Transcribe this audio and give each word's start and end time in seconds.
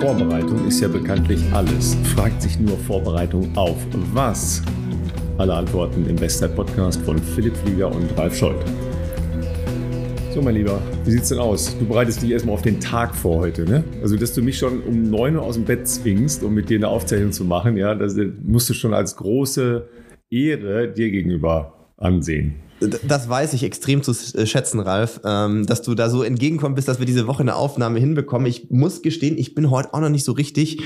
Vorbereitung 0.00 0.64
ist 0.68 0.78
ja 0.78 0.86
bekanntlich 0.86 1.42
alles. 1.52 1.96
Fragt 2.14 2.42
sich 2.42 2.60
nur 2.60 2.78
Vorbereitung 2.78 3.50
auf 3.56 3.76
was? 4.12 4.62
Alle 5.38 5.54
Antworten 5.54 6.06
im 6.08 6.14
Bestzeit-Podcast 6.14 7.02
von 7.02 7.18
Philipp 7.18 7.56
Flieger 7.56 7.90
und 7.90 8.16
Ralf 8.16 8.36
Scholz. 8.36 8.62
So, 10.32 10.40
mein 10.40 10.54
Lieber, 10.54 10.80
wie 11.04 11.10
sieht's 11.10 11.30
denn 11.30 11.40
aus? 11.40 11.76
Du 11.76 11.84
bereitest 11.84 12.22
dich 12.22 12.30
erstmal 12.30 12.54
auf 12.54 12.62
den 12.62 12.78
Tag 12.78 13.12
vor 13.12 13.40
heute, 13.40 13.64
ne? 13.64 13.82
Also, 14.00 14.16
dass 14.16 14.32
du 14.34 14.40
mich 14.40 14.56
schon 14.56 14.82
um 14.84 15.10
9 15.10 15.34
Uhr 15.34 15.42
aus 15.42 15.56
dem 15.56 15.64
Bett 15.64 15.88
zwingst, 15.88 16.44
um 16.44 16.54
mit 16.54 16.70
dir 16.70 16.76
eine 16.76 16.86
Aufzeichnung 16.86 17.32
zu 17.32 17.44
machen, 17.44 17.76
ja, 17.76 17.96
das 17.96 18.14
musst 18.44 18.70
du 18.70 18.74
schon 18.74 18.94
als 18.94 19.16
große 19.16 19.88
Ehre 20.30 20.92
dir 20.92 21.10
gegenüber 21.10 21.88
ansehen. 21.96 22.54
Das 22.80 23.28
weiß 23.28 23.54
ich 23.54 23.64
extrem 23.64 24.02
zu 24.02 24.12
äh, 24.12 24.46
schätzen, 24.46 24.80
Ralf, 24.80 25.20
ähm, 25.24 25.66
dass 25.66 25.82
du 25.82 25.94
da 25.94 26.08
so 26.08 26.22
entgegenkommen 26.22 26.74
bist, 26.74 26.88
dass 26.88 26.98
wir 26.98 27.06
diese 27.06 27.26
Woche 27.26 27.42
eine 27.42 27.56
Aufnahme 27.56 27.98
hinbekommen. 27.98 28.46
Ich 28.46 28.70
muss 28.70 29.02
gestehen, 29.02 29.36
ich 29.36 29.54
bin 29.54 29.70
heute 29.70 29.94
auch 29.94 30.00
noch 30.00 30.08
nicht 30.08 30.24
so 30.24 30.32
richtig 30.32 30.82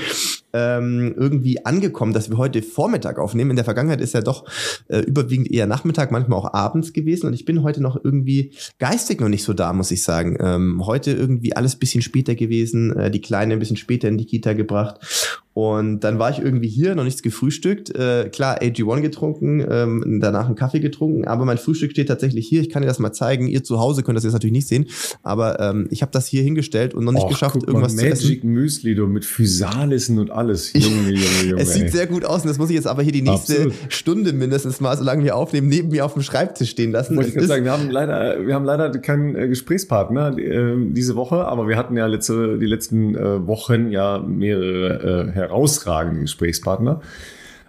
ähm, 0.53 1.13
irgendwie 1.17 1.65
angekommen, 1.65 2.13
dass 2.13 2.29
wir 2.29 2.37
heute 2.37 2.61
Vormittag 2.61 3.19
aufnehmen. 3.19 3.51
In 3.51 3.55
der 3.55 3.65
Vergangenheit 3.65 4.01
ist 4.01 4.13
ja 4.13 4.21
doch 4.21 4.45
äh, 4.87 4.99
überwiegend 4.99 5.51
eher 5.51 5.67
Nachmittag, 5.67 6.11
manchmal 6.11 6.39
auch 6.39 6.53
abends 6.53 6.93
gewesen. 6.93 7.27
Und 7.27 7.33
ich 7.33 7.45
bin 7.45 7.63
heute 7.63 7.81
noch 7.81 8.03
irgendwie 8.03 8.51
geistig 8.79 9.19
noch 9.19 9.29
nicht 9.29 9.43
so 9.43 9.53
da, 9.53 9.73
muss 9.73 9.91
ich 9.91 10.03
sagen. 10.03 10.37
Ähm, 10.39 10.85
heute 10.85 11.11
irgendwie 11.11 11.55
alles 11.55 11.75
bisschen 11.75 12.01
später 12.01 12.35
gewesen, 12.35 12.95
äh, 12.95 13.11
die 13.11 13.21
Kleine 13.21 13.53
ein 13.53 13.59
bisschen 13.59 13.77
später 13.77 14.07
in 14.07 14.17
die 14.17 14.25
Kita 14.25 14.53
gebracht. 14.53 15.42
Und 15.53 15.99
dann 15.99 16.17
war 16.17 16.31
ich 16.31 16.39
irgendwie 16.39 16.67
hier, 16.67 16.95
noch 16.95 17.03
nichts 17.03 17.21
gefrühstückt. 17.21 17.95
Äh, 17.95 18.29
klar, 18.29 18.59
AG1 18.61 19.01
getrunken, 19.01 19.63
ähm, 19.69 20.19
danach 20.19 20.47
einen 20.47 20.55
Kaffee 20.55 20.79
getrunken, 20.79 21.25
aber 21.25 21.45
mein 21.45 21.59
Frühstück 21.59 21.91
steht 21.91 22.07
tatsächlich 22.07 22.47
hier. 22.47 22.61
Ich 22.61 22.69
kann 22.69 22.81
dir 22.81 22.87
das 22.87 22.97
mal 22.97 23.13
zeigen. 23.13 23.47
Ihr 23.47 23.63
zu 23.63 23.79
Hause 23.79 24.01
könnt 24.01 24.17
das 24.17 24.23
jetzt 24.23 24.33
natürlich 24.33 24.53
nicht 24.53 24.67
sehen, 24.67 24.87
aber 25.21 25.59
ähm, 25.59 25.87
ich 25.91 26.01
habe 26.01 26.11
das 26.11 26.25
hier 26.25 26.41
hingestellt 26.41 26.95
und 26.95 27.05
noch 27.05 27.11
nicht 27.11 27.25
Och, 27.25 27.29
geschafft, 27.29 27.57
irgendwas 27.57 27.95
mal, 27.95 28.03
Magic 28.03 28.17
zu 28.17 28.33
essen. 28.33 28.49
Müsli, 28.49 28.95
du, 28.95 29.05
mit 29.05 29.25
Physalissen 29.25 30.17
und 30.17 30.31
alles. 30.31 30.73
Junge, 30.73 31.11
Junge, 31.11 31.43
Junge. 31.49 31.61
es 31.61 31.73
sieht 31.73 31.91
sehr 31.91 32.07
gut 32.07 32.25
aus 32.25 32.41
und 32.41 32.47
das 32.47 32.57
muss 32.57 32.69
ich 32.69 32.75
jetzt 32.75 32.87
aber 32.87 33.03
hier 33.03 33.11
die 33.11 33.21
nächste 33.21 33.53
Absolut. 33.53 33.73
Stunde 33.89 34.33
mindestens 34.33 34.81
mal, 34.81 34.97
solange 34.97 35.23
wir 35.23 35.35
aufnehmen, 35.35 35.67
neben 35.67 35.89
mir 35.89 36.03
auf 36.03 36.13
dem 36.13 36.23
Schreibtisch 36.23 36.71
stehen 36.71 36.91
lassen. 36.91 37.15
Wollte 37.15 37.29
ich 37.29 37.35
gerade 37.35 37.47
sagen, 37.47 37.63
wir 37.63 37.71
haben 37.71 37.91
leider, 37.91 38.47
wir 38.47 38.55
haben 38.55 38.65
leider 38.65 38.89
keinen 38.89 39.35
äh, 39.35 39.47
Gesprächspartner 39.47 40.35
äh, 40.35 40.75
diese 40.89 41.15
Woche, 41.15 41.45
aber 41.45 41.67
wir 41.67 41.77
hatten 41.77 41.95
ja 41.95 42.07
letzte, 42.07 42.57
die 42.57 42.65
letzten 42.65 43.15
äh, 43.15 43.45
Wochen 43.45 43.91
ja 43.91 44.17
mehrere 44.17 45.27
äh, 45.27 45.42
herausragende 45.43 46.21
Gesprächspartner. 46.21 47.01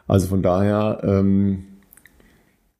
Also 0.06 0.26
von 0.26 0.42
daher 0.42 1.00
ähm, 1.02 1.64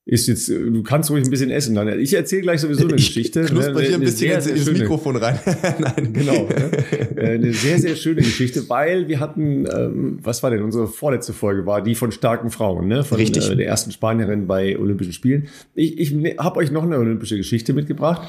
ist 0.07 0.27
jetzt, 0.27 0.51
du 0.51 0.83
kannst 0.83 1.11
ruhig 1.11 1.25
ein 1.25 1.31
bisschen 1.31 1.51
essen. 1.51 1.75
Dann. 1.75 1.99
Ich 1.99 2.13
erzähle 2.13 2.43
gleich 2.43 2.61
sowieso 2.61 2.85
eine 2.85 2.93
Geschichte. 2.93 3.41
Ich 3.41 3.47
knusper 3.47 3.73
ne, 3.73 3.81
hier 3.81 3.95
ein 3.95 4.01
bisschen 4.01 4.19
sehr, 4.19 4.41
sehr 4.43 4.55
ins 4.55 4.65
schöne, 4.67 4.81
Mikrofon 4.81 5.17
rein. 5.17 5.39
Nein. 5.79 6.13
Genau. 6.13 6.47
Ne? 6.47 6.71
Äh, 7.17 7.35
eine 7.37 7.53
sehr, 7.55 7.79
sehr 7.79 7.97
schöne 7.97 8.21
Geschichte, 8.21 8.69
weil 8.69 9.09
wir 9.09 9.19
hatten, 9.19 9.67
ähm, 9.75 10.19
was 10.23 10.43
war 10.43 10.51
denn 10.51 10.63
unsere 10.63 10.89
vorletzte 10.89 11.33
Folge, 11.33 11.65
war 11.65 11.81
die 11.81 11.95
von 11.95 12.13
starken 12.13 12.51
Frauen, 12.51 12.87
ne? 12.87 13.03
von 13.03 13.17
Richtig. 13.17 13.51
Äh, 13.51 13.57
der 13.57 13.67
ersten 13.67 13.93
Spanierin 13.93 14.47
bei 14.47 14.79
Olympischen 14.79 15.15
Spielen. 15.15 15.49
Ich, 15.75 15.99
ich 15.99 16.13
ne, 16.13 16.37
habe 16.39 16.59
euch 16.59 16.71
noch 16.71 16.83
eine 16.83 16.99
olympische 16.99 17.39
Geschichte 17.39 17.73
mitgebracht. 17.73 18.29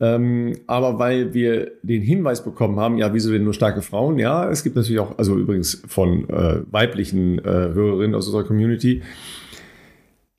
Ähm, 0.00 0.54
aber 0.66 0.98
weil 0.98 1.34
wir 1.34 1.72
den 1.82 2.02
Hinweis 2.02 2.44
bekommen 2.44 2.80
haben, 2.80 2.98
ja, 2.98 3.14
wieso 3.14 3.30
denn 3.30 3.44
nur 3.44 3.54
starke 3.54 3.80
Frauen? 3.80 4.18
Ja, 4.18 4.50
es 4.50 4.64
gibt 4.64 4.76
natürlich 4.76 4.98
auch, 4.98 5.18
also 5.18 5.36
übrigens 5.36 5.82
von 5.86 6.28
äh, 6.28 6.62
weiblichen 6.70 7.38
äh, 7.38 7.42
Hörerinnen 7.42 8.14
aus 8.14 8.26
unserer 8.26 8.44
Community. 8.44 9.02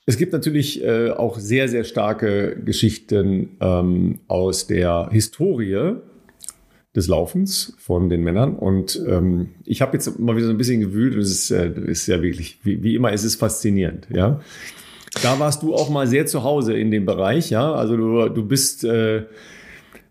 Es 0.06 0.18
gibt 0.18 0.34
natürlich 0.34 0.84
äh, 0.84 1.10
auch 1.10 1.40
sehr, 1.40 1.68
sehr 1.68 1.84
starke 1.84 2.62
Geschichten 2.64 3.58
ähm, 3.60 4.20
aus 4.28 4.68
der 4.68 5.10
Historie 5.12 5.96
des 6.96 7.08
Laufens 7.08 7.76
von 7.80 8.10
den 8.10 8.24
Männern. 8.24 8.56
Und 8.56 9.02
ähm, 9.08 9.50
ich 9.66 9.82
habe 9.82 9.94
jetzt 9.94 10.20
mal 10.20 10.36
wieder 10.36 10.48
so 10.48 10.54
ein 10.54 10.58
bisschen 10.58 10.80
gewühlt 10.80 11.16
und 11.16 11.22
es 11.22 11.32
ist, 11.32 11.52
äh, 11.52 11.72
ist 11.88 12.08
ja 12.08 12.22
wirklich, 12.22 12.60
wie, 12.64 12.84
wie 12.84 12.96
immer, 12.96 13.12
es 13.12 13.24
ist 13.24 13.36
faszinierend, 13.36 14.08
ja. 14.14 14.40
Da 15.22 15.40
warst 15.40 15.64
du 15.64 15.74
auch 15.74 15.90
mal 15.90 16.08
sehr 16.08 16.26
zu 16.26 16.44
Hause 16.44 16.78
in 16.78 16.92
dem 16.92 17.06
Bereich, 17.06 17.50
ja. 17.50 17.74
Also 17.74 17.98
du, 17.98 18.30
du 18.30 18.46
bist, 18.46 18.84
äh, 18.84 19.24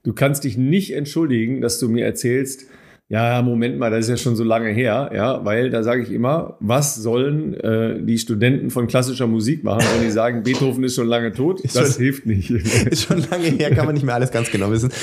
du 0.03 0.13
kannst 0.13 0.45
dich 0.45 0.57
nicht 0.57 0.93
entschuldigen, 0.93 1.61
dass 1.61 1.79
du 1.79 1.89
mir 1.89 2.05
erzählst, 2.05 2.67
ja, 3.11 3.43
Moment 3.43 3.79
mal, 3.79 3.91
das 3.91 4.07
ist 4.07 4.09
ja 4.09 4.17
schon 4.17 4.35
so 4.35 4.45
lange 4.45 4.71
her, 4.71 5.11
ja, 5.15 5.45
weil 5.45 5.69
da 5.69 5.83
sage 5.83 6.03
ich 6.03 6.11
immer, 6.11 6.57
was 6.61 6.97
sollen 6.97 7.53
äh, 7.53 8.03
die 8.03 8.17
Studenten 8.17 8.71
von 8.71 8.87
klassischer 8.87 9.27
Musik 9.27 9.63
machen, 9.63 9.85
wenn 9.95 10.07
die 10.07 10.11
sagen, 10.11 10.43
Beethoven 10.45 10.83
ist 10.85 10.95
schon 10.95 11.07
lange 11.07 11.31
tot? 11.33 11.61
Ist 11.61 11.77
das 11.77 11.95
schon, 11.95 12.03
hilft 12.03 12.25
nicht. 12.25 12.51
Ist 12.91 13.03
schon 13.03 13.23
lange 13.31 13.45
her, 13.45 13.75
kann 13.75 13.85
man 13.85 13.95
nicht 13.95 14.05
mehr 14.05 14.15
alles 14.15 14.31
ganz 14.31 14.51
genau 14.51 14.71
wissen. 14.71 14.91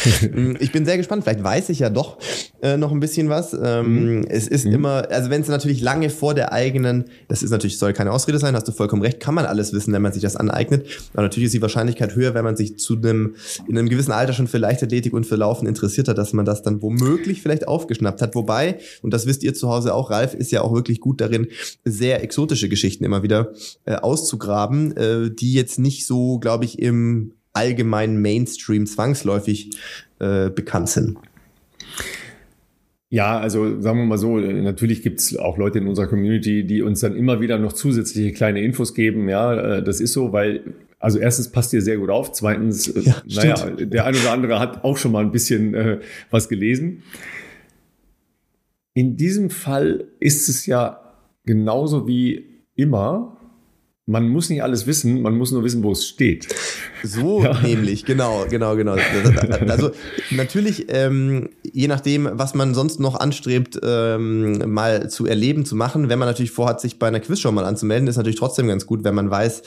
Ich 0.60 0.72
bin 0.72 0.86
sehr 0.86 0.98
gespannt, 0.98 1.24
vielleicht 1.24 1.44
weiß 1.44 1.70
ich 1.70 1.80
ja 1.80 1.90
doch 1.90 2.18
äh, 2.62 2.76
noch 2.76 2.92
ein 2.92 3.00
bisschen 3.00 3.30
was. 3.30 3.54
Ähm, 3.54 4.18
mhm. 4.18 4.26
Es 4.28 4.48
ist 4.48 4.66
mhm. 4.66 4.74
immer, 4.74 5.08
also 5.10 5.30
wenn 5.30 5.42
es 5.42 5.48
natürlich 5.48 5.82
lange 5.82 6.10
vor 6.10 6.34
der 6.34 6.52
eigenen, 6.52 7.06
das 7.28 7.44
ist 7.44 7.52
natürlich, 7.52 7.78
soll 7.78 7.94
keine 7.94 8.12
Ausrede 8.12 8.40
sein, 8.40 8.56
hast 8.56 8.68
du 8.68 8.72
vollkommen 8.72 9.02
recht, 9.02 9.20
kann 9.20 9.36
man 9.36 9.46
alles 9.46 9.74
wissen, 9.74 9.94
wenn 9.94 10.02
man 10.02 10.14
sich 10.14 10.22
das 10.22 10.36
aneignet. 10.36 10.88
Aber 11.14 11.24
natürlich 11.24 11.48
ist 11.48 11.54
die 11.54 11.62
Wahrscheinlichkeit 11.62 12.16
höher, 12.16 12.34
wenn 12.34 12.44
man 12.44 12.56
sich 12.56 12.78
zu 12.78 12.98
einem, 12.98 13.36
in 13.68 13.78
einem 13.78 13.90
gewissen 13.90 14.12
Alter 14.12 14.34
schon 14.34 14.48
für 14.48 14.58
Leichtathletik 14.58 15.14
und 15.14 15.26
für 15.26 15.36
Laufen 15.36 15.68
interessiert 15.68 16.08
hat, 16.08 16.18
dass 16.18 16.34
man 16.34 16.46
das 16.46 16.64
dann 16.64 16.82
womöglich 16.82 17.42
vielleicht 17.42 17.68
aufgeht 17.68 17.91
aufgeschnappt 17.92 18.22
hat. 18.22 18.36
Wobei, 18.36 18.80
und 19.02 19.14
das 19.14 19.26
wisst 19.26 19.44
ihr 19.44 19.54
zu 19.54 19.70
Hause 19.70 19.94
auch, 19.94 20.10
Ralf 20.10 20.34
ist 20.34 20.52
ja 20.52 20.62
auch 20.62 20.74
wirklich 20.74 21.00
gut 21.00 21.22
darin, 21.22 21.48
sehr 21.84 22.24
exotische 22.24 22.70
Geschichten 22.70 23.04
immer 23.04 23.24
wieder 23.24 23.54
äh, 23.86 23.96
auszugraben, 23.96 24.96
äh, 24.96 25.30
die 25.32 25.54
jetzt 25.54 25.80
nicht 25.80 26.06
so, 26.06 26.40
glaube 26.40 26.66
ich, 26.66 26.80
im 26.80 27.34
allgemeinen 27.54 28.22
Mainstream 28.22 28.86
zwangsläufig 28.86 29.72
äh, 30.20 30.50
bekannt 30.50 30.90
sind. 30.90 31.18
Ja, 33.10 33.38
also 33.40 33.82
sagen 33.82 33.98
wir 34.00 34.06
mal 34.06 34.18
so, 34.18 34.38
natürlich 34.38 35.02
gibt 35.02 35.20
es 35.20 35.36
auch 35.36 35.58
Leute 35.58 35.80
in 35.80 35.88
unserer 35.88 36.08
Community, 36.08 36.66
die 36.66 36.82
uns 36.82 37.02
dann 37.02 37.14
immer 37.18 37.42
wieder 37.42 37.60
noch 37.60 37.74
zusätzliche 37.74 38.32
kleine 38.32 38.62
Infos 38.62 38.94
geben. 38.94 39.28
Ja, 39.28 39.54
äh, 39.54 39.84
das 39.84 40.00
ist 40.00 40.14
so, 40.14 40.32
weil, 40.32 40.62
also 40.98 41.20
erstens 41.20 41.50
passt 41.50 41.74
ihr 41.74 41.82
sehr 41.82 41.98
gut 41.98 42.10
auf, 42.10 42.32
zweitens, 42.32 42.88
äh, 42.88 43.02
ja, 43.02 43.22
naja, 43.26 43.70
der 43.72 44.06
ein 44.06 44.16
oder 44.16 44.32
andere 44.32 44.60
hat 44.60 44.86
auch 44.86 44.96
schon 44.96 45.12
mal 45.12 45.26
ein 45.26 45.34
bisschen 45.34 45.74
äh, 45.74 46.00
was 46.30 46.48
gelesen. 46.48 47.04
In 48.94 49.16
diesem 49.16 49.50
Fall 49.50 50.08
ist 50.20 50.50
es 50.50 50.66
ja 50.66 51.02
genauso 51.46 52.08
wie 52.08 52.66
immer. 52.76 53.38
Man 54.06 54.28
muss 54.28 54.50
nicht 54.50 54.64
alles 54.64 54.88
wissen, 54.88 55.22
man 55.22 55.38
muss 55.38 55.52
nur 55.52 55.64
wissen, 55.64 55.84
wo 55.84 55.92
es 55.92 56.08
steht. 56.08 56.48
So 57.04 57.44
ja. 57.44 57.62
nämlich, 57.62 58.04
genau, 58.06 58.46
genau, 58.50 58.76
genau. 58.76 58.96
Also 59.68 59.92
natürlich, 60.32 60.88
ähm, 60.90 61.50
je 61.74 61.88
nachdem, 61.88 62.30
was 62.34 62.54
man 62.54 62.74
sonst 62.74 63.00
noch 63.00 63.20
anstrebt, 63.20 63.80
ähm, 63.84 64.72
mal 64.72 65.10
zu 65.10 65.26
erleben, 65.26 65.66
zu 65.66 65.76
machen, 65.76 66.10
wenn 66.10 66.20
man 66.20 66.28
natürlich 66.28 66.52
vorhat, 66.52 66.82
sich 66.82 67.00
bei 67.00 67.08
einer 67.08 67.20
Quizshow 67.20 67.52
mal 67.52 67.66
anzumelden, 67.66 68.08
ist 68.08 68.18
natürlich 68.18 68.40
trotzdem 68.40 68.68
ganz 68.68 68.86
gut, 68.86 69.04
wenn 69.04 69.16
man 69.16 69.30
weiß, 69.30 69.62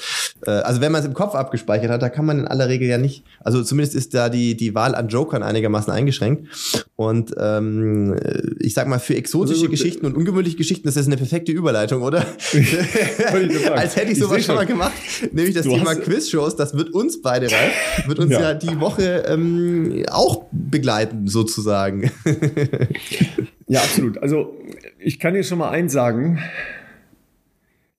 äh, 0.47 0.51
also 0.51 0.81
wenn 0.81 0.93
man 0.93 1.01
es 1.01 1.07
im 1.07 1.15
Kopf 1.15 1.35
abgespeichert 1.35 1.91
hat, 1.91 2.03
da 2.03 2.09
kann 2.09 2.27
man 2.27 2.41
in 2.41 2.49
aller 2.49 2.69
Regel 2.69 2.89
ja 2.89 2.99
nicht, 2.99 3.25
also 3.41 3.63
zumindest 3.63 3.95
ist 3.97 4.15
da 4.15 4.29
die, 4.29 4.57
die 4.57 4.75
Wahl 4.75 4.95
an 4.95 5.09
Jokern 5.09 5.43
einigermaßen 5.43 5.93
eingeschränkt. 5.93 6.49
Und 6.97 7.35
ähm, 7.39 8.17
ich 8.61 8.75
sag 8.75 8.87
mal, 8.87 9.01
für 9.01 9.17
exotische 9.17 9.63
also, 9.63 9.71
Geschichten 9.71 10.07
und 10.07 10.17
ungewöhnliche 10.17 10.57
Geschichten 10.57 10.87
ist 10.87 10.97
das 10.97 11.07
eine 11.07 11.17
perfekte 11.17 11.51
Überleitung, 11.51 12.03
oder? 12.03 12.21
Als 13.75 13.97
hätte 13.97 14.13
ich 14.13 14.19
sowas 14.19 14.45
schon 14.45 14.55
mal 14.55 14.67
gemacht. 14.67 14.93
Nämlich 15.33 15.55
das 15.55 15.65
du 15.65 15.71
Thema 15.71 15.95
Quizshows, 15.95 16.57
das 16.57 16.75
wird 16.75 16.91
uns 16.91 17.21
beide, 17.21 17.51
Ralf, 17.51 18.07
wird 18.07 18.19
uns 18.19 18.33
ja, 18.33 18.41
ja 18.41 18.55
die 18.55 18.79
Woche 18.81 19.25
ähm, 19.27 20.05
auch 20.11 20.45
begleiten, 20.53 21.27
sozusagen. 21.27 21.94
ja, 23.67 23.81
absolut. 23.81 24.19
Also 24.19 24.57
ich 24.99 25.19
kann 25.19 25.35
dir 25.35 25.45
schon 25.45 25.59
mal 25.59 25.71
eins 25.71 25.93
sagen. 25.93 26.39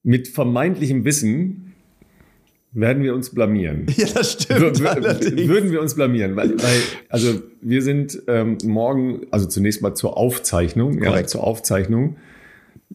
Mit 0.04 0.28
vermeintlichem 0.28 1.04
Wissen 1.04 1.74
werden 2.76 3.02
wir 3.02 3.16
uns 3.16 3.34
blamieren. 3.34 3.88
Ja, 3.98 4.08
das 4.14 4.34
stimmt. 4.34 4.80
W 4.82 5.48
würden 5.48 5.72
wir 5.72 5.82
uns 5.82 5.96
blamieren, 5.96 6.36
weil, 6.36 6.52
weil 6.62 6.82
also 7.10 7.42
wir 7.62 7.82
sind 7.82 8.22
ähm, 8.28 8.58
morgen, 8.64 9.22
also 9.32 9.48
zunächst 9.48 9.82
mal 9.82 9.96
zur 9.96 10.18
Aufzeichnung, 10.18 11.00
Korrekt. 11.00 11.16
ja, 11.16 11.28
zur 11.28 11.44
Aufzeichnung. 11.44 12.18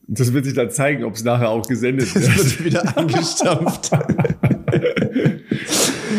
Das 0.07 0.33
wird 0.33 0.45
sich 0.45 0.55
dann 0.55 0.71
zeigen, 0.71 1.05
ob 1.05 1.15
es 1.15 1.25
nachher 1.25 1.49
auch 1.49 1.67
gesendet 1.67 2.15
wird. 2.15 2.27
Das 2.27 2.59
wird 2.59 2.65
wieder 2.65 2.97
angestampft. 2.97 3.91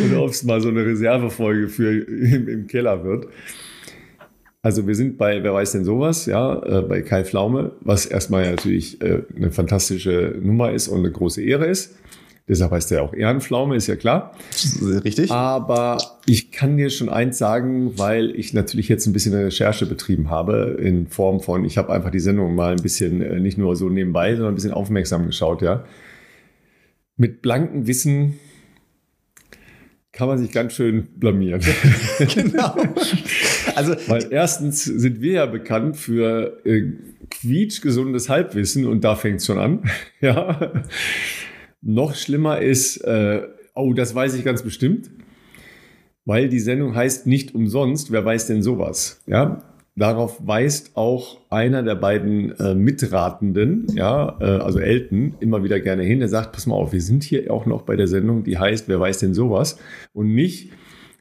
Oder 0.05 0.23
ob 0.23 0.31
es 0.31 0.43
mal 0.43 0.59
so 0.61 0.69
eine 0.69 0.85
Reservefolge 0.85 1.69
für 1.69 2.01
im, 2.01 2.47
im, 2.47 2.67
Keller 2.67 3.03
wird. 3.03 3.27
Also 4.63 4.85
wir 4.85 4.93
sind 4.93 5.17
bei, 5.17 5.43
wer 5.43 5.53
weiß 5.53 5.71
denn 5.71 5.85
sowas, 5.85 6.27
ja, 6.27 6.61
äh, 6.63 6.81
bei 6.83 7.01
Kai 7.01 7.23
Pflaume, 7.23 7.71
was 7.81 8.05
erstmal 8.05 8.49
natürlich 8.49 9.01
äh, 9.01 9.23
eine 9.35 9.51
fantastische 9.51 10.35
Nummer 10.39 10.71
ist 10.71 10.87
und 10.87 10.99
eine 10.99 11.11
große 11.11 11.41
Ehre 11.41 11.65
ist. 11.65 11.95
Deshalb 12.47 12.71
heißt 12.71 12.91
er 12.91 13.03
auch 13.03 13.13
Ehrenpflaume, 13.13 13.75
ist 13.75 13.87
ja 13.87 13.95
klar. 13.95 14.35
Richtig. 15.03 15.31
Aber 15.31 15.97
ich 16.25 16.51
kann 16.51 16.75
dir 16.75 16.89
schon 16.89 17.07
eins 17.07 17.37
sagen, 17.37 17.97
weil 17.97 18.35
ich 18.35 18.53
natürlich 18.53 18.89
jetzt 18.89 19.07
ein 19.07 19.13
bisschen 19.13 19.33
eine 19.33 19.45
Recherche 19.45 19.85
betrieben 19.85 20.29
habe 20.29 20.77
in 20.79 21.07
Form 21.07 21.39
von, 21.39 21.65
ich 21.65 21.77
habe 21.77 21.93
einfach 21.93 22.11
die 22.11 22.19
Sendung 22.19 22.53
mal 22.53 22.73
ein 22.73 22.81
bisschen 22.81 23.21
äh, 23.21 23.39
nicht 23.39 23.57
nur 23.57 23.75
so 23.75 23.89
nebenbei, 23.89 24.35
sondern 24.35 24.51
ein 24.51 24.55
bisschen 24.55 24.73
aufmerksam 24.73 25.25
geschaut, 25.27 25.61
ja. 25.61 25.85
Mit 27.15 27.41
blankem 27.41 27.87
Wissen 27.87 28.39
kann 30.21 30.27
man 30.27 30.37
sich 30.37 30.51
ganz 30.51 30.73
schön 30.73 31.07
blamieren. 31.15 31.61
genau. 32.35 32.75
Also, 33.73 33.95
Weil 34.05 34.27
erstens 34.29 34.83
sind 34.83 35.19
wir 35.19 35.31
ja 35.31 35.45
bekannt 35.47 35.97
für 35.97 36.63
äh, 36.63 36.91
quietschgesundes 37.31 38.29
Halbwissen 38.29 38.85
und 38.85 39.03
da 39.03 39.15
fängt 39.15 39.39
es 39.39 39.47
schon 39.47 39.57
an. 39.57 39.89
ja. 40.21 40.73
Noch 41.81 42.13
schlimmer 42.13 42.61
ist, 42.61 42.97
äh, 42.97 43.47
oh, 43.73 43.93
das 43.93 44.13
weiß 44.13 44.35
ich 44.35 44.45
ganz 44.45 44.61
bestimmt, 44.61 45.09
weil 46.25 46.49
die 46.49 46.59
Sendung 46.59 46.93
heißt 46.93 47.25
nicht 47.25 47.55
umsonst, 47.55 48.11
wer 48.11 48.23
weiß 48.23 48.45
denn 48.45 48.61
sowas? 48.61 49.23
Ja, 49.25 49.70
Darauf 49.97 50.39
weist 50.47 50.95
auch 50.95 51.41
einer 51.49 51.83
der 51.83 51.95
beiden 51.95 52.57
äh, 52.59 52.73
Mitratenden, 52.73 53.87
ja, 53.93 54.37
äh, 54.39 54.45
also 54.45 54.79
Elton, 54.79 55.35
immer 55.41 55.65
wieder 55.65 55.81
gerne 55.81 56.03
hin. 56.03 56.21
Er 56.21 56.29
sagt, 56.29 56.53
pass 56.53 56.65
mal 56.65 56.75
auf, 56.75 56.93
wir 56.93 57.01
sind 57.01 57.23
hier 57.23 57.51
auch 57.51 57.65
noch 57.65 57.81
bei 57.81 57.97
der 57.97 58.07
Sendung, 58.07 58.45
die 58.45 58.57
heißt, 58.57 58.87
wer 58.87 59.01
weiß 59.01 59.19
denn 59.19 59.33
sowas? 59.33 59.77
Und 60.13 60.33
nicht, 60.33 60.71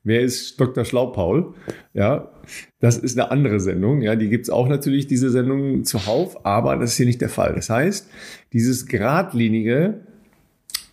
wer 0.05 0.21
ist 0.21 0.61
Dr. 0.61 0.85
Schlaupaul? 0.85 1.55
Ja, 1.95 2.31
das 2.79 2.97
ist 2.97 3.19
eine 3.19 3.33
andere 3.33 3.59
Sendung. 3.59 4.03
Ja, 4.03 4.15
die 4.15 4.29
gibt's 4.29 4.51
auch 4.51 4.69
natürlich, 4.69 5.09
diese 5.09 5.31
Sendung 5.31 5.85
zuhauf, 5.85 6.47
aber 6.47 6.77
das 6.77 6.93
ist 6.93 6.97
hier 6.97 7.07
nicht 7.07 7.21
der 7.21 7.29
Fall. 7.29 7.55
Das 7.57 7.71
heißt, 7.71 8.09
dieses 8.53 8.87
geradlinige, 8.87 10.01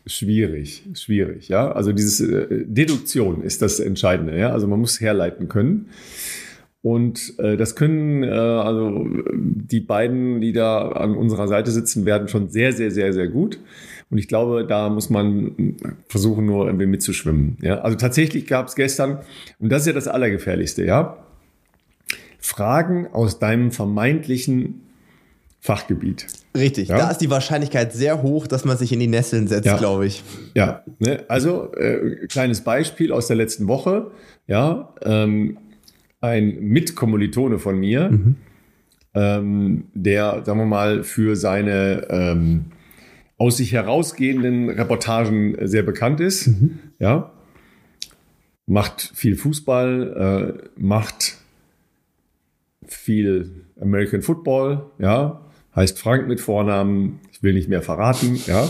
schwierig, 0.08 0.84
schwierig, 0.96 1.48
ja. 1.48 1.72
Also 1.72 1.94
diese 1.94 2.50
äh, 2.50 2.66
Deduktion 2.66 3.44
ist 3.44 3.62
das 3.62 3.80
Entscheidende, 3.80 4.36
ja. 4.36 4.52
Also 4.52 4.68
man 4.68 4.80
muss 4.80 5.00
herleiten 5.00 5.48
können. 5.48 5.90
Und 6.88 7.38
äh, 7.40 7.58
das 7.58 7.76
können, 7.76 8.24
äh, 8.24 8.30
also 8.30 9.06
die 9.34 9.82
beiden, 9.82 10.40
die 10.40 10.54
da 10.54 10.88
an 10.88 11.18
unserer 11.18 11.50
Seite 11.50 11.70
sitzen, 11.70 12.06
werden 12.06 12.30
schon 12.30 12.48
sehr, 12.48 12.72
sehr, 12.72 12.92
sehr, 12.92 13.12
sehr 13.12 13.28
gut. 13.28 13.60
Und 14.10 14.20
ich 14.20 14.30
glaube, 14.30 14.66
da 14.66 14.88
muss 14.88 15.10
man 15.10 15.76
versuchen, 16.08 16.46
nur 16.46 16.66
irgendwie 16.66 16.86
mitzuschwimmen. 16.86 17.58
Ja? 17.62 17.80
Also 17.80 17.98
tatsächlich 17.98 18.48
gab 18.48 18.70
es 18.70 18.76
gestern, 18.76 19.20
und 19.60 19.70
das 19.70 19.82
ist 19.82 19.88
ja 19.88 19.94
das 19.94 20.08
Allergefährlichste, 20.08 20.86
ja, 20.86 21.18
Fragen 22.40 23.08
aus 23.08 23.38
deinem 23.38 23.72
vermeintlichen 23.72 24.82
Fachgebiet. 25.60 26.28
Richtig, 26.56 26.88
ja? 26.88 27.00
da 27.00 27.12
ist 27.12 27.18
die 27.18 27.30
Wahrscheinlichkeit 27.30 27.92
sehr 27.92 28.24
hoch, 28.24 28.48
dass 28.48 28.64
man 28.64 28.78
sich 28.78 28.94
in 28.94 29.02
die 29.02 29.08
Nesseln 29.08 29.50
setzt, 29.50 29.66
ja. 29.66 29.76
glaube 29.76 30.06
ich. 30.06 30.24
Ja, 30.54 30.84
ne? 31.00 31.26
also 31.28 31.74
äh, 31.74 32.28
kleines 32.28 32.62
Beispiel 32.62 33.12
aus 33.12 33.28
der 33.28 33.36
letzten 33.36 33.68
Woche. 33.68 34.12
Ja, 34.48 34.94
ähm, 35.04 35.58
ein 36.22 36.60
Mitkommilitone 36.60 37.60
von 37.60 37.80
mir, 37.80 38.10
mhm. 38.10 38.36
ähm, 39.14 39.84
der, 39.94 40.44
sagen 40.46 40.60
wir 40.60 40.66
mal, 40.66 41.04
für 41.04 41.36
seine 41.36 42.08
ähm, 42.10 42.66
aus 43.38 43.58
sich 43.58 43.72
herausgehenden 43.74 44.70
Reportagen 44.70 45.56
sehr 45.68 45.84
bekannt 45.84 46.20
ist. 46.20 46.48
Mhm. 46.48 46.80
Ja, 47.00 47.32
macht 48.66 49.12
viel 49.14 49.36
Fußball, 49.36 50.58
äh, 50.58 50.70
macht 50.76 51.38
viel 52.86 53.66
American 53.80 54.22
Football, 54.22 54.86
ja, 54.98 55.42
heißt 55.76 56.00
Frank 56.00 56.28
mit 56.28 56.42
Vornamen, 56.42 57.20
ich 57.32 57.44
will 57.44 57.54
nicht 57.54 57.70
mehr 57.70 57.82
verraten, 57.82 58.40
ja. 58.48 58.68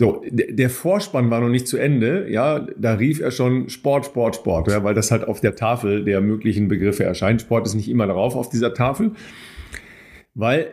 So, 0.00 0.24
der 0.30 0.70
Vorspann 0.70 1.30
war 1.30 1.42
noch 1.42 1.50
nicht 1.50 1.68
zu 1.68 1.76
Ende. 1.76 2.26
Ja, 2.30 2.60
da 2.60 2.94
rief 2.94 3.20
er 3.20 3.30
schon 3.30 3.68
Sport, 3.68 4.06
Sport, 4.06 4.36
Sport, 4.36 4.68
ja, 4.68 4.82
weil 4.82 4.94
das 4.94 5.10
halt 5.10 5.28
auf 5.28 5.42
der 5.42 5.56
Tafel 5.56 6.06
der 6.06 6.22
möglichen 6.22 6.68
Begriffe 6.68 7.04
erscheint. 7.04 7.42
Sport 7.42 7.66
ist 7.66 7.74
nicht 7.74 7.90
immer 7.90 8.06
drauf 8.06 8.34
auf 8.34 8.48
dieser 8.48 8.72
Tafel, 8.72 9.10
weil 10.34 10.68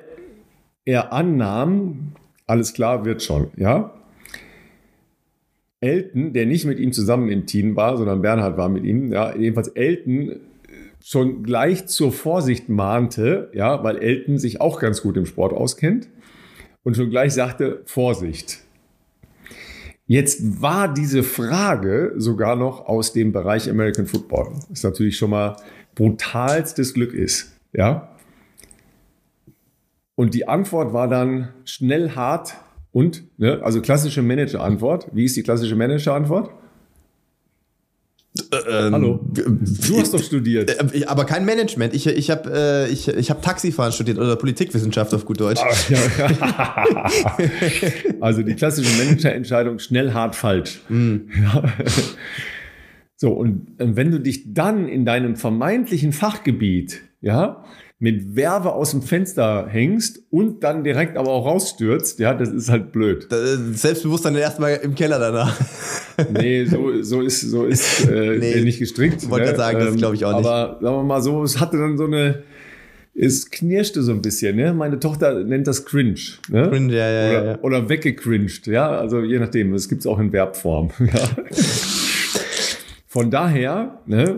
er 0.86 1.12
annahm, 1.12 2.14
alles 2.46 2.72
klar, 2.72 3.04
wird 3.04 3.22
schon, 3.22 3.50
ja. 3.58 3.96
Elton, 5.82 6.32
der 6.32 6.46
nicht 6.46 6.64
mit 6.64 6.80
ihm 6.80 6.94
zusammen 6.94 7.28
im 7.28 7.46
Team 7.46 7.76
war, 7.76 7.98
sondern 7.98 8.22
Bernhard 8.22 8.56
war 8.56 8.70
mit 8.70 8.86
ihm, 8.86 9.12
ja, 9.12 9.36
jedenfalls 9.36 9.68
Elton 9.68 10.38
schon 11.04 11.44
gleich 11.44 11.88
zur 11.88 12.14
Vorsicht 12.14 12.70
mahnte, 12.70 13.52
ja, 13.54 13.84
weil 13.84 13.98
Elton 13.98 14.38
sich 14.38 14.62
auch 14.62 14.80
ganz 14.80 15.02
gut 15.02 15.18
im 15.18 15.26
Sport 15.26 15.52
auskennt 15.52 16.08
und 16.84 16.96
schon 16.96 17.10
gleich 17.10 17.34
sagte, 17.34 17.82
Vorsicht, 17.84 18.62
Jetzt 20.08 20.62
war 20.62 20.94
diese 20.94 21.22
Frage 21.22 22.14
sogar 22.16 22.56
noch 22.56 22.86
aus 22.86 23.12
dem 23.12 23.34
Bereich 23.34 23.70
American 23.70 24.06
Football. 24.06 24.54
Was 24.70 24.84
natürlich 24.84 25.18
schon 25.18 25.32
mal 25.32 25.58
brutalstes 25.96 26.94
Glück 26.94 27.14
ist. 27.14 27.60
Ja. 27.74 28.16
Und 30.16 30.34
die 30.34 30.48
Antwort 30.48 30.94
war 30.94 31.10
dann 31.10 31.50
schnell, 31.66 32.16
hart 32.16 32.56
und, 32.92 33.24
ne, 33.38 33.60
also 33.62 33.82
klassische 33.82 34.22
Manager-Antwort. 34.22 35.10
Wie 35.12 35.26
ist 35.26 35.36
die 35.36 35.44
klassische 35.44 35.76
Manager-Antwort? 35.76 36.52
Ähm, 38.52 38.94
Hallo. 38.94 39.20
Du 39.32 40.00
hast 40.00 40.14
doch 40.14 40.24
studiert. 40.24 40.70
Äh, 40.70 41.06
aber 41.06 41.26
kein 41.26 41.46
Management. 41.46 41.94
Ich, 41.94 42.08
ich 42.08 42.30
habe 42.30 42.52
äh, 42.54 42.92
ich, 42.92 43.08
ich 43.08 43.30
hab 43.30 43.42
Taxifahren 43.42 43.92
studiert 43.92 44.18
oder 44.18 44.36
Politikwissenschaft 44.36 45.14
auf 45.14 45.26
gut 45.26 45.40
Deutsch. 45.40 45.62
also 48.22 48.44
die 48.44 48.56
klassische 48.56 48.96
Managerentscheidung 48.98 49.80
schnell, 49.80 50.14
hart, 50.14 50.36
falsch. 50.36 50.82
Mm. 50.90 51.18
Ja. 51.42 51.64
So, 53.20 53.32
und 53.32 53.74
wenn 53.80 54.12
du 54.12 54.20
dich 54.20 54.54
dann 54.54 54.88
in 54.88 55.04
deinem 55.04 55.36
vermeintlichen 55.36 56.14
Fachgebiet, 56.14 57.02
ja, 57.20 57.64
mit 58.00 58.36
Werbe 58.36 58.74
aus 58.74 58.92
dem 58.92 59.02
Fenster 59.02 59.68
hängst 59.68 60.22
und 60.30 60.64
dann 60.64 60.84
direkt 60.84 61.18
aber 61.18 61.32
auch 61.32 61.46
rausstürzt, 61.46 62.20
ja, 62.20 62.36
das 62.36 62.50
ist 62.50 62.70
halt 62.70 62.92
blöd. 62.92 63.28
Selbstbewusstsein 63.74 64.36
erstmal 64.36 64.76
im 64.76 64.94
Keller 64.94 65.18
danach. 65.18 65.60
nee, 66.32 66.66
so, 66.66 67.02
so 67.02 67.22
ist, 67.22 67.42
so 67.42 67.66
ist 67.66 68.08
äh, 68.08 68.38
nee, 68.40 68.62
nicht 68.62 68.78
gestrickt. 68.78 69.24
Ich 69.24 69.30
wollte 69.30 69.52
ne? 69.52 69.56
sagen, 69.56 69.80
das 69.80 69.96
glaube 69.96 70.16
ich 70.16 70.26
auch 70.26 70.38
nicht. 70.38 70.46
Aber 70.48 70.78
sagen 70.80 70.96
wir 70.96 71.04
mal 71.04 71.22
so, 71.22 71.42
es 71.44 71.60
hatte 71.60 71.78
dann 71.78 71.98
so 71.98 72.06
eine, 72.06 72.44
es 73.16 73.50
knirschte 73.50 74.04
so 74.04 74.12
ein 74.12 74.22
bisschen, 74.22 74.56
ne? 74.56 74.74
Meine 74.76 75.00
Tochter 75.00 75.44
nennt 75.44 75.66
das 75.66 75.84
cringe. 75.84 76.20
Ne? 76.50 76.70
Cringe, 76.70 76.96
ja, 76.96 77.10
ja, 77.10 77.30
oder, 77.30 77.46
ja. 77.46 77.60
Oder 77.62 77.90
weggecringed, 77.90 78.68
ja. 78.68 78.90
Also 78.90 79.22
je 79.22 79.40
nachdem, 79.40 79.74
das 79.74 79.90
gibt's 79.90 80.06
auch 80.06 80.20
in 80.20 80.32
Verbform. 80.32 80.92
Ja. 81.00 81.30
Von 83.08 83.32
daher, 83.32 84.02
ne, 84.06 84.36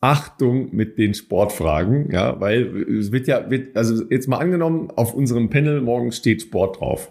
Achtung 0.00 0.74
mit 0.74 0.96
den 0.96 1.12
Sportfragen, 1.12 2.10
ja, 2.10 2.40
weil 2.40 2.84
es 2.88 3.12
wird 3.12 3.26
ja, 3.26 3.50
wird, 3.50 3.76
also 3.76 4.02
jetzt 4.08 4.28
mal 4.28 4.38
angenommen, 4.38 4.90
auf 4.96 5.12
unserem 5.12 5.50
Panel 5.50 5.82
morgen 5.82 6.10
steht 6.12 6.42
Sport 6.42 6.80
drauf. 6.80 7.10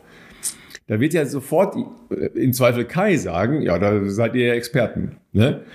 Da 0.88 1.00
wird 1.00 1.14
ja 1.14 1.26
sofort 1.26 1.76
in 2.34 2.52
Zweifel 2.52 2.86
Kai 2.86 3.16
sagen, 3.18 3.62
ja, 3.62 3.78
da 3.78 4.10
seid 4.10 4.34
ihr 4.34 4.48
ja 4.48 4.54
Experten, 4.56 5.18
ne? 5.34 5.66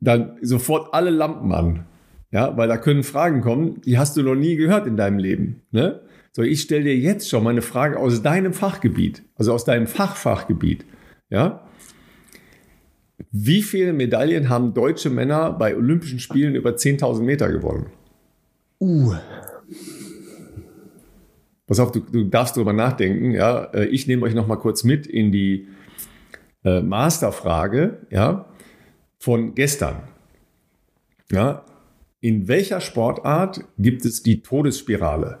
Dann 0.00 0.36
sofort 0.42 0.92
alle 0.92 1.08
Lampen 1.08 1.50
an, 1.52 1.86
ja, 2.30 2.54
weil 2.58 2.68
da 2.68 2.76
können 2.76 3.04
Fragen 3.04 3.40
kommen, 3.40 3.80
die 3.80 3.96
hast 3.96 4.18
du 4.18 4.22
noch 4.22 4.34
nie 4.34 4.56
gehört 4.56 4.86
in 4.86 4.98
deinem 4.98 5.18
Leben, 5.18 5.62
ne? 5.70 6.02
So, 6.32 6.42
ich 6.42 6.60
stelle 6.60 6.84
dir 6.84 6.96
jetzt 6.96 7.30
schon 7.30 7.42
mal 7.42 7.50
eine 7.50 7.62
Frage 7.62 7.98
aus 7.98 8.20
deinem 8.20 8.52
Fachgebiet, 8.52 9.22
also 9.36 9.54
aus 9.54 9.64
deinem 9.64 9.86
Fachfachgebiet, 9.86 10.84
ja? 11.30 11.63
Wie 13.36 13.62
viele 13.62 13.92
Medaillen 13.92 14.48
haben 14.48 14.74
deutsche 14.74 15.10
Männer 15.10 15.50
bei 15.50 15.76
Olympischen 15.76 16.20
Spielen 16.20 16.54
über 16.54 16.70
10.000 16.70 17.22
Meter 17.22 17.50
gewonnen? 17.50 17.90
Uh. 18.78 19.16
Pass 21.66 21.80
auf, 21.80 21.90
du, 21.90 21.98
du 21.98 22.22
darfst 22.26 22.56
darüber 22.56 22.72
nachdenken. 22.72 23.32
Ja, 23.32 23.64
äh, 23.74 23.86
ich 23.86 24.06
nehme 24.06 24.22
euch 24.22 24.34
noch 24.34 24.46
mal 24.46 24.54
kurz 24.54 24.84
mit 24.84 25.08
in 25.08 25.32
die 25.32 25.66
äh, 26.62 26.80
Masterfrage, 26.80 28.06
ja, 28.10 28.46
von 29.18 29.56
gestern. 29.56 30.04
Ja, 31.32 31.64
in 32.20 32.46
welcher 32.46 32.80
Sportart 32.80 33.64
gibt 33.78 34.04
es 34.04 34.22
die 34.22 34.42
Todesspirale? 34.42 35.40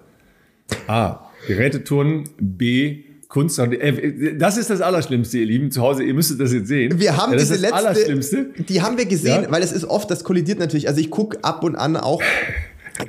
A. 0.88 1.30
Geräteturnen, 1.46 2.28
B. 2.40 3.04
Kunst. 3.34 3.58
Äh, 3.58 4.36
das 4.38 4.56
ist 4.56 4.70
das 4.70 4.80
Allerschlimmste, 4.80 5.38
ihr 5.38 5.46
Lieben. 5.46 5.72
Zu 5.72 5.82
Hause, 5.82 6.04
ihr 6.04 6.14
müsstet 6.14 6.38
das 6.38 6.52
jetzt 6.52 6.68
sehen. 6.68 7.00
Wir 7.00 7.16
haben 7.16 7.32
ja, 7.32 7.38
diese 7.38 7.56
letzte, 7.56 7.74
Allerschlimmste. 7.74 8.46
die 8.56 8.80
haben 8.80 8.96
wir 8.96 9.06
gesehen, 9.06 9.42
ja? 9.42 9.50
weil 9.50 9.60
es 9.60 9.72
ist 9.72 9.84
oft, 9.84 10.08
das 10.08 10.22
kollidiert 10.22 10.60
natürlich. 10.60 10.86
Also 10.86 11.00
ich 11.00 11.10
gucke 11.10 11.42
ab 11.42 11.64
und 11.64 11.74
an 11.74 11.96
auch 11.96 12.22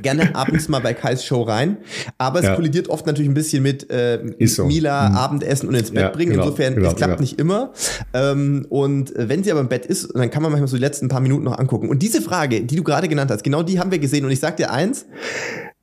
gerne 0.01 0.35
abends 0.35 0.67
mal 0.67 0.79
bei 0.79 0.95
Kais 0.95 1.23
Show 1.23 1.43
rein, 1.43 1.77
aber 2.17 2.39
es 2.39 2.45
ja. 2.45 2.55
kollidiert 2.55 2.89
oft 2.89 3.05
natürlich 3.05 3.29
ein 3.29 3.35
bisschen 3.35 3.61
mit 3.61 3.87
äh, 3.91 4.19
so. 4.47 4.65
Mila, 4.65 5.09
mhm. 5.09 5.15
Abendessen 5.15 5.69
und 5.69 5.75
ins 5.75 5.91
Bett 5.91 6.01
ja, 6.01 6.09
bringen. 6.09 6.31
Genau, 6.31 6.45
Insofern, 6.45 6.73
genau, 6.73 6.89
es 6.89 6.95
klappt 6.95 7.19
ja. 7.19 7.21
nicht 7.21 7.39
immer. 7.39 7.71
Ähm, 8.15 8.65
und 8.69 9.13
wenn 9.15 9.43
sie 9.43 9.51
aber 9.51 9.61
im 9.61 9.69
Bett 9.69 9.85
ist, 9.85 10.09
dann 10.15 10.31
kann 10.31 10.41
man 10.41 10.51
manchmal 10.51 10.69
so 10.69 10.77
die 10.77 10.81
letzten 10.81 11.07
paar 11.07 11.21
Minuten 11.21 11.43
noch 11.43 11.59
angucken. 11.59 11.87
Und 11.87 12.01
diese 12.01 12.23
Frage, 12.23 12.61
die 12.61 12.75
du 12.75 12.83
gerade 12.83 13.07
genannt 13.07 13.29
hast, 13.29 13.43
genau 13.43 13.61
die 13.61 13.79
haben 13.79 13.91
wir 13.91 13.99
gesehen. 13.99 14.25
Und 14.25 14.31
ich 14.31 14.39
sag 14.39 14.57
dir 14.57 14.71
eins, 14.71 15.05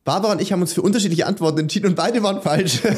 Barbara 0.05 0.33
und 0.33 0.43
ich 0.43 0.53
haben 0.53 0.61
uns 0.61 0.73
für 0.73 0.83
unterschiedliche 0.83 1.27
Antworten 1.27 1.61
entschieden 1.61 1.87
und 1.87 1.95
beide 1.95 2.25
waren 2.25 2.43
falsch. 2.43 2.81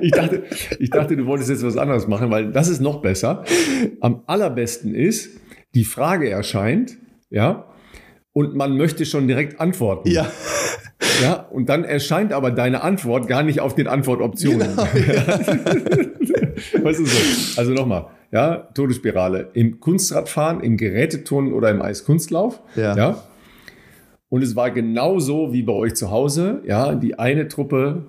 ich, 0.00 0.10
dachte, 0.10 0.44
ich 0.78 0.90
dachte, 0.90 1.16
du 1.16 1.26
wolltest 1.26 1.50
jetzt 1.50 1.64
was 1.64 1.76
anderes 1.76 2.06
machen, 2.06 2.30
weil 2.30 2.52
das 2.52 2.68
ist 2.68 2.80
noch 2.80 3.02
besser. 3.02 3.44
Am 4.00 4.22
allerbesten 4.26 4.94
ist, 4.94 5.40
die 5.74 5.84
Frage 5.84 6.30
erscheint, 6.30 6.96
ja, 7.30 7.66
und 8.32 8.54
man 8.54 8.76
möchte 8.76 9.06
schon 9.06 9.28
direkt 9.28 9.60
antworten. 9.60 10.10
Ja. 10.10 10.30
Ja, 11.22 11.46
und 11.50 11.68
dann 11.68 11.84
erscheint 11.84 12.32
aber 12.32 12.50
deine 12.50 12.82
Antwort 12.82 13.28
gar 13.28 13.42
nicht 13.42 13.60
auf 13.60 13.74
den 13.74 13.86
Antwortoptionen. 13.86 14.68
Genau, 14.70 14.82
ja. 14.82 15.26
weißt 16.84 17.00
du 17.00 17.06
so? 17.06 17.60
Also 17.60 17.72
nochmal. 17.72 18.06
ja, 18.32 18.68
Todesspirale 18.74 19.50
im 19.54 19.80
Kunstradfahren, 19.80 20.60
im 20.60 20.76
Geräteturnen 20.76 21.52
oder 21.52 21.70
im 21.70 21.82
Eiskunstlauf. 21.82 22.60
Ja. 22.74 22.96
ja. 22.96 23.22
Und 24.28 24.42
es 24.42 24.56
war 24.56 24.70
genauso 24.70 25.52
wie 25.52 25.62
bei 25.62 25.72
euch 25.72 25.94
zu 25.94 26.10
Hause. 26.10 26.62
Ja, 26.66 26.94
die 26.94 27.18
eine 27.18 27.46
Truppe 27.46 28.06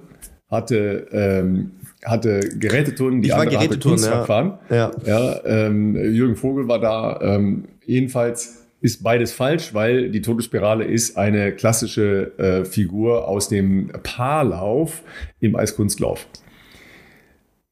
hatte, 0.49 1.07
ähm, 1.11 1.71
hatte 2.03 2.39
Geräteturnen, 2.57 3.21
die 3.21 3.29
Ich 3.29 3.35
andere 3.35 3.59
hatte 3.59 3.79
Kunstradfahren. 3.79 4.53
Ja. 4.69 4.91
Ja, 5.05 5.39
ähm, 5.45 5.95
Jürgen 5.95 6.35
Vogel 6.35 6.67
war 6.67 6.79
da. 6.79 7.19
Ähm, 7.21 7.65
jedenfalls 7.85 8.65
ist 8.81 9.01
beides 9.01 9.31
falsch, 9.31 9.73
weil 9.73 10.11
die 10.11 10.21
Todesspirale 10.21 10.85
ist 10.85 11.17
eine 11.17 11.51
klassische 11.53 12.37
äh, 12.37 12.65
Figur 12.65 13.27
aus 13.27 13.49
dem 13.49 13.91
Paarlauf 14.03 15.01
im 15.39 15.55
Eiskunstlauf. 15.55 16.27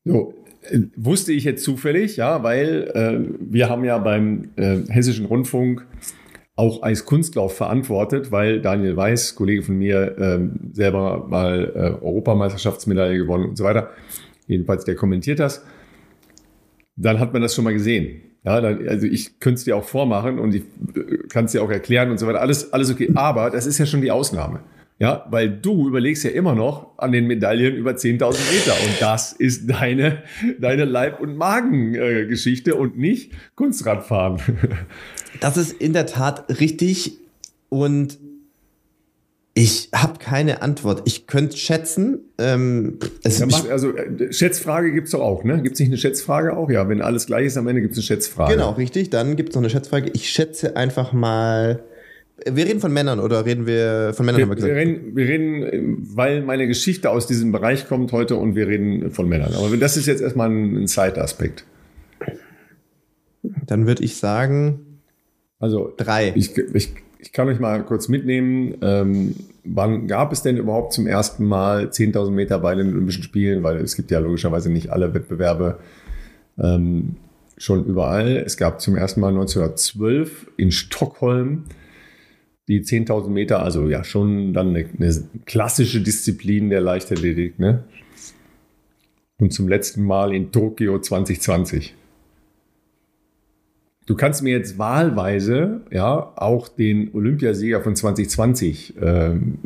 So, 0.06 0.34
äh, 0.64 0.80
wusste 0.96 1.32
ich 1.32 1.44
jetzt 1.44 1.64
zufällig, 1.64 2.18
ja, 2.18 2.42
weil 2.42 2.92
äh, 2.96 3.36
wir 3.40 3.70
haben 3.70 3.86
ja 3.86 4.00
beim 4.00 4.50
äh, 4.56 4.78
Hessischen 4.90 5.26
Rundfunk 5.26 5.86
auch 6.56 6.84
Eiskunstlauf 6.84 7.58
verantwortet, 7.58 8.32
weil 8.32 8.62
Daniel 8.62 8.96
Weiß, 8.96 9.36
Kollege 9.36 9.64
von 9.64 9.78
mir, 9.78 10.16
ähm, 10.20 10.72
selber 10.74 11.26
mal 11.28 11.72
äh, 11.76 12.06
Europameisterschaftsmedaille 12.06 13.18
gewonnen 13.18 13.50
und 13.50 13.58
so 13.58 13.64
weiter. 13.64 13.90
Jedenfalls, 14.48 14.86
der 14.86 14.96
kommentiert 14.96 15.40
das. 15.40 15.66
Dann 16.96 17.20
hat 17.20 17.34
man 17.34 17.42
das 17.42 17.56
schon 17.56 17.64
mal 17.64 17.74
gesehen. 17.74 18.22
Ja, 18.46 18.62
dann, 18.62 18.88
also 18.88 19.08
ich 19.08 19.40
könnte 19.40 19.60
es 19.60 19.64
dir 19.64 19.76
auch 19.76 19.86
vormachen 19.86 20.38
und 20.38 20.54
ich 20.54 20.64
kann 21.30 21.46
es 21.46 21.54
dir 21.54 21.64
auch 21.64 21.72
erklären 21.72 22.12
und 22.12 22.20
so 22.20 22.28
weiter. 22.28 22.42
Alles, 22.42 22.72
alles 22.74 22.92
okay. 22.92 23.10
Aber 23.16 23.50
das 23.50 23.66
ist 23.66 23.78
ja 23.80 23.86
schon 23.86 24.02
die 24.02 24.12
Ausnahme. 24.12 24.60
Ja, 25.00 25.26
weil 25.32 25.50
du 25.50 25.88
überlegst 25.88 26.24
ja 26.24 26.30
immer 26.30 26.54
noch 26.54 26.98
an 26.98 27.12
den 27.12 27.26
Medaillen 27.26 27.76
über 27.76 27.92
10.000 27.92 28.54
Meter 28.54 28.74
und 28.74 29.02
das 29.02 29.34
ist 29.34 29.68
deine, 29.68 30.22
deine 30.60 30.86
Leib- 30.86 31.20
und 31.20 31.36
Magengeschichte 31.36 32.72
äh, 32.72 32.74
und 32.76 32.98
nicht 32.98 33.32
Kunstradfahren. 33.56 34.40
Das 35.40 35.58
ist 35.58 35.74
in 35.74 35.94
der 35.94 36.06
Tat 36.06 36.60
richtig 36.60 37.18
und 37.70 38.18
ich 39.56 39.90
habe 39.94 40.18
keine 40.18 40.64
Antwort. 40.64 41.04
Ich 41.06 41.28
könnte 41.28 41.58
schätzen. 41.58 42.20
Ähm, 42.40 42.98
es, 43.24 43.38
Ja, 43.38 43.46
mach, 43.46 43.70
also 43.70 43.96
äh, 43.96 44.34
Schätzfrage 44.34 44.92
gibt's 44.92 45.12
doch 45.12 45.22
auch, 45.22 45.44
ne? 45.44 45.62
Gibt's 45.62 45.80
nicht 45.80 45.90
eine 45.90 45.98
Schätzfrage 45.98 46.58
auch? 46.58 46.72
Ja, 46.72 46.90
wenn 46.90 47.02
alles 47.04 47.28
gleich 47.28 47.46
ist, 47.46 47.58
am 47.58 47.68
Ende 47.68 47.82
gibt's 47.82 47.98
eine 47.98 48.04
Schätzfrage. 48.04 48.54
genau, 48.54 48.72
richtig. 48.72 49.12
Dann 49.12 49.36
gibt 49.36 49.50
es 49.50 49.56
noch 49.56 49.62
eine 49.62 49.70
Schätzfrage. 49.70 50.10
Ich 50.14 50.30
schätze 50.30 50.76
einfach 50.76 51.14
mal. 51.14 51.84
Wir 52.52 52.66
reden 52.66 52.80
von 52.80 52.92
Männern 52.92 53.20
oder 53.20 53.46
reden 53.46 53.68
wir 53.68 54.14
von 54.16 54.26
Männern? 54.26 54.42
haben 54.42 54.50
Wir, 54.50 54.58
wir 54.58 54.64
wir, 54.64 54.74
gesagt. 54.74 54.88
reden, 54.88 55.16
wir 55.16 55.28
reden, 55.28 55.64
äh, 55.64 55.98
weil 56.16 56.42
meine 56.42 56.68
Geschichte 56.68 57.12
aus 57.12 57.28
diesem 57.28 57.52
Bereich 57.52 57.88
kommt 57.88 58.12
heute 58.12 58.38
und 58.38 58.56
wir 58.56 58.68
reden 58.68 59.12
von 59.12 59.30
Männern. 59.30 59.54
Aber 59.54 59.78
das 59.78 59.98
ist 59.98 60.08
jetzt 60.08 60.22
erstmal 60.22 60.50
ein, 60.50 60.76
ein 60.84 60.88
Side-Aspekt. 60.88 61.64
Dann 63.68 63.86
würde 63.86 64.04
ich 64.04 64.18
sagen 64.18 64.93
Also 65.64 65.94
drei. 65.96 66.34
ich, 66.36 66.58
ich, 66.58 66.90
ich 67.20 67.32
kann 67.32 67.48
euch 67.48 67.58
mal 67.58 67.86
kurz 67.86 68.10
mitnehmen. 68.10 68.76
Ähm, 68.82 69.34
wann 69.64 70.08
gab 70.08 70.34
es 70.34 70.42
denn 70.42 70.58
überhaupt 70.58 70.92
zum 70.92 71.08
ersten 71.08 71.46
Mal 71.46 71.86
10.000 71.86 72.32
Meter 72.32 72.60
bei 72.60 72.76
den 72.76 72.90
Olympischen 72.90 73.24
Spielen? 73.24 73.64
Weil 73.64 73.78
es 73.78 73.96
gibt 73.96 74.12
ja 74.12 74.20
logischerweise 74.20 74.70
nicht 74.70 74.90
alle 74.90 75.14
Wettbewerbe 75.14 75.80
ähm, 76.62 77.16
schon 77.58 77.86
überall. 77.86 78.36
Es 78.46 78.58
gab 78.58 78.82
zum 78.82 78.98
ersten 78.98 79.22
Mal 79.22 79.30
1912 79.30 80.52
in 80.58 80.74
Stockholm 80.74 81.64
die 82.68 82.82
10.000 82.82 83.30
Meter, 83.30 83.64
also 83.64 83.88
ja 83.88 84.04
schon 84.04 84.54
dann 84.54 84.76
eine, 84.76 84.86
eine 85.00 85.24
klassische 85.46 86.02
Disziplin 86.02 86.70
der 86.72 86.82
Leichtathletik. 86.82 87.58
Ne? 87.58 87.86
Und 89.38 89.54
zum 89.54 89.70
letzten 89.70 90.04
Mal 90.04 90.36
in 90.36 90.52
Tokio 90.52 91.00
2020. 91.00 91.96
Du 94.06 94.16
kannst 94.16 94.44
mir 94.44 94.52
jetzt 94.52 94.78
wahlweise 94.78 95.82
ja 95.92 96.34
auch 96.36 96.68
den 96.68 97.14
Olympiasieger 97.14 97.82
von 97.82 97.96
2020 97.96 98.96
ähm, 99.02 99.58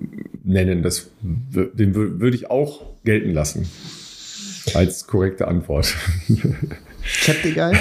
nennen. 0.43 0.83
Das, 0.83 1.09
den 1.21 1.95
wür- 1.95 2.19
würde 2.19 2.35
ich 2.35 2.49
auch 2.51 2.85
gelten 3.03 3.31
lassen. 3.31 3.67
Als 4.75 5.07
korrekte 5.07 5.47
Antwort. 5.47 5.95
Chaptegei? 7.03 7.71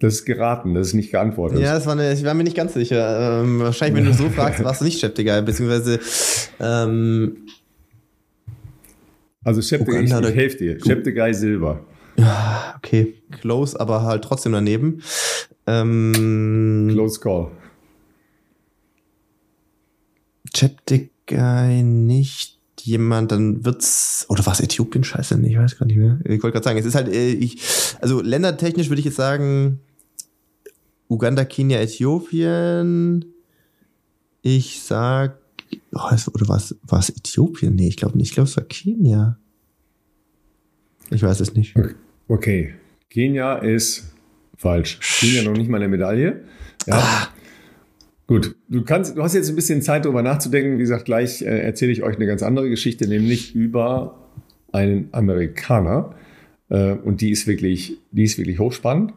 Das 0.00 0.14
ist 0.14 0.24
geraten, 0.24 0.72
das 0.74 0.88
ist 0.88 0.94
nicht 0.94 1.10
geantwortet. 1.10 1.60
Ja, 1.60 1.74
das 1.74 1.84
war 1.84 1.92
eine, 1.92 2.12
ich 2.14 2.24
war 2.24 2.32
mir 2.32 2.42
nicht 2.44 2.56
ganz 2.56 2.72
sicher. 2.72 3.42
Ähm, 3.42 3.60
wahrscheinlich, 3.60 4.02
wenn 4.02 4.10
du 4.10 4.16
so 4.16 4.30
fragst, 4.30 4.64
warst 4.64 4.80
du 4.80 4.86
nicht 4.86 4.98
Chaptegei, 5.00 5.42
beziehungsweise 5.42 6.00
ähm, 6.58 7.36
Also 9.44 9.60
Cheptegei, 9.60 10.00
ich, 10.04 10.10
ich 10.10 10.34
helfe 10.34 10.56
dir. 10.56 10.78
Cheptegei 10.78 11.32
Silber. 11.34 11.84
Okay, 12.76 13.14
close, 13.30 13.78
aber 13.78 14.02
halt 14.02 14.24
trotzdem 14.24 14.52
daneben. 14.52 15.02
Ähm, 15.66 16.88
Close 16.92 17.20
Call. 17.20 17.50
Chaptegei 20.54 21.82
nicht 21.82 22.58
jemand, 22.82 23.30
dann 23.30 23.64
wird's 23.64 24.26
oder 24.28 24.44
was 24.46 24.60
Äthiopien 24.60 25.04
Scheiße, 25.04 25.40
ich 25.46 25.56
weiß 25.58 25.78
gar 25.78 25.86
nicht 25.86 25.98
mehr. 25.98 26.18
Ich 26.24 26.42
wollte 26.42 26.52
gerade 26.52 26.64
sagen, 26.64 26.78
es 26.78 26.86
ist 26.86 26.94
halt 26.94 27.08
äh, 27.08 27.32
ich 27.32 27.60
also 28.00 28.20
ländertechnisch 28.22 28.88
würde 28.88 29.00
ich 29.00 29.06
jetzt 29.06 29.16
sagen 29.16 29.80
Uganda, 31.08 31.44
Kenia, 31.44 31.78
Äthiopien. 31.80 33.24
Ich 34.42 34.82
sag 34.82 35.38
oh, 35.92 36.08
es- 36.12 36.32
oder 36.32 36.48
was 36.48 36.76
was 36.82 37.10
Äthiopien? 37.10 37.74
Nee, 37.74 37.88
ich 37.88 37.96
glaube 37.96 38.16
nicht, 38.16 38.28
ich 38.28 38.34
glaube 38.34 38.48
es 38.48 38.56
war 38.56 38.64
Kenia. 38.64 39.38
Ich 41.10 41.22
weiß 41.22 41.40
es 41.40 41.54
nicht. 41.54 41.76
Okay. 41.76 41.94
Kenia 43.10 43.56
ist 43.56 44.14
falsch. 44.56 45.00
Kenia 45.18 45.42
noch 45.42 45.56
nicht 45.56 45.68
mal 45.68 45.78
eine 45.78 45.88
Medaille. 45.88 46.44
Ja. 46.86 47.28
Gut, 48.26 48.54
du 48.68 48.84
kannst, 48.84 49.16
du 49.16 49.22
hast 49.24 49.34
jetzt 49.34 49.48
ein 49.48 49.56
bisschen 49.56 49.82
Zeit, 49.82 50.04
darüber 50.04 50.22
nachzudenken. 50.22 50.74
Wie 50.74 50.82
gesagt, 50.82 51.04
gleich 51.04 51.42
äh, 51.42 51.46
erzähle 51.46 51.90
ich 51.90 52.04
euch 52.04 52.14
eine 52.14 52.26
ganz 52.26 52.44
andere 52.44 52.70
Geschichte, 52.70 53.08
nämlich 53.08 53.56
über 53.56 54.28
einen 54.70 55.08
Amerikaner. 55.10 56.14
Äh, 56.68 56.92
und 56.92 57.20
die 57.20 57.30
ist 57.30 57.48
wirklich, 57.48 57.98
die 58.12 58.22
ist 58.22 58.38
wirklich 58.38 58.60
hochspannend. 58.60 59.12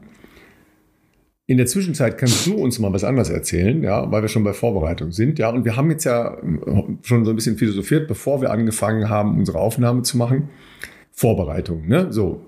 In 1.46 1.58
der 1.58 1.68
Zwischenzeit 1.68 2.18
kannst 2.18 2.48
du 2.48 2.56
uns 2.56 2.80
mal 2.80 2.92
was 2.92 3.04
anderes 3.04 3.30
erzählen, 3.30 3.84
ja, 3.84 4.12
weil 4.12 4.24
wir 4.24 4.30
schon 4.30 4.44
bei 4.44 4.54
Vorbereitung 4.54 5.12
sind, 5.12 5.38
ja. 5.38 5.50
Und 5.50 5.66
wir 5.66 5.76
haben 5.76 5.92
jetzt 5.92 6.06
ja 6.06 6.36
äh, 6.36 6.84
schon 7.04 7.26
so 7.26 7.32
ein 7.32 7.36
bisschen 7.36 7.58
philosophiert, 7.58 8.08
bevor 8.08 8.42
wir 8.42 8.50
angefangen 8.50 9.10
haben, 9.10 9.38
unsere 9.38 9.60
Aufnahme 9.60 10.02
zu 10.02 10.18
machen. 10.18 10.50
Vorbereitung, 11.12 11.88
ne? 11.88 12.12
So. 12.12 12.42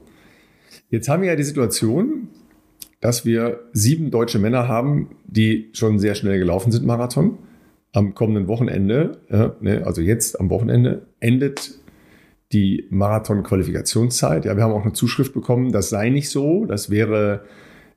Jetzt 0.90 1.10
haben 1.10 1.22
wir 1.22 1.30
ja 1.30 1.36
die 1.36 1.44
Situation, 1.44 2.30
dass 3.02 3.26
wir 3.26 3.62
sieben 3.74 4.12
deutsche 4.12 4.40
Männer 4.40 4.68
haben, 4.68 5.18
die 5.26 5.70
schon 5.74 6.00
sehr 6.00 6.16
schnell 6.16 6.40
gelaufen 6.40 6.72
sind, 6.72 6.86
Marathon. 6.86 7.38
Am 7.92 8.14
kommenden 8.14 8.48
Wochenende, 8.48 9.20
äh, 9.30 9.50
ne, 9.62 9.86
also 9.86 10.02
jetzt 10.02 10.40
am 10.40 10.50
Wochenende, 10.50 11.08
endet 11.20 11.80
die 12.52 12.86
Marathon-Qualifikationszeit. 12.90 14.46
Ja, 14.46 14.56
wir 14.56 14.64
haben 14.64 14.74
auch 14.74 14.84
eine 14.84 14.94
Zuschrift 14.94 15.34
bekommen, 15.34 15.72
das 15.72 15.90
sei 15.90 16.10
nicht 16.10 16.30
so. 16.30 16.66
Das 16.66 16.90
wäre, 16.90 17.46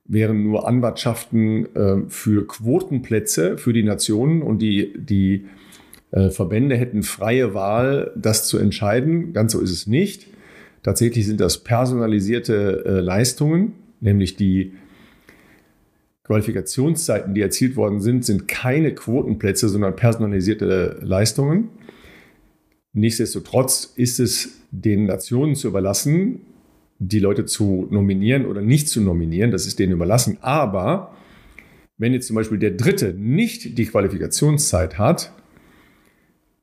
wären 0.04 0.42
nur 0.42 0.66
Anwartschaften 0.68 1.74
äh, 1.74 1.96
für 2.08 2.46
Quotenplätze 2.46 3.58
für 3.58 3.72
die 3.72 3.82
Nationen 3.82 4.42
und 4.42 4.60
die, 4.60 4.94
die 4.96 5.46
äh, 6.10 6.30
Verbände 6.30 6.76
hätten 6.76 7.02
freie 7.02 7.54
Wahl, 7.54 8.12
das 8.16 8.46
zu 8.46 8.58
entscheiden. 8.58 9.32
Ganz 9.32 9.52
so 9.52 9.60
ist 9.60 9.72
es 9.72 9.86
nicht. 9.86 10.28
Tatsächlich 10.88 11.26
sind 11.26 11.38
das 11.38 11.58
personalisierte 11.58 12.82
äh, 12.86 13.00
Leistungen, 13.00 13.74
nämlich 14.00 14.36
die 14.36 14.72
Qualifikationszeiten, 16.24 17.34
die 17.34 17.42
erzielt 17.42 17.76
worden 17.76 18.00
sind, 18.00 18.24
sind 18.24 18.48
keine 18.48 18.94
Quotenplätze, 18.94 19.68
sondern 19.68 19.96
personalisierte 19.96 20.98
Leistungen. 21.02 21.68
Nichtsdestotrotz 22.94 23.92
ist 23.96 24.18
es 24.18 24.62
den 24.70 25.04
Nationen 25.04 25.56
zu 25.56 25.68
überlassen, 25.68 26.40
die 26.98 27.18
Leute 27.18 27.44
zu 27.44 27.86
nominieren 27.90 28.46
oder 28.46 28.62
nicht 28.62 28.88
zu 28.88 29.02
nominieren. 29.02 29.50
Das 29.50 29.66
ist 29.66 29.78
denen 29.78 29.92
überlassen. 29.92 30.38
Aber 30.40 31.14
wenn 31.98 32.14
jetzt 32.14 32.28
zum 32.28 32.36
Beispiel 32.36 32.56
der 32.56 32.70
Dritte 32.70 33.12
nicht 33.12 33.76
die 33.76 33.84
Qualifikationszeit 33.84 34.96
hat, 34.96 35.34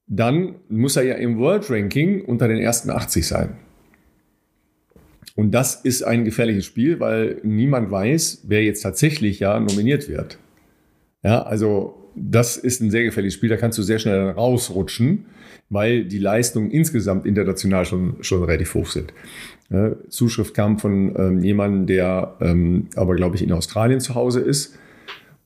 dann 0.08 0.56
muss 0.68 0.96
er 0.96 1.04
ja 1.04 1.14
im 1.14 1.38
World 1.38 1.70
Ranking 1.70 2.26
unter 2.26 2.48
den 2.48 2.58
ersten 2.58 2.90
80 2.90 3.28
sein. 3.28 3.58
Und 5.36 5.52
das 5.52 5.76
ist 5.76 6.02
ein 6.04 6.24
gefährliches 6.24 6.66
Spiel, 6.66 7.00
weil 7.00 7.42
niemand 7.44 7.92
weiß, 7.92 8.46
wer 8.48 8.64
jetzt 8.64 8.82
tatsächlich 8.82 9.40
ja 9.40 9.60
nominiert 9.60 10.08
wird. 10.08 10.38
Ja, 11.24 11.44
also 11.44 12.12
das 12.16 12.56
ist 12.56 12.82
ein 12.82 12.92
sehr 12.92 13.04
gefährliches 13.04 13.34
Spiel, 13.34 13.50
da 13.50 13.58
kannst 13.58 13.78
du 13.78 13.84
sehr 13.84 14.00
schnell 14.00 14.30
rausrutschen, 14.30 15.26
weil 15.70 16.06
die 16.06 16.20
Leistungen 16.20 16.72
insgesamt 16.72 17.26
international 17.26 17.86
schon, 17.86 18.16
schon 18.22 18.44
relativ 18.44 18.74
hoch 18.76 18.88
sind. 18.88 19.14
Ja, 19.70 19.96
Zuschrift 20.10 20.54
kam 20.54 20.80
von 20.80 21.16
ähm, 21.18 21.44
jemandem, 21.44 21.88
der 21.88 22.36
ähm, 22.40 22.88
aber, 22.96 23.16
glaube 23.16 23.36
ich, 23.36 23.42
in 23.42 23.52
Australien 23.52 24.00
zu 24.00 24.16
Hause 24.16 24.40
ist 24.40 24.78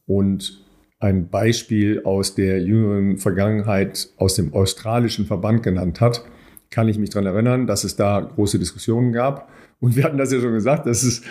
und 0.06 0.66
ein 1.00 1.30
Beispiel 1.30 2.02
aus 2.04 2.36
der 2.36 2.62
jüngeren 2.62 3.18
Vergangenheit 3.18 4.10
aus 4.18 4.36
dem 4.36 4.54
australischen 4.54 5.26
Verband 5.26 5.64
genannt 5.64 6.02
hat. 6.02 6.26
Kann 6.70 6.88
ich 6.88 6.98
mich 6.98 7.10
daran 7.10 7.26
erinnern, 7.26 7.68
dass 7.68 7.84
es 7.84 7.96
da 7.96 8.20
große 8.20 8.60
Diskussionen 8.60 9.12
gab. 9.12 9.50
Und 9.80 9.96
wir 9.96 10.04
hatten 10.04 10.18
das 10.18 10.32
ja 10.32 10.40
schon 10.40 10.54
gesagt, 10.54 10.86
dass 10.86 11.04
es 11.04 11.22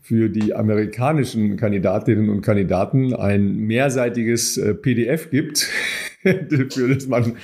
für 0.00 0.28
die 0.28 0.54
amerikanischen 0.54 1.56
Kandidatinnen 1.56 2.30
und 2.30 2.40
Kandidaten 2.40 3.14
ein 3.14 3.56
mehrseitiges 3.58 4.56
äh, 4.56 4.74
PDF 4.74 5.30
gibt, 5.30 5.68
für 6.22 6.94
das 6.94 7.06
man 7.06 7.36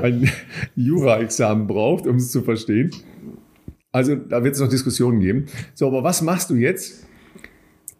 ein 0.00 0.30
Jura-Examen 0.76 1.66
braucht, 1.66 2.06
um 2.06 2.16
es 2.16 2.30
zu 2.30 2.42
verstehen. 2.42 2.90
Also 3.90 4.14
da 4.14 4.44
wird 4.44 4.54
es 4.54 4.60
noch 4.60 4.68
Diskussionen 4.68 5.20
geben. 5.20 5.46
So, 5.74 5.88
aber 5.88 6.04
was 6.04 6.22
machst 6.22 6.50
du 6.50 6.54
jetzt? 6.54 7.06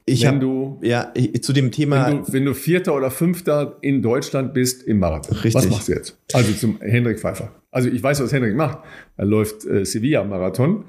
Ich 0.05 0.23
wenn 0.23 0.35
hab, 0.35 0.41
du 0.41 0.79
ja 0.83 1.11
ich, 1.15 1.43
zu 1.43 1.53
dem 1.53 1.73
Thema, 1.73 2.07
wenn 2.07 2.23
du, 2.23 2.33
wenn 2.33 2.45
du 2.45 2.55
Vierter 2.55 2.95
oder 2.95 3.11
Fünfter 3.11 3.77
in 3.81 4.03
Deutschland 4.03 4.55
bist 4.55 4.85
im 4.85 5.01
Marathon. 5.01 5.37
Richtig. 5.37 5.55
Was 5.55 5.69
machst 5.69 5.89
du 5.89 5.93
jetzt? 5.95 6.17
Also 6.33 6.53
zum 6.53 6.81
Hendrik 6.81 7.19
Pfeiffer. 7.19 7.51
Also 7.77 7.91
ich 7.91 8.03
weiß, 8.03 8.23
was 8.23 8.33
Hendrik 8.33 8.57
macht. 8.57 8.79
Er 9.19 9.27
läuft 9.27 9.67
äh, 9.67 9.85
Sevilla 9.85 10.25
Marathon, 10.25 10.87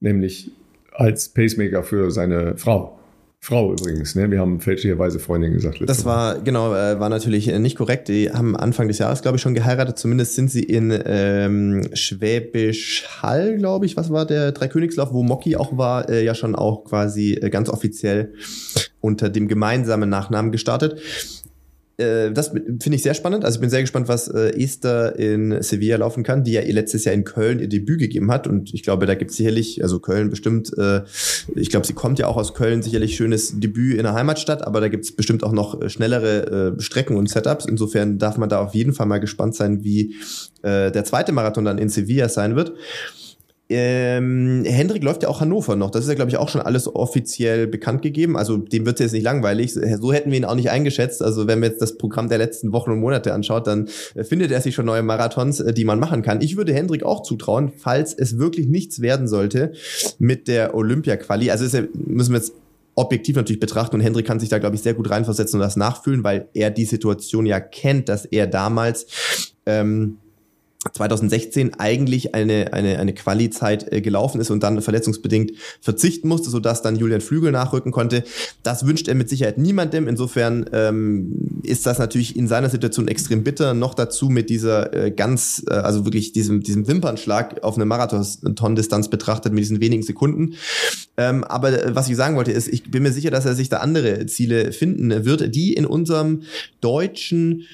nämlich 0.00 0.50
als 0.92 1.28
Pacemaker 1.28 1.82
für 1.82 2.10
seine 2.10 2.56
Frau. 2.56 2.98
Frau 3.38 3.74
übrigens, 3.74 4.14
ne? 4.14 4.30
Wir 4.30 4.40
haben 4.40 4.60
fälschlicherweise 4.60 5.18
Freundin 5.18 5.52
gesagt. 5.52 5.82
Das 5.84 6.06
war, 6.06 6.38
genau, 6.38 6.74
äh, 6.74 6.98
war 6.98 7.10
natürlich 7.10 7.48
äh, 7.48 7.58
nicht 7.58 7.76
korrekt. 7.76 8.08
Die 8.08 8.30
haben 8.30 8.56
Anfang 8.56 8.88
des 8.88 8.96
Jahres, 8.96 9.20
glaube 9.20 9.36
ich, 9.36 9.42
schon 9.42 9.52
geheiratet. 9.52 9.98
Zumindest 9.98 10.36
sind 10.36 10.50
sie 10.50 10.62
in 10.62 10.90
ähm, 11.04 11.90
Schwäbisch 11.92 13.06
Hall, 13.20 13.58
glaube 13.58 13.84
ich, 13.84 13.98
was 13.98 14.10
war 14.10 14.24
der 14.24 14.52
Dreikönigslauf, 14.52 15.12
wo 15.12 15.22
Mocky 15.22 15.56
auch 15.56 15.76
war, 15.76 16.08
äh, 16.08 16.24
ja 16.24 16.34
schon 16.34 16.54
auch 16.54 16.84
quasi 16.84 17.34
äh, 17.34 17.50
ganz 17.50 17.68
offiziell 17.68 18.32
unter 19.00 19.28
dem 19.28 19.48
gemeinsamen 19.48 20.08
Nachnamen 20.08 20.50
gestartet 20.50 20.98
äh, 22.00 22.32
das 22.32 22.48
finde 22.48 22.94
ich 22.94 23.02
sehr 23.02 23.14
spannend. 23.14 23.44
Also 23.44 23.56
ich 23.56 23.60
bin 23.60 23.70
sehr 23.70 23.82
gespannt, 23.82 24.08
was 24.08 24.28
äh, 24.28 24.50
Esther 24.60 25.18
in 25.18 25.62
Sevilla 25.62 25.96
laufen 25.96 26.22
kann, 26.22 26.44
die 26.44 26.52
ja 26.52 26.62
letztes 26.62 27.04
Jahr 27.04 27.14
in 27.14 27.24
Köln 27.24 27.60
ihr 27.60 27.68
Debüt 27.68 28.00
gegeben 28.00 28.30
hat. 28.30 28.46
Und 28.46 28.74
ich 28.74 28.82
glaube, 28.82 29.06
da 29.06 29.14
gibt 29.14 29.30
es 29.30 29.36
sicherlich, 29.36 29.82
also 29.82 30.00
Köln 30.00 30.30
bestimmt, 30.30 30.76
äh, 30.78 31.02
ich 31.54 31.70
glaube, 31.70 31.86
sie 31.86 31.92
kommt 31.92 32.18
ja 32.18 32.26
auch 32.26 32.36
aus 32.36 32.54
Köln, 32.54 32.82
sicherlich 32.82 33.16
schönes 33.16 33.60
Debüt 33.60 33.96
in 33.96 34.02
der 34.02 34.14
Heimatstadt, 34.14 34.66
aber 34.66 34.80
da 34.80 34.88
gibt 34.88 35.04
es 35.04 35.12
bestimmt 35.12 35.44
auch 35.44 35.52
noch 35.52 35.80
äh, 35.80 35.88
schnellere 35.88 36.76
äh, 36.76 36.80
Strecken 36.80 37.16
und 37.16 37.28
Setups. 37.28 37.66
Insofern 37.66 38.18
darf 38.18 38.38
man 38.38 38.48
da 38.48 38.60
auf 38.60 38.74
jeden 38.74 38.92
Fall 38.92 39.06
mal 39.06 39.20
gespannt 39.20 39.54
sein, 39.54 39.84
wie 39.84 40.14
äh, 40.62 40.90
der 40.90 41.04
zweite 41.04 41.32
Marathon 41.32 41.64
dann 41.64 41.78
in 41.78 41.88
Sevilla 41.88 42.28
sein 42.28 42.56
wird. 42.56 42.72
Ähm, 43.72 44.64
Hendrik 44.66 45.04
läuft 45.04 45.22
ja 45.22 45.28
auch 45.28 45.40
Hannover 45.40 45.76
noch. 45.76 45.92
Das 45.92 46.02
ist 46.02 46.08
ja, 46.08 46.14
glaube 46.14 46.30
ich, 46.30 46.36
auch 46.36 46.48
schon 46.48 46.60
alles 46.60 46.92
offiziell 46.92 47.68
bekannt 47.68 48.02
gegeben. 48.02 48.36
Also 48.36 48.56
dem 48.56 48.84
wird 48.84 48.98
es 48.98 49.04
jetzt 49.04 49.12
nicht 49.12 49.22
langweilig. 49.22 49.74
So 49.74 50.12
hätten 50.12 50.32
wir 50.32 50.38
ihn 50.38 50.44
auch 50.44 50.56
nicht 50.56 50.70
eingeschätzt. 50.70 51.22
Also 51.22 51.46
wenn 51.46 51.60
man 51.60 51.70
jetzt 51.70 51.80
das 51.80 51.96
Programm 51.96 52.28
der 52.28 52.38
letzten 52.38 52.72
Wochen 52.72 52.90
und 52.90 52.98
Monate 52.98 53.32
anschaut, 53.32 53.68
dann 53.68 53.88
äh, 54.16 54.24
findet 54.24 54.50
er 54.50 54.60
sich 54.60 54.74
schon 54.74 54.86
neue 54.86 55.02
Marathons, 55.02 55.60
äh, 55.60 55.72
die 55.72 55.84
man 55.84 56.00
machen 56.00 56.22
kann. 56.22 56.40
Ich 56.40 56.56
würde 56.56 56.74
Hendrik 56.74 57.04
auch 57.04 57.22
zutrauen, 57.22 57.70
falls 57.76 58.12
es 58.12 58.38
wirklich 58.38 58.66
nichts 58.66 59.02
werden 59.02 59.28
sollte 59.28 59.72
mit 60.18 60.48
der 60.48 60.74
Olympia-Quali. 60.74 61.52
Also 61.52 61.64
ja, 61.76 61.84
müssen 61.94 62.32
wir 62.32 62.38
jetzt 62.38 62.52
objektiv 62.96 63.36
natürlich 63.36 63.60
betrachten 63.60 63.94
und 63.94 64.02
Hendrik 64.02 64.26
kann 64.26 64.40
sich 64.40 64.48
da, 64.48 64.58
glaube 64.58 64.74
ich, 64.74 64.82
sehr 64.82 64.94
gut 64.94 65.08
reinversetzen 65.10 65.60
und 65.60 65.64
das 65.64 65.76
nachfühlen, 65.76 66.24
weil 66.24 66.48
er 66.54 66.70
die 66.70 66.84
Situation 66.84 67.46
ja 67.46 67.60
kennt, 67.60 68.08
dass 68.08 68.24
er 68.24 68.48
damals 68.48 69.06
ähm, 69.64 70.16
2016 70.94 71.74
eigentlich 71.78 72.34
eine, 72.34 72.72
eine, 72.72 72.98
eine 72.98 73.12
Quali-Zeit 73.12 73.92
äh, 73.92 74.00
gelaufen 74.00 74.40
ist 74.40 74.50
und 74.50 74.62
dann 74.62 74.80
verletzungsbedingt 74.80 75.52
verzichten 75.80 76.26
musste, 76.26 76.48
sodass 76.48 76.80
dann 76.80 76.96
Julian 76.96 77.20
Flügel 77.20 77.52
nachrücken 77.52 77.92
konnte. 77.92 78.24
Das 78.62 78.86
wünscht 78.86 79.06
er 79.06 79.14
mit 79.14 79.28
Sicherheit 79.28 79.58
niemandem. 79.58 80.08
Insofern 80.08 80.64
ähm, 80.72 81.60
ist 81.62 81.84
das 81.84 81.98
natürlich 81.98 82.34
in 82.34 82.48
seiner 82.48 82.70
Situation 82.70 83.08
extrem 83.08 83.44
bitter. 83.44 83.74
Noch 83.74 83.92
dazu 83.92 84.30
mit 84.30 84.48
dieser 84.48 84.94
äh, 84.94 85.10
ganz, 85.10 85.62
äh, 85.68 85.74
also 85.74 86.06
wirklich 86.06 86.32
diesem, 86.32 86.62
diesem 86.62 86.88
Wimpernschlag 86.88 87.62
auf 87.62 87.76
eine 87.76 87.84
Marathon-Distanz 87.84 89.08
betrachtet, 89.08 89.52
mit 89.52 89.62
diesen 89.62 89.82
wenigen 89.82 90.02
Sekunden. 90.02 90.54
Ähm, 91.18 91.44
aber 91.44 91.84
äh, 91.84 91.94
was 91.94 92.08
ich 92.08 92.16
sagen 92.16 92.36
wollte, 92.36 92.52
ist, 92.52 92.68
ich 92.68 92.90
bin 92.90 93.02
mir 93.02 93.12
sicher, 93.12 93.30
dass 93.30 93.44
er 93.44 93.54
sich 93.54 93.68
da 93.68 93.78
andere 93.78 94.24
Ziele 94.24 94.72
finden 94.72 95.26
wird, 95.26 95.54
die 95.54 95.74
in 95.74 95.84
unserem 95.84 96.42
deutschen 96.80 97.64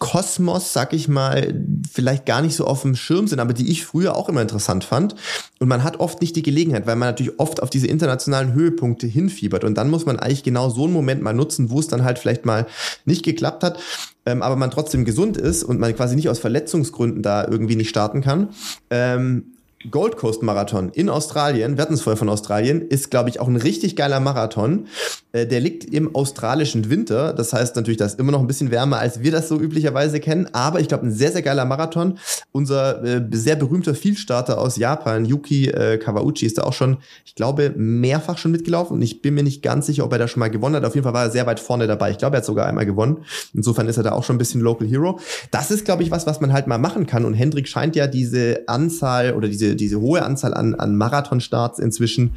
Kosmos, 0.00 0.72
sag 0.72 0.92
ich 0.92 1.06
mal, 1.06 1.54
vielleicht 1.90 2.26
gar 2.26 2.42
nicht 2.42 2.56
so 2.56 2.66
auf 2.66 2.82
dem 2.82 2.96
Schirm 2.96 3.28
sind, 3.28 3.38
aber 3.38 3.52
die 3.52 3.70
ich 3.70 3.86
früher 3.86 4.16
auch 4.16 4.28
immer 4.28 4.42
interessant 4.42 4.82
fand. 4.82 5.14
Und 5.60 5.68
man 5.68 5.84
hat 5.84 6.00
oft 6.00 6.20
nicht 6.20 6.34
die 6.34 6.42
Gelegenheit, 6.42 6.84
weil 6.86 6.96
man 6.96 7.10
natürlich 7.10 7.38
oft 7.38 7.62
auf 7.62 7.70
diese 7.70 7.86
internationalen 7.86 8.52
Höhepunkte 8.52 9.06
hinfiebert. 9.06 9.62
Und 9.62 9.78
dann 9.78 9.88
muss 9.88 10.04
man 10.04 10.18
eigentlich 10.18 10.42
genau 10.42 10.68
so 10.68 10.84
einen 10.84 10.92
Moment 10.92 11.22
mal 11.22 11.32
nutzen, 11.32 11.70
wo 11.70 11.78
es 11.78 11.86
dann 11.86 12.02
halt 12.02 12.18
vielleicht 12.18 12.44
mal 12.44 12.66
nicht 13.04 13.24
geklappt 13.24 13.62
hat, 13.62 13.78
ähm, 14.26 14.42
aber 14.42 14.56
man 14.56 14.72
trotzdem 14.72 15.04
gesund 15.04 15.36
ist 15.36 15.62
und 15.62 15.78
man 15.78 15.94
quasi 15.94 16.16
nicht 16.16 16.28
aus 16.28 16.40
Verletzungsgründen 16.40 17.22
da 17.22 17.46
irgendwie 17.46 17.76
nicht 17.76 17.90
starten 17.90 18.20
kann. 18.20 18.48
Ähm, 18.90 19.44
Gold 19.88 20.18
Coast 20.18 20.42
Marathon 20.42 20.90
in 20.90 21.08
Australien, 21.08 21.78
wir 21.78 21.82
hatten 21.82 21.94
es 21.94 22.02
vorher 22.02 22.18
von 22.18 22.28
Australien, 22.28 22.82
ist, 22.82 23.10
glaube 23.10 23.30
ich, 23.30 23.40
auch 23.40 23.48
ein 23.48 23.56
richtig 23.56 23.96
geiler 23.96 24.20
Marathon. 24.20 24.88
Äh, 25.32 25.46
der 25.46 25.60
liegt 25.60 25.84
im 25.84 26.14
australischen 26.14 26.90
Winter. 26.90 27.32
Das 27.32 27.54
heißt 27.54 27.76
natürlich, 27.76 27.96
da 27.96 28.04
ist 28.04 28.18
immer 28.18 28.32
noch 28.32 28.40
ein 28.40 28.46
bisschen 28.46 28.70
wärmer, 28.70 28.98
als 28.98 29.22
wir 29.22 29.32
das 29.32 29.48
so 29.48 29.58
üblicherweise 29.58 30.20
kennen. 30.20 30.48
Aber 30.52 30.80
ich 30.80 30.88
glaube, 30.88 31.06
ein 31.06 31.12
sehr, 31.12 31.32
sehr 31.32 31.40
geiler 31.40 31.64
Marathon. 31.64 32.18
Unser 32.52 33.02
äh, 33.02 33.22
sehr 33.30 33.56
berühmter 33.56 33.94
Vielstarter 33.94 34.58
aus 34.58 34.76
Japan, 34.76 35.24
Yuki 35.24 35.68
äh, 35.68 35.96
Kawauchi, 35.96 36.44
ist 36.44 36.58
da 36.58 36.64
auch 36.64 36.74
schon, 36.74 36.98
ich 37.24 37.34
glaube, 37.34 37.72
mehrfach 37.74 38.36
schon 38.36 38.50
mitgelaufen. 38.50 38.96
Und 38.96 39.02
ich 39.02 39.22
bin 39.22 39.34
mir 39.34 39.44
nicht 39.44 39.62
ganz 39.62 39.86
sicher, 39.86 40.04
ob 40.04 40.12
er 40.12 40.18
da 40.18 40.28
schon 40.28 40.40
mal 40.40 40.50
gewonnen 40.50 40.76
hat. 40.76 40.84
Auf 40.84 40.94
jeden 40.94 41.04
Fall 41.04 41.14
war 41.14 41.24
er 41.24 41.30
sehr 41.30 41.46
weit 41.46 41.60
vorne 41.60 41.86
dabei. 41.86 42.10
Ich 42.10 42.18
glaube, 42.18 42.36
er 42.36 42.38
hat 42.38 42.44
sogar 42.44 42.66
einmal 42.66 42.84
gewonnen. 42.84 43.24
Insofern 43.54 43.88
ist 43.88 43.96
er 43.96 44.02
da 44.02 44.12
auch 44.12 44.24
schon 44.24 44.36
ein 44.36 44.38
bisschen 44.38 44.60
Local 44.60 44.86
Hero. 44.86 45.20
Das 45.50 45.70
ist, 45.70 45.86
glaube 45.86 46.02
ich, 46.02 46.10
was, 46.10 46.26
was 46.26 46.40
man 46.42 46.52
halt 46.52 46.66
mal 46.66 46.78
machen 46.78 47.06
kann. 47.06 47.24
Und 47.24 47.32
Hendrik 47.32 47.66
scheint 47.66 47.96
ja 47.96 48.06
diese 48.06 48.64
Anzahl 48.66 49.32
oder 49.32 49.48
diese 49.48 49.69
diese, 49.74 50.00
hohe 50.00 50.22
Anzahl 50.22 50.54
an, 50.54 50.74
an 50.74 50.96
Marathonstarts 50.96 51.78
inzwischen 51.78 52.32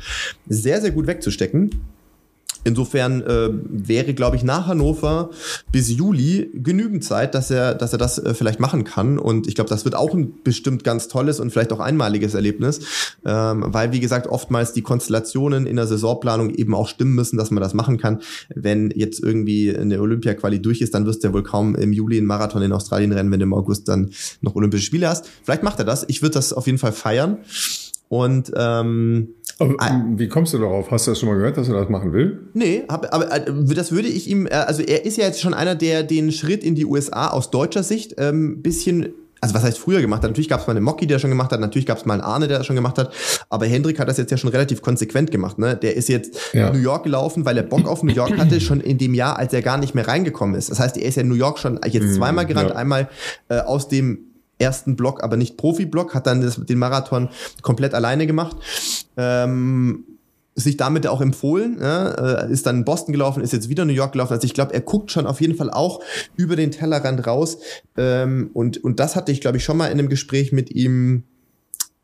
sehr, 0.47 0.81
sehr 0.81 0.91
gut 0.91 1.07
wegzustecken. 1.07 1.71
Insofern 2.63 3.21
äh, 3.21 3.49
wäre, 3.51 4.13
glaube 4.13 4.35
ich, 4.35 4.43
nach 4.43 4.67
Hannover 4.67 5.29
bis 5.71 5.89
Juli 5.89 6.49
genügend 6.53 7.03
Zeit, 7.03 7.35
dass 7.35 7.51
er, 7.51 7.75
dass 7.75 7.93
er 7.93 7.99
das 7.99 8.17
äh, 8.17 8.33
vielleicht 8.33 8.59
machen 8.59 8.83
kann. 8.83 9.17
Und 9.17 9.47
ich 9.47 9.55
glaube, 9.55 9.69
das 9.69 9.85
wird 9.85 9.95
auch 9.95 10.13
ein 10.13 10.33
bestimmt 10.43 10.83
ganz 10.83 11.07
tolles 11.07 11.39
und 11.39 11.51
vielleicht 11.51 11.73
auch 11.73 11.79
einmaliges 11.79 12.33
Erlebnis, 12.33 12.79
ähm, 13.25 13.65
weil, 13.67 13.91
wie 13.91 13.99
gesagt, 13.99 14.27
oftmals 14.27 14.73
die 14.73 14.81
Konstellationen 14.81 15.65
in 15.65 15.75
der 15.75 15.87
Saisonplanung 15.87 16.51
eben 16.51 16.73
auch 16.73 16.87
stimmen 16.87 17.13
müssen, 17.13 17.37
dass 17.37 17.51
man 17.51 17.61
das 17.61 17.73
machen 17.73 17.97
kann. 17.97 18.21
Wenn 18.53 18.91
jetzt 18.91 19.21
irgendwie 19.21 19.75
eine 19.75 19.99
Olympia-Quali 19.99 20.61
durch 20.61 20.81
ist, 20.81 20.93
dann 20.93 21.05
wirst 21.05 21.23
du 21.23 21.27
ja 21.27 21.33
wohl 21.33 21.43
kaum 21.43 21.75
im 21.75 21.93
Juli 21.93 22.17
einen 22.17 22.27
Marathon 22.27 22.61
in 22.61 22.71
Australien 22.71 23.11
rennen, 23.11 23.31
wenn 23.31 23.39
du 23.39 23.45
im 23.45 23.53
August 23.53 23.87
dann 23.87 24.11
noch 24.41 24.55
Olympische 24.55 24.85
Spiele 24.85 25.09
hast. 25.09 25.27
Vielleicht 25.43 25.63
macht 25.63 25.79
er 25.79 25.85
das. 25.85 26.05
Ich 26.07 26.21
würde 26.21 26.35
das 26.35 26.53
auf 26.53 26.65
jeden 26.65 26.77
Fall 26.77 26.93
feiern. 26.93 27.39
Und 28.09 28.51
ähm, 28.55 29.29
wie 29.59 30.27
kommst 30.27 30.53
du 30.53 30.57
darauf? 30.57 30.91
Hast 30.91 31.07
du 31.07 31.11
das 31.11 31.19
schon 31.19 31.29
mal 31.29 31.35
gehört, 31.35 31.57
dass 31.57 31.67
er 31.67 31.75
das 31.75 31.89
machen 31.89 32.13
will? 32.13 32.39
Nee, 32.53 32.83
hab, 32.89 33.13
aber 33.13 33.31
äh, 33.31 33.75
das 33.75 33.91
würde 33.91 34.07
ich 34.07 34.29
ihm, 34.29 34.47
äh, 34.47 34.51
also 34.51 34.81
er 34.81 35.05
ist 35.05 35.17
ja 35.17 35.25
jetzt 35.25 35.41
schon 35.41 35.53
einer, 35.53 35.75
der 35.75 36.03
den 36.03 36.31
Schritt 36.31 36.63
in 36.63 36.75
die 36.75 36.85
USA 36.85 37.27
aus 37.27 37.51
deutscher 37.51 37.83
Sicht 37.83 38.15
ähm, 38.17 38.61
bisschen 38.61 39.13
also 39.43 39.55
was 39.55 39.63
heißt 39.63 39.77
früher 39.77 39.99
gemacht 39.99 40.23
hat? 40.23 40.29
Natürlich 40.29 40.47
gab 40.47 40.61
es 40.61 40.67
mal 40.67 40.75
einen 40.75 40.85
Mocky, 40.85 41.05
der 41.05 41.19
schon 41.19 41.29
gemacht 41.29 41.51
hat, 41.51 41.59
natürlich 41.59 41.85
gab 41.85 41.97
es 41.97 42.05
mal 42.05 42.13
einen 42.13 42.23
Arne, 42.23 42.47
der 42.47 42.59
das 42.59 42.65
schon 42.65 42.77
gemacht 42.77 42.97
hat, 42.97 43.13
aber 43.49 43.65
Hendrik 43.65 43.99
hat 43.99 44.07
das 44.07 44.17
jetzt 44.17 44.31
ja 44.31 44.37
schon 44.37 44.51
relativ 44.51 44.81
konsequent 44.81 45.31
gemacht. 45.31 45.59
Ne? 45.59 45.75
Der 45.75 45.97
ist 45.97 46.07
jetzt 46.07 46.53
ja. 46.53 46.71
New 46.71 46.79
York 46.79 47.03
gelaufen, 47.03 47.43
weil 47.43 47.57
er 47.57 47.63
Bock 47.63 47.85
auf 47.85 48.03
New 48.03 48.13
York 48.13 48.37
hatte, 48.37 48.61
schon 48.61 48.79
in 48.79 48.97
dem 48.97 49.13
Jahr, 49.13 49.37
als 49.37 49.51
er 49.51 49.61
gar 49.61 49.77
nicht 49.77 49.95
mehr 49.95 50.07
reingekommen 50.07 50.55
ist. 50.55 50.71
Das 50.71 50.79
heißt, 50.79 50.95
er 50.95 51.03
ist 51.03 51.15
ja 51.15 51.23
in 51.23 51.27
New 51.27 51.35
York 51.35 51.59
schon 51.59 51.77
jetzt 51.85 52.05
mhm, 52.05 52.13
zweimal 52.13 52.45
gerannt, 52.45 52.69
ja. 52.69 52.75
einmal 52.77 53.09
äh, 53.49 53.59
aus 53.59 53.89
dem 53.89 54.32
ersten 54.63 54.95
Block, 54.95 55.23
aber 55.23 55.37
nicht 55.37 55.57
Profi-Block, 55.57 56.15
hat 56.15 56.25
dann 56.25 56.41
das, 56.41 56.55
den 56.55 56.79
Marathon 56.79 57.29
komplett 57.61 57.93
alleine 57.93 58.25
gemacht. 58.25 58.57
Ähm, 59.15 60.05
sich 60.55 60.77
damit 60.77 61.07
auch 61.07 61.21
empfohlen, 61.21 61.81
äh, 61.81 62.51
ist 62.51 62.65
dann 62.65 62.77
in 62.77 62.85
Boston 62.85 63.11
gelaufen, 63.11 63.41
ist 63.41 63.53
jetzt 63.53 63.69
wieder 63.69 63.85
New 63.85 63.93
York 63.93 64.11
gelaufen. 64.11 64.33
Also 64.33 64.45
ich 64.45 64.53
glaube, 64.53 64.73
er 64.73 64.81
guckt 64.81 65.11
schon 65.11 65.25
auf 65.25 65.41
jeden 65.41 65.55
Fall 65.55 65.71
auch 65.71 66.01
über 66.35 66.55
den 66.55 66.71
Tellerrand 66.71 67.25
raus. 67.25 67.57
Ähm, 67.97 68.51
und, 68.53 68.83
und 68.83 68.99
das 68.99 69.15
hatte 69.15 69.31
ich, 69.31 69.41
glaube 69.41 69.57
ich, 69.57 69.63
schon 69.63 69.77
mal 69.77 69.87
in 69.87 69.99
einem 69.99 70.09
Gespräch 70.09 70.51
mit 70.51 70.69
ihm 70.69 71.23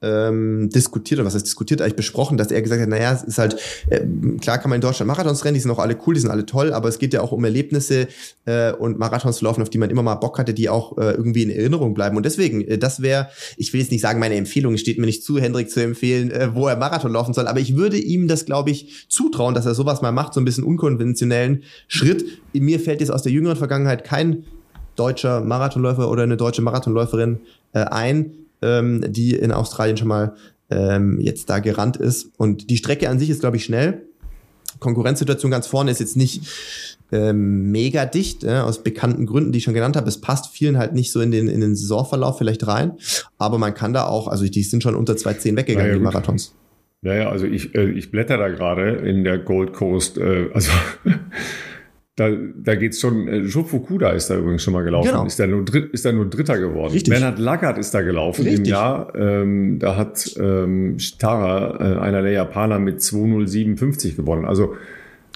ähm, 0.01 0.69
diskutiert, 0.69 1.19
oder 1.19 1.27
was 1.27 1.35
heißt 1.35 1.45
diskutiert, 1.45 1.81
eigentlich 1.81 1.95
besprochen, 1.95 2.37
dass 2.37 2.51
er 2.51 2.61
gesagt 2.61 2.81
hat, 2.81 2.89
naja, 2.89 3.13
es 3.13 3.23
ist 3.23 3.37
halt, 3.37 3.57
äh, 3.89 4.01
klar 4.39 4.57
kann 4.57 4.69
man 4.69 4.77
in 4.77 4.81
Deutschland 4.81 5.07
Marathons 5.07 5.43
rennen, 5.43 5.55
die 5.55 5.59
sind 5.59 5.71
auch 5.71 5.79
alle 5.79 5.97
cool, 6.05 6.13
die 6.13 6.21
sind 6.21 6.31
alle 6.31 6.45
toll, 6.45 6.73
aber 6.73 6.87
es 6.87 6.99
geht 6.99 7.13
ja 7.13 7.21
auch 7.21 7.31
um 7.31 7.43
Erlebnisse 7.43 8.07
äh, 8.45 8.71
und 8.71 8.97
Marathons 8.97 9.37
zu 9.37 9.45
laufen, 9.45 9.61
auf 9.61 9.69
die 9.69 9.77
man 9.77 9.89
immer 9.89 10.03
mal 10.03 10.15
Bock 10.15 10.39
hatte, 10.39 10.53
die 10.53 10.69
auch 10.69 10.97
äh, 10.97 11.11
irgendwie 11.11 11.43
in 11.43 11.49
Erinnerung 11.49 11.93
bleiben. 11.93 12.15
Und 12.15 12.25
deswegen, 12.25 12.61
äh, 12.61 12.77
das 12.77 13.01
wäre, 13.01 13.29
ich 13.57 13.73
will 13.73 13.81
jetzt 13.81 13.91
nicht 13.91 14.01
sagen, 14.01 14.19
meine 14.19 14.35
Empfehlung 14.35 14.77
steht 14.77 14.99
mir 14.99 15.05
nicht 15.05 15.23
zu, 15.23 15.39
Hendrik 15.39 15.69
zu 15.69 15.81
empfehlen, 15.81 16.31
äh, 16.31 16.55
wo 16.55 16.67
er 16.67 16.77
Marathon 16.77 17.11
laufen 17.11 17.33
soll, 17.33 17.47
aber 17.47 17.59
ich 17.59 17.75
würde 17.75 17.97
ihm 17.97 18.27
das, 18.27 18.45
glaube 18.45 18.71
ich, 18.71 19.05
zutrauen, 19.09 19.53
dass 19.53 19.65
er 19.65 19.75
sowas 19.75 20.01
mal 20.01 20.11
macht, 20.11 20.33
so 20.33 20.41
ein 20.41 20.45
bisschen 20.45 20.63
unkonventionellen 20.63 21.63
Schritt. 21.87 22.25
In 22.53 22.63
mir 22.63 22.79
fällt 22.79 23.01
jetzt 23.01 23.11
aus 23.11 23.23
der 23.23 23.31
jüngeren 23.31 23.57
Vergangenheit 23.57 24.03
kein 24.03 24.45
deutscher 24.95 25.41
Marathonläufer 25.41 26.09
oder 26.09 26.23
eine 26.23 26.37
deutsche 26.37 26.61
Marathonläuferin 26.61 27.39
äh, 27.73 27.79
ein, 27.79 28.33
ähm, 28.61 29.03
die 29.07 29.35
in 29.35 29.51
Australien 29.51 29.97
schon 29.97 30.07
mal 30.07 30.35
ähm, 30.69 31.19
jetzt 31.19 31.49
da 31.49 31.59
gerannt 31.59 31.97
ist. 31.97 32.31
Und 32.37 32.69
die 32.69 32.77
Strecke 32.77 33.09
an 33.09 33.19
sich 33.19 33.29
ist, 33.29 33.41
glaube 33.41 33.57
ich, 33.57 33.65
schnell. 33.65 34.05
Konkurrenzsituation 34.79 35.51
ganz 35.51 35.67
vorne 35.67 35.91
ist 35.91 35.99
jetzt 35.99 36.15
nicht 36.15 36.47
ähm, 37.11 37.71
mega 37.71 38.05
dicht, 38.05 38.43
äh, 38.43 38.57
aus 38.57 38.83
bekannten 38.83 39.25
Gründen, 39.25 39.51
die 39.51 39.57
ich 39.57 39.63
schon 39.63 39.73
genannt 39.73 39.95
habe. 39.95 40.07
Es 40.07 40.21
passt 40.21 40.51
vielen 40.51 40.77
halt 40.77 40.93
nicht 40.93 41.11
so 41.11 41.21
in 41.21 41.31
den, 41.31 41.47
in 41.47 41.61
den 41.61 41.75
Saisonverlauf 41.75 42.37
vielleicht 42.37 42.67
rein. 42.67 42.93
Aber 43.37 43.57
man 43.57 43.73
kann 43.73 43.93
da 43.93 44.05
auch, 44.05 44.27
also 44.27 44.45
die 44.45 44.63
sind 44.63 44.83
schon 44.83 44.95
unter 44.95 45.13
2,10 45.13 45.57
weggegangen, 45.57 45.91
ja, 45.91 45.97
die 45.97 46.03
Marathons. 46.03 46.55
Ja, 47.01 47.15
ja, 47.15 47.29
also 47.29 47.45
ich, 47.45 47.73
äh, 47.75 47.89
ich 47.91 48.11
blätter 48.11 48.37
da 48.37 48.49
gerade 48.49 48.97
in 48.97 49.23
der 49.23 49.37
Gold 49.39 49.73
Coast, 49.73 50.17
äh, 50.17 50.49
also 50.53 50.71
da, 52.19 52.29
da 52.31 52.75
geht's 52.75 52.99
schon, 52.99 53.27
äh, 53.27 53.37
Jo 53.39 53.63
Fukuda 53.63 54.09
ist 54.09 54.29
da 54.29 54.37
übrigens 54.37 54.63
schon 54.63 54.73
mal 54.73 54.83
gelaufen, 54.83 55.09
genau. 55.09 55.25
ist, 55.25 55.39
da 55.39 55.47
nur 55.47 55.63
Dritt, 55.63 55.91
ist 55.93 56.03
da 56.03 56.11
nur 56.11 56.29
Dritter 56.29 56.59
geworden. 56.59 56.91
Richtig. 56.91 57.11
Bernhard 57.11 57.39
Lackert 57.39 57.77
ist 57.77 57.93
da 57.93 58.01
gelaufen 58.01 58.43
Richtig. 58.43 58.59
im 58.59 58.65
Jahr, 58.65 59.13
ähm, 59.15 59.79
da 59.79 59.95
hat 59.95 60.35
ähm, 60.37 60.99
Stara, 60.99 61.79
äh, 61.79 61.99
einer 61.99 62.21
der 62.21 62.31
Japaner, 62.31 62.79
mit 62.79 62.99
2.07.50 62.99 64.17
gewonnen. 64.17 64.45
Also 64.45 64.75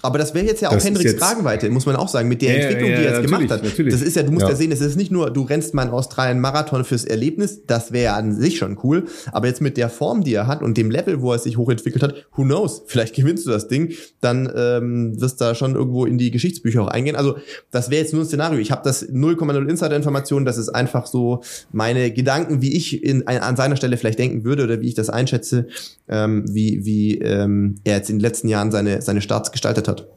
aber 0.03 0.17
das 0.19 0.33
wäre 0.33 0.45
jetzt 0.45 0.61
ja 0.61 0.67
auch 0.67 0.73
das 0.73 0.83
Hendricks 0.83 1.15
Kragenweite, 1.15 1.69
muss 1.69 1.85
man 1.85 1.95
auch 1.95 2.09
sagen, 2.09 2.27
mit 2.27 2.41
der 2.41 2.57
ja, 2.57 2.63
Entwicklung, 2.63 2.91
ja, 2.91 2.97
die 2.97 3.05
er 3.05 3.13
jetzt 3.13 3.25
gemacht 3.25 3.49
hat. 3.49 3.63
Natürlich. 3.63 3.93
Das 3.93 4.01
ist 4.01 4.17
ja, 4.17 4.23
du 4.23 4.33
musst 4.33 4.43
ja. 4.43 4.49
ja 4.49 4.55
sehen, 4.55 4.71
es 4.73 4.81
ist 4.81 4.97
nicht 4.97 5.11
nur, 5.11 5.31
du 5.31 5.43
rennst 5.43 5.73
mal 5.73 5.83
in 5.83 5.91
Australien 5.91 6.41
Marathon 6.41 6.83
fürs 6.83 7.05
Erlebnis, 7.05 7.61
das 7.65 7.93
wäre 7.93 8.13
an 8.13 8.35
sich 8.35 8.57
schon 8.57 8.77
cool, 8.83 9.05
aber 9.31 9.47
jetzt 9.47 9.61
mit 9.61 9.77
der 9.77 9.89
Form, 9.89 10.25
die 10.25 10.33
er 10.33 10.45
hat 10.45 10.61
und 10.61 10.75
dem 10.75 10.91
Level, 10.91 11.21
wo 11.21 11.31
er 11.31 11.39
sich 11.39 11.55
hochentwickelt 11.55 12.03
hat, 12.03 12.15
who 12.35 12.43
knows, 12.43 12.83
vielleicht 12.87 13.15
gewinnst 13.15 13.45
du 13.45 13.51
das 13.51 13.69
Ding, 13.69 13.93
dann 14.19 14.51
ähm, 14.53 15.21
wirst 15.21 15.39
du 15.39 15.45
da 15.45 15.55
schon 15.55 15.75
irgendwo 15.75 16.05
in 16.05 16.17
die 16.17 16.31
Geschichtsbücher 16.31 16.83
auch 16.83 16.89
eingehen. 16.89 17.15
Also 17.15 17.37
das 17.71 17.89
wäre 17.89 18.01
jetzt 18.01 18.13
nur 18.13 18.23
ein 18.23 18.27
Szenario. 18.27 18.59
Ich 18.59 18.71
habe 18.71 18.81
das 18.83 19.07
0,0 19.09 19.69
Insider-Information, 19.69 20.43
das 20.43 20.57
ist 20.57 20.67
einfach 20.67 21.05
so 21.05 21.43
meine 21.71 22.11
Gedanken, 22.11 22.61
wie 22.61 22.75
ich 22.75 23.01
in, 23.03 23.25
an 23.25 23.55
seiner 23.55 23.77
Stelle 23.77 23.95
vielleicht 23.95 24.19
denken 24.19 24.43
würde 24.43 24.65
oder 24.65 24.81
wie 24.81 24.89
ich 24.89 24.95
das 24.95 25.09
einschätze, 25.09 25.67
ähm, 26.13 26.45
wie, 26.47 26.85
wie 26.85 27.17
ähm, 27.17 27.75
er 27.83 27.97
jetzt 27.97 28.09
in 28.09 28.17
den 28.17 28.21
letzten 28.21 28.47
Jahren 28.47 28.71
seine, 28.71 29.01
seine 29.01 29.21
Starts 29.21 29.51
gestaltet 29.51 29.87
hat. 29.87 30.07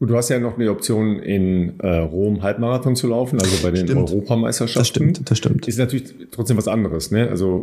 Gut, 0.00 0.10
du 0.10 0.16
hast 0.16 0.28
ja 0.28 0.40
noch 0.40 0.56
eine 0.58 0.68
Option 0.72 1.20
in 1.20 1.78
äh, 1.78 1.98
Rom 1.98 2.42
Halbmarathon 2.42 2.96
zu 2.96 3.06
laufen, 3.06 3.40
also 3.40 3.62
bei 3.62 3.70
den 3.70 3.86
stimmt. 3.86 4.10
Europameisterschaften. 4.10 4.80
Das 4.80 4.88
stimmt, 4.88 5.30
das 5.30 5.38
stimmt. 5.38 5.68
Ist 5.68 5.78
natürlich 5.78 6.12
trotzdem 6.32 6.56
was 6.56 6.66
anderes. 6.66 7.12
Ne? 7.12 7.28
Also 7.30 7.62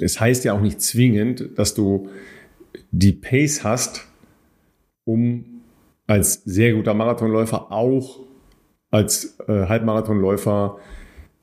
es 0.00 0.18
heißt 0.18 0.44
ja 0.44 0.54
auch 0.54 0.60
nicht 0.60 0.82
zwingend, 0.82 1.50
dass 1.54 1.74
du 1.74 2.08
die 2.90 3.12
Pace 3.12 3.62
hast, 3.62 4.04
um 5.04 5.44
als 6.08 6.42
sehr 6.44 6.72
guter 6.72 6.94
Marathonläufer 6.94 7.70
auch 7.70 8.20
als 8.90 9.38
äh, 9.46 9.66
Halbmarathonläufer 9.66 10.78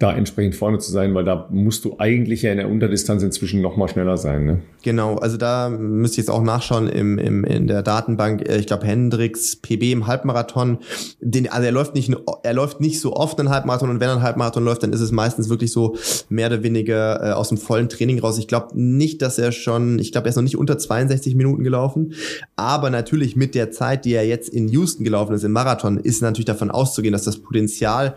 da 0.04 0.14
entsprechend 0.14 0.56
vorne 0.56 0.80
zu 0.80 0.92
sein, 0.92 1.16
weil 1.16 1.24
da 1.24 1.48
musst 1.50 1.86
du 1.86 1.96
eigentlich 1.98 2.42
ja 2.42 2.52
in 2.52 2.58
der 2.58 2.70
Unterdistanz 2.70 3.24
inzwischen 3.24 3.62
noch 3.62 3.78
mal 3.78 3.88
schneller 3.88 4.18
sein. 4.18 4.46
Ne? 4.46 4.60
Genau, 4.82 5.16
also 5.16 5.38
da 5.38 5.70
müsste 5.70 6.16
ich 6.16 6.28
jetzt 6.28 6.30
auch 6.30 6.44
nachschauen 6.44 6.90
im, 6.90 7.18
im, 7.18 7.46
in 7.46 7.68
der 7.68 7.84
Datenbank. 7.84 8.48
Äh, 8.48 8.58
ich 8.58 8.68
glaube, 8.68 8.86
Hendricks 8.86 9.56
PB 9.56 9.94
im 9.94 10.08
Halbmarathon, 10.08 10.80
den, 11.22 11.50
also 11.50 11.66
er 11.66 11.72
läuft 11.72 11.96
nicht, 11.96 12.14
er 12.44 12.54
läuft 12.54 12.82
nicht 12.82 13.00
so 13.00 13.14
oft 13.14 13.40
einen 13.40 13.50
Halbmarathon 13.50 13.90
und 13.90 14.02
wenn 14.02 14.10
er 14.10 14.16
einen 14.16 14.24
Halbmarathon 14.24 14.66
läuft, 14.66 14.84
dann 14.84 14.92
ist 14.92 15.00
es 15.00 15.14
meistens 15.14 15.48
wirklich 15.48 15.72
so 15.72 15.96
mehr 16.28 16.48
oder 16.48 16.64
weniger 16.64 17.24
äh, 17.24 17.32
aus 17.32 17.48
dem 17.48 17.58
vollen 17.58 17.88
Training 17.88 18.20
raus. 18.20 18.38
Ich 18.38 18.50
glaube 18.50 18.78
nicht, 18.78 19.22
dass 19.22 19.40
er 19.40 19.54
schon, 19.54 20.00
ich 20.00 20.12
glaube, 20.12 20.28
er 20.28 20.32
ist 20.32 20.36
noch 20.36 20.44
nicht 20.44 20.58
unter 20.58 20.78
62 20.78 21.36
Minuten 21.36 21.64
gelaufen, 21.64 22.14
aber 22.58 22.90
natürlich 22.90 23.38
mit 23.38 23.56
der 23.56 23.72
Zeit, 23.72 24.04
die 24.04 24.14
er 24.14 24.28
jetzt 24.28 24.50
in 24.50 24.68
Houston 24.68 25.06
gelaufen 25.06 25.34
ist 25.34 25.46
im 25.46 25.54
Marathon, 25.54 25.98
ist 25.98 26.22
natürlich 26.22 26.46
davon 26.46 26.72
auszugehen, 26.72 27.14
dass 27.14 27.24
das 27.24 27.38
Potenzial 27.38 28.16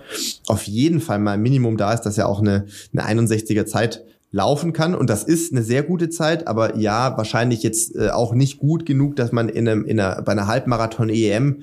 auf 0.49 0.65
jeden 0.65 1.01
Fall 1.01 1.21
mal 1.21 1.39
Minimum 1.39 1.76
da 1.77 1.93
ist, 1.93 2.03
dass 2.03 2.19
er 2.19 2.29
auch 2.29 2.41
eine, 2.41 2.67
eine 2.93 3.23
61er 3.23 3.67
Zeit 3.67 4.05
laufen 4.33 4.73
kann. 4.73 4.95
Und 4.95 5.09
das 5.09 5.23
ist 5.23 5.53
eine 5.53 5.63
sehr 5.63 5.83
gute 5.83 6.11
Zeit, 6.11 6.47
aber 6.47 6.77
ja, 6.77 7.17
wahrscheinlich 7.17 7.63
jetzt 7.63 7.97
äh, 7.97 8.11
auch 8.11 8.35
nicht 8.35 8.59
gut 8.59 8.85
genug, 8.85 9.17
dass 9.17 9.33
man 9.33 9.49
in 9.49 9.69
einem, 9.69 9.85
in 9.85 9.99
einer, 10.01 10.21
bei 10.23 10.33
einer 10.33 10.47
Halbmarathon-EM 10.47 11.63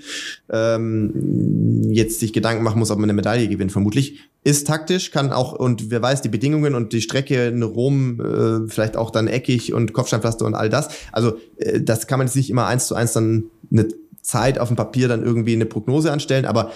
ähm, 0.50 1.92
jetzt 1.92 2.20
sich 2.20 2.34
Gedanken 2.34 2.64
machen 2.64 2.80
muss, 2.80 2.90
ob 2.90 2.98
man 2.98 3.06
eine 3.06 3.14
Medaille 3.14 3.48
gewinnt. 3.48 3.72
Vermutlich 3.72 4.22
ist 4.44 4.66
taktisch, 4.66 5.12
kann 5.12 5.32
auch, 5.32 5.54
und 5.54 5.92
wer 5.92 6.02
weiß, 6.02 6.22
die 6.22 6.30
Bedingungen 6.30 6.74
und 6.74 6.94
die 6.94 7.02
Strecke 7.02 7.48
in 7.48 7.62
Rom, 7.64 8.20
äh, 8.20 8.70
vielleicht 8.70 8.98
auch 8.98 9.12
dann 9.12 9.28
eckig 9.28 9.74
und 9.74 9.94
Kopfsteinpflaster 9.94 10.46
und 10.46 10.56
all 10.56 10.70
das. 10.70 10.90
Also 11.12 11.38
äh, 11.58 11.82
das 11.82 12.08
kann 12.08 12.18
man 12.18 12.28
jetzt 12.28 12.36
nicht 12.36 12.50
immer 12.50 12.66
eins 12.66 12.88
zu 12.88 12.96
eins 12.96 13.14
dann 13.14 13.46
eine 13.72 13.88
Zeit 14.22 14.58
auf 14.58 14.70
dem 14.70 14.78
Papier 14.78 15.10
dann 15.10 15.22
irgendwie 15.22 15.54
eine 15.54 15.66
Prognose 15.66 16.12
anstellen, 16.12 16.46
aber 16.46 16.72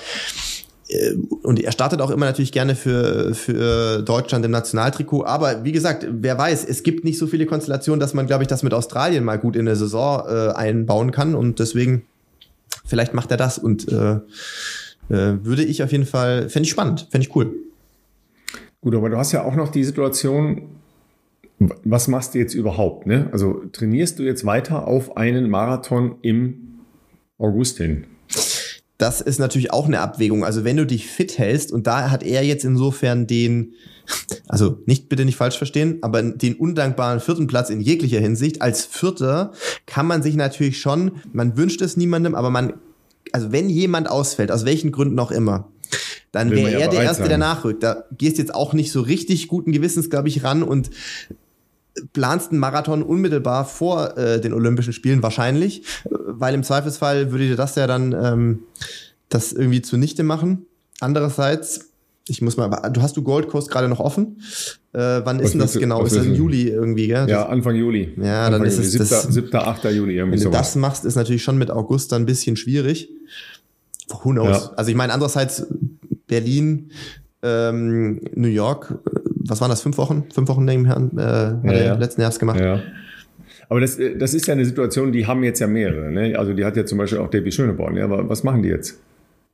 und 1.43 1.62
er 1.62 1.71
startet 1.71 2.02
auch 2.02 2.12
immer 2.12 2.26
natürlich 2.26 2.52
gerne 2.52 2.76
für, 2.76 3.34
für 3.36 4.02
Deutschland 4.02 4.45
im 4.45 4.52
Nationaltrikot. 4.52 5.26
Aber 5.26 5.65
wie 5.65 5.73
gesagt, 5.73 6.08
wer 6.10 6.38
weiß, 6.38 6.65
es 6.65 6.84
gibt 6.84 7.04
nicht 7.04 7.17
so 7.17 7.28
viele 7.28 7.45
Konstellationen, 7.45 8.00
dass 8.00 8.13
man, 8.13 8.26
glaube 8.26 8.43
ich, 8.43 8.47
das 8.47 8.63
mit 8.63 8.73
Australien 8.73 9.23
mal 9.23 9.38
gut 9.38 9.56
in 9.56 9.65
der 9.65 9.76
Saison 9.76 10.23
äh, 10.28 10.54
einbauen 10.54 11.12
kann. 11.12 11.36
Und 11.36 11.60
deswegen, 11.60 12.06
vielleicht 12.86 13.13
macht 13.13 13.32
er 13.32 13.38
das. 13.38 13.58
Und 13.58 13.91
äh, 13.91 14.19
äh, 15.10 15.43
würde 15.43 15.63
ich 15.63 15.84
auf 15.84 15.91
jeden 15.91 16.06
Fall, 16.06 16.50
fände 16.50 16.65
ich 16.65 16.71
spannend, 16.71 17.08
fände 17.12 17.28
ich 17.28 17.36
cool. 17.36 17.54
Gut, 18.80 18.95
aber 18.95 19.10
du 19.10 19.17
hast 19.17 19.34
ja 19.34 19.43
auch 19.43 19.56
noch 19.56 19.69
die 19.69 19.84
Situation, 19.84 20.69
was 21.60 22.08
machst 22.08 22.34
du 22.34 22.39
jetzt 22.39 22.54
überhaupt? 22.54 23.08
Ne? 23.08 23.28
Also 23.34 23.63
trainierst 23.73 24.19
du 24.19 24.23
jetzt 24.23 24.45
weiter 24.45 24.88
auf 24.88 25.17
einen 25.17 25.50
Marathon 25.50 26.15
im 26.21 26.80
August 27.38 27.78
hin? 27.78 28.06
Das 28.98 29.22
ist 29.22 29.40
natürlich 29.40 29.72
auch 29.72 29.86
eine 29.86 30.00
Abwägung. 30.00 30.44
Also 30.44 30.64
wenn 30.64 30.78
du 30.78 30.86
dich 30.86 31.08
fit 31.08 31.38
hältst 31.38 31.72
und 31.72 31.86
da 31.86 32.10
hat 32.10 32.24
er 32.24 32.44
jetzt 32.44 32.66
insofern 32.66 33.28
den, 33.28 33.74
also 34.48 34.80
nicht 34.86 35.08
bitte 35.08 35.24
nicht 35.24 35.36
falsch 35.36 35.58
verstehen, 35.58 36.00
aber 36.02 36.24
den 36.24 36.56
undankbaren 36.56 37.20
vierten 37.20 37.48
Platz 37.48 37.70
in 37.70 37.80
jeglicher 37.80 38.20
Hinsicht. 38.20 38.62
Als 38.62 38.86
Vierter 38.86 39.52
kann 39.86 40.08
man 40.08 40.24
sich 40.24 40.36
natürlich 40.36 40.82
schon, 40.82 41.12
man 41.32 41.58
wünscht 41.58 41.82
es 41.82 41.96
niemandem, 41.96 42.34
aber 42.34 42.50
man, 42.50 42.74
also 43.32 43.52
wenn 43.52 43.70
jemand 43.70 44.10
ausfällt, 44.10 44.52
aus 44.52 44.66
welchen 44.66 44.92
Gründen 44.92 45.20
auch 45.20 45.32
immer, 45.32 45.70
dann 46.32 46.52
wäre 46.52 46.72
er 46.72 46.90
der 46.90 47.04
Erste, 47.04 47.24
sein. 47.24 47.30
der 47.30 47.38
nachrückt. 47.38 47.84
Da 47.84 48.04
gehst 48.18 48.38
jetzt 48.38 48.54
auch 48.54 48.74
nicht 48.74 48.92
so 48.92 49.02
richtig 49.02 49.48
guten 49.48 49.72
Gewissens, 49.72 50.10
glaube 50.10 50.28
ich, 50.28 50.44
ran 50.44 50.64
und 50.64 50.90
planst 52.14 52.52
einen 52.52 52.60
Marathon 52.60 53.04
unmittelbar 53.04 53.66
vor 53.66 54.18
äh, 54.18 54.40
den 54.42 54.54
Olympischen 54.54 54.94
Spielen 54.94 55.24
wahrscheinlich, 55.24 55.84
weil 56.10 56.54
im 56.54 56.64
Zweifelsfall 56.64 57.32
würde 57.32 57.48
dir 57.48 57.56
das 57.56 57.76
ja 57.76 57.88
dann 57.88 58.14
ähm, 58.14 58.60
das 59.30 59.52
irgendwie 59.52 59.82
zunichte 59.82 60.24
machen. 60.24 60.66
Andererseits, 61.00 61.90
ich 62.28 62.42
muss 62.42 62.58
mal, 62.58 62.70
du 62.92 63.02
hast 63.02 63.18
du 63.18 63.24
Gold 63.24 63.50
Coast 63.50 63.70
gerade 63.70 63.88
noch 63.88 64.00
offen? 64.00 64.42
Äh, 64.94 65.22
wann 65.24 65.40
ist 65.40 65.52
denn 65.52 65.60
das 65.60 65.74
genau? 65.74 66.04
Ist 66.04 66.16
das 66.16 66.26
im 66.26 66.34
Juli 66.34 66.70
irgendwie, 66.70 67.08
gell? 67.08 67.30
Ja, 67.30 67.48
Anfang 67.48 67.76
Juli. 67.76 68.14
Ja, 68.18 68.46
Anfang 68.48 68.62
dann 68.62 68.68
ist 68.68 68.80
es 68.80 68.92
7. 68.94 69.08
Das, 69.08 69.24
7. 69.24 69.56
8. 69.56 69.84
Juli 69.86 70.16
irgendwie 70.16 70.38
Wenn 70.38 70.44
du 70.44 70.52
sowas. 70.52 70.60
das 70.60 70.76
machst, 70.76 71.06
ist 71.06 71.16
natürlich 71.16 71.44
schon 71.44 71.58
mit 71.58 71.70
August 71.70 72.12
dann 72.12 72.24
ein 72.24 72.26
bisschen 72.26 72.56
schwierig. 72.56 73.10
Who 74.10 74.32
knows? 74.32 74.48
Ja. 74.48 74.72
Also 74.76 74.90
ich 74.90 74.98
meine, 74.98 75.14
andererseits 75.14 75.68
Berlin, 76.28 76.92
ähm, 77.44 78.22
New 78.34 78.48
York, 78.48 78.98
was 79.50 79.62
waren 79.62 79.70
das, 79.70 79.82
fünf 79.82 79.98
Wochen? 79.98 80.26
Fünf 80.34 80.50
Wochen 80.50 80.66
nebenher, 80.66 80.98
äh, 81.16 81.68
ja, 81.68 81.84
ja. 81.86 81.94
letzten 81.96 82.22
Herbst 82.22 82.40
gemacht. 82.40 82.60
Ja. 82.60 82.82
Aber 83.70 83.80
das, 83.80 84.00
äh, 84.00 84.18
das 84.18 84.34
ist 84.34 84.48
ja 84.48 84.54
eine 84.54 84.66
Situation, 84.66 85.12
die 85.12 85.28
haben 85.28 85.44
jetzt 85.44 85.60
ja 85.60 85.68
mehrere. 85.68 86.12
Ne? 86.12 86.38
Also 86.38 86.54
die 86.54 86.66
hat 86.66 86.78
ja 86.78 86.86
zum 86.86 86.98
Beispiel 86.98 87.20
auch 87.20 87.30
Debbie 87.30 87.52
Schöneborn. 87.52 87.96
Ja, 87.96 88.06
aber 88.06 88.30
was 88.30 88.44
machen 88.44 88.64
die 88.64 88.70
jetzt? 88.70 89.00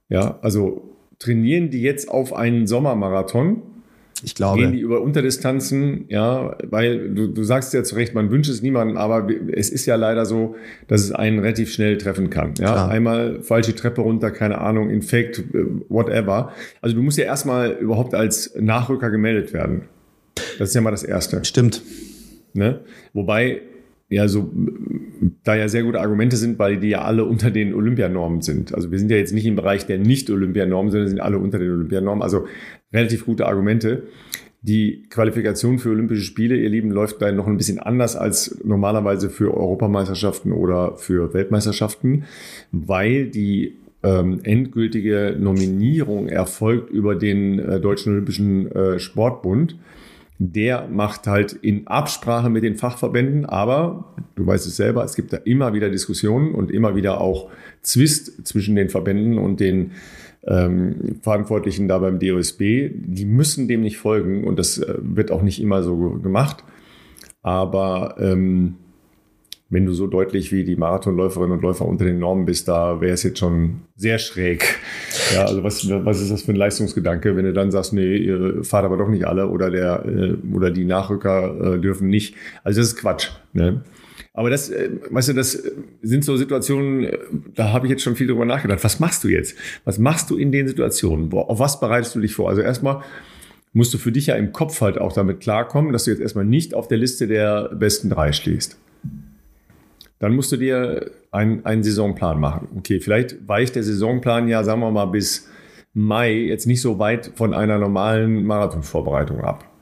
Ja, 0.10 0.38
also 0.41 0.89
trainieren 1.19 1.69
die 1.69 1.82
jetzt 1.82 2.10
auf 2.10 2.34
einen 2.34 2.67
Sommermarathon? 2.67 3.62
Ich 4.23 4.36
glaube. 4.36 4.62
Gehen 4.62 4.73
die 4.73 4.80
über 4.80 5.02
Unterdistanzen, 5.02 6.06
ja, 6.08 6.56
weil 6.69 7.10
du, 7.10 7.28
du 7.28 7.43
sagst 7.43 7.73
ja 7.73 7.84
zu 7.84 7.95
Recht, 7.95 8.13
man 8.13 8.32
wünscht 8.32 8.49
es 8.49 8.62
niemandem, 8.62 8.97
aber 8.97 9.28
es 9.52 9.69
ist 9.69 9.86
ja 9.86 9.95
leider 9.95 10.26
so, 10.26 10.56
dass 10.88 11.02
es 11.02 11.12
einen 11.12 11.39
relativ 11.39 11.71
schnell 11.73 11.97
treffen 11.97 12.30
kann. 12.30 12.54
Ja, 12.58 12.71
Klar. 12.71 12.89
einmal 12.89 13.41
falsche 13.41 13.76
Treppe 13.76 14.02
runter, 14.02 14.32
keine 14.32 14.60
Ahnung, 14.60 14.89
Infekt, 14.89 15.39
äh, 15.39 15.65
whatever. 15.89 16.52
Also 16.82 16.95
du 16.95 17.02
musst 17.02 17.17
ja 17.17 17.26
erstmal 17.26 17.71
überhaupt 17.71 18.13
als 18.13 18.56
Nachrücker 18.60 19.10
gemeldet 19.10 19.54
werden. 19.54 19.84
Das 20.60 20.69
ist 20.69 20.76
ja 20.76 20.82
mal 20.82 20.91
das 20.91 21.04
Erste. 21.04 21.43
Stimmt. 21.43 21.82
Ne? 22.54 22.82
Wobei 23.13 23.62
ja 24.10 24.28
so 24.28 24.52
da 25.43 25.56
ja 25.56 25.67
sehr 25.67 25.84
gute 25.84 25.99
Argumente 25.99 26.38
sind, 26.38 26.60
weil 26.60 26.78
die 26.78 26.89
ja 26.89 27.02
alle 27.02 27.26
unter 27.26 27.49
den 27.52 27.73
Olympianormen 27.73 28.41
sind. 28.41 28.73
Also 28.73 28.91
wir 28.91 28.99
sind 28.99 29.10
ja 29.10 29.17
jetzt 29.17 29.34
nicht 29.34 29.45
im 29.45 29.56
Bereich 29.56 29.86
der 29.86 29.97
Nicht-Olympianormen, 29.97 30.91
sondern 30.91 31.10
sind 31.10 31.19
alle 31.19 31.39
unter 31.39 31.60
den 31.60 31.71
Olympianormen. 31.71 32.21
Also 32.21 32.45
relativ 32.93 33.25
gute 33.25 33.47
Argumente. 33.47 34.03
Die 34.62 35.03
Qualifikation 35.10 35.79
für 35.79 35.89
Olympische 35.89 36.21
Spiele, 36.21 36.56
ihr 36.56 36.69
Lieben, 36.69 36.91
läuft 36.91 37.21
da 37.21 37.32
noch 37.32 37.47
ein 37.47 37.58
bisschen 37.58 37.79
anders 37.79 38.15
als 38.15 38.60
normalerweise 38.63 39.29
für 39.29 39.53
Europameisterschaften 39.53 40.53
oder 40.53 40.95
für 40.95 41.34
Weltmeisterschaften, 41.34 42.23
weil 42.71 43.25
die 43.25 43.73
ähm, 44.03 44.39
endgültige 44.43 45.36
Nominierung 45.38 46.27
erfolgt 46.27 46.89
über 46.91 47.15
den 47.15 47.60
äh, 47.60 47.79
Deutschen 47.82 48.13
Olympischen 48.13 48.71
äh, 48.71 48.99
Sportbund 48.99 49.75
der 50.39 50.88
macht 50.88 51.27
halt 51.27 51.53
in 51.53 51.88
Absprache 51.88 52.49
mit 52.49 52.63
den 52.63 52.75
Fachverbänden, 52.75 53.45
aber 53.45 54.13
du 54.36 54.45
weißt 54.45 54.65
es 54.67 54.75
selber, 54.75 55.03
es 55.03 55.15
gibt 55.15 55.32
da 55.32 55.38
immer 55.38 55.73
wieder 55.73 55.89
Diskussionen 55.89 56.53
und 56.53 56.71
immer 56.71 56.95
wieder 56.95 57.21
auch 57.21 57.49
Zwist 57.82 58.45
zwischen 58.45 58.75
den 58.75 58.89
Verbänden 58.89 59.38
und 59.38 59.60
den 59.60 59.91
ähm, 60.47 61.19
Verantwortlichen 61.21 61.88
da 61.88 61.99
beim 61.99 62.19
DOSB. 62.19 62.91
Die 62.93 63.25
müssen 63.25 63.67
dem 63.67 63.82
nicht 63.82 63.97
folgen 63.97 64.45
und 64.45 64.60
das 64.60 64.77
äh, 64.77 64.95
wird 65.01 65.32
auch 65.32 65.41
nicht 65.41 65.62
immer 65.62 65.84
so 65.84 65.95
gemacht. 66.21 66.63
Aber 67.41 68.15
ähm, 68.19 68.75
wenn 69.73 69.86
du 69.88 69.93
so 69.93 70.06
deutlich 70.06 70.51
wie 70.51 70.63
die 70.63 70.75
Marathonläuferinnen 70.75 71.58
und 71.58 71.63
Läufer 71.63 71.86
unter 71.86 72.06
den 72.06 72.19
Normen 72.19 72.45
bist, 72.45 72.67
da 72.67 73.01
wäre 73.01 73.13
es 73.13 73.23
jetzt 73.23 73.39
schon 73.39 73.82
sehr 73.95 74.19
schräg. 74.19 74.77
Ja, 75.34 75.45
also 75.45 75.63
was, 75.63 75.89
was 75.89 76.21
ist 76.21 76.32
das 76.32 76.43
für 76.43 76.51
ein 76.51 76.58
Leistungsgedanke, 76.58 77.36
wenn 77.36 77.45
du 77.45 77.53
dann 77.53 77.71
sagst, 77.71 77.91
nee, 77.91 78.17
ihr 78.17 78.63
fahrt 78.63 78.86
aber 78.86 78.97
doch 78.97 79.10
nicht 79.10 79.25
alle 79.25 79.49
oder 79.49 79.71
der 79.71 80.06
äh, 80.06 80.36
oder 80.53 80.69
die 80.69 80.86
Nachrücker 80.86 81.75
äh, 81.75 81.79
dürfen 81.79 82.08
nicht. 82.08 82.36
Also 82.63 82.82
das 82.82 82.89
ist 82.89 82.97
Quatsch. 82.97 83.29
Ne? 83.53 83.82
Aber 84.33 84.49
das, 84.49 84.69
äh, 84.69 84.89
weißt 85.09 85.29
du, 85.29 85.33
das 85.33 85.63
sind 86.01 86.25
so 86.25 86.35
Situationen, 86.37 87.03
äh, 87.03 87.17
da 87.55 87.71
habe 87.71 87.85
ich 87.85 87.91
jetzt 87.91 88.01
schon 88.01 88.15
viel 88.15 88.27
drüber 88.27 88.45
nachgedacht. 88.45 88.83
Was 88.83 88.99
machst 88.99 89.23
du 89.23 89.27
jetzt? 89.27 89.55
Was 89.85 89.99
machst 89.99 90.29
du 90.29 90.37
in 90.37 90.51
den 90.51 90.67
Situationen? 90.67 91.31
Auf 91.31 91.59
was 91.59 91.79
bereitest 91.79 92.15
du 92.15 92.19
dich 92.19 92.33
vor? 92.33 92.49
Also 92.49 92.61
erstmal 92.61 93.03
musst 93.73 93.93
du 93.93 93.97
für 93.97 94.11
dich 94.11 94.27
ja 94.27 94.35
im 94.35 94.51
Kopf 94.51 94.81
halt 94.81 94.97
auch 94.97 95.13
damit 95.13 95.39
klarkommen, 95.39 95.93
dass 95.93 96.05
du 96.05 96.11
jetzt 96.11 96.19
erstmal 96.19 96.45
nicht 96.45 96.73
auf 96.73 96.87
der 96.87 96.97
Liste 96.97 97.27
der 97.27 97.69
besten 97.75 98.09
drei 98.09 98.31
stehst. 98.31 98.77
Dann 100.19 100.35
musst 100.35 100.51
du 100.51 100.57
dir 100.57 101.11
einen, 101.31 101.65
einen 101.65 101.83
Saisonplan 101.83 102.39
machen. 102.39 102.69
Okay, 102.77 102.99
vielleicht 103.01 103.47
weicht 103.47 103.75
der 103.75 103.83
Saisonplan 103.83 104.47
ja, 104.47 104.63
sagen 104.63 104.81
wir 104.81 104.91
mal, 104.91 105.05
bis 105.05 105.49
Mai 105.95 106.33
jetzt 106.33 106.65
nicht 106.65 106.81
so 106.81 106.97
weit 106.97 107.33
von 107.35 107.53
einer 107.53 107.77
normalen 107.77 108.45
Marathonvorbereitung 108.45 109.41
ab. 109.41 109.72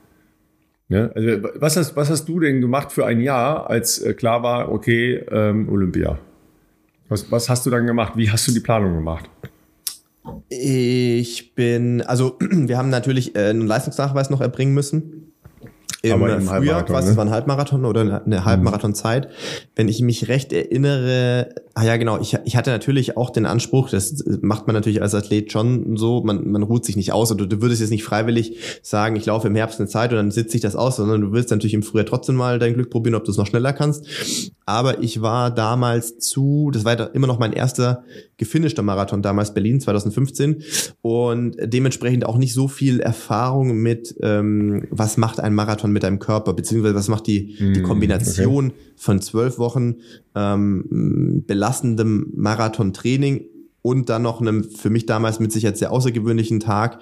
Ja, 0.92 1.08
also 1.08 1.44
was, 1.56 1.78
hast, 1.78 1.96
was 1.96 2.10
hast 2.10 2.28
du 2.28 2.42
denn 2.42 2.60
gemacht 2.60 2.92
für 2.92 3.06
ein 3.06 3.22
Jahr, 3.22 3.70
als 3.70 4.00
äh, 4.00 4.14
klar 4.14 4.44
war, 4.44 4.74
okay, 4.74 5.24
ähm, 5.32 5.70
Olympia? 5.70 6.20
Was, 7.08 7.32
was 7.32 7.50
hast 7.50 7.66
du 7.66 7.70
dann 7.70 7.88
gemacht? 7.88 8.14
Wie 8.18 8.30
hast 8.30 8.46
du 8.50 8.52
die 8.52 8.60
Planung 8.60 8.96
gemacht? 8.96 9.30
Ich 10.50 11.56
bin, 11.56 12.02
also 12.02 12.38
wir 12.42 12.78
haben 12.78 12.90
natürlich 12.90 13.38
äh, 13.38 13.52
einen 13.52 13.68
Leistungsnachweis 13.68 14.30
noch 14.30 14.42
erbringen 14.42 14.74
müssen 14.74 15.31
im, 16.04 16.26
im 16.26 16.42
Frühjahr, 16.42 16.84
quasi, 16.84 17.08
ne? 17.08 17.12
es 17.12 17.18
war 17.18 17.26
ein 17.26 17.32
Halbmarathon 17.32 17.86
oder 17.86 18.24
eine 18.26 18.44
Halbmarathonzeit. 18.46 19.30
Wenn 19.76 19.88
ich 19.88 20.02
mich 20.02 20.28
recht 20.30 20.52
erinnere, 20.52 21.50
ah 21.76 21.84
ja 21.84 21.98
genau, 21.98 22.20
ich, 22.20 22.38
ich 22.44 22.56
hatte 22.56 22.72
natürlich 22.72 23.18
auch 23.18 23.30
den 23.30 23.46
Anspruch, 23.46 23.90
das 23.90 24.24
macht 24.42 24.66
man 24.66 24.74
natürlich 24.74 25.02
als 25.02 25.14
Athlet 25.14 25.52
schon 25.52 25.98
so, 25.98 26.24
man, 26.24 26.50
man 26.50 26.64
ruht 26.64 26.86
sich 26.86 26.96
nicht 26.96 27.12
aus 27.12 27.32
oder 27.32 27.46
du 27.46 27.62
würdest 27.62 27.82
jetzt 27.82 27.92
nicht 27.92 28.04
freiwillig 28.04 28.58
sagen, 28.82 29.16
ich 29.16 29.28
laufe 29.28 29.48
im 29.48 29.56
Herbst 29.56 29.80
eine 29.80 29.88
Zeit 29.88 30.12
und 30.12 30.18
dann 30.18 30.32
sitze 30.32 30.56
ich 30.56 30.62
das 30.62 30.76
aus, 30.76 30.96
sondern 30.96 31.22
du 31.22 31.32
willst 31.34 31.52
natürlich 31.52 31.76
im 31.76 31.84
Frühjahr 31.84 32.06
trotzdem 32.06 32.36
mal 32.36 32.58
dein 32.58 32.74
Glück 32.74 32.90
probieren, 32.90 33.16
ob 33.16 33.24
du 33.24 33.32
es 33.32 33.38
noch 33.38 33.48
schneller 33.48 33.74
kannst. 33.74 34.08
Aber 34.66 35.04
ich 35.04 35.22
war 35.22 35.52
damals 35.52 36.18
zu, 36.18 36.72
das 36.74 36.86
war 36.86 37.14
immer 37.14 37.28
noch 37.28 37.40
mein 37.40 37.54
erster 37.54 38.04
gefinischter 38.38 38.82
Marathon, 38.82 39.22
damals 39.22 39.54
Berlin 39.54 39.80
2015 39.80 40.64
und 41.02 41.58
dementsprechend 41.62 42.26
auch 42.26 42.38
nicht 42.38 42.54
so 42.54 42.68
viel 42.68 43.00
Erfahrung 43.02 43.76
mit, 43.78 44.16
ähm, 44.24 44.88
was 44.90 45.18
macht 45.18 45.40
ein 45.40 45.54
Marathon 45.54 45.91
mit 45.92 46.04
deinem 46.04 46.20
Körper, 46.20 46.54
beziehungsweise 46.54 46.96
was 46.96 47.08
macht 47.08 47.28
die, 47.28 47.56
die 47.58 47.76
hm, 47.76 47.84
Kombination 47.84 48.68
okay. 48.68 48.76
von 48.96 49.22
zwölf 49.22 49.58
Wochen 49.58 49.96
ähm, 50.36 51.44
belastendem 51.48 52.32
Marathon-Training 52.36 53.46
und 53.82 54.10
dann 54.10 54.22
noch 54.22 54.42
einem 54.42 54.64
für 54.64 54.90
mich 54.90 55.06
damals 55.06 55.40
mit 55.40 55.52
Sicherheit 55.52 55.78
sehr 55.78 55.92
außergewöhnlichen 55.92 56.60
Tag, 56.60 57.00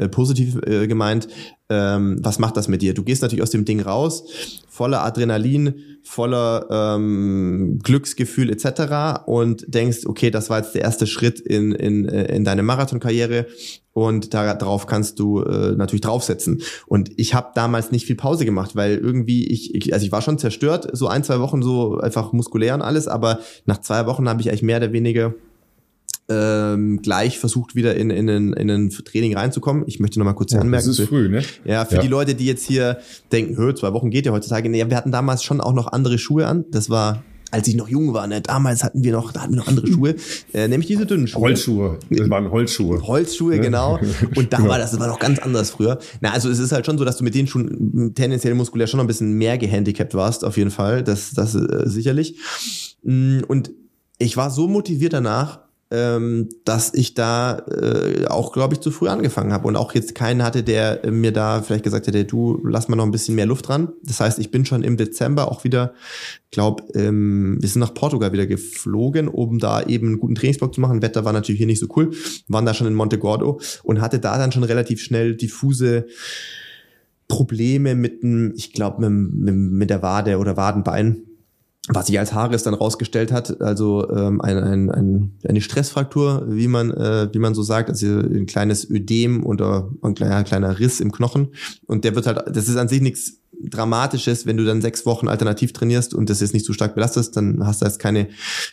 äh, 0.00 0.08
positiv 0.08 0.56
äh, 0.66 0.86
gemeint, 0.86 1.28
ähm, 1.68 2.18
was 2.22 2.38
macht 2.38 2.56
das 2.56 2.68
mit 2.68 2.82
dir? 2.82 2.94
Du 2.94 3.04
gehst 3.04 3.22
natürlich 3.22 3.42
aus 3.42 3.50
dem 3.50 3.64
Ding 3.64 3.80
raus, 3.80 4.24
voller 4.68 5.04
Adrenalin, 5.04 5.74
voller 6.02 6.66
ähm, 6.70 7.78
Glücksgefühl 7.82 8.50
etc. 8.50 9.26
und 9.26 9.72
denkst, 9.72 10.06
okay, 10.06 10.30
das 10.30 10.50
war 10.50 10.58
jetzt 10.58 10.74
der 10.74 10.82
erste 10.82 11.06
Schritt 11.06 11.38
in, 11.38 11.72
in, 11.72 12.08
äh, 12.08 12.34
in 12.34 12.44
deine 12.44 12.62
Marathonkarriere 12.62 13.46
und 13.92 14.32
darauf 14.32 14.86
kannst 14.86 15.18
du 15.18 15.42
äh, 15.42 15.72
natürlich 15.72 16.00
draufsetzen. 16.00 16.62
Und 16.86 17.10
ich 17.16 17.34
habe 17.34 17.50
damals 17.54 17.92
nicht 17.92 18.06
viel 18.06 18.16
Pause 18.16 18.44
gemacht, 18.44 18.74
weil 18.74 18.96
irgendwie 18.96 19.46
ich, 19.46 19.74
ich, 19.74 19.92
also 19.92 20.06
ich 20.06 20.12
war 20.12 20.22
schon 20.22 20.38
zerstört, 20.38 20.88
so 20.92 21.08
ein, 21.08 21.24
zwei 21.24 21.40
Wochen 21.40 21.62
so 21.62 21.98
einfach 21.98 22.32
muskulär 22.32 22.74
und 22.74 22.82
alles, 22.82 23.06
aber 23.06 23.40
nach 23.66 23.80
zwei 23.80 24.06
Wochen 24.06 24.28
habe 24.28 24.40
ich 24.40 24.48
eigentlich 24.48 24.62
mehr 24.62 24.78
oder 24.78 24.92
weniger 24.92 25.34
ähm, 26.30 27.02
gleich 27.02 27.38
versucht, 27.38 27.74
wieder 27.74 27.96
in, 27.96 28.10
in, 28.10 28.28
in, 28.28 28.52
in 28.52 28.70
ein 28.70 28.90
Training 28.90 29.36
reinzukommen. 29.36 29.84
Ich 29.86 30.00
möchte 30.00 30.18
noch 30.18 30.26
mal 30.26 30.32
kurz 30.32 30.52
ja, 30.52 30.60
anmerken. 30.60 30.86
Das 30.86 30.98
ist 30.98 31.08
früh, 31.08 31.28
ne? 31.28 31.42
Ja, 31.64 31.84
für 31.84 31.96
ja. 31.96 32.02
die 32.02 32.08
Leute, 32.08 32.34
die 32.34 32.46
jetzt 32.46 32.64
hier 32.64 32.98
denken, 33.32 33.56
hör, 33.56 33.74
zwei 33.74 33.92
Wochen 33.92 34.10
geht 34.10 34.26
ja 34.26 34.32
heutzutage. 34.32 34.68
Nee, 34.68 34.88
wir 34.88 34.96
hatten 34.96 35.12
damals 35.12 35.42
schon 35.42 35.60
auch 35.60 35.74
noch 35.74 35.88
andere 35.88 36.18
Schuhe 36.18 36.46
an. 36.46 36.64
Das 36.70 36.88
war 36.88 37.22
als 37.50 37.66
ich 37.66 37.74
noch 37.74 37.88
jung 37.88 38.14
war, 38.14 38.26
ne, 38.26 38.40
damals 38.40 38.84
hatten 38.84 39.02
wir 39.02 39.12
noch, 39.12 39.32
da 39.32 39.42
hatten 39.42 39.54
wir 39.54 39.58
noch 39.58 39.68
andere 39.68 39.86
Schuhe, 39.92 40.14
äh, 40.52 40.68
nämlich 40.68 40.86
diese 40.86 41.06
dünnen 41.06 41.26
Schuhe. 41.26 41.42
Holzschuhe, 41.42 41.98
das 42.08 42.30
waren 42.30 42.50
Holzschuhe. 42.50 43.02
Holzschuhe, 43.02 43.58
genau. 43.58 43.98
Und 44.36 44.52
da 44.52 44.56
genau. 44.58 44.70
war 44.70 44.78
das, 44.78 44.92
das 44.92 45.00
war 45.00 45.08
noch 45.08 45.18
ganz 45.18 45.40
anders 45.40 45.70
früher. 45.70 45.98
Na, 46.20 46.30
also 46.30 46.48
es 46.48 46.58
ist 46.58 46.72
halt 46.72 46.86
schon 46.86 46.98
so, 46.98 47.04
dass 47.04 47.16
du 47.16 47.24
mit 47.24 47.34
denen 47.34 47.48
schon 47.48 48.12
tendenziell 48.14 48.54
muskulär 48.54 48.86
schon 48.86 48.98
noch 48.98 49.04
ein 49.04 49.08
bisschen 49.08 49.32
mehr 49.32 49.58
gehandicapt 49.58 50.14
warst, 50.14 50.44
auf 50.44 50.56
jeden 50.56 50.70
Fall. 50.70 51.02
Das, 51.02 51.32
das 51.32 51.54
äh, 51.54 51.88
sicherlich. 51.88 52.36
Mm, 53.02 53.40
und 53.48 53.72
ich 54.18 54.36
war 54.36 54.50
so 54.50 54.68
motiviert 54.68 55.12
danach, 55.12 55.60
ähm, 55.92 56.48
dass 56.64 56.94
ich 56.94 57.14
da 57.14 57.58
äh, 57.58 58.26
auch, 58.26 58.52
glaube 58.52 58.74
ich, 58.74 58.80
zu 58.80 58.92
früh 58.92 59.08
angefangen 59.08 59.52
habe 59.52 59.66
und 59.66 59.74
auch 59.76 59.92
jetzt 59.92 60.14
keinen 60.14 60.44
hatte, 60.44 60.62
der 60.62 61.10
mir 61.10 61.32
da 61.32 61.62
vielleicht 61.62 61.82
gesagt 61.82 62.06
hätte, 62.06 62.24
du 62.24 62.60
lass 62.64 62.88
mal 62.88 62.96
noch 62.96 63.04
ein 63.04 63.10
bisschen 63.10 63.34
mehr 63.34 63.46
Luft 63.46 63.68
dran. 63.68 63.92
Das 64.04 64.20
heißt, 64.20 64.38
ich 64.38 64.52
bin 64.52 64.64
schon 64.64 64.82
im 64.82 64.96
Dezember 64.96 65.50
auch 65.50 65.64
wieder, 65.64 65.94
glaube, 66.52 66.84
ähm, 66.94 67.58
wir 67.60 67.68
sind 67.68 67.80
nach 67.80 67.94
Portugal 67.94 68.32
wieder 68.32 68.46
geflogen, 68.46 69.26
um 69.26 69.58
da 69.58 69.82
eben 69.82 70.08
einen 70.08 70.20
guten 70.20 70.36
Trainingsblock 70.36 70.74
zu 70.74 70.80
machen. 70.80 71.02
Wetter 71.02 71.24
war 71.24 71.32
natürlich 71.32 71.58
hier 71.58 71.66
nicht 71.66 71.80
so 71.80 71.88
cool, 71.96 72.12
waren 72.46 72.66
da 72.66 72.74
schon 72.74 72.86
in 72.86 72.94
Monte 72.94 73.18
Gordo 73.18 73.60
und 73.82 74.00
hatte 74.00 74.20
da 74.20 74.38
dann 74.38 74.52
schon 74.52 74.64
relativ 74.64 75.02
schnell 75.02 75.34
diffuse 75.34 76.06
Probleme 77.26 77.94
mit 77.96 78.22
dem, 78.22 78.52
ich 78.56 78.72
glaube, 78.72 79.08
mit, 79.08 79.34
mit, 79.34 79.54
mit 79.54 79.90
der 79.90 80.02
Wade 80.02 80.38
oder 80.38 80.56
Wadenbein 80.56 81.22
was 81.92 82.06
sich 82.06 82.18
als 82.18 82.32
Haares 82.32 82.62
dann 82.62 82.74
rausgestellt 82.74 83.32
hat, 83.32 83.60
also 83.60 84.08
ähm, 84.10 84.40
ein, 84.40 84.58
ein, 84.58 84.90
ein, 84.90 85.32
eine 85.46 85.60
Stressfraktur, 85.60 86.44
wie 86.46 86.68
man, 86.68 86.90
äh, 86.92 87.28
wie 87.32 87.38
man 87.38 87.54
so 87.54 87.62
sagt, 87.62 87.88
also 87.90 88.06
ein 88.06 88.46
kleines 88.46 88.88
Ödem 88.88 89.44
oder 89.44 89.90
ein 90.02 90.14
kleiner, 90.14 90.36
ein 90.36 90.44
kleiner 90.44 90.78
Riss 90.78 91.00
im 91.00 91.12
Knochen. 91.12 91.48
Und 91.86 92.04
der 92.04 92.14
wird 92.14 92.26
halt, 92.26 92.44
das 92.54 92.68
ist 92.68 92.76
an 92.76 92.88
sich 92.88 93.00
nichts 93.00 93.40
Dramatisches, 93.62 94.46
wenn 94.46 94.56
du 94.56 94.64
dann 94.64 94.80
sechs 94.80 95.04
Wochen 95.04 95.28
alternativ 95.28 95.74
trainierst 95.74 96.14
und 96.14 96.30
das 96.30 96.40
jetzt 96.40 96.54
nicht 96.54 96.64
zu 96.64 96.72
stark 96.72 96.94
belastest, 96.94 97.36
dann 97.36 97.66
hast 97.66 97.82
du 97.82 97.84
jetzt 97.84 97.98
keine 97.98 98.28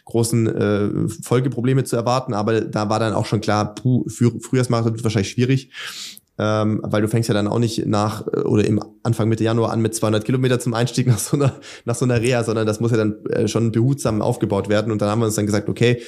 großen 0.05 0.47
äh, 0.47 1.09
Folgeprobleme 1.23 1.83
zu 1.83 1.97
erwarten. 1.97 2.33
Aber 2.33 2.61
da 2.61 2.87
war 2.89 2.97
dann 2.99 3.13
auch 3.13 3.25
schon 3.25 3.41
klar, 3.41 3.75
puh, 3.75 4.05
Frühjahrsmarathon 4.07 4.93
wird 4.93 5.03
wahrscheinlich 5.03 5.31
schwierig 5.31 5.71
ähm, 6.39 6.81
weil 6.83 7.01
du 7.01 7.07
fängst 7.07 7.29
ja 7.29 7.33
dann 7.33 7.47
auch 7.47 7.59
nicht 7.59 7.85
nach 7.85 8.27
äh, 8.27 8.41
oder 8.41 8.65
im 8.65 8.79
Anfang 9.03 9.29
Mitte 9.29 9.43
Januar 9.43 9.71
an 9.71 9.81
mit 9.81 9.95
200 9.95 10.23
Kilometer 10.23 10.59
zum 10.59 10.73
Einstieg 10.73 11.07
nach 11.07 11.17
so 11.17 11.37
einer 11.37 11.53
nach 11.85 11.95
so 11.95 12.05
einer 12.05 12.21
Reha, 12.21 12.43
sondern 12.43 12.67
das 12.67 12.79
muss 12.79 12.91
ja 12.91 12.97
dann 12.97 13.25
äh, 13.25 13.47
schon 13.47 13.71
behutsam 13.71 14.21
aufgebaut 14.21 14.69
werden 14.69 14.91
und 14.91 15.01
dann 15.01 15.09
haben 15.09 15.19
wir 15.19 15.25
uns 15.25 15.35
dann 15.35 15.45
gesagt, 15.45 15.69
okay, 15.69 16.01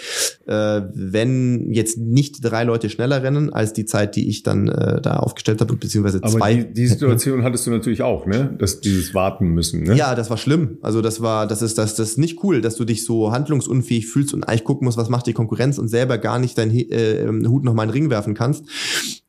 äh, 0.45 0.81
wenn 0.93 1.71
jetzt 1.71 1.97
nicht 1.97 2.39
drei 2.41 2.63
Leute 2.63 2.89
schneller 2.89 3.23
rennen 3.23 3.51
als 3.51 3.73
die 3.73 3.85
Zeit, 3.85 4.15
die 4.15 4.29
ich 4.29 4.43
dann 4.43 4.67
äh, 4.67 5.01
da 5.01 5.17
aufgestellt 5.17 5.61
habe, 5.61 5.75
beziehungsweise 5.75 6.19
Aber 6.21 6.31
zwei. 6.31 6.55
Die, 6.55 6.73
die 6.73 6.87
Situation 6.99 7.43
hattest 7.43 7.65
du 7.65 7.71
natürlich 7.71 8.03
auch, 8.03 8.25
ne? 8.25 8.55
Dass 8.59 8.81
dieses 8.81 9.13
Warten 9.13 9.49
müssen, 9.49 9.83
ne? 9.83 9.95
Ja, 9.95 10.15
das 10.15 10.29
war 10.29 10.37
schlimm. 10.37 10.77
Also 10.81 11.01
das 11.01 11.21
war, 11.21 11.47
das 11.47 11.61
ist 11.61 11.77
das, 11.77 11.95
das 11.95 12.11
ist 12.11 12.17
nicht 12.17 12.43
cool, 12.43 12.61
dass 12.61 12.75
du 12.75 12.85
dich 12.85 13.05
so 13.05 13.31
handlungsunfähig 13.31 14.07
fühlst 14.07 14.33
und 14.33 14.43
eigentlich 14.43 14.63
gucken 14.63 14.85
musst, 14.85 14.97
was 14.97 15.09
macht 15.09 15.27
die 15.27 15.33
Konkurrenz 15.33 15.77
und 15.77 15.87
selber 15.87 16.17
gar 16.17 16.39
nicht 16.39 16.57
deinen 16.57 16.71
äh, 16.71 17.27
Hut 17.47 17.63
noch 17.63 17.73
mal 17.73 17.83
in 17.83 17.89
den 17.89 17.93
Ring 17.93 18.09
werfen 18.09 18.33
kannst. 18.33 18.65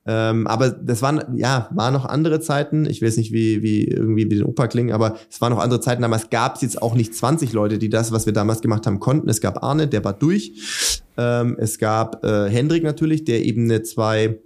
Ähm, 0.06 0.46
aber 0.46 0.70
das 0.70 1.02
waren, 1.02 1.36
ja, 1.36 1.68
waren 1.72 1.92
noch 1.92 2.06
andere 2.06 2.40
Zeiten. 2.40 2.86
Ich 2.86 3.02
weiß 3.02 3.18
nicht, 3.18 3.32
wie, 3.32 3.62
wie 3.62 3.84
irgendwie 3.84 4.30
wie 4.30 4.36
den 4.36 4.44
Opa 4.44 4.66
klingen, 4.66 4.92
aber 4.92 5.16
es 5.30 5.40
waren 5.40 5.52
noch 5.52 5.60
andere 5.60 5.80
Zeiten. 5.80 6.02
Damals 6.02 6.30
gab 6.30 6.56
es 6.56 6.62
jetzt 6.62 6.80
auch 6.80 6.94
nicht 6.94 7.14
20 7.14 7.52
Leute, 7.52 7.78
die 7.78 7.90
das, 7.90 8.10
was 8.10 8.24
wir 8.24 8.32
damals 8.32 8.62
gemacht 8.62 8.86
haben, 8.86 8.98
konnten. 8.98 9.28
Es 9.28 9.40
gab 9.40 9.62
Arne, 9.62 9.88
der 9.88 10.02
war 10.04 10.14
durch. 10.14 11.02
Ähm, 11.18 11.56
es 11.58 11.78
gab 11.78 12.24
äh, 12.24 12.48
Hendrik 12.48 12.82
natürlich, 12.82 13.24
der 13.24 13.44
eben 13.44 13.64
eine 13.64 13.82
zwei, 13.82 14.38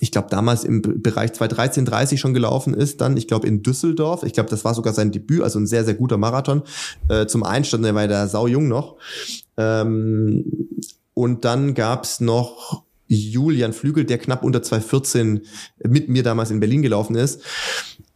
ich 0.00 0.12
glaube, 0.12 0.28
damals 0.30 0.64
im 0.64 0.80
Bereich 0.80 1.34
2013, 1.34 1.84
30 1.84 2.18
schon 2.18 2.32
gelaufen 2.32 2.72
ist, 2.72 3.02
dann, 3.02 3.18
ich 3.18 3.28
glaube, 3.28 3.46
in 3.46 3.62
Düsseldorf. 3.62 4.22
Ich 4.22 4.32
glaube, 4.32 4.48
das 4.48 4.64
war 4.64 4.74
sogar 4.74 4.94
sein 4.94 5.12
Debüt, 5.12 5.42
also 5.42 5.58
ein 5.58 5.66
sehr, 5.66 5.84
sehr 5.84 5.94
guter 5.94 6.16
Marathon. 6.16 6.62
Äh, 7.08 7.26
zum 7.26 7.42
Einstand, 7.42 7.84
der 7.84 7.94
war 7.94 8.08
da 8.08 8.26
sau 8.28 8.46
jung 8.46 8.66
noch. 8.68 8.96
Ähm, 9.58 10.68
und 11.12 11.44
dann 11.44 11.74
gab's 11.74 12.20
noch 12.20 12.84
Julian 13.10 13.72
Flügel, 13.72 14.04
der 14.04 14.18
knapp 14.18 14.44
unter 14.44 14.60
2,14 14.60 15.42
mit 15.88 16.08
mir 16.08 16.22
damals 16.22 16.52
in 16.52 16.60
Berlin 16.60 16.82
gelaufen 16.82 17.16
ist. 17.16 17.42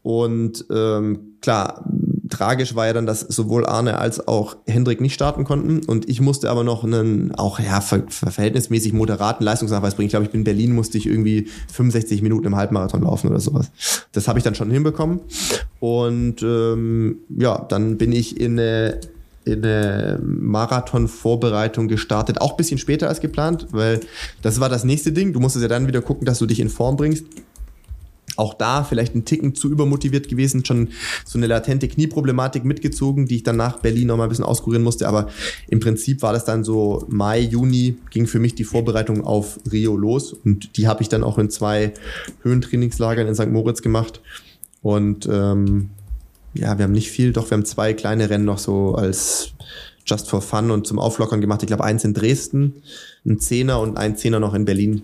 Und 0.02 0.66
ähm, 0.70 1.38
klar, 1.40 1.84
tragisch 2.30 2.76
war 2.76 2.86
ja 2.86 2.92
dann, 2.92 3.06
dass 3.06 3.20
sowohl 3.20 3.66
Arne 3.66 3.98
als 3.98 4.28
auch 4.28 4.56
Hendrik 4.66 5.00
nicht 5.00 5.14
starten 5.14 5.42
konnten. 5.44 5.84
Und 5.84 6.08
ich 6.08 6.20
musste 6.20 6.48
aber 6.48 6.62
noch 6.62 6.84
einen 6.84 7.34
auch 7.34 7.58
ja 7.58 7.80
ver 7.80 8.04
verhältnismäßig 8.08 8.92
moderaten 8.92 9.44
Leistungsnachweis 9.44 9.96
bringen. 9.96 10.06
Ich 10.06 10.12
glaube, 10.12 10.26
ich 10.26 10.30
bin 10.30 10.42
in 10.42 10.44
Berlin, 10.44 10.74
musste 10.74 10.96
ich 10.96 11.06
irgendwie 11.06 11.48
65 11.72 12.22
Minuten 12.22 12.46
im 12.46 12.54
Halbmarathon 12.54 13.02
laufen 13.02 13.30
oder 13.30 13.40
sowas. 13.40 13.72
Das 14.12 14.28
habe 14.28 14.38
ich 14.38 14.44
dann 14.44 14.54
schon 14.54 14.70
hinbekommen. 14.70 15.20
Und 15.80 16.42
ähm, 16.42 17.16
ja, 17.36 17.64
dann 17.68 17.98
bin 17.98 18.12
ich 18.12 18.40
in 18.40 18.60
eine 18.60 19.00
in 19.44 19.64
eine 19.64 20.20
Marathon-Vorbereitung 20.22 21.88
gestartet, 21.88 22.40
auch 22.40 22.56
bisschen 22.56 22.78
später 22.78 23.08
als 23.08 23.20
geplant, 23.20 23.68
weil 23.72 24.00
das 24.42 24.58
war 24.60 24.68
das 24.68 24.84
nächste 24.84 25.12
Ding. 25.12 25.32
Du 25.32 25.40
musstest 25.40 25.62
ja 25.62 25.68
dann 25.68 25.86
wieder 25.86 26.00
gucken, 26.00 26.24
dass 26.24 26.38
du 26.38 26.46
dich 26.46 26.60
in 26.60 26.70
Form 26.70 26.96
bringst. 26.96 27.24
auch 28.36 28.54
da 28.54 28.82
vielleicht 28.82 29.14
ein 29.14 29.24
Ticken 29.24 29.54
zu 29.54 29.70
übermotiviert 29.70 30.28
gewesen, 30.28 30.64
schon 30.64 30.88
so 31.24 31.38
eine 31.38 31.46
latente 31.46 31.86
Knieproblematik 31.86 32.64
mitgezogen, 32.64 33.26
die 33.26 33.36
ich 33.36 33.42
dann 33.44 33.56
nach 33.56 33.78
Berlin 33.78 34.08
noch 34.08 34.16
mal 34.16 34.24
ein 34.24 34.28
bisschen 34.28 34.44
auskurieren 34.44 34.82
musste. 34.82 35.06
Aber 35.06 35.28
im 35.68 35.78
Prinzip 35.78 36.20
war 36.22 36.32
das 36.32 36.44
dann 36.44 36.64
so 36.64 37.04
Mai, 37.08 37.38
Juni 37.38 37.96
ging 38.10 38.26
für 38.26 38.40
mich 38.40 38.56
die 38.56 38.64
Vorbereitung 38.64 39.24
auf 39.24 39.60
Rio 39.70 39.96
los 39.96 40.32
und 40.32 40.76
die 40.76 40.88
habe 40.88 41.02
ich 41.02 41.08
dann 41.08 41.22
auch 41.22 41.38
in 41.38 41.48
zwei 41.48 41.92
Höhentrainingslagern 42.42 43.28
in 43.28 43.34
St. 43.36 43.50
Moritz 43.50 43.82
gemacht. 43.82 44.20
Und 44.82 45.28
ähm, 45.30 45.90
ja, 46.54 46.78
wir 46.78 46.84
haben 46.84 46.92
nicht 46.92 47.10
viel, 47.10 47.32
doch 47.32 47.50
wir 47.50 47.56
haben 47.56 47.64
zwei 47.64 47.92
kleine 47.94 48.30
Rennen 48.30 48.44
noch 48.44 48.58
so 48.58 48.94
als 48.94 49.52
just 50.06 50.28
for 50.28 50.40
fun 50.42 50.70
und 50.70 50.86
zum 50.86 50.98
Auflockern 50.98 51.40
gemacht. 51.40 51.62
Ich 51.62 51.66
glaube, 51.66 51.84
eins 51.84 52.04
in 52.04 52.14
Dresden, 52.14 52.82
ein 53.26 53.38
Zehner 53.38 53.80
und 53.80 53.96
ein 53.96 54.16
Zehner 54.16 54.40
noch 54.40 54.54
in 54.54 54.64
Berlin, 54.64 55.02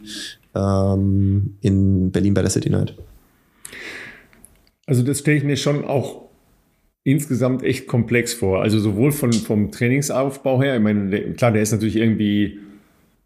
ähm, 0.55 1.57
in 1.61 2.11
Berlin 2.11 2.35
bei 2.35 2.43
der 2.43 2.51
City 2.51 2.71
Night. 2.71 2.95
Also 4.87 5.03
das 5.03 5.21
stelle 5.21 5.39
ich 5.39 5.45
mir 5.45 5.57
schon 5.57 5.85
auch 5.85 6.29
insgesamt 7.05 7.63
echt 7.63 7.87
komplex 7.87 8.35
vor. 8.35 8.63
Also 8.63 8.79
sowohl 8.79 9.13
von, 9.13 9.33
vom 9.33 9.71
Trainingsaufbau 9.71 10.61
her, 10.61 10.77
ich 10.77 10.83
meine, 10.83 11.33
klar, 11.35 11.53
der 11.53 11.63
ist 11.63 11.73
natürlich 11.73 11.97
irgendwie 11.97 12.59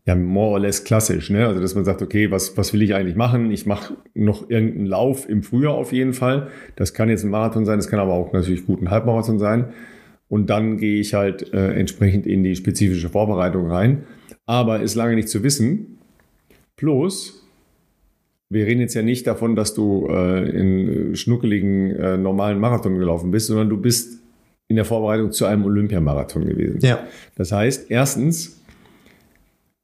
ja, 0.06 0.14
more 0.14 0.50
or 0.50 0.60
less 0.60 0.84
klassisch, 0.84 1.30
ne? 1.30 1.46
Also 1.46 1.60
dass 1.60 1.74
man 1.74 1.84
sagt, 1.84 2.02
okay, 2.02 2.30
was, 2.30 2.56
was 2.56 2.72
will 2.72 2.82
ich 2.82 2.94
eigentlich 2.94 3.16
machen? 3.16 3.50
Ich 3.50 3.64
mache 3.64 3.96
noch 4.14 4.50
irgendeinen 4.50 4.86
Lauf 4.86 5.28
im 5.28 5.42
Frühjahr 5.42 5.74
auf 5.74 5.92
jeden 5.92 6.12
Fall. 6.12 6.48
Das 6.76 6.92
kann 6.92 7.08
jetzt 7.08 7.24
ein 7.24 7.30
Marathon 7.30 7.64
sein, 7.64 7.78
das 7.78 7.88
kann 7.88 8.00
aber 8.00 8.12
auch 8.12 8.32
natürlich 8.32 8.66
gut 8.66 8.82
ein 8.82 8.90
Halbmarathon 8.90 9.38
sein. 9.38 9.72
Und 10.28 10.50
dann 10.50 10.76
gehe 10.78 11.00
ich 11.00 11.14
halt 11.14 11.52
äh, 11.54 11.72
entsprechend 11.74 12.26
in 12.26 12.44
die 12.44 12.54
spezifische 12.54 13.08
Vorbereitung 13.08 13.70
rein. 13.70 14.04
Aber 14.46 14.80
ist 14.80 14.94
lange 14.94 15.14
nicht 15.14 15.28
zu 15.28 15.42
wissen. 15.42 15.98
Plus, 16.76 17.46
wir 18.50 18.66
reden 18.66 18.80
jetzt 18.80 18.94
ja 18.94 19.02
nicht 19.02 19.26
davon, 19.26 19.56
dass 19.56 19.74
du 19.74 20.06
äh, 20.10 20.48
in 20.50 21.16
schnuckeligen 21.16 21.92
äh, 21.92 22.16
normalen 22.18 22.58
Marathon 22.58 22.98
gelaufen 22.98 23.30
bist, 23.30 23.46
sondern 23.46 23.70
du 23.70 23.78
bist 23.78 24.20
in 24.68 24.76
der 24.76 24.84
Vorbereitung 24.84 25.32
zu 25.32 25.46
einem 25.46 25.64
Olympiamarathon 25.64 26.46
gewesen. 26.46 26.80
Ja. 26.82 27.06
Das 27.36 27.52
heißt, 27.52 27.90
erstens, 27.90 28.63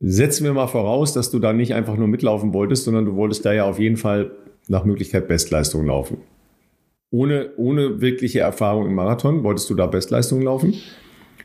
setzen 0.00 0.44
wir 0.44 0.54
mal 0.54 0.66
voraus, 0.66 1.12
dass 1.12 1.30
du 1.30 1.38
da 1.38 1.52
nicht 1.52 1.74
einfach 1.74 1.96
nur 1.96 2.08
mitlaufen 2.08 2.52
wolltest, 2.54 2.84
sondern 2.84 3.04
du 3.04 3.16
wolltest 3.16 3.44
da 3.44 3.52
ja 3.52 3.64
auf 3.64 3.78
jeden 3.78 3.98
Fall 3.98 4.32
nach 4.66 4.84
Möglichkeit 4.84 5.28
Bestleistung 5.28 5.86
laufen. 5.86 6.18
Ohne, 7.10 7.50
ohne 7.56 8.00
wirkliche 8.00 8.40
Erfahrung 8.40 8.86
im 8.86 8.94
Marathon 8.94 9.44
wolltest 9.44 9.68
du 9.68 9.74
da 9.74 9.86
Bestleistung 9.86 10.42
laufen. 10.42 10.74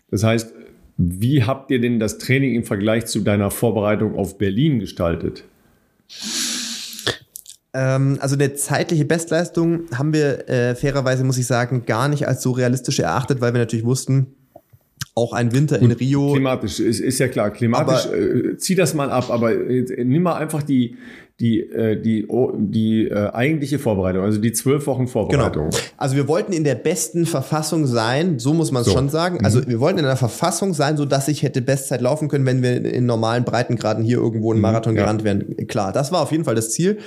Das 0.09 0.23
heißt, 0.23 0.53
wie 0.97 1.43
habt 1.43 1.71
ihr 1.71 1.81
denn 1.81 1.99
das 1.99 2.17
Training 2.17 2.55
im 2.55 2.63
Vergleich 2.63 3.07
zu 3.07 3.21
deiner 3.21 3.51
Vorbereitung 3.51 4.15
auf 4.15 4.37
Berlin 4.37 4.79
gestaltet? 4.79 5.43
Ähm, 7.73 8.17
also 8.21 8.35
eine 8.35 8.53
zeitliche 8.53 9.03
Bestleistung 9.03 9.85
haben 9.93 10.13
wir 10.13 10.47
äh, 10.47 10.75
fairerweise, 10.75 11.25
muss 11.25 11.37
ich 11.37 11.47
sagen, 11.47 11.85
gar 11.85 12.07
nicht 12.07 12.27
als 12.27 12.41
so 12.41 12.51
realistisch 12.51 12.99
erachtet, 12.99 13.41
weil 13.41 13.53
wir 13.53 13.59
natürlich 13.59 13.85
wussten, 13.85 14.27
auch 15.15 15.31
ein 15.31 15.53
Winter 15.53 15.79
in 15.79 15.91
Rio. 15.91 16.33
Klimatisch, 16.33 16.81
ist, 16.81 16.99
ist 16.99 17.19
ja 17.19 17.29
klar. 17.29 17.49
Klimatisch, 17.49 18.07
aber, 18.07 18.17
äh, 18.17 18.57
zieh 18.57 18.75
das 18.75 18.93
mal 18.93 19.09
ab, 19.09 19.29
aber 19.29 19.53
äh, 19.53 20.03
nimm 20.03 20.23
mal 20.23 20.35
einfach 20.35 20.61
die, 20.61 20.97
die, 21.39 21.61
äh, 21.61 21.99
die, 21.99 22.27
oh, 22.27 22.51
die 22.53 23.07
äh, 23.07 23.31
eigentliche 23.31 23.79
Vorbereitung, 23.79 24.23
also 24.23 24.39
die 24.39 24.51
zwölf 24.51 24.87
Wochen 24.87 25.07
Vorbereitung. 25.07 25.69
Genau. 25.69 25.83
Also 25.95 26.17
wir 26.17 26.27
wollten 26.27 26.51
in 26.51 26.65
der 26.65 26.75
besten 26.75 27.25
Verfassung 27.25 27.87
sein, 27.87 28.39
so 28.39 28.53
muss 28.53 28.73
man 28.73 28.81
es 28.81 28.89
so. 28.89 28.93
schon 28.93 29.07
sagen. 29.07 29.43
Also 29.45 29.59
mhm. 29.59 29.67
wir 29.67 29.79
wollten 29.79 29.99
in 29.99 30.05
einer 30.05 30.17
Verfassung 30.17 30.73
sein, 30.73 30.97
so 30.97 31.05
dass 31.05 31.29
ich 31.29 31.43
hätte 31.43 31.61
Bestzeit 31.61 32.01
laufen 32.01 32.27
können, 32.27 32.45
wenn 32.45 32.61
wir 32.61 32.83
in 32.83 33.05
normalen 33.05 33.45
Breitengraden 33.45 34.03
hier 34.03 34.17
irgendwo 34.17 34.51
einen 34.51 34.59
mhm, 34.59 34.63
Marathon 34.63 34.93
mhm, 34.93 34.97
gerannt 34.97 35.21
ja. 35.21 35.25
wären. 35.25 35.67
Klar, 35.67 35.93
das 35.93 36.11
war 36.11 36.21
auf 36.21 36.31
jeden 36.31 36.43
Fall 36.43 36.55
das 36.55 36.71
Ziel. 36.71 36.97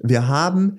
Wir 0.00 0.26
haben 0.26 0.78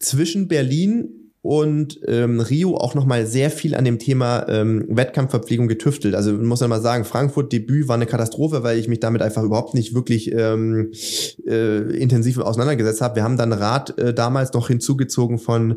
zwischen 0.00 0.48
Berlin 0.48 1.17
und 1.42 2.00
ähm, 2.06 2.40
Rio 2.40 2.76
auch 2.76 2.94
nochmal 2.94 3.26
sehr 3.26 3.50
viel 3.50 3.74
an 3.74 3.84
dem 3.84 3.98
Thema 3.98 4.46
ähm, 4.48 4.84
Wettkampfverpflegung 4.88 5.68
getüftelt. 5.68 6.14
Also 6.14 6.32
muss 6.32 6.60
man 6.60 6.70
mal 6.70 6.80
sagen, 6.80 7.04
Frankfurt 7.04 7.52
Debüt 7.52 7.88
war 7.88 7.94
eine 7.94 8.06
Katastrophe, 8.06 8.62
weil 8.62 8.78
ich 8.78 8.88
mich 8.88 9.00
damit 9.00 9.22
einfach 9.22 9.42
überhaupt 9.42 9.74
nicht 9.74 9.94
wirklich 9.94 10.32
ähm, 10.32 10.92
äh, 11.46 11.96
intensiv 11.96 12.38
auseinandergesetzt 12.38 13.00
habe. 13.00 13.16
Wir 13.16 13.24
haben 13.24 13.36
dann 13.36 13.52
Rad 13.52 13.98
äh, 13.98 14.12
damals 14.12 14.52
noch 14.52 14.68
hinzugezogen 14.68 15.38
von 15.38 15.76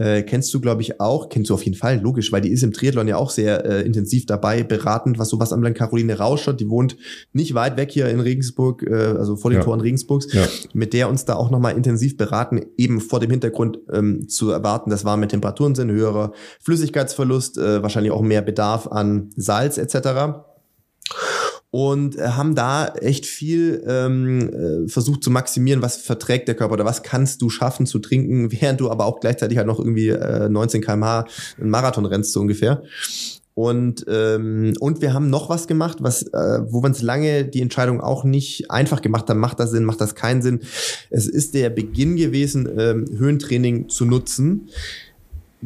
äh, 0.00 0.22
kennst 0.22 0.52
du, 0.54 0.60
glaube 0.60 0.80
ich, 0.80 0.98
auch, 0.98 1.28
kennst 1.28 1.50
du 1.50 1.54
auf 1.54 1.62
jeden 1.62 1.76
Fall, 1.76 2.00
logisch, 2.00 2.32
weil 2.32 2.40
die 2.40 2.48
ist 2.48 2.62
im 2.62 2.72
Triathlon 2.72 3.06
ja 3.06 3.16
auch 3.16 3.28
sehr 3.28 3.66
äh, 3.66 3.82
intensiv 3.82 4.24
dabei, 4.24 4.62
beratend, 4.62 5.18
was 5.18 5.28
sowas 5.28 5.52
anbelangt. 5.52 5.76
Caroline 5.76 6.16
Rauscher, 6.16 6.54
die 6.54 6.70
wohnt 6.70 6.96
nicht 7.34 7.52
weit 7.52 7.76
weg 7.76 7.90
hier 7.90 8.08
in 8.08 8.18
Regensburg, 8.18 8.82
äh, 8.82 8.94
also 8.94 9.36
vor 9.36 9.50
den 9.50 9.58
ja. 9.58 9.64
Toren 9.64 9.82
Regensburgs, 9.82 10.32
ja. 10.32 10.46
mit 10.72 10.94
der 10.94 11.10
uns 11.10 11.26
da 11.26 11.34
auch 11.34 11.50
nochmal 11.50 11.76
intensiv 11.76 12.16
beraten, 12.16 12.62
eben 12.78 13.00
vor 13.00 13.20
dem 13.20 13.30
Hintergrund 13.30 13.78
ähm, 13.92 14.26
zu 14.26 14.50
erwarten, 14.50 14.88
dass 14.88 14.99
warme 15.04 15.28
Temperaturen 15.28 15.74
sind, 15.74 15.90
höherer 15.90 16.32
Flüssigkeitsverlust, 16.62 17.58
äh, 17.58 17.82
wahrscheinlich 17.82 18.12
auch 18.12 18.22
mehr 18.22 18.42
Bedarf 18.42 18.86
an 18.86 19.30
Salz 19.36 19.78
etc 19.78 20.44
und 21.70 22.18
äh, 22.18 22.28
haben 22.28 22.54
da 22.54 22.88
echt 22.88 23.26
viel 23.26 23.84
ähm, 23.86 24.84
äh, 24.86 24.88
versucht 24.88 25.22
zu 25.22 25.30
maximieren, 25.30 25.82
was 25.82 25.96
verträgt 25.96 26.48
der 26.48 26.56
Körper 26.56 26.74
oder 26.74 26.84
was 26.84 27.02
kannst 27.02 27.42
du 27.42 27.50
schaffen 27.50 27.86
zu 27.86 28.00
trinken, 28.00 28.50
während 28.60 28.80
du 28.80 28.90
aber 28.90 29.06
auch 29.06 29.20
gleichzeitig 29.20 29.58
halt 29.58 29.66
noch 29.66 29.78
irgendwie 29.78 30.08
äh, 30.08 30.48
19 30.48 30.82
kmh 30.82 31.26
einen 31.58 31.70
Marathon 31.70 32.06
rennst 32.06 32.32
so 32.32 32.40
ungefähr. 32.40 32.82
Und, 33.60 34.06
ähm, 34.08 34.72
und 34.80 35.02
wir 35.02 35.12
haben 35.12 35.28
noch 35.28 35.50
was 35.50 35.66
gemacht, 35.66 35.98
was, 36.00 36.22
äh, 36.22 36.60
wo 36.66 36.82
wir 36.82 36.86
uns 36.86 37.02
lange 37.02 37.44
die 37.44 37.60
Entscheidung 37.60 38.00
auch 38.00 38.24
nicht 38.24 38.70
einfach 38.70 39.02
gemacht 39.02 39.28
haben, 39.28 39.38
macht 39.38 39.60
das 39.60 39.70
Sinn, 39.70 39.84
macht 39.84 40.00
das 40.00 40.14
keinen 40.14 40.40
Sinn. 40.40 40.60
Es 41.10 41.26
ist 41.26 41.52
der 41.52 41.68
Beginn 41.68 42.16
gewesen, 42.16 42.66
ähm, 42.78 43.04
Höhentraining 43.18 43.90
zu 43.90 44.06
nutzen 44.06 44.70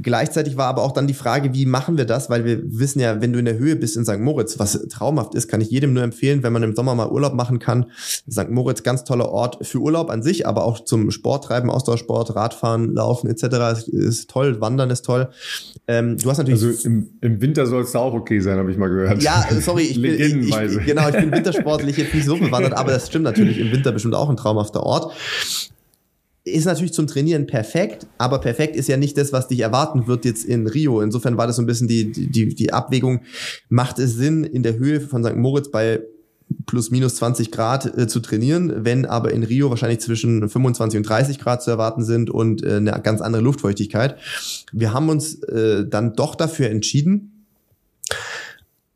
Gleichzeitig 0.02 0.56
war 0.56 0.66
aber 0.66 0.82
auch 0.82 0.92
dann 0.92 1.06
die 1.06 1.14
Frage, 1.14 1.54
wie 1.54 1.66
machen 1.66 1.96
wir 1.96 2.04
das? 2.04 2.28
Weil 2.28 2.44
wir 2.44 2.60
wissen 2.64 2.98
ja, 2.98 3.20
wenn 3.20 3.32
du 3.32 3.38
in 3.38 3.44
der 3.44 3.58
Höhe 3.58 3.76
bist 3.76 3.96
in 3.96 4.04
St. 4.04 4.18
Moritz, 4.18 4.58
was 4.58 4.88
traumhaft 4.88 5.34
ist, 5.34 5.46
kann 5.46 5.60
ich 5.60 5.70
jedem 5.70 5.92
nur 5.92 6.02
empfehlen, 6.02 6.42
wenn 6.42 6.52
man 6.52 6.64
im 6.64 6.74
Sommer 6.74 6.96
mal 6.96 7.08
Urlaub 7.08 7.34
machen 7.34 7.60
kann. 7.60 7.86
St. 8.28 8.50
Moritz, 8.50 8.82
ganz 8.82 9.04
toller 9.04 9.28
Ort 9.28 9.64
für 9.64 9.78
Urlaub 9.78 10.10
an 10.10 10.22
sich, 10.22 10.48
aber 10.48 10.64
auch 10.64 10.80
zum 10.80 11.12
Sporttreiben, 11.12 11.70
Ausdauersport, 11.70 12.34
Radfahren, 12.34 12.92
Laufen 12.92 13.30
etc. 13.30 13.88
Ist, 13.88 14.30
toll, 14.30 14.60
Wandern 14.60 14.90
ist 14.90 15.02
toll. 15.02 15.28
Ähm, 15.86 16.16
du 16.16 16.28
hast 16.28 16.38
natürlich. 16.38 16.62
Also 16.62 16.88
im, 16.88 17.10
im 17.20 17.40
Winter 17.40 17.66
soll 17.66 17.82
es 17.82 17.92
da 17.92 18.00
auch 18.00 18.14
okay 18.14 18.40
sein, 18.40 18.58
habe 18.58 18.72
ich 18.72 18.76
mal 18.76 18.88
gehört. 18.88 19.22
Ja, 19.22 19.44
äh, 19.48 19.60
sorry, 19.60 19.82
ich 19.82 20.02
bin, 20.02 20.42
ich, 20.42 20.56
ich, 20.56 20.86
genau, 20.86 21.08
ich 21.08 21.14
bin 21.14 21.30
wintersportlich 21.30 21.96
jetzt 21.98 22.14
nicht 22.14 22.26
so 22.26 22.36
bewandert, 22.36 22.74
aber 22.74 22.90
das 22.90 23.06
stimmt 23.06 23.24
natürlich. 23.24 23.58
Im 23.60 23.70
Winter 23.70 23.92
bestimmt 23.92 24.16
auch 24.16 24.28
ein 24.28 24.36
traumhafter 24.36 24.82
Ort 24.82 25.12
ist 26.44 26.66
natürlich 26.66 26.92
zum 26.92 27.06
Trainieren 27.06 27.46
perfekt, 27.46 28.06
aber 28.18 28.38
perfekt 28.38 28.76
ist 28.76 28.88
ja 28.88 28.98
nicht 28.98 29.16
das, 29.16 29.32
was 29.32 29.48
dich 29.48 29.60
erwarten 29.60 30.06
wird 30.06 30.24
jetzt 30.24 30.44
in 30.44 30.66
Rio. 30.66 31.00
Insofern 31.00 31.38
war 31.38 31.46
das 31.46 31.56
so 31.56 31.62
ein 31.62 31.66
bisschen 31.66 31.88
die, 31.88 32.12
die, 32.12 32.54
die 32.54 32.72
Abwägung, 32.72 33.22
macht 33.68 33.98
es 33.98 34.14
Sinn, 34.14 34.44
in 34.44 34.62
der 34.62 34.76
Höhe 34.76 35.00
von 35.00 35.24
St. 35.24 35.36
Moritz 35.36 35.70
bei 35.70 36.02
plus 36.66 36.90
minus 36.90 37.16
20 37.16 37.50
Grad 37.50 37.98
äh, 37.98 38.06
zu 38.06 38.20
trainieren, 38.20 38.84
wenn 38.84 39.06
aber 39.06 39.32
in 39.32 39.42
Rio 39.42 39.70
wahrscheinlich 39.70 40.00
zwischen 40.00 40.46
25 40.48 40.98
und 40.98 41.08
30 41.08 41.38
Grad 41.38 41.62
zu 41.62 41.70
erwarten 41.70 42.04
sind 42.04 42.28
und 42.28 42.62
äh, 42.62 42.76
eine 42.76 43.00
ganz 43.02 43.22
andere 43.22 43.42
Luftfeuchtigkeit. 43.42 44.16
Wir 44.72 44.92
haben 44.92 45.08
uns 45.08 45.42
äh, 45.44 45.86
dann 45.88 46.12
doch 46.12 46.34
dafür 46.34 46.68
entschieden, 46.68 47.33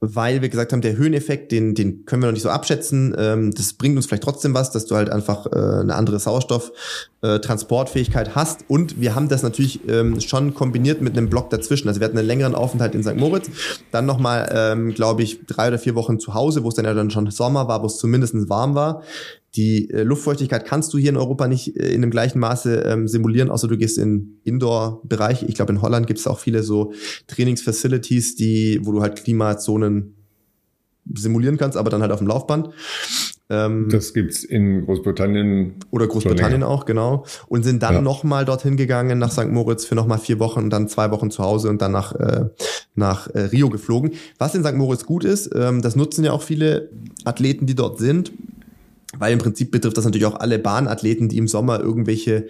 weil 0.00 0.42
wir 0.42 0.48
gesagt 0.48 0.72
haben, 0.72 0.80
der 0.80 0.96
Höheneffekt, 0.96 1.50
den, 1.50 1.74
den 1.74 2.04
können 2.04 2.22
wir 2.22 2.28
noch 2.28 2.34
nicht 2.34 2.44
so 2.44 2.50
abschätzen. 2.50 3.16
Ähm, 3.18 3.50
das 3.52 3.72
bringt 3.72 3.96
uns 3.96 4.06
vielleicht 4.06 4.22
trotzdem 4.22 4.54
was, 4.54 4.70
dass 4.70 4.86
du 4.86 4.94
halt 4.94 5.10
einfach 5.10 5.46
äh, 5.46 5.80
eine 5.80 5.96
andere 5.96 6.20
Sauerstofftransportfähigkeit 6.20 8.28
äh, 8.28 8.30
hast. 8.34 8.60
Und 8.68 9.00
wir 9.00 9.16
haben 9.16 9.28
das 9.28 9.42
natürlich 9.42 9.80
ähm, 9.88 10.20
schon 10.20 10.54
kombiniert 10.54 11.02
mit 11.02 11.16
einem 11.16 11.28
Block 11.28 11.50
dazwischen. 11.50 11.88
Also 11.88 11.98
wir 12.00 12.04
hatten 12.06 12.16
einen 12.16 12.28
längeren 12.28 12.54
Aufenthalt 12.54 12.94
in 12.94 13.02
St. 13.02 13.16
Moritz, 13.16 13.50
dann 13.90 14.06
nochmal, 14.06 14.48
ähm, 14.54 14.94
glaube 14.94 15.24
ich, 15.24 15.44
drei 15.46 15.66
oder 15.68 15.80
vier 15.80 15.96
Wochen 15.96 16.20
zu 16.20 16.32
Hause, 16.32 16.62
wo 16.62 16.68
es 16.68 16.76
dann 16.76 16.84
ja 16.84 16.94
dann 16.94 17.10
schon 17.10 17.28
Sommer 17.32 17.66
war, 17.66 17.82
wo 17.82 17.86
es 17.86 17.98
zumindest 17.98 18.48
warm 18.48 18.76
war. 18.76 19.02
Die 19.54 19.90
äh, 19.90 20.02
Luftfeuchtigkeit 20.02 20.66
kannst 20.66 20.92
du 20.92 20.98
hier 20.98 21.10
in 21.10 21.16
Europa 21.16 21.48
nicht 21.48 21.76
äh, 21.76 21.92
in 21.92 22.02
dem 22.02 22.10
gleichen 22.10 22.38
Maße 22.38 22.82
ähm, 22.86 23.08
simulieren, 23.08 23.50
außer 23.50 23.66
du 23.66 23.78
gehst 23.78 23.98
in 23.98 24.40
Indoor-Bereich. 24.44 25.44
Ich 25.44 25.54
glaube, 25.54 25.72
in 25.72 25.80
Holland 25.80 26.06
gibt 26.06 26.18
es 26.18 26.26
auch 26.26 26.38
viele 26.38 26.62
so 26.62 26.92
Trainingsfacilities, 27.26 28.36
die, 28.36 28.80
wo 28.82 28.92
du 28.92 29.00
halt 29.00 29.22
Klimazonen 29.22 30.14
simulieren 31.14 31.56
kannst, 31.56 31.78
aber 31.78 31.88
dann 31.88 32.02
halt 32.02 32.12
auf 32.12 32.18
dem 32.18 32.28
Laufband. 32.28 32.68
Ähm, 33.50 33.88
das 33.90 34.12
gibt's 34.12 34.44
in 34.44 34.84
Großbritannien. 34.84 35.76
Oder 35.90 36.06
Großbritannien 36.06 36.62
auch, 36.62 36.84
genau. 36.84 37.24
Und 37.46 37.62
sind 37.62 37.82
dann 37.82 37.94
ja. 37.94 38.00
nochmal 38.02 38.44
dorthin 38.44 38.76
gegangen 38.76 39.18
nach 39.18 39.32
St. 39.32 39.48
Moritz 39.48 39.86
für 39.86 39.94
nochmal 39.94 40.18
vier 40.18 40.38
Wochen 40.38 40.64
und 40.64 40.70
dann 40.70 40.88
zwei 40.88 41.10
Wochen 41.10 41.30
zu 41.30 41.42
Hause 41.42 41.70
und 41.70 41.80
dann 41.80 41.92
nach, 41.92 42.14
äh, 42.14 42.50
nach 42.94 43.28
äh, 43.28 43.40
Rio 43.40 43.70
geflogen. 43.70 44.12
Was 44.38 44.54
in 44.54 44.62
St. 44.62 44.74
Moritz 44.74 45.06
gut 45.06 45.24
ist, 45.24 45.50
ähm, 45.54 45.80
das 45.80 45.96
nutzen 45.96 46.24
ja 46.24 46.32
auch 46.32 46.42
viele 46.42 46.90
Athleten, 47.24 47.64
die 47.64 47.74
dort 47.74 47.98
sind 47.98 48.32
weil 49.16 49.32
im 49.32 49.38
Prinzip 49.38 49.70
betrifft 49.70 49.96
das 49.96 50.04
natürlich 50.04 50.26
auch 50.26 50.40
alle 50.40 50.58
Bahnathleten, 50.58 51.28
die 51.28 51.38
im 51.38 51.48
Sommer 51.48 51.80
irgendwelche 51.80 52.46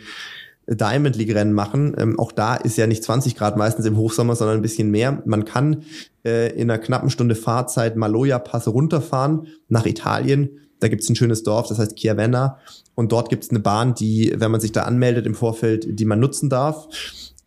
Diamond 0.68 1.16
League 1.16 1.34
Rennen 1.34 1.52
machen. 1.52 1.94
Ähm, 1.96 2.18
auch 2.18 2.32
da 2.32 2.56
ist 2.56 2.76
ja 2.76 2.86
nicht 2.86 3.02
20 3.02 3.36
Grad 3.36 3.56
meistens 3.56 3.86
im 3.86 3.96
Hochsommer, 3.96 4.36
sondern 4.36 4.58
ein 4.58 4.62
bisschen 4.62 4.90
mehr. 4.90 5.22
Man 5.24 5.44
kann 5.44 5.84
äh, 6.24 6.52
in 6.52 6.70
einer 6.70 6.78
knappen 6.78 7.10
Stunde 7.10 7.34
Fahrzeit 7.34 7.96
Maloja 7.96 8.38
Pass 8.38 8.68
runterfahren 8.68 9.46
nach 9.68 9.86
Italien 9.86 10.50
Da 10.80 10.88
gibt's 10.88 11.08
ein 11.08 11.16
schönes 11.16 11.42
Dorf, 11.42 11.68
das 11.68 11.78
heißt 11.78 11.96
Chiavenna. 11.96 12.58
Und 12.94 13.12
dort 13.12 13.30
gibt's 13.30 13.50
eine 13.50 13.60
Bahn, 13.60 13.94
die, 13.94 14.34
wenn 14.36 14.50
man 14.50 14.60
sich 14.60 14.72
da 14.72 14.82
anmeldet 14.82 15.26
im 15.26 15.34
Vorfeld, 15.34 15.86
die 15.88 16.04
man 16.04 16.20
nutzen 16.20 16.50
darf. 16.50 16.88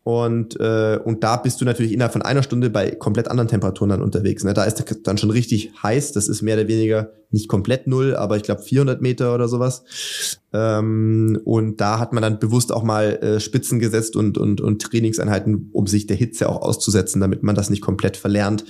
Und, 0.04 0.60
äh, 0.60 0.99
und 1.04 1.24
da 1.24 1.38
bist 1.38 1.62
du 1.62 1.66
natürlich 1.66 1.91
innerhalb 1.91 2.14
von 2.14 2.24
einer 2.24 2.41
Stunde 2.41 2.72
bei 2.72 2.89
komplett 2.91 3.28
anderen 3.28 3.47
Temperaturen 3.47 3.91
dann 3.91 4.02
unterwegs. 4.02 4.43
Ne? 4.43 4.54
Da 4.54 4.64
ist 4.64 4.84
dann 5.04 5.20
schon 5.20 5.30
richtig 5.30 5.72
heiß. 5.84 6.12
Das 6.14 6.28
ist 6.28 6.41
mehr 6.41 6.56
oder 6.56 6.68
weniger 6.68 7.12
nicht 7.30 7.47
komplett 7.47 7.86
null, 7.86 8.16
aber 8.16 8.36
ich 8.36 8.43
glaube 8.43 8.64
400 8.64 8.99
Meter 8.99 9.36
oder 9.36 9.47
sowas. 9.47 9.84
Ähm, 10.54 11.39
und 11.45 11.80
da 11.82 11.99
hat 11.99 12.14
man 12.14 12.24
dann 12.24 12.39
bewusst 12.39 12.72
auch 12.72 12.82
mal 12.82 13.18
äh, 13.22 13.39
Spitzen 13.39 13.80
gesetzt 13.80 14.16
und, 14.16 14.39
und, 14.39 14.60
und 14.60 14.82
Trainingseinheiten, 14.82 15.70
um 15.72 15.86
sich 15.86 16.08
der 16.08 16.18
Hitze 16.18 16.49
auch 16.49 16.62
auszusetzen, 16.64 17.22
damit 17.22 17.43
man 17.43 17.56
das 17.56 17.70
nicht 17.70 17.82
komplett 17.82 18.18
verlernt. 18.18 18.66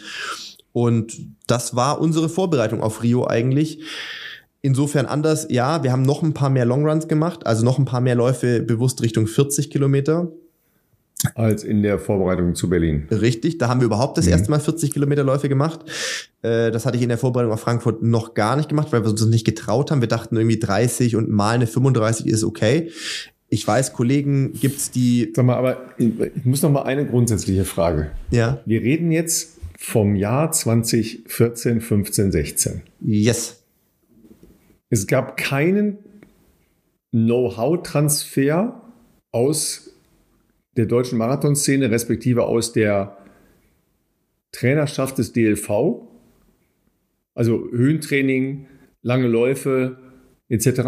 Und 0.74 1.18
das 1.48 1.76
war 1.76 2.02
unsere 2.02 2.28
Vorbereitung 2.28 2.82
auf 2.82 3.04
Rio 3.04 3.26
eigentlich. 3.26 3.80
Insofern 4.62 5.06
anders, 5.06 5.48
ja, 5.50 5.82
wir 5.82 5.92
haben 5.94 6.04
noch 6.04 6.24
ein 6.24 6.34
paar 6.34 6.50
mehr 6.50 6.66
Longruns 6.66 7.08
gemacht, 7.08 7.48
also 7.48 7.66
noch 7.66 7.80
ein 7.80 7.86
paar 7.86 8.02
mehr 8.02 8.16
Läufe 8.16 8.62
bewusst 8.62 9.02
Richtung 9.02 9.28
40 9.28 9.72
Kilometer 9.72 10.32
als 11.36 11.64
in 11.64 11.84
der 11.84 12.00
Vorbereitung 12.00 12.56
zu 12.56 12.70
Berlin. 12.70 13.08
Richtig, 13.12 13.58
da 13.58 13.68
haben 13.68 13.82
wir 13.82 13.86
überhaupt 13.86 14.18
das 14.18 14.26
mhm. 14.26 14.32
erste 14.32 14.52
Mal 14.52 14.60
40 14.60 14.92
Kilometer 14.92 15.24
Läufe 15.24 15.50
gemacht. 15.50 15.82
Äh, 16.42 16.72
das 16.72 16.86
hatte 16.86 16.98
ich 16.98 17.04
in 17.04 17.10
der 17.10 17.18
Vorbereitung 17.18 17.54
auf 17.54 17.62
Frankfurt 17.62 18.04
noch 18.04 18.34
gar 18.34 18.56
nicht 18.56 18.70
gemacht, 18.70 18.92
weil 18.92 19.04
wir 19.04 19.10
uns 19.10 19.26
nicht 19.26 19.46
getraut 19.46 19.92
haben. 19.92 20.02
Wir 20.02 20.08
dachten 20.08 20.36
irgendwie 20.36 20.60
30 20.60 21.16
und 21.16 21.30
mal 21.30 21.56
eine 21.56 21.68
35 21.68 22.28
ist 22.28 22.44
okay. 22.44 22.92
Ich 23.50 23.68
weiß, 23.68 23.94
Kollegen 23.94 24.54
gibt's 24.54 24.92
die. 24.92 25.34
Sag 25.36 25.46
mal, 25.46 25.58
aber 25.58 25.78
ich 25.98 26.46
muss 26.46 26.62
noch 26.62 26.72
mal 26.72 26.84
eine 26.84 27.06
grundsätzliche 27.06 27.66
Frage. 27.66 28.12
Ja. 28.32 28.62
Wir 28.66 28.82
reden 28.82 29.12
jetzt 29.12 29.58
vom 29.78 30.16
Jahr 30.16 30.52
2014, 30.52 31.82
15, 31.82 32.32
16. 32.32 32.82
Yes. 33.02 33.64
Es 34.90 35.08
gab 35.08 35.38
keinen 35.38 35.98
Know-how-Transfer 37.12 38.82
aus 39.32 39.91
der 40.78 40.86
deutschen 40.86 41.18
Marathonszene, 41.18 41.92
respektive 41.92 42.44
aus 42.44 42.72
der 42.72 43.18
Trainerschaft 44.52 45.18
des 45.18 45.34
DLV. 45.34 46.08
Also 47.34 47.70
Höhentraining, 47.72 48.68
lange 49.02 49.28
Läufe 49.28 49.98
etc. 50.50 50.82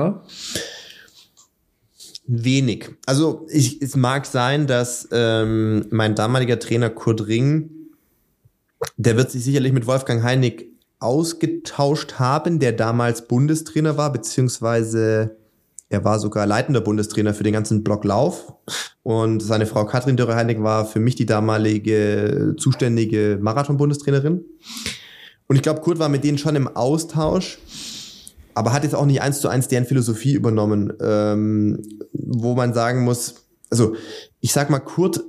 Wenig. 2.25 2.89
Also 3.05 3.47
ich, 3.49 3.81
es 3.81 3.95
mag 3.95 4.25
sein, 4.25 4.67
dass 4.67 5.07
ähm, 5.11 5.85
mein 5.89 6.15
damaliger 6.15 6.59
Trainer 6.59 6.89
Kurt 6.89 7.27
Ring, 7.27 7.69
der 8.97 9.17
wird 9.17 9.31
sich 9.31 9.43
sicherlich 9.43 9.73
mit 9.73 9.87
Wolfgang 9.87 10.23
Heinig 10.23 10.67
ausgetauscht 10.99 12.13
haben, 12.13 12.59
der 12.59 12.71
damals 12.71 13.27
Bundestrainer 13.27 13.97
war, 13.97 14.11
beziehungsweise 14.11 15.37
er 15.93 16.03
war 16.03 16.17
sogar 16.17 16.47
leitender 16.47 16.81
Bundestrainer 16.81 17.35
für 17.35 17.43
den 17.43 17.53
ganzen 17.53 17.83
Block 17.83 18.03
Lauf. 18.03 18.51
Und 19.03 19.43
seine 19.43 19.67
Frau 19.67 19.85
Katrin 19.85 20.17
Dörre-Heinig 20.17 20.63
war 20.63 20.85
für 20.85 20.99
mich 20.99 21.13
die 21.13 21.27
damalige 21.27 22.55
zuständige 22.57 23.37
Marathon-Bundestrainerin. 23.39 24.43
Und 25.47 25.55
ich 25.55 25.61
glaube, 25.61 25.81
Kurt 25.81 25.99
war 25.99 26.09
mit 26.09 26.23
denen 26.23 26.39
schon 26.39 26.55
im 26.55 26.67
Austausch, 26.67 27.59
aber 28.55 28.73
hat 28.73 28.83
jetzt 28.83 28.95
auch 28.95 29.05
nicht 29.05 29.21
eins 29.21 29.39
zu 29.39 29.49
eins 29.49 29.67
deren 29.67 29.85
Philosophie 29.85 30.33
übernommen, 30.33 30.93
ähm, 30.99 31.83
wo 32.11 32.55
man 32.55 32.73
sagen 32.73 33.03
muss, 33.03 33.35
also 33.69 33.95
ich 34.39 34.51
sag 34.51 34.71
mal, 34.71 34.79
Kurt 34.79 35.23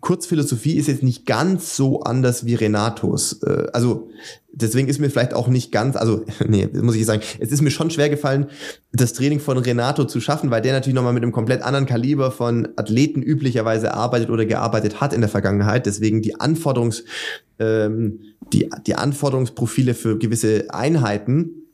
Kurzphilosophie 0.00 0.76
ist 0.76 0.88
jetzt 0.88 1.02
nicht 1.02 1.26
ganz 1.26 1.76
so 1.76 2.00
anders 2.02 2.46
wie 2.46 2.54
Renatos. 2.54 3.42
Äh, 3.42 3.66
also 3.72 4.10
deswegen 4.52 4.88
ist 4.88 5.00
mir 5.00 5.10
vielleicht 5.10 5.34
auch 5.34 5.48
nicht 5.48 5.72
ganz, 5.72 5.96
also 5.96 6.24
nee, 6.46 6.68
muss 6.72 6.94
ich 6.94 7.06
sagen, 7.06 7.22
es 7.40 7.50
ist 7.50 7.62
mir 7.62 7.70
schon 7.70 7.90
schwer 7.90 8.08
gefallen, 8.08 8.46
das 8.92 9.12
Training 9.12 9.40
von 9.40 9.58
Renato 9.58 10.04
zu 10.04 10.20
schaffen, 10.20 10.50
weil 10.50 10.62
der 10.62 10.72
natürlich 10.72 10.94
nochmal 10.94 11.12
mit 11.12 11.22
einem 11.22 11.32
komplett 11.32 11.62
anderen 11.62 11.86
Kaliber 11.86 12.30
von 12.30 12.68
Athleten 12.76 13.22
üblicherweise 13.22 13.94
arbeitet 13.94 14.30
oder 14.30 14.46
gearbeitet 14.46 15.00
hat 15.00 15.12
in 15.12 15.20
der 15.20 15.30
Vergangenheit. 15.30 15.86
Deswegen 15.86 16.22
die 16.22 16.38
Anforderungs, 16.38 17.04
ähm, 17.58 18.20
die, 18.52 18.70
die 18.86 18.94
Anforderungsprofile 18.94 19.94
für 19.94 20.18
gewisse 20.18 20.66
Einheiten 20.70 21.67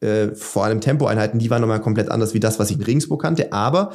äh, 0.00 0.28
vor 0.34 0.64
allem 0.64 0.80
Tempoeinheiten, 0.80 1.38
die 1.38 1.50
waren 1.50 1.60
nochmal 1.60 1.80
komplett 1.80 2.10
anders 2.10 2.34
wie 2.34 2.40
das, 2.40 2.58
was 2.58 2.70
ich 2.70 2.76
in 2.76 2.82
Regensburg 2.82 3.22
kannte. 3.22 3.52
Aber 3.52 3.92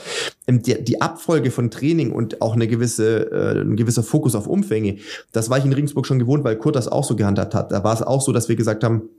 ähm, 0.48 0.62
die, 0.62 0.84
die 0.84 1.02
Abfolge 1.02 1.52
von 1.52 1.72
Training 1.72 2.12
und 2.12 2.42
auch 2.42 2.54
eine 2.54 2.68
gewisse, 2.68 3.32
äh, 3.32 3.62
ein 3.62 3.76
gewisser 3.76 4.04
Fokus 4.04 4.36
auf 4.36 4.48
Umfänge, 4.48 4.98
das 5.32 5.50
war 5.50 5.58
ich 5.58 5.66
in 5.66 5.74
Regensburg 5.74 6.06
schon 6.06 6.20
gewohnt, 6.20 6.44
weil 6.44 6.58
Kurt 6.58 6.76
das 6.76 6.88
auch 6.88 7.04
so 7.04 7.16
gehandhabt 7.16 7.56
hat. 7.56 7.72
Da 7.72 7.84
war 7.84 7.94
es 7.94 8.02
auch 8.02 8.22
so, 8.22 8.32
dass 8.32 8.50
wir 8.50 8.56
gesagt 8.56 8.84
haben, 8.84 9.10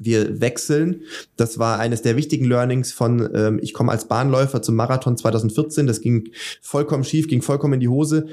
wir 0.00 0.40
wechseln. 0.40 1.02
Das 1.36 1.58
war 1.58 1.78
eines 1.78 2.02
der 2.02 2.16
wichtigen 2.16 2.44
Learnings 2.44 2.92
von, 2.92 3.28
ähm, 3.34 3.58
ich 3.62 3.72
komme 3.72 3.92
als 3.92 4.06
Bahnläufer 4.06 4.62
zum 4.62 4.74
Marathon 4.74 5.16
2014. 5.16 5.86
Das 5.86 6.00
ging 6.00 6.30
vollkommen 6.60 7.04
schief, 7.04 7.28
ging 7.28 7.42
vollkommen 7.42 7.74
in 7.74 7.80
die 7.80 7.88
Hose. 7.88 8.26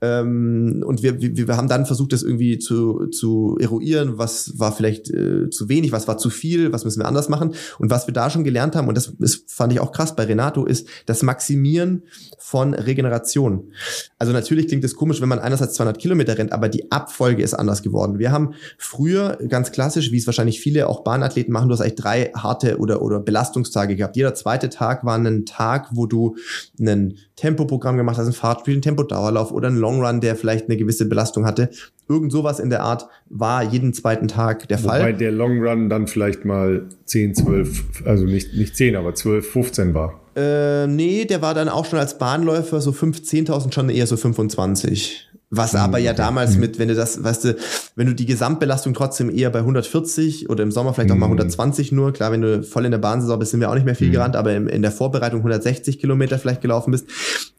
Ähm, 0.00 0.84
und 0.86 1.02
wir, 1.02 1.20
wir, 1.20 1.48
wir 1.48 1.56
haben 1.56 1.68
dann 1.68 1.86
versucht, 1.86 2.12
das 2.12 2.22
irgendwie 2.22 2.58
zu, 2.58 3.06
zu 3.08 3.56
eruieren, 3.60 4.16
was 4.16 4.58
war 4.58 4.72
vielleicht 4.72 5.10
äh, 5.10 5.50
zu 5.50 5.68
wenig, 5.68 5.90
was 5.90 6.06
war 6.06 6.18
zu 6.18 6.30
viel, 6.30 6.72
was 6.72 6.84
müssen 6.84 7.00
wir 7.00 7.06
anders 7.06 7.28
machen. 7.28 7.54
Und 7.78 7.90
was 7.90 8.06
wir 8.06 8.14
da 8.14 8.30
schon 8.30 8.44
gelernt 8.44 8.76
haben, 8.76 8.88
und 8.88 8.96
das 8.96 9.12
ist, 9.18 9.50
fand 9.50 9.72
ich 9.72 9.80
auch 9.80 9.90
krass 9.90 10.14
bei 10.14 10.24
Renato, 10.24 10.64
ist 10.64 10.86
das 11.06 11.22
Maximieren 11.22 12.02
von 12.38 12.74
Regeneration. 12.74 13.72
Also 14.18 14.32
natürlich 14.32 14.68
klingt 14.68 14.84
es 14.84 14.94
komisch, 14.94 15.20
wenn 15.20 15.28
man 15.28 15.40
einerseits 15.40 15.74
200 15.74 15.98
Kilometer 15.98 16.38
rennt, 16.38 16.52
aber 16.52 16.68
die 16.68 16.90
Abfolge 16.92 17.42
ist 17.42 17.54
anders 17.54 17.82
geworden. 17.82 18.18
Wir 18.18 18.30
haben 18.30 18.54
früher 18.78 19.38
ganz 19.48 19.72
klassisch, 19.72 20.12
wie 20.12 20.18
es 20.18 20.26
wahrscheinlich 20.26 20.60
viele 20.60 20.88
auch 20.88 21.02
Bahnathleten 21.08 21.54
machen, 21.54 21.70
du 21.70 21.72
hast 21.72 21.80
eigentlich 21.80 21.94
drei 21.94 22.24
harte 22.36 22.76
oder, 22.76 23.00
oder 23.00 23.18
Belastungstage 23.18 23.96
gehabt. 23.96 24.14
Jeder 24.14 24.34
zweite 24.34 24.68
Tag 24.68 25.06
war 25.06 25.16
ein 25.16 25.46
Tag, 25.46 25.88
wo 25.92 26.04
du 26.04 26.36
ein 26.78 27.14
Tempoprogramm 27.34 27.96
gemacht 27.96 28.18
hast, 28.18 28.26
ein 28.26 28.34
Fahrtspiel, 28.34 28.76
ein 28.76 28.82
Tempodauerlauf 28.82 29.50
oder 29.50 29.68
ein 29.68 29.78
Long 29.78 30.04
Run, 30.04 30.20
der 30.20 30.36
vielleicht 30.36 30.66
eine 30.66 30.76
gewisse 30.76 31.08
Belastung 31.08 31.46
hatte. 31.46 31.70
Irgend 32.10 32.30
sowas 32.30 32.60
in 32.60 32.68
der 32.68 32.82
Art 32.82 33.08
war 33.30 33.62
jeden 33.62 33.94
zweiten 33.94 34.28
Tag 34.28 34.68
der 34.68 34.76
Fall. 34.76 35.00
Wobei 35.00 35.12
der 35.14 35.32
Long 35.32 35.62
Run 35.62 35.88
dann 35.88 36.08
vielleicht 36.08 36.44
mal 36.44 36.86
10, 37.06 37.36
12, 37.36 38.02
also 38.04 38.26
nicht, 38.26 38.52
nicht 38.52 38.76
10, 38.76 38.94
aber 38.94 39.14
12, 39.14 39.50
15 39.50 39.94
war. 39.94 40.20
Äh, 40.36 40.86
nee, 40.88 41.24
der 41.24 41.40
war 41.40 41.54
dann 41.54 41.70
auch 41.70 41.86
schon 41.86 41.98
als 41.98 42.18
Bahnläufer 42.18 42.82
so 42.82 42.92
5, 42.92 43.20
10.000 43.20 43.72
schon 43.72 43.88
eher 43.88 44.06
so 44.06 44.18
25. 44.18 45.30
Was 45.50 45.72
mhm, 45.72 45.78
aber 45.78 45.98
ja 45.98 46.12
damals 46.12 46.54
mhm. 46.54 46.60
mit, 46.60 46.78
wenn 46.78 46.88
du 46.88 46.94
das, 46.94 47.24
weißt 47.24 47.44
du, 47.44 47.56
wenn 47.96 48.06
du 48.06 48.14
die 48.14 48.26
Gesamtbelastung 48.26 48.92
trotzdem 48.92 49.30
eher 49.34 49.48
bei 49.48 49.60
140 49.60 50.50
oder 50.50 50.62
im 50.62 50.70
Sommer 50.70 50.92
vielleicht 50.92 51.10
auch 51.10 51.16
mal 51.16 51.26
120 51.26 51.90
mhm. 51.90 51.96
nur, 51.96 52.12
klar, 52.12 52.32
wenn 52.32 52.42
du 52.42 52.62
voll 52.62 52.84
in 52.84 52.90
der 52.90 52.98
Bahnsaison 52.98 53.38
bist, 53.38 53.52
sind 53.52 53.60
wir 53.60 53.70
auch 53.70 53.74
nicht 53.74 53.86
mehr 53.86 53.94
viel 53.94 54.10
gerannt, 54.10 54.36
aber 54.36 54.54
in 54.54 54.82
der 54.82 54.92
Vorbereitung 54.92 55.40
160 55.40 55.98
Kilometer 55.98 56.38
vielleicht 56.38 56.60
gelaufen 56.60 56.90
bist, 56.90 57.06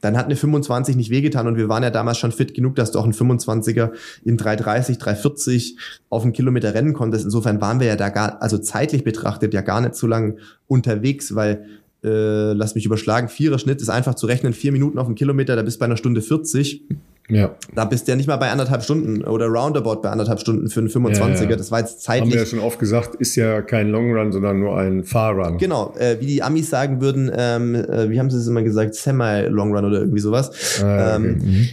dann 0.01 0.17
hat 0.17 0.25
eine 0.25 0.35
25 0.35 0.95
nicht 0.95 1.09
wehgetan 1.09 1.47
und 1.47 1.57
wir 1.57 1.67
waren 1.67 1.81
ja 1.81 1.89
damals 1.89 2.19
schon 2.19 2.31
fit 2.31 2.53
genug, 2.53 2.75
dass 2.75 2.91
du 2.91 2.99
auch 2.99 3.05
einen 3.05 3.13
25er 3.13 3.91
in 4.23 4.37
330, 4.37 4.99
340 4.99 5.77
auf 6.09 6.23
einen 6.23 6.33
Kilometer 6.33 6.75
rennen 6.75 6.93
konntest. 6.93 7.25
Insofern 7.25 7.59
waren 7.59 7.79
wir 7.79 7.87
ja 7.87 7.95
da 7.95 8.09
gar, 8.09 8.39
also 8.41 8.59
zeitlich 8.59 9.03
betrachtet 9.03 9.53
ja 9.53 9.61
gar 9.61 9.81
nicht 9.81 9.95
so 9.95 10.05
lang 10.05 10.37
unterwegs, 10.67 11.33
weil 11.33 11.65
äh, 12.03 12.53
lass 12.53 12.75
mich 12.75 12.85
überschlagen, 12.85 13.29
Vierer 13.29 13.57
Schnitt 13.57 13.81
ist 13.81 13.89
einfach 13.89 14.13
zu 14.13 14.27
rechnen, 14.27 14.53
vier 14.53 14.71
Minuten 14.71 14.99
auf 14.99 15.07
einen 15.07 15.15
Kilometer, 15.15 15.55
da 15.55 15.63
bist 15.63 15.77
du 15.77 15.79
bei 15.79 15.85
einer 15.85 15.97
Stunde 15.97 16.21
40. 16.21 16.83
Ja. 17.29 17.55
Da 17.75 17.85
bist 17.85 18.07
du 18.07 18.11
ja 18.11 18.15
nicht 18.15 18.27
mal 18.27 18.37
bei 18.37 18.49
anderthalb 18.49 18.83
Stunden 18.83 19.23
oder 19.23 19.45
roundabout 19.47 20.01
bei 20.01 20.09
anderthalb 20.09 20.39
Stunden 20.39 20.69
für 20.69 20.79
einen 20.79 20.89
25er. 20.89 21.43
Ja, 21.43 21.49
ja. 21.51 21.55
Das 21.55 21.71
war 21.71 21.79
jetzt 21.79 22.01
zeitlich. 22.01 22.23
Haben 22.23 22.33
wir 22.33 22.39
ja 22.39 22.45
schon 22.45 22.59
oft 22.59 22.79
gesagt, 22.79 23.15
ist 23.15 23.35
ja 23.35 23.61
kein 23.61 23.89
Long 23.89 24.11
Run, 24.11 24.31
sondern 24.31 24.59
nur 24.59 24.77
ein 24.77 25.03
Far 25.03 25.33
Run. 25.33 25.57
Genau, 25.59 25.93
äh, 25.97 26.17
wie 26.19 26.25
die 26.25 26.43
Amis 26.43 26.69
sagen 26.69 27.01
würden, 27.01 27.31
ähm, 27.33 27.75
äh, 27.75 28.09
wie 28.09 28.19
haben 28.19 28.31
sie 28.31 28.37
es 28.37 28.47
immer 28.47 28.63
gesagt, 28.63 28.95
Semi-Long 28.95 29.75
Run 29.75 29.85
oder 29.85 29.99
irgendwie 29.99 30.19
sowas. 30.19 30.81
Ah, 30.81 31.15
okay. 31.15 31.15
ähm, 31.15 31.23
mhm. 31.23 31.67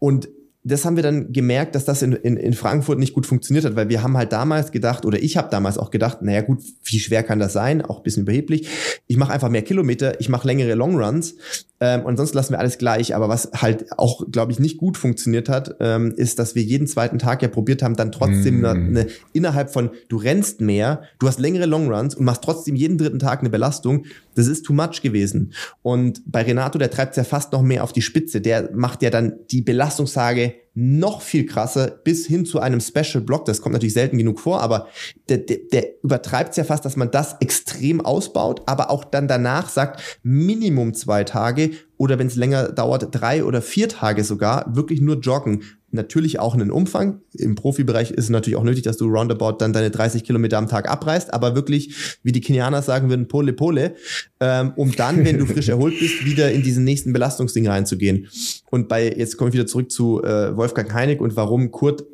Und 0.00 0.28
das 0.62 0.84
haben 0.84 0.96
wir 0.96 1.02
dann 1.02 1.32
gemerkt, 1.32 1.74
dass 1.74 1.86
das 1.86 2.02
in, 2.02 2.12
in, 2.12 2.36
in 2.36 2.52
Frankfurt 2.52 2.98
nicht 2.98 3.14
gut 3.14 3.26
funktioniert 3.26 3.64
hat, 3.64 3.76
weil 3.76 3.88
wir 3.88 4.02
haben 4.02 4.16
halt 4.16 4.32
damals 4.32 4.72
gedacht, 4.72 5.06
oder 5.06 5.22
ich 5.22 5.36
habe 5.36 5.48
damals 5.50 5.78
auch 5.78 5.90
gedacht, 5.90 6.20
naja 6.20 6.42
gut, 6.42 6.60
wie 6.84 6.98
schwer 6.98 7.22
kann 7.22 7.38
das 7.38 7.54
sein? 7.54 7.82
Auch 7.82 7.98
ein 7.98 8.02
bisschen 8.02 8.24
überheblich. 8.24 8.68
Ich 9.06 9.16
mache 9.16 9.32
einfach 9.32 9.48
mehr 9.48 9.62
Kilometer, 9.62 10.20
ich 10.20 10.28
mache 10.28 10.46
längere 10.46 10.74
Longruns 10.74 11.36
ähm, 11.80 12.04
und 12.04 12.18
sonst 12.18 12.34
lassen 12.34 12.52
wir 12.52 12.58
alles 12.58 12.76
gleich. 12.76 13.14
Aber 13.14 13.28
was 13.28 13.50
halt 13.54 13.86
auch, 13.98 14.30
glaube 14.30 14.52
ich, 14.52 14.60
nicht 14.60 14.76
gut 14.76 14.98
funktioniert 14.98 15.48
hat, 15.48 15.76
ähm, 15.80 16.12
ist, 16.14 16.38
dass 16.38 16.54
wir 16.54 16.62
jeden 16.62 16.86
zweiten 16.86 17.18
Tag 17.18 17.42
ja 17.42 17.48
probiert 17.48 17.82
haben, 17.82 17.96
dann 17.96 18.12
trotzdem 18.12 18.60
mm. 18.60 18.64
eine, 18.64 18.80
eine, 18.80 19.06
innerhalb 19.32 19.70
von, 19.72 19.90
du 20.08 20.18
rennst 20.18 20.60
mehr, 20.60 21.02
du 21.18 21.26
hast 21.26 21.40
längere 21.40 21.66
Longruns 21.66 22.14
und 22.14 22.24
machst 22.24 22.44
trotzdem 22.44 22.76
jeden 22.76 22.98
dritten 22.98 23.18
Tag 23.18 23.40
eine 23.40 23.50
Belastung. 23.50 24.04
Das 24.34 24.46
ist 24.46 24.64
too 24.64 24.74
much 24.74 25.00
gewesen. 25.02 25.52
Und 25.82 26.22
bei 26.26 26.42
Renato, 26.42 26.78
der 26.78 26.90
treibt 26.90 27.12
es 27.12 27.16
ja 27.16 27.24
fast 27.24 27.52
noch 27.52 27.62
mehr 27.62 27.82
auf 27.82 27.92
die 27.92 28.02
Spitze. 28.02 28.40
Der 28.40 28.70
macht 28.74 29.02
ja 29.02 29.10
dann 29.10 29.34
die 29.50 29.62
Belastungssage 29.62 30.54
noch 30.74 31.20
viel 31.20 31.46
krasser 31.46 31.90
bis 32.04 32.26
hin 32.26 32.46
zu 32.46 32.60
einem 32.60 32.80
Special 32.80 33.22
Block. 33.22 33.44
Das 33.44 33.60
kommt 33.60 33.72
natürlich 33.72 33.94
selten 33.94 34.18
genug 34.18 34.38
vor, 34.38 34.60
aber 34.60 34.88
der, 35.28 35.38
der, 35.38 35.58
der 35.72 36.02
übertreibt 36.02 36.50
es 36.50 36.56
ja 36.56 36.64
fast, 36.64 36.84
dass 36.84 36.96
man 36.96 37.10
das 37.10 37.36
extrem 37.40 38.00
ausbaut, 38.00 38.62
aber 38.66 38.90
auch 38.90 39.04
dann 39.04 39.28
danach 39.28 39.68
sagt, 39.68 40.20
Minimum 40.22 40.94
zwei 40.94 41.24
Tage 41.24 41.70
oder 41.96 42.18
wenn 42.18 42.28
es 42.28 42.36
länger 42.36 42.72
dauert, 42.72 43.08
drei 43.10 43.44
oder 43.44 43.62
vier 43.62 43.88
Tage 43.88 44.24
sogar, 44.24 44.74
wirklich 44.74 45.00
nur 45.00 45.18
joggen. 45.18 45.64
Natürlich 45.92 46.38
auch 46.38 46.54
einen 46.54 46.70
Umfang. 46.70 47.20
Im 47.34 47.54
Profibereich 47.54 48.10
ist 48.10 48.24
es 48.24 48.30
natürlich 48.30 48.56
auch 48.56 48.64
nötig, 48.64 48.82
dass 48.82 48.96
du 48.96 49.06
roundabout 49.06 49.56
dann 49.58 49.72
deine 49.72 49.90
30 49.90 50.24
Kilometer 50.24 50.58
am 50.58 50.68
Tag 50.68 50.88
abreißt, 50.88 51.32
aber 51.32 51.54
wirklich, 51.54 52.18
wie 52.22 52.32
die 52.32 52.40
Kenianer 52.40 52.82
sagen 52.82 53.08
würden, 53.08 53.28
Pole 53.28 53.52
Pole, 53.52 53.94
ähm, 54.40 54.72
um 54.76 54.92
dann, 54.94 55.24
wenn 55.24 55.38
du 55.38 55.46
frisch 55.46 55.68
erholt 55.70 55.98
bist, 55.98 56.24
wieder 56.24 56.52
in 56.52 56.62
diesen 56.62 56.84
nächsten 56.84 57.12
Belastungsding 57.12 57.66
reinzugehen. 57.68 58.28
Und 58.70 58.88
bei, 58.88 59.12
jetzt 59.12 59.36
komme 59.36 59.50
ich 59.50 59.54
wieder 59.54 59.66
zurück 59.66 59.90
zu 59.90 60.22
äh, 60.22 60.56
Wolfgang 60.56 60.92
Heinig 60.92 61.20
und 61.20 61.36
warum 61.36 61.70
Kurt 61.70 62.04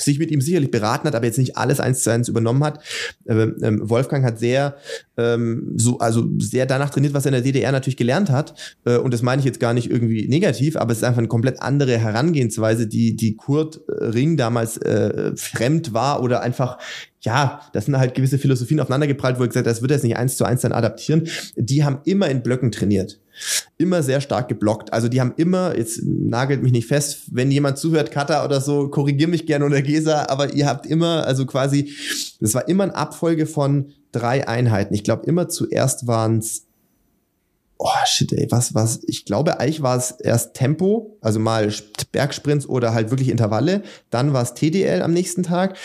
sich 0.00 0.18
mit 0.18 0.30
ihm 0.30 0.40
sicherlich 0.40 0.70
beraten 0.70 1.06
hat, 1.06 1.14
aber 1.14 1.26
jetzt 1.26 1.38
nicht 1.38 1.56
alles 1.56 1.80
eins 1.80 2.02
zu 2.02 2.10
eins 2.10 2.28
übernommen 2.28 2.64
hat. 2.64 2.82
Ähm, 3.28 3.56
ähm, 3.62 3.88
Wolfgang 3.88 4.24
hat 4.24 4.38
sehr 4.38 4.76
ähm, 5.16 5.72
so 5.76 5.98
also 5.98 6.26
sehr 6.38 6.66
danach 6.66 6.90
trainiert, 6.90 7.14
was 7.14 7.24
er 7.24 7.30
in 7.30 7.34
der 7.34 7.42
DDR 7.42 7.72
natürlich 7.72 7.96
gelernt 7.96 8.30
hat. 8.30 8.54
Äh, 8.84 8.96
und 8.96 9.12
das 9.12 9.22
meine 9.22 9.40
ich 9.40 9.46
jetzt 9.46 9.60
gar 9.60 9.74
nicht 9.74 9.90
irgendwie 9.90 10.28
negativ, 10.28 10.76
aber 10.76 10.92
es 10.92 10.98
ist 10.98 11.04
einfach 11.04 11.18
eine 11.18 11.28
komplett 11.28 11.60
andere 11.62 11.98
Herangehensweise, 11.98 12.86
die 12.86 13.16
die 13.16 13.36
Kurt 13.36 13.80
äh, 13.88 14.04
Ring 14.04 14.36
damals 14.36 14.76
äh, 14.78 15.32
fremd 15.36 15.92
war 15.92 16.22
oder 16.22 16.40
einfach 16.40 16.78
ja, 17.22 17.60
das 17.72 17.84
sind 17.84 17.98
halt 17.98 18.14
gewisse 18.14 18.38
Philosophien 18.38 18.80
aufeinandergeprallt, 18.80 19.38
wo 19.38 19.42
ich 19.42 19.50
gesagt 19.50 19.66
habe, 19.66 19.74
das 19.74 19.82
wird 19.82 19.90
jetzt 19.90 20.04
nicht 20.04 20.16
eins 20.16 20.36
zu 20.36 20.44
eins 20.44 20.62
dann 20.62 20.72
adaptieren. 20.72 21.28
Die 21.54 21.84
haben 21.84 21.98
immer 22.04 22.28
in 22.30 22.42
Blöcken 22.42 22.72
trainiert. 22.72 23.20
Immer 23.78 24.02
sehr 24.02 24.20
stark 24.20 24.48
geblockt. 24.48 24.92
Also 24.92 25.08
die 25.08 25.20
haben 25.20 25.34
immer, 25.36 25.76
jetzt 25.76 26.02
nagelt 26.04 26.62
mich 26.62 26.72
nicht 26.72 26.86
fest, 26.86 27.22
wenn 27.32 27.50
jemand 27.50 27.78
zuhört, 27.78 28.10
Kata 28.10 28.44
oder 28.44 28.60
so, 28.60 28.88
korrigier 28.88 29.28
mich 29.28 29.46
gerne 29.46 29.64
oder 29.64 29.82
Gesa, 29.82 30.26
aber 30.28 30.54
ihr 30.54 30.66
habt 30.66 30.86
immer, 30.86 31.26
also 31.26 31.46
quasi, 31.46 31.92
das 32.40 32.54
war 32.54 32.68
immer 32.68 32.84
eine 32.84 32.94
Abfolge 32.94 33.46
von 33.46 33.92
drei 34.12 34.46
Einheiten. 34.46 34.94
Ich 34.94 35.04
glaube, 35.04 35.26
immer 35.26 35.48
zuerst 35.48 36.06
waren 36.06 36.38
es 36.38 36.66
oh 37.80 37.88
shit, 38.04 38.30
ey, 38.32 38.46
was, 38.50 38.74
was, 38.74 39.00
ich 39.06 39.24
glaube, 39.24 39.58
eigentlich 39.58 39.80
war 39.80 39.96
es 39.96 40.10
erst 40.10 40.54
Tempo, 40.54 41.16
also 41.22 41.40
mal 41.40 41.72
Bergsprints 42.12 42.68
oder 42.68 42.92
halt 42.92 43.10
wirklich 43.10 43.30
Intervalle, 43.30 43.82
dann 44.10 44.34
war 44.34 44.42
es 44.42 44.52
TDL 44.52 45.00
am 45.00 45.14
nächsten 45.14 45.42
Tag, 45.42 45.76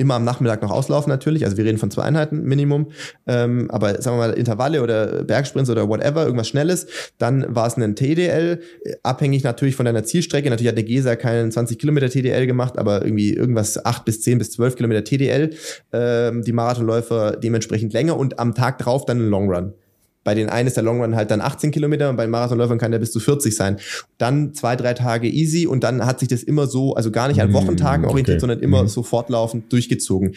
immer 0.00 0.14
am 0.14 0.24
Nachmittag 0.24 0.62
noch 0.62 0.70
auslaufen 0.70 1.10
natürlich. 1.10 1.44
Also 1.44 1.56
wir 1.56 1.64
reden 1.64 1.78
von 1.78 1.90
zwei 1.90 2.02
Einheiten 2.02 2.42
Minimum. 2.42 2.90
Ähm, 3.26 3.70
aber 3.70 4.00
sagen 4.00 4.16
wir 4.16 4.26
mal 4.26 4.32
Intervalle 4.32 4.82
oder 4.82 5.22
Bergsprints 5.24 5.70
oder 5.70 5.88
whatever, 5.88 6.24
irgendwas 6.24 6.48
Schnelles. 6.48 6.86
Dann 7.18 7.54
war 7.54 7.66
es 7.66 7.76
ein 7.76 7.94
TDL, 7.94 8.60
abhängig 9.02 9.44
natürlich 9.44 9.76
von 9.76 9.84
deiner 9.84 10.02
Zielstrecke. 10.02 10.48
Natürlich 10.48 10.70
hat 10.70 10.76
der 10.76 10.84
Gesa 10.84 11.16
keinen 11.16 11.52
20 11.52 11.78
Kilometer 11.78 12.08
TDL 12.08 12.46
gemacht, 12.46 12.78
aber 12.78 13.02
irgendwie 13.04 13.34
irgendwas 13.34 13.84
8 13.84 14.04
bis 14.04 14.22
10 14.22 14.38
bis 14.38 14.52
12 14.52 14.76
Kilometer 14.76 15.04
TDL. 15.04 15.50
Ähm, 15.92 16.42
die 16.42 16.52
Marathonläufer 16.52 17.36
dementsprechend 17.36 17.92
länger 17.92 18.16
und 18.16 18.38
am 18.38 18.54
Tag 18.54 18.78
drauf 18.78 19.04
dann 19.04 19.18
ein 19.18 19.28
Long 19.28 19.52
Run. 19.52 19.74
Bei 20.22 20.34
den 20.34 20.50
einen 20.50 20.66
ist 20.66 20.76
der 20.76 20.84
Long 20.84 21.00
Run 21.00 21.16
halt 21.16 21.30
dann 21.30 21.40
18 21.40 21.70
Kilometer 21.70 22.10
und 22.10 22.16
bei 22.16 22.24
den 22.24 22.30
Marathonläufern 22.30 22.78
kann 22.78 22.90
der 22.90 22.98
bis 22.98 23.10
zu 23.10 23.20
40 23.20 23.56
sein. 23.56 23.78
Dann 24.18 24.52
zwei, 24.52 24.76
drei 24.76 24.92
Tage 24.92 25.28
easy 25.28 25.66
und 25.66 25.82
dann 25.82 26.04
hat 26.04 26.20
sich 26.20 26.28
das 26.28 26.42
immer 26.42 26.66
so, 26.66 26.94
also 26.94 27.10
gar 27.10 27.28
nicht 27.28 27.40
an 27.40 27.50
mm, 27.50 27.54
Wochentagen 27.54 28.04
okay. 28.04 28.10
orientiert, 28.10 28.40
sondern 28.40 28.60
immer 28.60 28.82
mm. 28.82 28.88
so 28.88 29.02
fortlaufend 29.02 29.72
durchgezogen. 29.72 30.34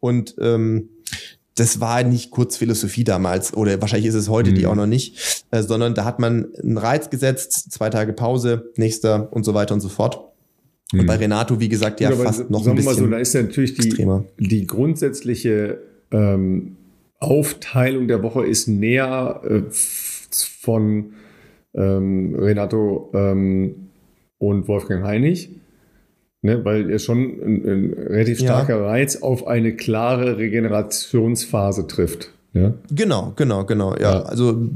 Und 0.00 0.36
ähm, 0.40 0.88
das 1.54 1.80
war 1.80 2.02
nicht 2.02 2.30
Kurzphilosophie 2.30 3.04
damals 3.04 3.54
oder 3.54 3.80
wahrscheinlich 3.80 4.08
ist 4.08 4.14
es 4.14 4.28
heute 4.30 4.52
mm. 4.52 4.54
die 4.54 4.66
auch 4.66 4.74
noch 4.74 4.86
nicht, 4.86 5.44
äh, 5.50 5.62
sondern 5.62 5.94
da 5.94 6.04
hat 6.06 6.18
man 6.18 6.54
einen 6.62 6.78
Reiz 6.78 7.10
gesetzt, 7.10 7.72
zwei 7.72 7.90
Tage 7.90 8.14
Pause, 8.14 8.72
nächster 8.76 9.30
und 9.32 9.44
so 9.44 9.52
weiter 9.52 9.74
und 9.74 9.80
so 9.80 9.90
fort. 9.90 10.20
Und 10.92 11.04
bei 11.06 11.16
Renato, 11.16 11.58
wie 11.58 11.68
gesagt, 11.68 12.00
ja, 12.00 12.10
ja 12.10 12.16
fast 12.16 12.48
noch 12.48 12.64
ein 12.66 12.76
bisschen. 12.76 12.84
Mal 12.84 12.94
so, 12.94 13.06
da 13.08 13.18
ist 13.18 13.34
ja 13.34 13.42
natürlich 13.42 13.74
die, 13.74 14.06
die 14.38 14.66
grundsätzliche 14.66 15.80
ähm, 16.12 16.76
Aufteilung 17.18 18.08
der 18.08 18.22
Woche 18.22 18.46
ist 18.46 18.68
näher 18.68 19.40
äh, 19.44 19.62
von 19.70 21.14
ähm, 21.74 22.34
Renato 22.38 23.10
ähm, 23.14 23.90
und 24.38 24.68
Wolfgang 24.68 25.04
Heinig, 25.04 25.50
ne, 26.42 26.64
weil 26.64 26.90
er 26.90 26.98
schon 26.98 27.18
ein, 27.18 27.64
ein 27.64 27.92
relativ 27.92 28.40
starker 28.40 28.78
ja. 28.78 28.86
Reiz 28.86 29.16
auf 29.16 29.46
eine 29.46 29.74
klare 29.74 30.38
Regenerationsphase 30.38 31.86
trifft. 31.86 32.32
Ja? 32.52 32.74
Genau, 32.90 33.32
genau, 33.36 33.64
genau. 33.64 33.94
Ja, 33.96 34.00
ja. 34.00 34.22
also 34.22 34.68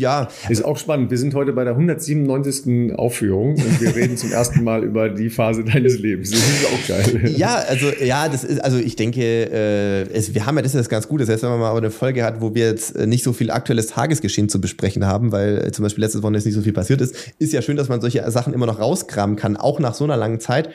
ja. 0.00 0.28
Ist 0.48 0.64
auch 0.64 0.78
spannend. 0.78 1.10
Wir 1.10 1.18
sind 1.18 1.34
heute 1.34 1.52
bei 1.52 1.64
der 1.64 1.74
197. 1.74 2.94
Aufführung 2.94 3.50
und 3.50 3.80
wir 3.80 3.94
reden 3.94 4.16
zum 4.16 4.32
ersten 4.32 4.64
Mal 4.64 4.82
über 4.82 5.10
die 5.10 5.28
Phase 5.28 5.62
deines 5.62 5.98
Lebens. 5.98 6.30
Das 6.30 6.40
ist 6.40 6.66
auch 6.66 6.88
geil. 6.88 7.34
Ja, 7.36 7.56
also, 7.68 7.86
ja, 8.02 8.28
das 8.28 8.42
ist, 8.42 8.64
also 8.64 8.78
ich 8.78 8.96
denke, 8.96 9.20
äh, 9.20 10.02
es, 10.12 10.34
wir 10.34 10.46
haben 10.46 10.56
ja, 10.56 10.62
das 10.62 10.74
ist 10.74 10.88
ganz 10.88 11.06
gut. 11.06 11.20
Das 11.20 11.28
heißt, 11.28 11.42
wenn 11.42 11.50
man 11.50 11.60
mal 11.60 11.76
eine 11.76 11.90
Folge 11.90 12.24
hat, 12.24 12.40
wo 12.40 12.54
wir 12.54 12.66
jetzt 12.66 12.96
äh, 12.96 13.06
nicht 13.06 13.22
so 13.22 13.32
viel 13.32 13.50
aktuelles 13.50 13.88
Tagesgeschehen 13.88 14.48
zu 14.48 14.60
besprechen 14.60 15.06
haben, 15.06 15.32
weil 15.32 15.66
äh, 15.66 15.72
zum 15.72 15.82
Beispiel 15.82 16.02
letztes 16.02 16.22
Wochenende 16.22 16.46
nicht 16.46 16.54
so 16.54 16.62
viel 16.62 16.72
passiert 16.72 17.00
ist, 17.02 17.14
ist 17.38 17.52
ja 17.52 17.60
schön, 17.60 17.76
dass 17.76 17.88
man 17.88 18.00
solche 18.00 18.28
Sachen 18.30 18.54
immer 18.54 18.66
noch 18.66 18.80
rauskramen 18.80 19.36
kann, 19.36 19.56
auch 19.56 19.80
nach 19.80 19.94
so 19.94 20.04
einer 20.04 20.16
langen 20.16 20.40
Zeit. 20.40 20.70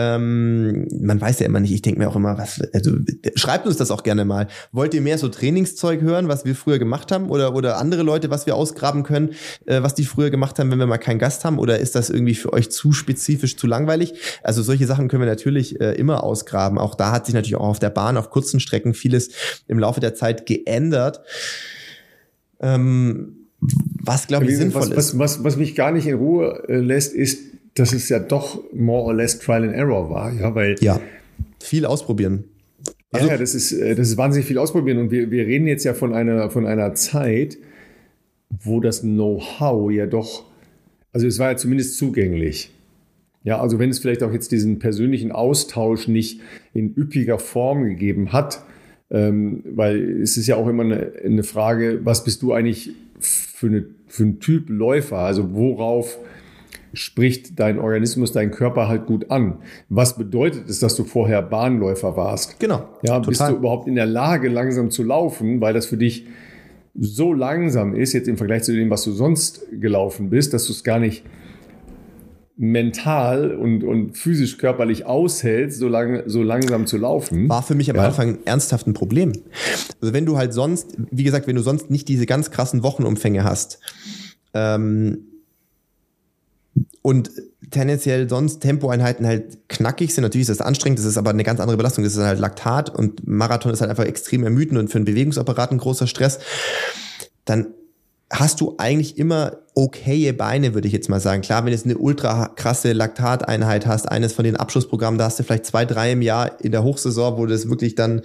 Ähm, 0.00 0.86
man 1.00 1.20
weiß 1.20 1.40
ja 1.40 1.46
immer 1.46 1.58
nicht, 1.58 1.72
ich 1.72 1.82
denke 1.82 1.98
mir 1.98 2.08
auch 2.08 2.14
immer, 2.14 2.38
was, 2.38 2.60
also 2.72 2.92
schreibt 3.34 3.66
uns 3.66 3.78
das 3.78 3.90
auch 3.90 4.04
gerne 4.04 4.24
mal. 4.24 4.46
Wollt 4.70 4.94
ihr 4.94 5.00
mehr 5.00 5.18
so 5.18 5.28
Trainingszeug 5.28 6.02
hören, 6.02 6.28
was 6.28 6.44
wir 6.44 6.54
früher 6.54 6.78
gemacht 6.78 7.10
haben 7.10 7.30
oder, 7.30 7.52
oder 7.52 7.78
andere 7.78 8.04
Leute, 8.04 8.30
was 8.30 8.46
wir 8.46 8.54
ausgraben 8.54 9.02
können, 9.02 9.30
äh, 9.66 9.82
was 9.82 9.96
die 9.96 10.04
früher 10.04 10.30
gemacht 10.30 10.60
haben, 10.60 10.70
wenn 10.70 10.78
wir 10.78 10.86
mal 10.86 10.98
keinen 10.98 11.18
Gast 11.18 11.44
haben? 11.44 11.58
Oder 11.58 11.80
ist 11.80 11.96
das 11.96 12.10
irgendwie 12.10 12.36
für 12.36 12.52
euch 12.52 12.70
zu 12.70 12.92
spezifisch, 12.92 13.56
zu 13.56 13.66
langweilig? 13.66 14.14
Also 14.44 14.62
solche 14.62 14.86
Sachen 14.86 15.08
können 15.08 15.22
wir 15.22 15.28
natürlich 15.28 15.80
äh, 15.80 15.94
immer 15.94 16.22
ausgraben. 16.22 16.78
Auch 16.78 16.94
da 16.94 17.10
hat 17.10 17.26
sich 17.26 17.34
natürlich 17.34 17.56
auch 17.56 17.68
auf 17.68 17.80
der 17.80 17.90
Bahn, 17.90 18.16
auf 18.16 18.30
kurzen 18.30 18.60
Strecken 18.60 18.94
vieles 18.94 19.30
im 19.66 19.80
Laufe 19.80 19.98
der 19.98 20.14
Zeit 20.14 20.46
geändert. 20.46 21.22
Ähm, 22.60 23.48
was, 23.60 24.28
glaube 24.28 24.46
ich, 24.46 24.56
sinnvoll 24.56 24.82
was, 24.82 24.90
ist. 24.90 24.96
Was, 24.96 25.18
was, 25.18 25.44
was 25.44 25.56
mich 25.56 25.74
gar 25.74 25.90
nicht 25.90 26.06
in 26.06 26.14
Ruhe 26.14 26.62
äh, 26.68 26.76
lässt, 26.76 27.12
ist, 27.14 27.47
dass 27.78 27.92
es 27.92 28.08
ja 28.08 28.18
doch 28.18 28.62
more 28.72 29.04
or 29.04 29.14
less 29.14 29.38
Trial 29.38 29.64
and 29.64 29.74
Error 29.74 30.10
war. 30.10 30.32
Ja, 30.32 30.54
weil 30.54 30.76
ja 30.80 31.00
viel 31.60 31.86
ausprobieren. 31.86 32.44
Also, 33.10 33.28
ja, 33.28 33.36
das 33.36 33.54
ist, 33.54 33.72
äh, 33.72 33.94
das 33.94 34.08
ist 34.08 34.16
wahnsinnig 34.16 34.46
viel 34.46 34.58
ausprobieren. 34.58 34.98
Und 34.98 35.10
wir, 35.10 35.30
wir 35.30 35.46
reden 35.46 35.66
jetzt 35.66 35.84
ja 35.84 35.94
von 35.94 36.12
einer, 36.14 36.50
von 36.50 36.66
einer 36.66 36.94
Zeit, 36.94 37.58
wo 38.50 38.80
das 38.80 39.00
Know-how 39.00 39.90
ja 39.90 40.06
doch, 40.06 40.44
also 41.12 41.26
es 41.26 41.38
war 41.38 41.50
ja 41.50 41.56
zumindest 41.56 41.96
zugänglich. 41.96 42.70
Ja, 43.44 43.60
also 43.60 43.78
wenn 43.78 43.90
es 43.90 43.98
vielleicht 43.98 44.22
auch 44.22 44.32
jetzt 44.32 44.52
diesen 44.52 44.78
persönlichen 44.78 45.32
Austausch 45.32 46.08
nicht 46.08 46.40
in 46.74 46.94
üppiger 46.94 47.38
Form 47.38 47.84
gegeben 47.84 48.32
hat, 48.32 48.62
ähm, 49.10 49.62
weil 49.64 50.20
es 50.20 50.36
ist 50.36 50.48
ja 50.48 50.56
auch 50.56 50.68
immer 50.68 50.82
eine, 50.82 51.12
eine 51.24 51.44
Frage, 51.44 52.00
was 52.04 52.24
bist 52.24 52.42
du 52.42 52.52
eigentlich 52.52 52.90
für, 53.20 53.68
eine, 53.68 53.86
für 54.06 54.24
ein 54.24 54.40
Typ 54.40 54.68
Läufer? 54.68 55.18
Also 55.18 55.54
worauf 55.54 56.18
spricht 56.92 57.58
dein 57.58 57.78
Organismus, 57.78 58.32
dein 58.32 58.50
Körper 58.50 58.88
halt 58.88 59.06
gut 59.06 59.30
an. 59.30 59.58
Was 59.88 60.16
bedeutet 60.16 60.68
es, 60.68 60.78
dass 60.80 60.94
du 60.96 61.04
vorher 61.04 61.42
Bahnläufer 61.42 62.16
warst? 62.16 62.58
Genau. 62.60 62.88
Ja, 63.02 63.20
total. 63.20 63.28
bist 63.28 63.40
du 63.40 63.56
überhaupt 63.56 63.88
in 63.88 63.94
der 63.94 64.06
Lage, 64.06 64.48
langsam 64.48 64.90
zu 64.90 65.02
laufen, 65.02 65.60
weil 65.60 65.74
das 65.74 65.86
für 65.86 65.96
dich 65.96 66.26
so 66.98 67.32
langsam 67.32 67.94
ist, 67.94 68.12
jetzt 68.12 68.28
im 68.28 68.36
Vergleich 68.36 68.64
zu 68.64 68.72
dem, 68.72 68.90
was 68.90 69.04
du 69.04 69.12
sonst 69.12 69.62
gelaufen 69.72 70.30
bist, 70.30 70.52
dass 70.52 70.66
du 70.66 70.72
es 70.72 70.82
gar 70.82 70.98
nicht 70.98 71.24
mental 72.56 73.54
und, 73.54 73.84
und 73.84 74.18
physisch 74.18 74.58
körperlich 74.58 75.06
aushältst, 75.06 75.78
so, 75.78 75.86
lang, 75.86 76.24
so 76.26 76.42
langsam 76.42 76.86
zu 76.86 76.96
laufen. 76.96 77.48
War 77.48 77.62
für 77.62 77.76
mich 77.76 77.88
am 77.88 77.96
ja. 77.96 78.06
Anfang 78.06 78.38
ernsthaft 78.44 78.88
ein 78.88 78.94
Problem. 78.94 79.32
Also 80.00 80.12
wenn 80.12 80.26
du 80.26 80.36
halt 80.36 80.52
sonst, 80.52 80.96
wie 81.12 81.22
gesagt, 81.22 81.46
wenn 81.46 81.54
du 81.54 81.62
sonst 81.62 81.88
nicht 81.88 82.08
diese 82.08 82.26
ganz 82.26 82.50
krassen 82.50 82.82
Wochenumfänge 82.82 83.44
hast, 83.44 83.78
ähm, 84.54 85.27
und 87.02 87.30
tendenziell 87.70 88.28
sonst 88.28 88.60
Tempoeinheiten 88.60 89.26
halt 89.26 89.68
knackig 89.68 90.14
sind. 90.14 90.22
Natürlich 90.22 90.48
ist 90.48 90.60
das 90.60 90.66
anstrengend, 90.66 90.98
das 90.98 91.06
ist 91.06 91.18
aber 91.18 91.30
eine 91.30 91.44
ganz 91.44 91.60
andere 91.60 91.76
Belastung. 91.76 92.04
Das 92.04 92.14
ist 92.14 92.22
halt 92.22 92.38
Laktat 92.38 92.90
und 92.90 93.26
Marathon 93.26 93.72
ist 93.72 93.80
halt 93.80 93.90
einfach 93.90 94.04
extrem 94.04 94.44
ermüdend 94.44 94.78
und 94.78 94.88
für 94.88 94.98
einen 94.98 95.04
Bewegungsapparat 95.04 95.72
ein 95.72 95.78
großer 95.78 96.06
Stress. 96.06 96.38
Dann 97.44 97.68
hast 98.30 98.60
du 98.60 98.74
eigentlich 98.78 99.18
immer 99.18 99.58
okaye 99.78 100.32
Beine, 100.32 100.74
würde 100.74 100.88
ich 100.88 100.92
jetzt 100.92 101.08
mal 101.08 101.20
sagen. 101.20 101.40
Klar, 101.40 101.60
wenn 101.60 101.66
du 101.66 101.72
jetzt 101.76 101.84
eine 101.84 101.96
ultra 101.96 102.48
krasse 102.56 102.92
Laktateinheit 102.92 103.86
hast, 103.86 104.08
eines 104.10 104.32
von 104.32 104.44
den 104.44 104.56
Abschlussprogrammen, 104.56 105.18
da 105.18 105.26
hast 105.26 105.38
du 105.38 105.44
vielleicht 105.44 105.66
zwei, 105.66 105.84
drei 105.84 106.12
im 106.12 106.20
Jahr 106.20 106.60
in 106.60 106.72
der 106.72 106.82
Hochsaison, 106.82 107.38
wo 107.38 107.46
das 107.46 107.68
wirklich 107.68 107.94
dann 107.94 108.22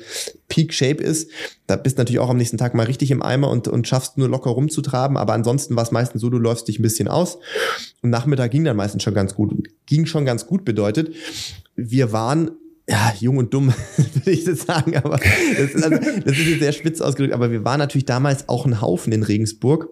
Peak 0.48 0.74
Shape 0.74 1.04
ist. 1.04 1.30
Da 1.68 1.76
bist 1.76 1.98
du 1.98 2.02
natürlich 2.02 2.20
auch 2.20 2.32
am 2.32 2.38
nächsten 2.38 2.58
Tag 2.58 2.74
mal 2.74 2.88
richtig 2.88 3.12
im 3.12 3.22
Eimer 3.22 3.52
und, 3.52 3.68
und 3.68 3.88
schaffst 3.88 4.18
nur 4.18 4.28
locker 4.30 4.50
rumzutraben. 4.50 5.16
Aber 5.16 5.34
ansonsten 5.34 5.76
war 5.76 5.84
es 5.84 5.92
meistens 5.92 6.22
so, 6.22 6.32
du 6.32 6.40
läufst 6.40 6.68
dich 6.68 6.80
ein 6.80 6.82
bisschen 6.82 7.08
aus. 7.08 7.38
Und 8.02 8.10
Nachmittag 8.10 8.50
ging 8.50 8.64
dann 8.64 8.76
meistens 8.76 9.04
schon 9.04 9.14
ganz 9.14 9.36
gut. 9.36 9.54
Ging 9.86 10.08
schon 10.08 10.26
ganz 10.26 10.48
gut 10.48 10.66
bedeutet, 10.66 11.14
wir 11.76 12.12
waren 12.12 12.50
ja, 12.90 13.14
jung 13.20 13.38
und 13.38 13.54
dumm, 13.54 13.72
würde 14.14 14.32
ich 14.32 14.44
das 14.44 14.64
sagen, 14.64 14.98
aber 14.98 15.18
das 15.18 15.74
ist, 15.74 15.84
also, 15.84 15.98
das 16.26 16.38
ist 16.38 16.48
jetzt 16.48 16.60
sehr 16.60 16.74
spitz 16.74 17.00
ausgedrückt, 17.00 17.34
aber 17.34 17.50
wir 17.50 17.64
waren 17.64 17.80
natürlich 17.80 18.04
damals 18.04 18.50
auch 18.50 18.66
ein 18.66 18.82
Haufen 18.82 19.14
in 19.14 19.24
Regensburg 19.24 19.88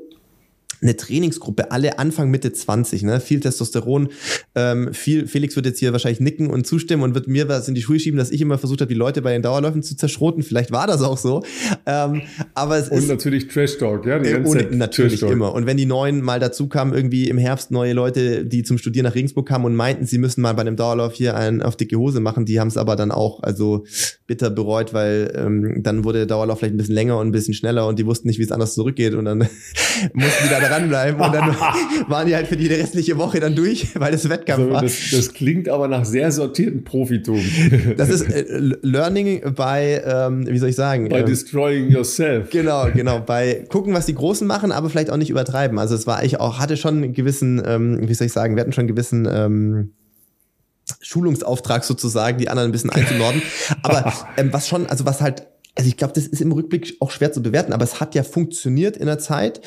eine 0.81 0.97
Trainingsgruppe, 0.97 1.71
alle 1.71 1.99
Anfang, 1.99 2.29
Mitte 2.31 2.51
20, 2.51 3.03
ne? 3.03 3.19
viel 3.19 3.39
Testosteron, 3.39 4.09
ähm, 4.55 4.93
viel, 4.93 5.27
Felix 5.27 5.55
wird 5.55 5.67
jetzt 5.67 5.79
hier 5.79 5.91
wahrscheinlich 5.91 6.19
nicken 6.19 6.47
und 6.47 6.65
zustimmen 6.65 7.03
und 7.03 7.13
wird 7.13 7.27
mir 7.27 7.47
was 7.47 7.67
in 7.67 7.75
die 7.75 7.81
Schuhe 7.81 7.99
schieben, 7.99 8.17
dass 8.17 8.31
ich 8.31 8.41
immer 8.41 8.57
versucht 8.57 8.81
habe, 8.81 8.89
die 8.89 8.97
Leute 8.97 9.21
bei 9.21 9.31
den 9.31 9.41
Dauerläufen 9.41 9.83
zu 9.83 9.95
zerschroten. 9.95 10.43
Vielleicht 10.43 10.71
war 10.71 10.87
das 10.87 11.01
auch 11.03 11.17
so. 11.17 11.43
Ähm, 11.85 12.23
aber 12.55 12.77
es 12.77 12.89
und 12.89 12.97
ist, 12.97 13.09
natürlich 13.09 13.47
Trash 13.47 13.77
Talk, 13.77 14.05
ja? 14.05 14.19
Die 14.19 14.29
äh, 14.29 14.33
ganze 14.33 14.57
Zeit 14.57 14.71
natürlich 14.71 15.21
immer. 15.21 15.53
Und 15.53 15.65
wenn 15.65 15.77
die 15.77 15.85
Neuen 15.85 16.21
mal 16.21 16.39
dazu 16.39 16.67
kamen, 16.67 16.93
irgendwie 16.93 17.29
im 17.29 17.37
Herbst 17.37 17.71
neue 17.71 17.93
Leute, 17.93 18.45
die 18.45 18.63
zum 18.63 18.77
Studieren 18.77 19.05
nach 19.05 19.15
Regensburg 19.15 19.47
kamen 19.47 19.65
und 19.65 19.75
meinten, 19.75 20.05
sie 20.05 20.17
müssen 20.17 20.41
mal 20.41 20.53
bei 20.53 20.61
einem 20.61 20.75
Dauerlauf 20.75 21.13
hier 21.13 21.35
einen 21.35 21.61
auf 21.61 21.75
dicke 21.75 21.97
Hose 21.97 22.19
machen, 22.19 22.45
die 22.45 22.59
haben 22.59 22.69
es 22.69 22.77
aber 22.77 22.95
dann 22.95 23.11
auch 23.11 23.43
also 23.43 23.85
bitter 24.25 24.49
bereut, 24.49 24.93
weil 24.93 25.31
ähm, 25.35 25.83
dann 25.83 26.03
wurde 26.03 26.19
der 26.19 26.27
Dauerlauf 26.27 26.59
vielleicht 26.59 26.73
ein 26.73 26.77
bisschen 26.77 26.95
länger 26.95 27.19
und 27.19 27.27
ein 27.27 27.31
bisschen 27.31 27.53
schneller 27.53 27.87
und 27.87 27.99
die 27.99 28.05
wussten 28.05 28.27
nicht, 28.27 28.39
wie 28.39 28.43
es 28.43 28.51
anders 28.51 28.73
zurückgeht 28.73 29.13
und 29.13 29.25
dann 29.25 29.39
mussten 30.13 30.43
die 30.43 30.49
da 30.49 30.59
dranbleiben 30.71 31.19
und 31.19 31.33
dann 31.33 31.55
waren 32.07 32.27
die 32.27 32.35
halt 32.35 32.47
für 32.47 32.57
die 32.57 32.67
restliche 32.67 33.17
Woche 33.17 33.39
dann 33.39 33.55
durch, 33.55 33.99
weil 33.99 34.11
das 34.11 34.27
Wettkampf 34.29 34.59
Also, 34.59 34.73
war. 34.73 34.81
das, 34.81 34.93
das 35.11 35.33
klingt 35.33 35.69
aber 35.69 35.87
nach 35.87 36.05
sehr 36.05 36.31
sortierten 36.31 36.83
Profitum. 36.83 37.41
Das 37.97 38.09
ist 38.09 38.23
äh, 38.23 38.45
Learning 38.81 39.41
bei, 39.55 40.01
ähm, 40.05 40.47
wie 40.47 40.57
soll 40.57 40.69
ich 40.69 40.75
sagen? 40.75 41.09
By 41.09 41.15
ähm, 41.15 41.25
destroying 41.25 41.89
yourself. 41.89 42.49
Genau, 42.49 42.87
genau. 42.93 43.19
Bei 43.19 43.65
gucken, 43.69 43.93
was 43.93 44.05
die 44.05 44.15
Großen 44.15 44.47
machen, 44.47 44.71
aber 44.71 44.89
vielleicht 44.89 45.09
auch 45.09 45.17
nicht 45.17 45.29
übertreiben. 45.29 45.79
Also 45.79 45.95
es 45.95 46.07
war 46.07 46.17
eigentlich 46.17 46.39
auch, 46.39 46.59
hatte 46.59 46.77
schon 46.77 46.97
einen 46.97 47.13
gewissen, 47.13 47.61
ähm, 47.65 47.99
wie 48.07 48.13
soll 48.13 48.27
ich 48.27 48.33
sagen, 48.33 48.55
wir 48.55 48.61
hatten 48.61 48.71
schon 48.71 48.83
einen 48.83 48.95
gewissen 48.95 49.27
ähm, 49.31 49.93
Schulungsauftrag 51.01 51.83
sozusagen, 51.83 52.37
die 52.37 52.49
anderen 52.49 52.69
ein 52.69 52.71
bisschen 52.71 52.89
einzunorden. 52.89 53.41
Aber 53.83 54.11
ähm, 54.37 54.51
was 54.51 54.67
schon, 54.67 54.87
also 54.87 55.05
was 55.05 55.21
halt, 55.21 55.43
also 55.75 55.87
ich 55.87 55.97
glaube, 55.97 56.13
das 56.13 56.27
ist 56.27 56.41
im 56.41 56.51
Rückblick 56.51 56.95
auch 56.99 57.11
schwer 57.11 57.31
zu 57.31 57.41
bewerten, 57.41 57.73
aber 57.73 57.83
es 57.83 57.99
hat 57.99 58.15
ja 58.15 58.23
funktioniert 58.23 58.97
in 58.97 59.05
der 59.05 59.19
Zeit. 59.19 59.61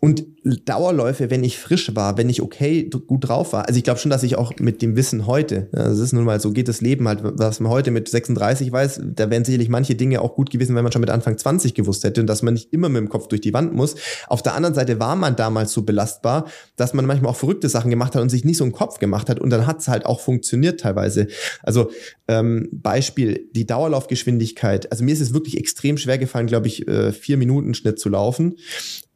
Und 0.00 0.26
Dauerläufe, 0.64 1.28
wenn 1.30 1.42
ich 1.42 1.58
frisch 1.58 1.94
war, 1.96 2.16
wenn 2.16 2.28
ich 2.28 2.40
okay, 2.40 2.88
gut 2.88 3.28
drauf 3.28 3.52
war. 3.52 3.66
Also 3.66 3.78
ich 3.78 3.84
glaube 3.84 3.98
schon, 3.98 4.10
dass 4.10 4.22
ich 4.22 4.36
auch 4.36 4.52
mit 4.60 4.80
dem 4.80 4.94
Wissen 4.96 5.26
heute, 5.26 5.68
das 5.72 5.98
ist 5.98 6.12
nun 6.12 6.24
mal 6.24 6.40
so, 6.40 6.52
geht 6.52 6.68
das 6.68 6.80
Leben 6.80 7.08
halt, 7.08 7.20
was 7.22 7.58
man 7.58 7.70
heute 7.70 7.90
mit 7.90 8.08
36 8.08 8.70
weiß, 8.70 9.00
da 9.04 9.28
wären 9.28 9.44
sicherlich 9.44 9.68
manche 9.68 9.96
Dinge 9.96 10.20
auch 10.20 10.36
gut 10.36 10.50
gewesen, 10.50 10.76
wenn 10.76 10.84
man 10.84 10.92
schon 10.92 11.00
mit 11.00 11.10
Anfang 11.10 11.36
20 11.36 11.74
gewusst 11.74 12.04
hätte 12.04 12.20
und 12.20 12.28
dass 12.28 12.42
man 12.42 12.54
nicht 12.54 12.72
immer 12.72 12.88
mit 12.88 13.00
dem 13.00 13.08
Kopf 13.08 13.26
durch 13.26 13.40
die 13.40 13.52
Wand 13.52 13.74
muss. 13.74 13.96
Auf 14.28 14.42
der 14.42 14.54
anderen 14.54 14.74
Seite 14.74 15.00
war 15.00 15.16
man 15.16 15.34
damals 15.34 15.72
so 15.72 15.82
belastbar, 15.82 16.46
dass 16.76 16.94
man 16.94 17.04
manchmal 17.04 17.32
auch 17.32 17.36
verrückte 17.36 17.68
Sachen 17.68 17.90
gemacht 17.90 18.14
hat 18.14 18.22
und 18.22 18.28
sich 18.28 18.44
nicht 18.44 18.56
so 18.56 18.64
einen 18.64 18.72
Kopf 18.72 19.00
gemacht 19.00 19.28
hat 19.28 19.40
und 19.40 19.50
dann 19.50 19.66
hat 19.66 19.80
es 19.80 19.88
halt 19.88 20.06
auch 20.06 20.20
funktioniert 20.20 20.80
teilweise. 20.80 21.26
Also 21.62 21.90
ähm, 22.28 22.68
Beispiel, 22.70 23.48
die 23.52 23.66
Dauerlaufgeschwindigkeit. 23.66 24.92
Also 24.92 25.02
mir 25.02 25.12
ist 25.12 25.20
es 25.20 25.34
wirklich 25.34 25.58
extrem 25.58 25.98
schwer 25.98 26.18
gefallen, 26.18 26.46
glaube 26.46 26.68
ich, 26.68 26.86
äh, 26.86 27.12
vier 27.12 27.36
Minuten 27.36 27.74
Schnitt 27.74 27.98
zu 27.98 28.08
laufen. 28.08 28.56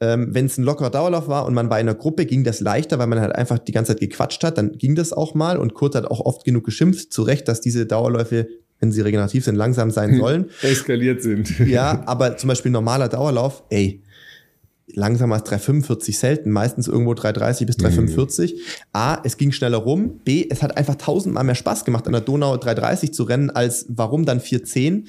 Ähm, 0.02 0.34
Wenn 0.34 0.46
es 0.46 0.58
ein 0.58 0.64
lockerer 0.64 0.90
Dauerlauf 0.90 1.28
war 1.28 1.46
und 1.46 1.54
man 1.54 1.68
bei 1.68 1.76
einer 1.76 1.94
Gruppe 1.94 2.26
ging 2.26 2.42
das 2.42 2.58
leichter, 2.58 2.98
weil 2.98 3.06
man 3.06 3.20
halt 3.20 3.36
einfach 3.36 3.60
die 3.60 3.70
ganze 3.70 3.92
Zeit 3.92 4.00
gequatscht 4.00 4.42
hat, 4.42 4.58
dann 4.58 4.72
ging 4.72 4.96
das 4.96 5.12
auch 5.12 5.34
mal 5.34 5.56
und 5.56 5.74
Kurt 5.74 5.94
hat 5.94 6.06
auch 6.06 6.18
oft 6.18 6.44
genug 6.44 6.64
geschimpft, 6.64 7.12
zu 7.12 7.22
Recht, 7.22 7.46
dass 7.46 7.60
diese 7.60 7.86
Dauerläufe, 7.86 8.48
wenn 8.80 8.90
sie 8.90 9.00
regenerativ 9.00 9.44
sind, 9.44 9.54
langsam 9.54 9.92
sein 9.92 10.16
sollen. 10.18 10.50
Eskaliert 10.62 11.22
sind. 11.22 11.56
ja, 11.60 12.02
aber 12.06 12.36
zum 12.36 12.48
Beispiel 12.48 12.72
normaler 12.72 13.08
Dauerlauf, 13.08 13.62
ey, 13.70 14.02
langsamer 14.94 15.36
als 15.36 15.44
3,45 15.50 16.16
selten, 16.16 16.50
meistens 16.50 16.88
irgendwo 16.88 17.12
3,30 17.12 17.66
bis 17.66 17.76
3,45. 17.76 18.54
A, 18.92 19.20
es 19.22 19.36
ging 19.36 19.52
schneller 19.52 19.78
rum. 19.78 20.20
B, 20.24 20.46
es 20.50 20.62
hat 20.62 20.76
einfach 20.76 20.96
tausendmal 20.96 21.44
mehr 21.44 21.54
Spaß 21.54 21.84
gemacht, 21.84 22.06
an 22.06 22.12
der 22.12 22.22
Donau 22.22 22.54
3,30 22.54 23.12
zu 23.12 23.22
rennen, 23.22 23.50
als 23.50 23.86
warum 23.88 24.24
dann 24.24 24.40
4,10. 24.40 25.04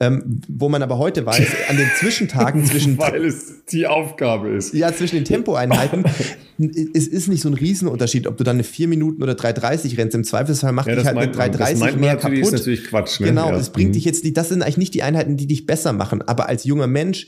Ähm, 0.00 0.40
wo 0.46 0.68
man 0.68 0.80
aber 0.84 0.96
heute 0.98 1.26
weiß, 1.26 1.44
an 1.68 1.76
den 1.76 1.88
Zwischentagen 1.98 2.64
zwischen 2.66 2.96
Weil 2.98 3.24
es 3.24 3.64
die 3.72 3.88
Aufgabe 3.88 4.50
ist. 4.50 4.72
ja, 4.72 4.92
zwischen 4.94 5.16
den 5.16 5.24
Tempoeinheiten, 5.24 6.04
es 6.94 7.08
ist 7.08 7.26
nicht 7.26 7.42
so 7.42 7.48
ein 7.48 7.54
Riesenunterschied, 7.54 8.28
ob 8.28 8.36
du 8.36 8.44
dann 8.44 8.56
eine 8.56 8.62
4 8.62 8.86
Minuten 8.86 9.24
oder 9.24 9.32
3,30 9.32 9.98
rennst. 9.98 10.14
Im 10.14 10.22
Zweifelsfall 10.22 10.70
macht 10.72 10.86
Ja, 10.86 10.94
dich 10.94 11.02
das 11.04 11.14
halt 11.16 11.18
eine 11.18 11.36
man. 11.36 11.50
Das 11.52 11.68
3,30 11.70 11.76
meint 11.78 11.92
man 11.94 12.00
mehr 12.00 12.14
natürlich, 12.14 12.40
kaputt. 12.42 12.54
ist 12.54 12.60
natürlich 12.60 12.84
Quatsch. 12.84 13.18
Ne? 13.20 13.26
Genau, 13.26 13.46
Ja. 13.50 13.56
das 13.56 13.70
bringt 13.70 13.88
Mhm. 13.90 13.92
dich 13.94 14.04
jetzt 14.04 14.22
nicht, 14.22 14.36
das 14.36 14.50
sind 14.50 14.62
eigentlich 14.62 14.76
nicht 14.78 14.94
die 14.94 15.02
Einheiten, 15.02 15.36
die 15.36 15.48
dich 15.48 15.66
besser 15.66 15.92
machen. 15.92 16.22
Aber 16.22 16.48
als 16.48 16.62
junger 16.62 16.86
Mensch 16.86 17.26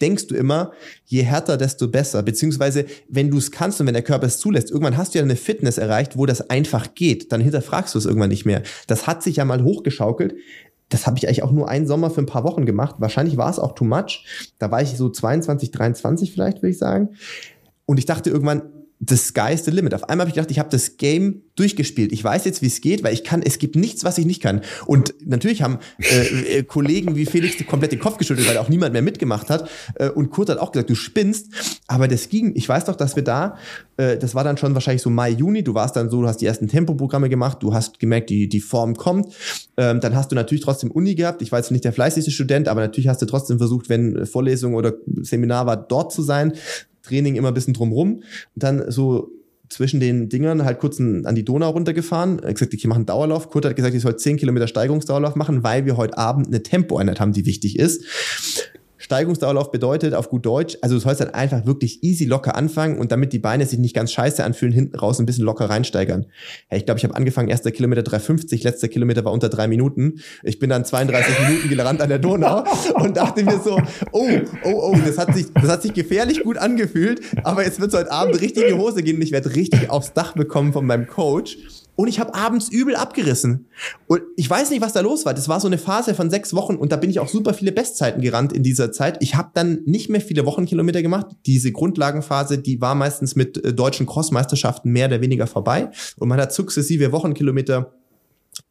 denkst 0.00 0.28
du 0.28 0.36
immer, 0.36 0.70
je 1.06 1.22
härter, 1.22 1.56
desto 1.56 1.88
besser. 1.88 2.22
Beziehungsweise, 2.22 2.84
wenn 3.08 3.30
du 3.32 3.38
es 3.38 3.50
kannst 3.50 3.80
und 3.80 3.88
wenn 3.88 3.94
der 3.94 4.02
Körper 4.04 4.28
es 4.28 4.38
zulässt, 4.38 4.70
irgendwann 4.70 4.96
hast 4.96 5.14
du 5.14 5.18
ja 5.18 5.24
eine 5.24 5.34
Fitness 5.34 5.76
erreicht, 5.76 6.16
wo 6.16 6.24
das 6.24 6.50
einfach 6.50 6.94
geht. 6.94 7.32
Dann 7.32 7.40
hinterfragst 7.40 7.94
du 7.94 7.98
es 7.98 8.06
irgendwann 8.06 8.30
nicht 8.30 8.46
mehr. 8.46 8.62
Das 8.86 9.08
hat 9.08 9.24
sich 9.24 9.36
ja 9.36 9.44
mal 9.44 9.64
hochgeschaukelt. 9.64 10.34
Das 10.92 11.06
habe 11.06 11.16
ich 11.16 11.26
eigentlich 11.26 11.42
auch 11.42 11.52
nur 11.52 11.68
einen 11.68 11.86
Sommer 11.86 12.10
für 12.10 12.20
ein 12.20 12.26
paar 12.26 12.44
Wochen 12.44 12.66
gemacht. 12.66 12.96
Wahrscheinlich 12.98 13.38
war 13.38 13.48
es 13.48 13.58
auch 13.58 13.72
too 13.72 13.84
much. 13.84 14.26
Da 14.58 14.70
war 14.70 14.82
ich 14.82 14.90
so 14.96 15.08
22, 15.08 15.70
23 15.70 16.32
vielleicht, 16.32 16.58
würde 16.58 16.70
ich 16.70 16.78
sagen. 16.78 17.10
Und 17.86 17.98
ich 17.98 18.04
dachte 18.04 18.28
irgendwann, 18.28 18.62
the 19.04 19.16
sky 19.16 19.52
is 19.52 19.64
the 19.64 19.70
limit. 19.70 19.94
Auf 19.94 20.04
einmal 20.04 20.24
habe 20.24 20.28
ich 20.30 20.34
gedacht, 20.34 20.50
ich 20.50 20.58
habe 20.58 20.68
das 20.70 20.96
Game 20.96 21.42
durchgespielt. 21.56 22.12
Ich 22.12 22.22
weiß 22.22 22.44
jetzt, 22.44 22.62
wie 22.62 22.66
es 22.66 22.80
geht, 22.80 23.02
weil 23.02 23.12
ich 23.12 23.24
kann, 23.24 23.42
es 23.42 23.58
gibt 23.58 23.76
nichts, 23.76 24.04
was 24.04 24.16
ich 24.16 24.26
nicht 24.26 24.40
kann. 24.40 24.62
Und 24.86 25.14
natürlich 25.24 25.62
haben 25.62 25.78
äh, 25.98 26.58
äh, 26.58 26.62
Kollegen 26.62 27.16
wie 27.16 27.26
Felix 27.26 27.56
komplett 27.66 27.92
den 27.92 27.98
Kopf 27.98 28.16
geschüttelt, 28.16 28.48
weil 28.48 28.58
auch 28.58 28.68
niemand 28.68 28.92
mehr 28.92 29.02
mitgemacht 29.02 29.50
hat. 29.50 29.68
Äh, 29.96 30.08
und 30.08 30.30
Kurt 30.30 30.48
hat 30.48 30.58
auch 30.58 30.72
gesagt, 30.72 30.88
du 30.88 30.94
spinnst. 30.94 31.48
Aber 31.88 32.08
das 32.08 32.28
ging. 32.28 32.52
Ich 32.54 32.68
weiß 32.68 32.84
doch, 32.84 32.96
dass 32.96 33.16
wir 33.16 33.24
da, 33.24 33.56
äh, 33.96 34.16
das 34.16 34.34
war 34.34 34.44
dann 34.44 34.56
schon 34.56 34.74
wahrscheinlich 34.74 35.02
so 35.02 35.10
Mai, 35.10 35.30
Juni. 35.30 35.64
Du 35.64 35.74
warst 35.74 35.96
dann 35.96 36.08
so, 36.08 36.22
du 36.22 36.28
hast 36.28 36.38
die 36.38 36.46
ersten 36.46 36.68
Tempoprogramme 36.68 37.28
gemacht, 37.28 37.58
du 37.60 37.74
hast 37.74 37.98
gemerkt, 37.98 38.30
die, 38.30 38.48
die 38.48 38.60
Form 38.60 38.94
kommt. 38.94 39.34
Ähm, 39.76 40.00
dann 40.00 40.14
hast 40.14 40.30
du 40.30 40.36
natürlich 40.36 40.62
trotzdem 40.62 40.90
Uni 40.90 41.14
gehabt. 41.14 41.42
Ich 41.42 41.50
war 41.50 41.58
jetzt 41.58 41.70
nicht 41.70 41.84
der 41.84 41.92
fleißigste 41.92 42.30
Student, 42.30 42.68
aber 42.68 42.80
natürlich 42.80 43.08
hast 43.08 43.20
du 43.20 43.26
trotzdem 43.26 43.58
versucht, 43.58 43.88
wenn 43.88 44.26
Vorlesung 44.26 44.74
oder 44.74 44.94
Seminar 45.22 45.66
war, 45.66 45.76
dort 45.76 46.12
zu 46.12 46.22
sein. 46.22 46.52
Training 47.12 47.36
immer 47.36 47.48
ein 47.48 47.54
bisschen 47.54 47.74
drumrum. 47.74 48.16
Und 48.16 48.24
dann 48.54 48.90
so 48.90 49.30
zwischen 49.68 50.00
den 50.00 50.28
Dingern 50.28 50.64
halt 50.64 50.78
kurz 50.80 51.00
an 51.00 51.34
die 51.34 51.44
Donau 51.44 51.70
runtergefahren. 51.70 52.38
Er 52.40 52.48
hat 52.48 52.54
gesagt, 52.56 52.74
ich 52.74 52.86
mache 52.86 52.96
einen 52.96 53.06
Dauerlauf. 53.06 53.48
Kurt 53.48 53.64
hat 53.64 53.76
gesagt, 53.76 53.94
ich 53.94 54.02
soll 54.02 54.16
10 54.16 54.36
Kilometer 54.36 54.66
Steigerungsdauerlauf 54.66 55.34
machen, 55.34 55.62
weil 55.62 55.86
wir 55.86 55.96
heute 55.96 56.18
Abend 56.18 56.48
eine 56.48 56.62
Tempoeinheit 56.62 57.20
haben, 57.20 57.32
die 57.32 57.46
wichtig 57.46 57.78
ist. 57.78 58.04
Steigungsdauerlauf 59.12 59.70
bedeutet 59.70 60.14
auf 60.14 60.30
gut 60.30 60.46
Deutsch, 60.46 60.78
also 60.80 60.94
du 60.94 61.00
sollst 61.02 61.20
dann 61.20 61.34
einfach 61.34 61.66
wirklich 61.66 62.02
easy 62.02 62.24
locker 62.24 62.56
anfangen 62.56 62.98
und 62.98 63.12
damit 63.12 63.34
die 63.34 63.38
Beine 63.38 63.66
sich 63.66 63.78
nicht 63.78 63.94
ganz 63.94 64.10
scheiße 64.10 64.42
anfühlen, 64.42 64.72
hinten 64.72 64.96
raus 64.96 65.18
ein 65.18 65.26
bisschen 65.26 65.44
locker 65.44 65.66
reinsteigern. 65.66 66.24
Ja, 66.70 66.78
ich 66.78 66.86
glaube, 66.86 66.96
ich 66.96 67.04
habe 67.04 67.14
angefangen, 67.14 67.48
erster 67.48 67.72
Kilometer 67.72 68.00
3,50, 68.00 68.64
letzter 68.64 68.88
Kilometer 68.88 69.22
war 69.26 69.32
unter 69.32 69.50
drei 69.50 69.68
Minuten. 69.68 70.20
Ich 70.42 70.58
bin 70.58 70.70
dann 70.70 70.86
32 70.86 71.46
Minuten 71.46 71.68
gerannt 71.68 72.00
an 72.00 72.08
der 72.08 72.20
Donau 72.20 72.64
und 72.94 73.14
dachte 73.14 73.44
mir 73.44 73.60
so, 73.62 73.78
oh, 74.12 74.28
oh, 74.64 74.92
oh, 74.94 74.96
das 75.04 75.18
hat 75.18 75.34
sich, 75.34 75.52
das 75.52 75.68
hat 75.68 75.82
sich 75.82 75.92
gefährlich 75.92 76.42
gut 76.42 76.56
angefühlt, 76.56 77.20
aber 77.44 77.64
jetzt 77.64 77.80
wird 77.80 77.92
es 77.92 77.98
heute 77.98 78.10
Abend 78.10 78.40
richtig 78.40 78.62
in 78.62 78.76
die 78.76 78.80
Hose 78.80 79.02
gehen 79.02 79.16
und 79.16 79.22
ich 79.22 79.32
werde 79.32 79.54
richtig 79.54 79.90
aufs 79.90 80.14
Dach 80.14 80.32
bekommen 80.32 80.72
von 80.72 80.86
meinem 80.86 81.06
Coach. 81.06 81.58
Und 81.94 82.08
ich 82.08 82.18
habe 82.18 82.34
abends 82.34 82.68
übel 82.70 82.96
abgerissen. 82.96 83.66
Und 84.06 84.22
ich 84.36 84.48
weiß 84.48 84.70
nicht, 84.70 84.80
was 84.80 84.94
da 84.94 85.00
los 85.00 85.26
war. 85.26 85.34
Das 85.34 85.48
war 85.48 85.60
so 85.60 85.66
eine 85.66 85.78
Phase 85.78 86.14
von 86.14 86.30
sechs 86.30 86.54
Wochen 86.54 86.76
und 86.76 86.90
da 86.90 86.96
bin 86.96 87.10
ich 87.10 87.20
auch 87.20 87.28
super 87.28 87.52
viele 87.52 87.72
Bestzeiten 87.72 88.22
gerannt 88.22 88.52
in 88.52 88.62
dieser 88.62 88.92
Zeit. 88.92 89.18
Ich 89.20 89.34
habe 89.34 89.50
dann 89.54 89.80
nicht 89.84 90.08
mehr 90.08 90.20
viele 90.20 90.46
Wochenkilometer 90.46 91.02
gemacht. 91.02 91.26
Diese 91.46 91.70
Grundlagenphase, 91.70 92.58
die 92.58 92.80
war 92.80 92.94
meistens 92.94 93.36
mit 93.36 93.62
äh, 93.62 93.74
deutschen 93.74 94.06
Crossmeisterschaften 94.06 94.90
mehr 94.90 95.08
oder 95.08 95.20
weniger 95.20 95.46
vorbei. 95.46 95.90
Und 96.16 96.28
man 96.28 96.40
hat 96.40 96.52
sukzessive 96.52 97.12
Wochenkilometer 97.12 97.92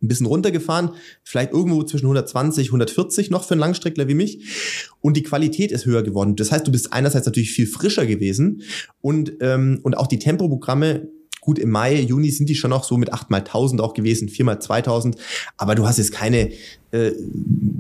ein 0.02 0.08
bisschen 0.08 0.28
runtergefahren, 0.28 0.92
vielleicht 1.24 1.52
irgendwo 1.54 1.84
zwischen 1.84 2.06
120, 2.06 2.68
140 2.68 3.30
noch 3.30 3.44
für 3.44 3.54
einen 3.54 3.62
Langstreckler 3.62 4.08
wie 4.08 4.14
mich. 4.14 4.92
Und 5.00 5.18
die 5.18 5.24
Qualität 5.24 5.72
ist 5.72 5.86
höher 5.86 6.04
geworden. 6.04 6.36
Das 6.36 6.52
heißt, 6.52 6.68
du 6.68 6.72
bist 6.72 6.94
einerseits 6.94 7.26
natürlich 7.26 7.52
viel 7.52 7.68
frischer 7.68 8.06
gewesen 8.06 8.62
und, 9.02 9.34
ähm, 9.42 9.80
und 9.84 9.98
auch 9.98 10.08
die 10.08 10.20
Tempoprogramme 10.20 11.08
Gut, 11.42 11.58
im 11.58 11.72
Mai, 11.72 11.96
Juni 11.96 12.30
sind 12.30 12.50
die 12.50 12.56
schon 12.56 12.70
noch 12.70 12.84
so 12.84 12.98
mit 12.98 13.12
8 13.12 13.32
mal 13.32 13.40
1000 13.40 13.82
auch 13.82 13.96
gewesen, 13.96 14.30
4 14.30 14.46
mal 14.46 14.60
2000. 14.60 15.16
Aber 15.58 15.74
du 15.74 15.88
hast 15.88 15.98
jetzt 15.98 16.12
keine 16.12 16.52
äh, 16.92 17.12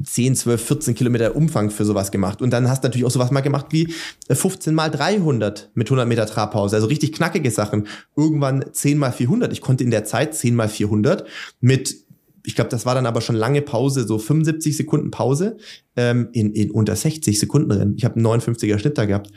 10, 0.03 0.35
12, 0.35 0.65
14 0.65 0.95
Kilometer 0.95 1.35
Umfang 1.35 1.69
für 1.69 1.85
sowas 1.85 2.09
gemacht. 2.09 2.41
Und 2.41 2.49
dann 2.49 2.67
hast 2.67 2.83
du 2.83 2.87
natürlich 2.87 3.05
auch 3.05 3.11
sowas 3.11 3.29
mal 3.29 3.41
gemacht 3.41 3.67
wie 3.69 3.93
äh, 4.27 4.35
15 4.35 4.73
mal 4.73 4.89
300 4.89 5.69
mit 5.75 5.87
100 5.87 6.07
Meter 6.07 6.25
Trabpause. 6.25 6.75
Also 6.75 6.87
richtig 6.87 7.13
knackige 7.13 7.51
Sachen. 7.51 7.87
Irgendwann 8.15 8.65
10 8.71 8.97
mal 8.97 9.11
400. 9.11 9.53
Ich 9.53 9.61
konnte 9.61 9.83
in 9.83 9.91
der 9.91 10.05
Zeit 10.05 10.33
10 10.33 10.55
mal 10.55 10.67
400 10.67 11.27
mit 11.59 11.95
ich 12.43 12.55
glaube, 12.55 12.71
das 12.71 12.85
war 12.87 12.95
dann 12.95 13.05
aber 13.05 13.21
schon 13.21 13.35
lange 13.35 13.61
Pause, 13.61 14.07
so 14.07 14.17
75 14.17 14.75
Sekunden 14.75 15.11
Pause 15.11 15.57
ähm, 15.95 16.29
in, 16.33 16.53
in 16.53 16.71
unter 16.71 16.95
60 16.95 17.39
Sekunden 17.39 17.71
rennen. 17.71 17.95
Ich 17.97 18.05
habe 18.05 18.15
einen 18.15 18.25
59er 18.25 18.79
Schnitt 18.79 18.97
da 18.97 19.05
gehabt. 19.05 19.31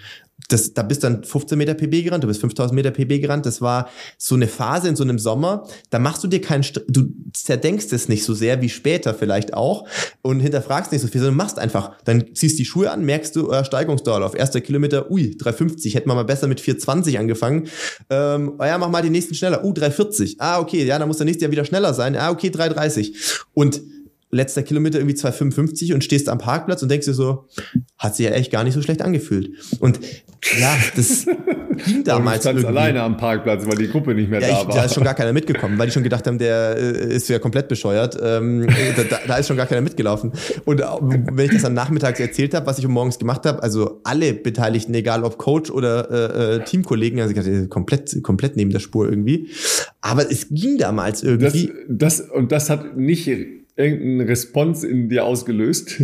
Das, 0.48 0.74
da 0.74 0.82
bist 0.82 1.04
dann 1.04 1.24
15 1.24 1.56
Meter 1.56 1.74
PB 1.74 2.04
gerannt, 2.04 2.24
du 2.24 2.28
bist 2.28 2.40
5000 2.40 2.74
Meter 2.74 2.90
PB 2.90 3.20
gerannt. 3.20 3.46
Das 3.46 3.60
war 3.60 3.88
so 4.18 4.34
eine 4.34 4.46
Phase 4.46 4.88
in 4.88 4.96
so 4.96 5.04
einem 5.04 5.18
Sommer. 5.18 5.66
Da 5.90 5.98
machst 5.98 6.22
du 6.22 6.28
dir 6.28 6.40
keinen, 6.40 6.64
du 6.88 7.06
zerdenkst 7.32 7.92
es 7.92 8.08
nicht 8.08 8.24
so 8.24 8.34
sehr 8.34 8.60
wie 8.60 8.68
später 8.68 9.14
vielleicht 9.14 9.54
auch 9.54 9.88
und 10.22 10.40
hinterfragst 10.40 10.92
nicht 10.92 11.00
so 11.00 11.08
viel, 11.08 11.20
sondern 11.20 11.36
machst 11.36 11.58
einfach. 11.58 11.96
Dann 12.04 12.34
ziehst 12.34 12.58
die 12.58 12.64
Schuhe 12.64 12.90
an, 12.90 13.04
merkst 13.04 13.34
du, 13.36 13.50
äh, 13.50 13.64
Steigungsdauerlauf, 13.64 14.34
erster 14.34 14.60
Kilometer, 14.60 15.10
ui, 15.10 15.36
350, 15.36 15.94
hätten 15.94 16.10
wir 16.10 16.14
mal 16.14 16.24
besser 16.24 16.46
mit 16.46 16.60
420 16.60 17.18
angefangen. 17.18 17.68
Ähm, 18.10 18.54
oh 18.58 18.64
ja, 18.64 18.76
mach 18.76 18.90
mal 18.90 19.02
den 19.02 19.12
nächsten 19.12 19.34
schneller, 19.34 19.64
uh, 19.64 19.72
340. 19.72 20.40
Ah, 20.40 20.58
okay, 20.58 20.84
ja, 20.84 20.98
dann 20.98 21.08
muss 21.08 21.18
der 21.18 21.26
nächste 21.26 21.44
Jahr 21.44 21.52
wieder 21.52 21.64
schneller 21.64 21.94
sein. 21.94 22.16
Ah, 22.16 22.30
okay, 22.30 22.50
330. 22.50 23.16
Und 23.54 23.80
letzter 24.34 24.62
Kilometer 24.62 24.98
irgendwie 24.98 25.16
2,55 25.16 25.94
und 25.94 26.02
stehst 26.02 26.28
am 26.28 26.38
Parkplatz 26.38 26.82
und 26.82 26.90
denkst 26.90 27.06
dir 27.06 27.14
so, 27.14 27.46
hat 27.98 28.16
sich 28.16 28.26
ja 28.26 28.32
echt 28.32 28.50
gar 28.50 28.64
nicht 28.64 28.74
so 28.74 28.82
schlecht 28.82 29.00
angefühlt. 29.00 29.50
Und 29.78 30.00
ja, 30.58 30.76
das 30.96 31.26
ging 31.86 32.04
damals 32.04 32.44
irgendwie. 32.44 32.66
alleine 32.66 33.02
am 33.02 33.16
Parkplatz, 33.16 33.64
weil 33.66 33.76
die 33.76 33.88
Gruppe 33.88 34.14
nicht 34.14 34.28
mehr 34.28 34.40
ja, 34.40 34.48
da 34.48 34.60
ich, 34.60 34.68
war. 34.68 34.74
Da 34.74 34.84
ist 34.84 34.94
schon 34.94 35.04
gar 35.04 35.14
keiner 35.14 35.32
mitgekommen, 35.32 35.78
weil 35.78 35.86
die 35.86 35.92
schon 35.92 36.02
gedacht 36.02 36.26
haben, 36.26 36.38
der 36.38 36.76
äh, 36.76 37.14
ist 37.14 37.28
ja 37.28 37.38
komplett 37.38 37.68
bescheuert. 37.68 38.18
Ähm, 38.20 38.66
da, 39.08 39.18
da, 39.26 39.36
ist 39.36 39.46
schon 39.48 39.56
gar 39.56 39.66
keiner 39.66 39.80
mitgelaufen. 39.80 40.32
Und 40.64 40.80
äh, 40.80 40.84
wenn 41.00 41.46
ich 41.46 41.52
das 41.52 41.62
dann 41.62 41.74
nachmittags 41.74 42.18
erzählt 42.18 42.54
habe, 42.54 42.66
was 42.66 42.78
ich 42.78 42.86
um 42.86 42.92
morgens 42.92 43.18
gemacht 43.18 43.46
habe, 43.46 43.62
also 43.62 44.00
alle 44.02 44.34
Beteiligten, 44.34 44.94
egal 44.94 45.22
ob 45.22 45.38
Coach 45.38 45.70
oder 45.70 46.10
äh, 46.10 46.56
äh 46.56 46.64
Teamkollegen, 46.64 47.20
also 47.20 47.30
ich 47.30 47.36
dachte, 47.36 47.68
komplett, 47.68 48.22
komplett 48.22 48.56
neben 48.56 48.70
der 48.70 48.80
Spur 48.80 49.08
irgendwie. 49.08 49.48
Aber 50.00 50.30
es 50.30 50.48
ging 50.50 50.76
damals 50.76 51.22
irgendwie. 51.22 51.72
Das, 51.88 52.18
das, 52.18 52.30
und 52.30 52.50
das 52.50 52.68
hat 52.68 52.96
nicht 52.96 53.30
irgendeinen 53.76 54.20
Response 54.22 54.86
in 54.86 55.08
dir 55.08 55.24
ausgelöst? 55.24 56.00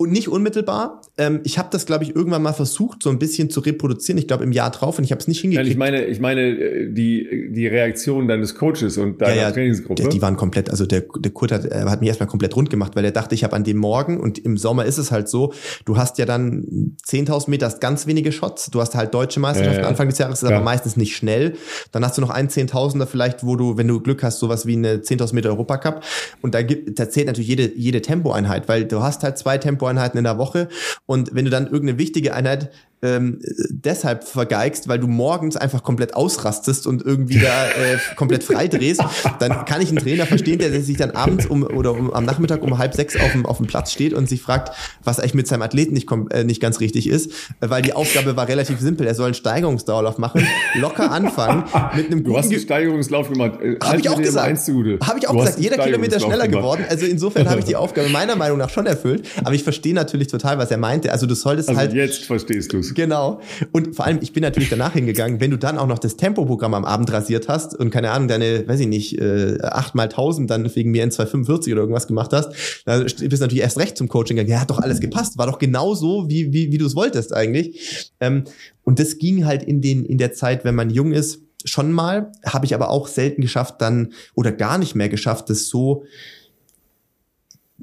Und 0.00 0.12
nicht 0.12 0.28
unmittelbar. 0.28 1.02
Ähm, 1.18 1.40
ich 1.44 1.58
habe 1.58 1.68
das, 1.70 1.84
glaube 1.84 2.04
ich, 2.04 2.16
irgendwann 2.16 2.40
mal 2.40 2.54
versucht, 2.54 3.02
so 3.02 3.10
ein 3.10 3.18
bisschen 3.18 3.50
zu 3.50 3.60
reproduzieren. 3.60 4.16
Ich 4.16 4.26
glaube, 4.26 4.44
im 4.44 4.52
Jahr 4.52 4.70
drauf 4.70 4.96
und 4.96 5.04
ich 5.04 5.10
habe 5.10 5.20
es 5.20 5.28
nicht 5.28 5.42
hingekriegt. 5.42 5.76
Nein, 5.78 5.92
ich 5.94 6.00
meine, 6.00 6.06
ich 6.06 6.20
meine 6.20 6.40
äh, 6.40 6.90
die, 6.90 7.50
die 7.52 7.66
Reaktion 7.66 8.26
deines 8.26 8.54
Coaches 8.54 8.96
und 8.96 9.20
deiner 9.20 9.34
ja, 9.34 9.42
ja, 9.42 9.50
Trainingsgruppe. 9.50 10.08
Die, 10.08 10.22
waren 10.22 10.38
komplett, 10.38 10.70
also 10.70 10.86
der, 10.86 11.02
der 11.18 11.30
Kurt 11.32 11.52
hat, 11.52 11.70
hat 11.70 12.00
mich 12.00 12.08
erstmal 12.08 12.30
komplett 12.30 12.56
rund 12.56 12.70
gemacht, 12.70 12.96
weil 12.96 13.04
er 13.04 13.10
dachte, 13.10 13.34
ich 13.34 13.44
habe 13.44 13.54
an 13.54 13.62
dem 13.62 13.76
Morgen 13.76 14.18
und 14.18 14.38
im 14.38 14.56
Sommer 14.56 14.86
ist 14.86 14.96
es 14.96 15.12
halt 15.12 15.28
so, 15.28 15.52
du 15.84 15.98
hast 15.98 16.16
ja 16.16 16.24
dann 16.24 16.96
10.000 17.06 17.50
Meter, 17.50 17.66
hast 17.66 17.82
ganz 17.82 18.06
wenige 18.06 18.32
Shots. 18.32 18.70
Du 18.70 18.80
hast 18.80 18.94
halt 18.94 19.12
deutsche 19.12 19.38
Meisterschaften 19.38 19.82
äh, 19.82 19.86
Anfang 19.86 20.08
des 20.08 20.16
Jahres, 20.16 20.42
ist 20.42 20.48
ja. 20.48 20.56
aber 20.56 20.64
meistens 20.64 20.96
nicht 20.96 21.14
schnell. 21.14 21.56
Dann 21.92 22.02
hast 22.06 22.16
du 22.16 22.22
noch 22.22 22.30
einen 22.30 22.48
10.000er 22.48 23.04
vielleicht, 23.04 23.44
wo 23.44 23.54
du, 23.54 23.76
wenn 23.76 23.86
du 23.86 24.00
Glück 24.00 24.22
hast, 24.22 24.38
sowas 24.38 24.64
wie 24.64 24.76
eine 24.76 24.96
10.000 24.96 25.34
Meter 25.34 25.50
Europacup. 25.50 26.02
Und 26.40 26.54
da, 26.54 26.62
gibt, 26.62 26.98
da 26.98 27.10
zählt 27.10 27.26
natürlich 27.26 27.48
jede, 27.48 27.70
jede 27.76 28.00
Tempoeinheit, 28.00 28.66
weil 28.66 28.86
du 28.86 29.02
hast 29.02 29.24
halt 29.24 29.36
zwei 29.36 29.58
Tempoeinheiten 29.58 29.89
in 30.18 30.24
der 30.24 30.38
Woche. 30.38 30.68
Und 31.06 31.34
wenn 31.34 31.44
du 31.44 31.50
dann 31.50 31.66
irgendeine 31.66 31.98
wichtige 31.98 32.34
Einheit 32.34 32.70
ähm, 33.02 33.40
deshalb 33.70 34.24
vergeigst, 34.24 34.88
weil 34.88 34.98
du 34.98 35.06
morgens 35.06 35.56
einfach 35.56 35.82
komplett 35.82 36.14
ausrastest 36.14 36.86
und 36.86 37.02
irgendwie 37.04 37.38
da 37.38 37.68
äh, 37.68 37.98
komplett 38.16 38.44
frei 38.44 38.68
drehst, 38.68 39.02
dann 39.38 39.64
kann 39.64 39.80
ich 39.80 39.88
einen 39.88 39.98
Trainer 39.98 40.26
verstehen, 40.26 40.58
der 40.58 40.80
sich 40.82 40.96
dann 40.96 41.12
abends 41.12 41.46
um 41.46 41.62
oder 41.62 41.92
um, 41.92 42.12
am 42.12 42.24
Nachmittag 42.24 42.62
um 42.62 42.78
halb 42.78 42.94
sechs 42.94 43.16
auf 43.16 43.32
dem, 43.32 43.46
auf 43.46 43.56
dem 43.56 43.66
Platz 43.66 43.92
steht 43.92 44.12
und 44.12 44.28
sich 44.28 44.42
fragt, 44.42 44.76
was 45.02 45.18
eigentlich 45.18 45.34
mit 45.34 45.46
seinem 45.46 45.62
Athleten 45.62 45.94
nicht, 45.94 46.10
äh, 46.30 46.44
nicht 46.44 46.60
ganz 46.60 46.80
richtig 46.80 47.08
ist, 47.08 47.32
weil 47.60 47.82
die 47.82 47.92
Aufgabe 47.92 48.36
war 48.36 48.48
relativ 48.48 48.80
simpel. 48.80 49.06
Er 49.06 49.14
soll 49.14 49.26
einen 49.26 49.34
Steigerungsdauerlauf 49.34 50.18
machen, 50.18 50.46
locker 50.74 51.10
anfangen 51.10 51.64
mit 51.96 52.06
einem 52.06 52.24
Du 52.24 52.36
hast 52.36 52.50
einen 52.50 52.60
Steigerungslauf 52.60 53.30
gemacht. 53.30 53.60
Äh, 53.62 53.78
habe 53.82 54.00
ich 54.00 54.08
auch 54.08 54.20
gesagt. 54.20 54.50
Habe 54.60 55.18
ich 55.18 55.28
auch 55.28 55.36
gesagt. 55.36 55.58
Jeder 55.58 55.78
Kilometer 55.78 56.20
schneller 56.20 56.48
gemacht. 56.48 56.62
geworden. 56.62 56.84
Also 56.88 57.06
insofern 57.06 57.48
habe 57.48 57.60
ich 57.60 57.64
die 57.64 57.76
Aufgabe 57.80 58.08
meiner 58.08 58.36
Meinung 58.36 58.58
nach 58.58 58.70
schon 58.70 58.86
erfüllt. 58.86 59.26
Aber 59.42 59.54
ich 59.54 59.62
verstehe 59.62 59.94
natürlich 59.94 60.28
total, 60.28 60.58
was 60.58 60.70
er 60.70 60.78
meinte. 60.78 61.12
Also 61.12 61.26
du 61.26 61.34
solltest 61.34 61.68
also 61.68 61.80
halt. 61.80 61.92
Jetzt 61.92 62.24
verstehst 62.24 62.72
du 62.72 62.78
es. 62.78 62.89
Genau. 63.00 63.40
Und 63.72 63.96
vor 63.96 64.04
allem, 64.04 64.18
ich 64.20 64.32
bin 64.32 64.42
natürlich 64.42 64.68
danach 64.68 64.92
hingegangen, 64.92 65.40
wenn 65.40 65.50
du 65.50 65.56
dann 65.56 65.78
auch 65.78 65.86
noch 65.86 65.98
das 65.98 66.16
Tempoprogramm 66.16 66.74
am 66.74 66.84
Abend 66.84 67.10
rasiert 67.12 67.48
hast 67.48 67.74
und 67.74 67.90
keine 67.90 68.10
Ahnung, 68.10 68.28
deine, 68.28 68.66
weiß 68.66 68.80
ich 68.80 68.86
nicht, 68.86 69.18
äh, 69.18 69.58
8 69.62 69.94
mal 69.94 70.04
1000 70.04 70.50
dann 70.50 70.74
wegen 70.74 70.90
mir 70.90 71.04
in 71.04 71.10
245 71.10 71.72
oder 71.72 71.82
irgendwas 71.82 72.06
gemacht 72.06 72.32
hast, 72.32 72.52
dann 72.84 73.04
bist 73.04 73.20
du 73.20 73.26
natürlich 73.28 73.62
erst 73.62 73.78
recht 73.78 73.96
zum 73.96 74.08
Coaching 74.08 74.36
gegangen. 74.36 74.52
Ja, 74.52 74.60
hat 74.60 74.70
doch 74.70 74.80
alles 74.80 75.00
gepasst. 75.00 75.38
War 75.38 75.46
doch 75.46 75.58
genau 75.58 75.94
so, 75.94 76.28
wie, 76.28 76.52
wie, 76.52 76.72
wie 76.72 76.78
du 76.78 76.86
es 76.86 76.96
wolltest 76.96 77.34
eigentlich. 77.34 78.10
Ähm, 78.20 78.44
und 78.84 78.98
das 78.98 79.18
ging 79.18 79.46
halt 79.46 79.62
in, 79.62 79.80
den, 79.80 80.04
in 80.04 80.18
der 80.18 80.32
Zeit, 80.32 80.64
wenn 80.64 80.74
man 80.74 80.90
jung 80.90 81.12
ist, 81.12 81.42
schon 81.64 81.92
mal, 81.92 82.32
habe 82.44 82.66
ich 82.66 82.74
aber 82.74 82.90
auch 82.90 83.06
selten 83.06 83.42
geschafft, 83.42 83.76
dann 83.80 84.12
oder 84.34 84.52
gar 84.52 84.78
nicht 84.78 84.94
mehr 84.94 85.08
geschafft, 85.08 85.50
das 85.50 85.68
so 85.68 86.04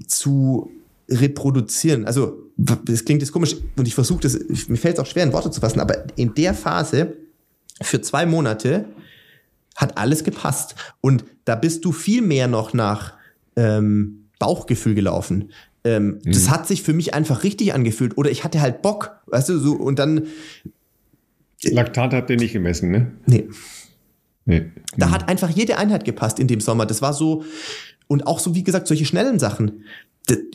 zu 0.08 0.72
reproduzieren. 1.10 2.06
Also 2.06 2.52
das 2.58 3.06
klingt 3.06 3.22
jetzt 3.22 3.32
komisch 3.32 3.56
und 3.78 3.88
ich 3.88 3.96
versuche 3.96 4.22
das, 4.22 4.38
mir 4.68 4.78
fällt 4.78 4.98
es 4.98 5.00
auch 5.00 5.06
schwer 5.06 5.24
in 5.24 5.34
Worte 5.34 5.52
zu 5.52 5.62
fassen, 5.62 5.80
aber 5.80 6.06
in 6.18 6.34
der 6.34 6.54
Phase 6.54 7.14
für 7.82 8.02
zwei 8.02 8.26
Monate 8.26 8.86
hat 9.76 9.98
alles 9.98 10.24
gepasst 10.24 10.76
und 11.02 11.24
da 11.46 11.56
bist 11.56 11.86
du 11.86 11.92
viel 11.92 12.22
mehr 12.22 12.48
noch 12.48 12.74
nach 12.74 13.14
ähm, 13.56 14.30
Bauchgefühl 14.40 14.96
gelaufen. 14.96 15.52
Ähm, 15.84 16.20
mhm. 16.24 16.32
Das 16.32 16.50
hat 16.50 16.68
sich 16.68 16.82
für 16.82 16.94
mich 16.94 17.14
einfach 17.14 17.44
richtig 17.44 17.74
angefühlt 17.74 18.18
oder 18.18 18.32
ich 18.32 18.44
hatte 18.44 18.60
halt 18.60 18.82
Bock, 18.82 19.12
weißt 19.28 19.50
du, 19.50 19.60
so 19.60 19.74
und 19.74 20.00
dann 20.00 20.28
Laktat 21.64 22.14
habt 22.14 22.30
ihr 22.30 22.38
nicht 22.38 22.54
gemessen, 22.54 22.92
ne? 22.92 23.12
Nee. 23.26 23.50
Nee. 24.46 24.72
Da 24.96 25.08
mhm. 25.08 25.12
hat 25.12 25.30
einfach 25.30 25.50
jede 25.50 25.78
Einheit 25.78 26.06
gepasst 26.06 26.40
in 26.40 26.48
dem 26.48 26.62
Sommer. 26.62 26.86
Das 26.86 27.02
war 27.02 27.14
so, 27.14 27.44
und 28.08 28.28
auch 28.28 28.40
so, 28.40 28.56
wie 28.56 28.64
gesagt, 28.64 28.88
solche 28.88 29.06
schnellen 29.06 29.40
Sachen 29.40 29.84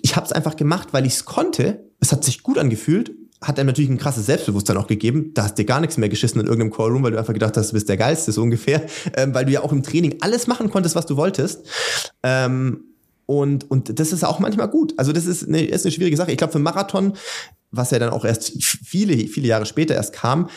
ich 0.02 0.16
habe 0.16 0.26
es 0.26 0.32
einfach 0.32 0.56
gemacht, 0.56 0.88
weil 0.92 1.06
ich 1.06 1.14
es 1.14 1.24
konnte. 1.24 1.84
Es 2.00 2.12
hat 2.12 2.24
sich 2.24 2.42
gut 2.42 2.58
angefühlt, 2.58 3.12
hat 3.40 3.58
einem 3.58 3.68
natürlich 3.68 3.90
ein 3.90 3.98
krasses 3.98 4.26
Selbstbewusstsein 4.26 4.76
auch 4.76 4.86
gegeben. 4.86 5.32
Da 5.34 5.44
hast 5.44 5.54
dir 5.54 5.64
gar 5.64 5.80
nichts 5.80 5.96
mehr 5.96 6.08
geschissen 6.08 6.40
in 6.40 6.46
irgendeinem 6.46 6.72
Callroom, 6.72 7.02
weil 7.02 7.12
du 7.12 7.18
einfach 7.18 7.32
gedacht 7.32 7.56
hast, 7.56 7.70
du 7.70 7.74
bist 7.74 7.88
der 7.88 7.96
Geilste, 7.96 8.32
so 8.32 8.42
ungefähr. 8.42 8.82
Ähm, 9.14 9.34
weil 9.34 9.44
du 9.44 9.52
ja 9.52 9.62
auch 9.62 9.72
im 9.72 9.82
Training 9.82 10.16
alles 10.20 10.46
machen 10.46 10.70
konntest, 10.70 10.94
was 10.94 11.06
du 11.06 11.16
wolltest. 11.16 11.66
Ähm, 12.22 12.84
und, 13.26 13.70
und 13.70 13.98
das 13.98 14.12
ist 14.12 14.24
auch 14.24 14.38
manchmal 14.38 14.68
gut. 14.68 14.94
Also 14.96 15.12
das 15.12 15.26
ist 15.26 15.46
eine, 15.46 15.64
ist 15.64 15.84
eine 15.84 15.92
schwierige 15.92 16.16
Sache. 16.16 16.30
Ich 16.30 16.38
glaube, 16.38 16.52
für 16.52 16.58
Marathon 16.58 17.14
was 17.72 17.90
ja 17.90 17.98
dann 17.98 18.10
auch 18.10 18.24
erst 18.24 18.62
viele, 18.62 19.16
viele 19.26 19.48
Jahre 19.48 19.66
später 19.66 19.94
erst 19.94 20.12
kam, 20.12 20.48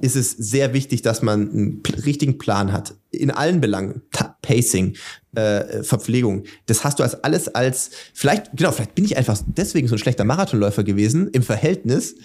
ist 0.00 0.16
es 0.16 0.32
sehr 0.32 0.72
wichtig, 0.72 1.02
dass 1.02 1.22
man 1.22 1.50
einen 1.50 1.82
richtigen 2.04 2.38
Plan 2.38 2.72
hat. 2.72 2.94
In 3.10 3.30
allen 3.30 3.60
Belangen. 3.60 4.02
Pacing, 4.42 4.96
äh, 5.34 5.82
Verpflegung. 5.82 6.44
Das 6.66 6.84
hast 6.84 6.98
du 6.98 7.04
als 7.04 7.22
alles 7.22 7.48
als, 7.48 7.90
vielleicht, 8.12 8.50
genau, 8.56 8.72
vielleicht 8.72 8.94
bin 8.94 9.04
ich 9.04 9.16
einfach 9.16 9.38
deswegen 9.46 9.86
so 9.86 9.94
ein 9.94 9.98
schlechter 9.98 10.24
Marathonläufer 10.24 10.82
gewesen 10.82 11.28
im 11.28 11.42
Verhältnis, 11.42 12.16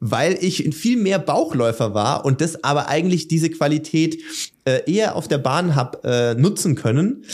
weil 0.00 0.38
ich 0.40 0.74
viel 0.74 0.96
mehr 0.96 1.18
Bauchläufer 1.18 1.94
war 1.94 2.24
und 2.24 2.40
das 2.40 2.64
aber 2.64 2.88
eigentlich 2.88 3.28
diese 3.28 3.50
Qualität 3.50 4.18
äh, 4.64 4.90
eher 4.90 5.16
auf 5.16 5.28
der 5.28 5.38
Bahn 5.38 5.76
hab 5.76 6.04
äh, 6.04 6.34
nutzen 6.34 6.74
können, 6.74 7.24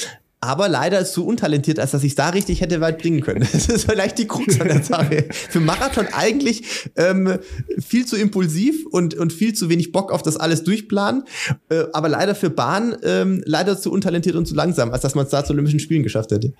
aber 0.41 0.69
leider 0.69 1.01
ist 1.01 1.13
zu 1.13 1.27
untalentiert, 1.27 1.79
als 1.79 1.93
dass 1.93 2.05
ich 2.05 2.13
es 2.13 2.17
da 2.17 2.29
richtig 2.29 2.61
hätte 2.61 2.81
weit 2.81 2.99
bringen 2.99 3.21
können. 3.21 3.47
Das 3.57 3.69
ist 3.69 3.91
vielleicht 3.91 4.19
die 4.19 4.27
Krux 4.27 4.61
an 4.61 4.69
der 4.69 4.83
Sache. 4.83 5.27
Für 5.31 5.61
Marathon 5.61 6.07
eigentlich 6.13 6.91
ähm, 6.97 7.39
viel 7.79 8.05
zu 8.07 8.17
impulsiv 8.17 8.85
und, 8.87 9.15
und 9.15 9.33
viel 9.33 9.55
zu 9.55 9.71
wenig 9.71 9.93
Bock 9.93 10.13
auf 10.13 10.23
das 10.23 10.37
alles 10.37 10.63
durchplanen, 10.63 11.25
äh, 11.71 11.85
aber 11.93 12.09
leider 12.09 12.35
für 12.35 12.51
Bahn 12.51 12.97
ähm, 13.03 13.43
leider 13.47 13.79
zu 13.79 13.91
untalentiert 13.91 14.37
und 14.37 14.47
zu 14.47 14.55
langsam, 14.55 14.93
als 14.93 15.03
dass 15.03 15.15
man 15.15 15.25
es 15.25 15.31
da 15.31 15.45
zu 15.45 15.53
Olympischen 15.53 15.81
Spielen 15.81 16.03
geschafft 16.03 16.31
hätte. 16.31 16.53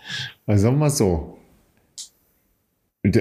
Also 0.47 0.63
sagen 0.63 0.77
wir 0.77 0.81
mal 0.81 0.91
so. 0.91 1.39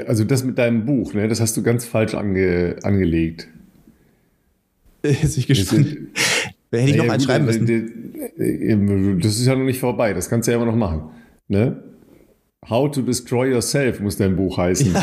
Also 0.07 0.23
das 0.23 0.43
mit 0.43 0.57
deinem 0.57 0.85
Buch, 0.85 1.13
ne, 1.13 1.27
das 1.27 1.39
hast 1.41 1.55
du 1.57 1.63
ganz 1.63 1.85
falsch 1.85 2.15
ange, 2.15 2.77
angelegt. 2.83 3.47
Ist 5.21 5.37
ich 5.37 5.47
gespannt. 5.47 5.97
Hätte 6.80 6.91
ich 6.91 6.97
noch 6.97 7.09
einen 7.09 7.21
schreiben 7.21 7.45
müssen. 7.45 9.19
Das 9.21 9.38
ist 9.38 9.45
ja 9.45 9.55
noch 9.55 9.63
nicht 9.63 9.80
vorbei. 9.80 10.13
Das 10.13 10.30
kannst 10.30 10.47
du 10.47 10.51
ja 10.51 10.57
immer 10.57 10.65
noch 10.65 10.76
machen. 10.76 11.09
Ne? 11.47 11.84
How 12.70 12.89
to 12.89 13.01
Destroy 13.01 13.51
Yourself 13.51 13.99
muss 13.99 14.18
dein 14.18 14.36
Buch 14.36 14.57
heißen. 14.57 14.88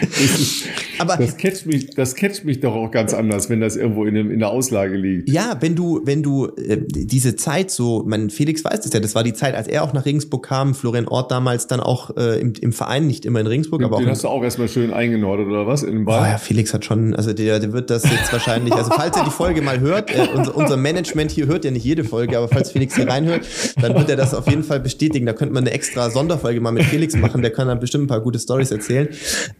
Ist, 0.00 0.64
aber 0.98 1.16
das 1.16 1.36
catcht 1.36 1.66
mich, 1.66 1.90
das 1.90 2.16
catcht 2.16 2.44
mich 2.44 2.58
doch 2.58 2.74
auch 2.74 2.90
ganz 2.90 3.14
anders, 3.14 3.48
wenn 3.48 3.60
das 3.60 3.76
irgendwo 3.76 4.04
in, 4.04 4.14
dem, 4.14 4.30
in 4.32 4.40
der 4.40 4.50
Auslage 4.50 4.96
liegt. 4.96 5.30
Ja, 5.30 5.56
wenn 5.60 5.76
du, 5.76 6.00
wenn 6.04 6.24
du 6.24 6.46
äh, 6.56 6.78
diese 6.88 7.36
Zeit 7.36 7.70
so, 7.70 8.02
mein 8.04 8.30
Felix 8.30 8.64
weiß 8.64 8.80
das 8.80 8.92
ja, 8.92 8.98
das 8.98 9.14
war 9.14 9.22
die 9.22 9.32
Zeit, 9.32 9.54
als 9.54 9.68
er 9.68 9.84
auch 9.84 9.92
nach 9.92 10.06
Regensburg 10.06 10.44
kam, 10.44 10.74
Florian 10.74 11.06
Ort 11.06 11.30
damals 11.30 11.68
dann 11.68 11.78
auch 11.78 12.16
äh, 12.16 12.40
im, 12.40 12.52
im 12.60 12.72
Verein, 12.72 13.06
nicht 13.06 13.24
immer 13.24 13.38
in 13.38 13.46
Regensburg, 13.46 13.80
den, 13.80 13.86
aber 13.86 13.96
auch. 13.96 14.00
Den 14.00 14.10
hast 14.10 14.24
du 14.24 14.28
auch 14.28 14.42
erstmal 14.42 14.68
schön 14.68 14.92
eingenordet 14.92 15.46
oder 15.46 15.68
was? 15.68 15.84
In 15.84 15.92
den 15.92 16.04
Ball? 16.04 16.20
Oh 16.20 16.26
ja, 16.32 16.38
Felix 16.38 16.74
hat 16.74 16.84
schon, 16.84 17.14
also 17.14 17.32
der, 17.32 17.60
der 17.60 17.72
wird 17.72 17.90
das 17.90 18.02
jetzt 18.02 18.32
wahrscheinlich, 18.32 18.74
also 18.74 18.90
falls 18.90 19.16
er 19.16 19.24
die 19.24 19.30
Folge 19.30 19.62
mal 19.62 19.78
hört, 19.78 20.10
äh, 20.10 20.26
unser, 20.34 20.56
unser 20.56 20.76
Management 20.76 21.30
hier 21.30 21.46
hört 21.46 21.64
ja 21.64 21.70
nicht 21.70 21.84
jede 21.84 22.02
Folge, 22.02 22.36
aber 22.38 22.48
falls 22.48 22.72
Felix 22.72 22.96
hier 22.96 23.06
reinhört, 23.06 23.46
dann 23.80 23.94
wird 23.94 24.10
er 24.10 24.16
das 24.16 24.34
auf 24.34 24.48
jeden 24.48 24.64
Fall 24.64 24.80
bestätigen. 24.80 25.24
Da 25.24 25.32
könnte 25.32 25.54
man 25.54 25.62
eine 25.62 25.72
extra 25.72 26.07
Sonderfolge 26.10 26.60
mal 26.60 26.72
mit 26.72 26.84
Felix 26.84 27.14
machen, 27.16 27.42
der 27.42 27.52
kann 27.52 27.68
dann 27.68 27.80
bestimmt 27.80 28.04
ein 28.04 28.08
paar 28.08 28.20
gute 28.20 28.38
Stories 28.38 28.70
erzählen. 28.70 29.08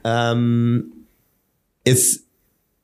Ähm, 0.05 0.93
es 1.85 2.25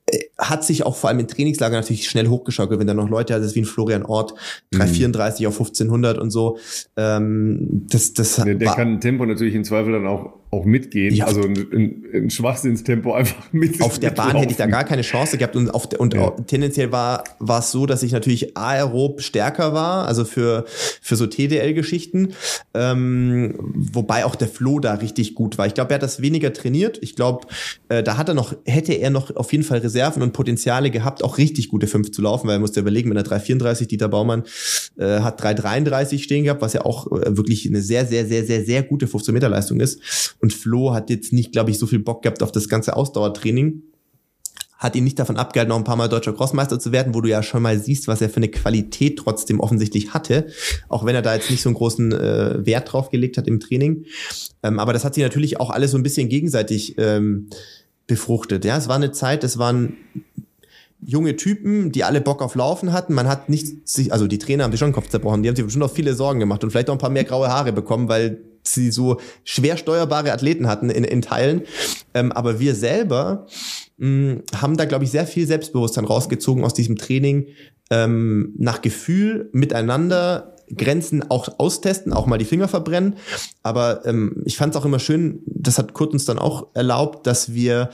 äh, 0.06 0.18
hat 0.38 0.64
sich 0.64 0.84
auch 0.84 0.96
vor 0.96 1.10
allem 1.10 1.20
in 1.20 1.28
Trainingslager 1.28 1.76
natürlich 1.76 2.08
schnell 2.08 2.28
hochgeschaukelt, 2.28 2.78
wenn 2.80 2.86
da 2.86 2.94
noch 2.94 3.08
Leute, 3.08 3.34
also 3.34 3.54
wie 3.54 3.60
ein 3.60 3.64
Florian 3.64 4.04
Ort, 4.04 4.34
334 4.72 5.40
mhm. 5.40 5.48
auf 5.48 5.54
1500 5.54 6.18
und 6.18 6.30
so. 6.30 6.58
Ähm, 6.96 7.86
das, 7.88 8.12
das 8.12 8.36
der, 8.36 8.54
der 8.54 8.72
kann 8.72 9.00
Tempo 9.00 9.24
natürlich 9.24 9.54
im 9.54 9.64
Zweifel 9.64 9.92
dann 9.92 10.06
auch 10.06 10.34
auch 10.54 10.64
mitgehen. 10.64 11.14
Ja. 11.14 11.26
Also 11.26 11.42
ein, 11.42 12.04
ein, 12.12 12.30
Schwachsinnstempo 12.30 13.12
einfach 13.12 13.52
mit. 13.52 13.80
Auf 13.80 13.98
der 13.98 14.10
Bahn 14.10 14.36
hätte 14.36 14.52
ich 14.52 14.56
da 14.56 14.66
gar 14.66 14.84
keine 14.84 15.02
Chance 15.02 15.38
gehabt 15.38 15.56
und, 15.56 15.70
auf 15.74 15.88
und 15.98 16.14
ja. 16.14 16.30
tendenziell 16.30 16.92
war, 16.92 17.24
war 17.38 17.60
es 17.60 17.70
so, 17.70 17.86
dass 17.86 18.02
ich 18.02 18.12
natürlich 18.12 18.56
aerob 18.56 19.20
stärker 19.20 19.74
war, 19.74 20.06
also 20.06 20.24
für, 20.24 20.64
für 21.00 21.16
so 21.16 21.26
TDL-Geschichten, 21.26 22.34
ähm, 22.74 23.54
wobei 23.58 24.24
auch 24.24 24.34
der 24.34 24.48
Flo 24.48 24.80
da 24.80 24.94
richtig 24.94 25.34
gut 25.34 25.58
war. 25.58 25.66
Ich 25.66 25.74
glaube, 25.74 25.90
er 25.90 25.96
hat 25.96 26.02
das 26.02 26.22
weniger 26.22 26.52
trainiert. 26.52 26.98
Ich 27.02 27.16
glaube, 27.16 27.46
äh, 27.88 28.02
da 28.02 28.16
hat 28.16 28.28
er 28.28 28.34
noch, 28.34 28.54
hätte 28.64 28.92
er 28.92 29.10
noch 29.10 29.34
auf 29.36 29.52
jeden 29.52 29.64
Fall 29.64 29.78
Reserven 29.78 30.22
und 30.22 30.32
Potenziale 30.32 30.90
gehabt, 30.90 31.22
auch 31.24 31.38
richtig 31.38 31.68
gute 31.68 31.86
5 31.86 32.12
zu 32.12 32.22
laufen, 32.22 32.46
weil 32.48 32.56
er 32.56 32.60
musste 32.60 32.80
überlegen, 32.80 33.08
mit 33.08 33.18
einer 33.18 33.24
334, 33.24 33.88
Dieter 33.88 34.08
Baumann 34.08 34.44
äh, 34.96 35.20
hat 35.20 35.42
333 35.42 36.22
stehen 36.22 36.44
gehabt, 36.44 36.62
was 36.62 36.72
ja 36.72 36.84
auch 36.84 37.10
äh, 37.10 37.36
wirklich 37.36 37.66
eine 37.66 37.82
sehr, 37.82 38.06
sehr, 38.06 38.26
sehr, 38.26 38.44
sehr, 38.44 38.64
sehr 38.64 38.82
gute 38.82 39.06
15 39.06 39.34
Meter 39.34 39.48
Leistung 39.48 39.80
ist. 39.80 40.34
Und 40.44 40.52
Flo 40.52 40.92
hat 40.92 41.08
jetzt 41.08 41.32
nicht, 41.32 41.52
glaube 41.52 41.70
ich, 41.70 41.78
so 41.78 41.86
viel 41.86 42.00
Bock 42.00 42.20
gehabt 42.20 42.42
auf 42.42 42.52
das 42.52 42.68
ganze 42.68 42.96
Ausdauertraining. 42.96 43.82
hat 44.76 44.94
ihn 44.94 45.04
nicht 45.04 45.18
davon 45.18 45.38
abgehalten, 45.38 45.70
noch 45.70 45.78
ein 45.78 45.84
paar 45.84 45.96
Mal 45.96 46.10
deutscher 46.10 46.34
Crossmeister 46.34 46.78
zu 46.78 46.92
werden, 46.92 47.14
wo 47.14 47.22
du 47.22 47.30
ja 47.30 47.42
schon 47.42 47.62
mal 47.62 47.78
siehst, 47.78 48.08
was 48.08 48.20
er 48.20 48.28
für 48.28 48.36
eine 48.36 48.50
Qualität 48.50 49.18
trotzdem 49.18 49.58
offensichtlich 49.60 50.12
hatte, 50.12 50.48
auch 50.90 51.06
wenn 51.06 51.14
er 51.14 51.22
da 51.22 51.34
jetzt 51.34 51.50
nicht 51.50 51.62
so 51.62 51.70
einen 51.70 51.76
großen 51.76 52.12
äh, 52.12 52.66
Wert 52.66 52.92
drauf 52.92 53.08
gelegt 53.08 53.38
hat 53.38 53.46
im 53.46 53.58
Training. 53.58 54.04
Ähm, 54.62 54.78
aber 54.78 54.92
das 54.92 55.02
hat 55.02 55.14
sich 55.14 55.24
natürlich 55.24 55.58
auch 55.60 55.70
alles 55.70 55.92
so 55.92 55.96
ein 55.96 56.02
bisschen 56.02 56.28
gegenseitig 56.28 56.96
ähm, 56.98 57.48
befruchtet. 58.06 58.66
Ja, 58.66 58.76
es 58.76 58.86
war 58.86 58.96
eine 58.96 59.12
Zeit, 59.12 59.44
es 59.44 59.56
waren 59.56 59.96
junge 61.00 61.36
Typen, 61.36 61.90
die 61.90 62.04
alle 62.04 62.20
Bock 62.20 62.42
auf 62.42 62.54
Laufen 62.54 62.92
hatten. 62.92 63.14
Man 63.14 63.28
hat 63.28 63.48
nicht 63.48 63.88
sich, 63.88 64.12
also 64.12 64.26
die 64.26 64.38
Trainer 64.38 64.64
haben 64.64 64.72
sich 64.72 64.80
schon 64.80 64.90
den 64.90 64.94
Kopf 64.94 65.08
zerbrochen, 65.08 65.42
die 65.42 65.48
haben 65.48 65.56
sich 65.56 65.64
bestimmt 65.64 65.84
auch 65.84 65.90
viele 65.90 66.12
Sorgen 66.12 66.38
gemacht 66.38 66.62
und 66.62 66.68
vielleicht 66.68 66.90
auch 66.90 66.96
ein 66.96 66.98
paar 66.98 67.08
mehr 67.08 67.24
graue 67.24 67.48
Haare 67.48 67.72
bekommen, 67.72 68.10
weil 68.10 68.42
sie 68.66 68.90
so 68.90 69.20
schwer 69.44 69.76
steuerbare 69.76 70.32
Athleten 70.32 70.66
hatten 70.66 70.90
in, 70.90 71.04
in 71.04 71.22
Teilen. 71.22 71.62
Ähm, 72.14 72.32
aber 72.32 72.60
wir 72.60 72.74
selber 72.74 73.46
mh, 73.98 74.08
mm, 74.08 74.42
haben 74.56 74.76
da, 74.76 74.84
glaube 74.84 75.04
ich, 75.04 75.10
sehr 75.10 75.26
viel 75.26 75.46
Selbstbewusstsein 75.46 76.04
rausgezogen 76.04 76.64
aus 76.64 76.74
diesem 76.74 76.96
Training, 76.96 77.48
ähm, 77.90 78.54
nach 78.58 78.80
Gefühl 78.80 79.50
miteinander 79.52 80.54
Grenzen 80.74 81.30
auch 81.30 81.58
austesten, 81.58 82.12
auch 82.12 82.26
mal 82.26 82.38
die 82.38 82.44
Finger 82.44 82.68
verbrennen. 82.68 83.16
Aber 83.62 84.06
ähm, 84.06 84.42
ich 84.44 84.56
fand 84.56 84.74
es 84.74 84.80
auch 84.80 84.86
immer 84.86 84.98
schön, 84.98 85.42
das 85.46 85.78
hat 85.78 85.92
Kurt 85.92 86.12
uns 86.12 86.24
dann 86.24 86.38
auch 86.38 86.68
erlaubt, 86.74 87.26
dass 87.26 87.52
wir 87.52 87.90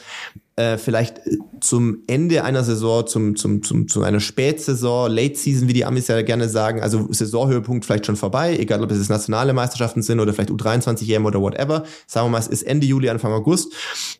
äh, 0.57 0.78
vielleicht 0.78 1.18
äh, 1.26 1.38
zum 1.61 2.03
Ende 2.07 2.44
einer 2.44 2.64
Saison, 2.64 3.07
zum, 3.07 3.36
zum, 3.36 3.62
zum, 3.62 3.88
zu 3.88 4.03
einer 4.03 4.20
Spätsaison, 4.20 5.11
Late 5.11 5.36
Season, 5.36 5.68
wie 5.68 5.72
die 5.72 5.84
Amis 5.84 6.09
ja 6.09 6.20
gerne 6.22 6.48
sagen, 6.48 6.82
also 6.82 7.07
Saisonhöhepunkt 7.11 7.84
vielleicht 7.84 8.07
schon 8.07 8.16
vorbei, 8.16 8.57
egal 8.59 8.82
ob 8.82 8.90
es 8.90 9.09
nationale 9.09 9.53
Meisterschaften 9.53 10.03
sind 10.03 10.20
oder 10.20 10.32
vielleicht 10.32 10.51
U23 10.51 11.11
EM 11.12 11.26
oder 11.26 11.40
whatever. 11.40 11.84
Sagen 12.07 12.26
wir 12.26 12.30
mal, 12.30 12.38
es 12.38 12.48
ist 12.48 12.62
Ende 12.62 12.86
Juli, 12.86 13.09
Anfang 13.09 13.32
August 13.32 13.72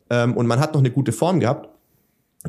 ähm, 0.09 0.35
und 0.35 0.47
man 0.47 0.59
hat 0.59 0.73
noch 0.73 0.81
eine 0.81 0.91
gute 0.91 1.11
Form 1.11 1.39
gehabt, 1.39 1.69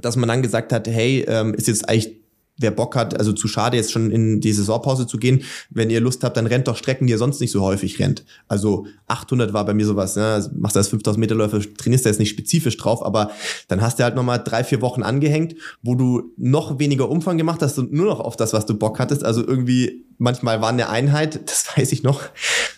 dass 0.00 0.16
man 0.16 0.28
dann 0.28 0.42
gesagt 0.42 0.72
hat, 0.72 0.88
hey, 0.88 1.24
ähm, 1.28 1.54
ist 1.54 1.68
jetzt 1.68 1.88
eigentlich 1.88 2.21
wer 2.58 2.70
Bock 2.70 2.96
hat, 2.96 3.18
also 3.18 3.32
zu 3.32 3.48
schade 3.48 3.76
jetzt 3.76 3.92
schon 3.92 4.10
in 4.10 4.40
die 4.40 4.52
Saisonpause 4.52 5.06
zu 5.06 5.18
gehen, 5.18 5.42
wenn 5.70 5.90
ihr 5.90 6.00
Lust 6.00 6.22
habt, 6.22 6.36
dann 6.36 6.46
rennt 6.46 6.68
doch 6.68 6.76
Strecken, 6.76 7.06
die 7.06 7.12
ihr 7.12 7.18
sonst 7.18 7.40
nicht 7.40 7.50
so 7.50 7.62
häufig 7.62 7.98
rennt. 7.98 8.24
Also 8.48 8.86
800 9.08 9.52
war 9.52 9.64
bei 9.64 9.74
mir 9.74 9.86
sowas, 9.86 10.16
ne? 10.16 10.50
machst 10.54 10.76
du 10.76 10.80
als 10.80 10.88
5000 10.88 11.18
Meter 11.18 11.34
Läufer, 11.34 11.60
trainierst 11.60 12.04
du 12.04 12.10
jetzt 12.10 12.18
nicht 12.18 12.30
spezifisch 12.30 12.76
drauf, 12.76 13.04
aber 13.04 13.30
dann 13.68 13.80
hast 13.80 13.98
du 13.98 14.04
halt 14.04 14.14
nochmal 14.14 14.42
drei, 14.42 14.64
vier 14.64 14.80
Wochen 14.80 15.02
angehängt, 15.02 15.54
wo 15.82 15.94
du 15.94 16.32
noch 16.36 16.78
weniger 16.78 17.08
Umfang 17.08 17.38
gemacht 17.38 17.62
hast 17.62 17.78
und 17.78 17.92
nur 17.92 18.06
noch 18.06 18.20
auf 18.20 18.36
das, 18.36 18.52
was 18.52 18.66
du 18.66 18.74
Bock 18.74 18.98
hattest. 18.98 19.24
Also 19.24 19.46
irgendwie, 19.46 20.04
manchmal 20.18 20.60
war 20.60 20.68
eine 20.68 20.88
Einheit, 20.88 21.40
das 21.50 21.66
weiß 21.76 21.92
ich 21.92 22.02
noch, 22.02 22.22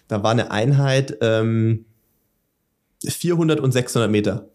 da 0.08 0.22
war 0.22 0.30
eine 0.30 0.50
Einheit, 0.50 1.18
ähm, 1.20 1.84
400 3.06 3.60
und 3.60 3.72
600 3.72 4.10
Meter. 4.10 4.48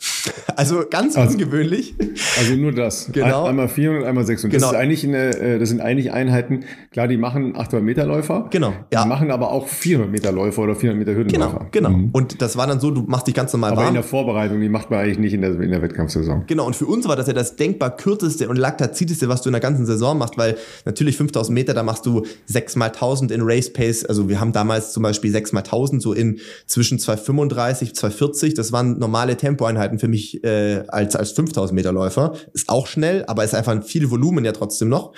Also 0.55 0.83
ganz 0.89 1.15
also, 1.15 1.33
ungewöhnlich. 1.33 1.95
Also 2.37 2.55
nur 2.55 2.73
das. 2.73 3.09
Genau. 3.11 3.45
Einmal 3.45 3.69
400, 3.69 4.05
einmal 4.05 4.25
600. 4.25 4.51
Genau. 4.51 4.71
Das, 4.71 4.73
ist 4.73 4.77
eigentlich 4.77 5.05
eine, 5.05 5.37
äh, 5.37 5.59
das 5.59 5.69
sind 5.69 5.81
eigentlich 5.81 6.11
Einheiten, 6.11 6.65
klar, 6.91 7.07
die 7.07 7.17
machen 7.17 7.55
800 7.55 7.81
Meter 7.81 8.05
Läufer. 8.05 8.47
Genau. 8.49 8.73
Ja. 8.91 9.03
Die 9.03 9.09
machen 9.09 9.31
aber 9.31 9.51
auch 9.51 9.67
400 9.67 10.11
Meter 10.11 10.31
Läufer 10.31 10.63
oder 10.63 10.75
400 10.75 10.99
Meter 10.99 11.17
Hürdenläufer. 11.17 11.67
Genau, 11.71 11.89
genau. 11.89 11.97
Mhm. 11.97 12.09
Und 12.11 12.41
das 12.41 12.57
war 12.57 12.67
dann 12.67 12.79
so, 12.79 12.91
du 12.91 13.03
machst 13.03 13.27
dich 13.27 13.35
ganz 13.35 13.53
normal 13.53 13.71
aber 13.71 13.81
warm. 13.81 13.87
in 13.89 13.93
der 13.93 14.03
Vorbereitung, 14.03 14.59
die 14.59 14.67
macht 14.67 14.89
man 14.89 14.99
eigentlich 14.99 15.19
nicht 15.19 15.33
in 15.33 15.41
der, 15.41 15.57
in 15.59 15.71
der 15.71 15.81
Wettkampfsaison. 15.81 16.43
Genau. 16.47 16.65
Und 16.65 16.75
für 16.75 16.85
uns 16.85 17.07
war 17.07 17.15
das 17.15 17.27
ja 17.27 17.33
das 17.33 17.55
denkbar 17.55 17.95
kürzeste 17.95 18.49
und 18.49 18.57
laktazideste, 18.57 19.29
was 19.29 19.41
du 19.41 19.49
in 19.49 19.53
der 19.53 19.61
ganzen 19.61 19.85
Saison 19.85 20.17
machst, 20.17 20.37
weil 20.37 20.57
natürlich 20.83 21.15
5000 21.15 21.53
Meter, 21.53 21.73
da 21.73 21.83
machst 21.83 22.05
du 22.05 22.25
6 22.47 22.75
mal 22.75 22.87
1000 22.87 23.31
in 23.31 23.41
Race 23.43 23.71
Pace. 23.71 24.05
Also 24.05 24.27
wir 24.27 24.41
haben 24.41 24.51
damals 24.51 24.91
zum 24.91 25.03
Beispiel 25.03 25.31
6 25.31 25.53
mal 25.53 25.61
1000 25.61 26.01
so 26.01 26.11
in 26.11 26.39
zwischen 26.65 26.99
235, 26.99 27.95
240. 27.95 28.55
Das 28.55 28.73
waren 28.73 28.99
normale 28.99 29.37
Tempoeinheiten 29.37 29.99
für 29.99 30.08
mich 30.09 30.43
äh, 30.43 30.83
als, 30.87 31.15
als 31.15 31.31
5000 31.31 31.75
Meter 31.75 31.91
Läufer. 31.91 32.33
Ist 32.53 32.69
auch 32.69 32.87
schnell, 32.87 33.23
aber 33.27 33.43
ist 33.43 33.55
einfach 33.55 33.83
viel 33.83 34.09
Volumen 34.09 34.45
ja 34.45 34.51
trotzdem 34.51 34.89
noch. 34.89 35.13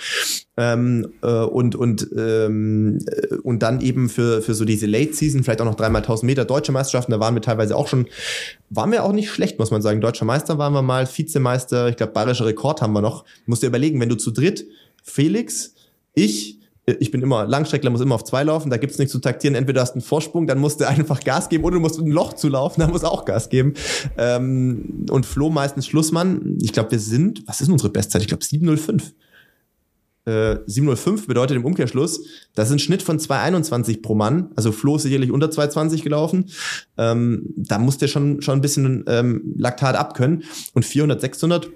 Ähm, 0.56 1.12
äh, 1.22 1.26
und, 1.26 1.74
und, 1.74 2.08
ähm, 2.16 2.98
äh, 3.06 3.36
und 3.36 3.62
dann 3.62 3.80
eben 3.80 4.08
für, 4.08 4.42
für 4.42 4.54
so 4.54 4.64
diese 4.64 4.86
Late 4.86 5.14
Season, 5.14 5.42
vielleicht 5.42 5.60
auch 5.60 5.66
noch 5.66 5.74
dreimal 5.74 6.02
1000 6.02 6.26
Meter 6.26 6.44
deutsche 6.44 6.72
Meisterschaften, 6.72 7.12
da 7.12 7.20
waren 7.20 7.34
wir 7.34 7.42
teilweise 7.42 7.76
auch 7.76 7.88
schon, 7.88 8.06
waren 8.70 8.92
wir 8.92 9.04
auch 9.04 9.12
nicht 9.12 9.30
schlecht, 9.30 9.58
muss 9.58 9.70
man 9.70 9.82
sagen. 9.82 10.00
Deutscher 10.00 10.24
Meister 10.24 10.58
waren 10.58 10.72
wir 10.72 10.82
mal, 10.82 11.06
Vizemeister, 11.06 11.88
ich 11.88 11.96
glaube, 11.96 12.12
bayerischer 12.12 12.46
Rekord 12.46 12.82
haben 12.82 12.92
wir 12.92 13.00
noch. 13.02 13.24
Musst 13.46 13.62
dir 13.62 13.68
überlegen, 13.68 14.00
wenn 14.00 14.08
du 14.08 14.16
zu 14.16 14.30
dritt, 14.30 14.66
Felix, 15.02 15.74
ich, 16.14 16.60
ich 16.84 17.12
bin 17.12 17.22
immer 17.22 17.46
Langstreckler, 17.46 17.90
muss 17.90 18.00
immer 18.00 18.16
auf 18.16 18.24
zwei 18.24 18.42
laufen, 18.42 18.68
da 18.70 18.76
gibt's 18.76 18.98
nichts 18.98 19.12
zu 19.12 19.20
taktieren. 19.20 19.54
Entweder 19.54 19.80
hast 19.80 19.92
du 19.92 19.96
einen 19.96 20.02
Vorsprung, 20.02 20.46
dann 20.46 20.58
musst 20.58 20.80
du 20.80 20.88
einfach 20.88 21.20
Gas 21.20 21.48
geben, 21.48 21.64
oder 21.64 21.74
du 21.74 21.80
musst 21.80 21.98
ein 21.98 22.10
Loch 22.10 22.32
zulaufen, 22.32 22.80
dann 22.80 22.90
musst 22.90 23.04
du 23.04 23.08
auch 23.08 23.24
Gas 23.24 23.48
geben. 23.48 23.74
Ähm, 24.18 25.06
und 25.10 25.26
Flo 25.26 25.50
meistens 25.50 25.86
Schlussmann. 25.86 26.58
Ich 26.60 26.72
glaube, 26.72 26.90
wir 26.90 26.98
sind, 26.98 27.46
was 27.46 27.60
ist 27.60 27.68
unsere 27.68 27.90
Bestzeit? 27.90 28.22
Ich 28.22 28.28
glaube 28.28 28.44
705. 28.44 29.12
Äh, 30.24 30.58
705 30.66 31.26
bedeutet 31.26 31.56
im 31.56 31.64
Umkehrschluss, 31.64 32.24
das 32.54 32.68
ist 32.68 32.72
ein 32.72 32.78
Schnitt 32.78 33.02
von 33.02 33.18
221 33.18 34.02
pro 34.02 34.14
Mann. 34.14 34.50
Also 34.54 34.70
Flo 34.70 34.96
ist 34.96 35.02
sicherlich 35.02 35.32
unter 35.32 35.50
220 35.50 36.02
gelaufen. 36.02 36.50
Ähm, 36.96 37.44
da 37.56 37.78
musst 37.78 38.02
du 38.02 38.08
schon, 38.08 38.40
schon 38.40 38.58
ein 38.58 38.60
bisschen 38.60 39.04
ähm, 39.08 39.54
Laktat 39.56 39.96
abkönnen. 39.96 40.44
Und 40.74 40.84
400, 40.84 41.20
600 41.20 41.70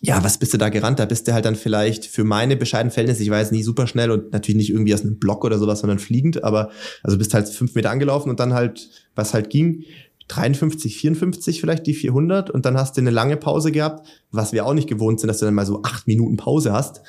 ja, 0.00 0.22
was 0.22 0.38
bist 0.38 0.54
du 0.54 0.58
da 0.58 0.68
gerannt? 0.68 0.98
Da 0.98 1.06
bist 1.06 1.26
du 1.26 1.34
halt 1.34 1.44
dann 1.44 1.56
vielleicht 1.56 2.06
für 2.06 2.22
meine 2.22 2.56
bescheidenen 2.56 2.92
Verhältnisse, 2.92 3.22
ich 3.22 3.30
jetzt 3.30 3.52
nie 3.52 3.62
super 3.62 3.86
schnell 3.86 4.10
und 4.10 4.32
natürlich 4.32 4.56
nicht 4.56 4.70
irgendwie 4.70 4.94
aus 4.94 5.02
einem 5.02 5.18
Block 5.18 5.44
oder 5.44 5.58
sowas, 5.58 5.80
sondern 5.80 5.98
fliegend, 5.98 6.44
aber 6.44 6.70
also 7.02 7.18
bist 7.18 7.34
halt 7.34 7.48
fünf 7.48 7.74
Meter 7.74 7.90
angelaufen 7.90 8.30
und 8.30 8.38
dann 8.38 8.54
halt, 8.54 8.90
was 9.16 9.34
halt 9.34 9.50
ging, 9.50 9.84
53, 10.28 10.96
54 10.96 11.60
vielleicht 11.60 11.86
die 11.86 11.94
400 11.94 12.50
und 12.50 12.64
dann 12.66 12.76
hast 12.76 12.96
du 12.96 13.00
eine 13.00 13.10
lange 13.10 13.36
Pause 13.36 13.72
gehabt, 13.72 14.06
was 14.30 14.52
wir 14.52 14.66
auch 14.66 14.74
nicht 14.74 14.88
gewohnt 14.88 15.20
sind, 15.20 15.28
dass 15.28 15.38
du 15.38 15.46
dann 15.46 15.54
mal 15.54 15.66
so 15.66 15.82
acht 15.82 16.06
Minuten 16.06 16.36
Pause 16.36 16.72
hast. 16.72 17.00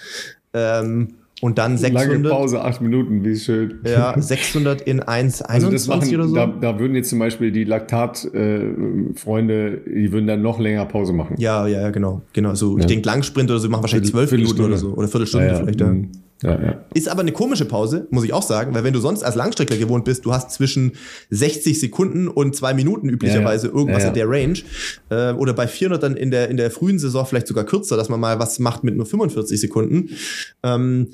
Ähm, 0.54 1.16
und 1.42 1.58
dann 1.58 1.78
600. 1.78 2.08
Lange 2.08 2.30
Pause, 2.30 2.62
acht 2.62 2.82
Minuten, 2.82 3.24
wie 3.24 3.36
schön. 3.36 3.80
Ja, 3.86 4.14
600 4.22 4.82
in 4.82 5.02
1, 5.02 5.42
21 5.42 5.90
also 5.90 6.16
oder 6.16 6.28
so. 6.28 6.36
Da, 6.36 6.48
da 6.48 6.80
würden 6.80 6.96
jetzt 6.96 7.10
zum 7.10 7.20
Beispiel 7.20 7.52
die 7.52 7.64
Laktat-Freunde, 7.64 9.82
äh, 9.86 10.02
die 10.02 10.12
würden 10.12 10.28
dann 10.28 10.42
noch 10.42 10.60
länger 10.60 10.86
Pause 10.86 11.14
machen. 11.14 11.36
Ja, 11.38 11.68
ja, 11.68 11.82
ja, 11.82 11.92
genau. 11.92 12.22
genau. 12.34 12.56
So, 12.56 12.78
ja. 12.78 12.82
Ich 12.82 12.88
denke, 12.88 13.08
Langsprint 13.08 13.50
oder 13.50 13.60
so 13.60 13.70
machen 13.70 13.84
wahrscheinlich 13.84 14.12
zwölf 14.12 14.32
Minuten 14.32 14.62
oder 14.62 14.78
so. 14.78 14.94
Oder 14.94 15.08
Viertelstunde 15.08 15.48
ja, 15.48 15.54
ja. 15.54 15.60
vielleicht. 15.60 15.82
Ja. 15.82 15.88
Mhm. 15.88 16.12
Ja, 16.42 16.52
ja. 16.52 16.86
Ist 16.94 17.10
aber 17.10 17.20
eine 17.20 17.34
komische 17.34 17.66
Pause, 17.66 18.08
muss 18.12 18.24
ich 18.24 18.32
auch 18.32 18.44
sagen, 18.44 18.74
weil 18.74 18.86
wenn 18.86 18.94
du 18.94 19.02
sonst 19.02 19.24
als 19.24 19.36
Langstreckler 19.36 19.76
gewohnt 19.76 20.06
bist, 20.06 20.26
du 20.26 20.32
hast 20.32 20.52
zwischen 20.52 20.94
60 21.32 21.80
Sekunden 21.80 22.30
und 22.30 22.56
zwei 22.56 22.74
Minuten 22.74 23.10
üblicherweise 23.10 23.68
ja. 23.68 23.74
irgendwas 23.74 24.06
in 24.06 24.14
der 24.14 24.30
Range. 24.30 24.58
Äh, 25.10 25.34
oder 25.34 25.54
bei 25.54 25.68
400 25.68 26.02
dann 26.02 26.16
in 26.16 26.32
der, 26.32 26.50
in 26.50 26.56
der 26.56 26.72
frühen 26.72 26.98
Saison 26.98 27.26
vielleicht 27.26 27.48
sogar 27.48 27.66
kürzer, 27.66 27.98
dass 27.98 28.08
man 28.08 28.22
mal 28.22 28.40
was 28.40 28.60
macht 28.60 28.86
mit 28.86 28.96
nur 28.96 29.06
45 29.06 29.60
Sekunden. 29.60 30.12
Ähm, 30.64 31.10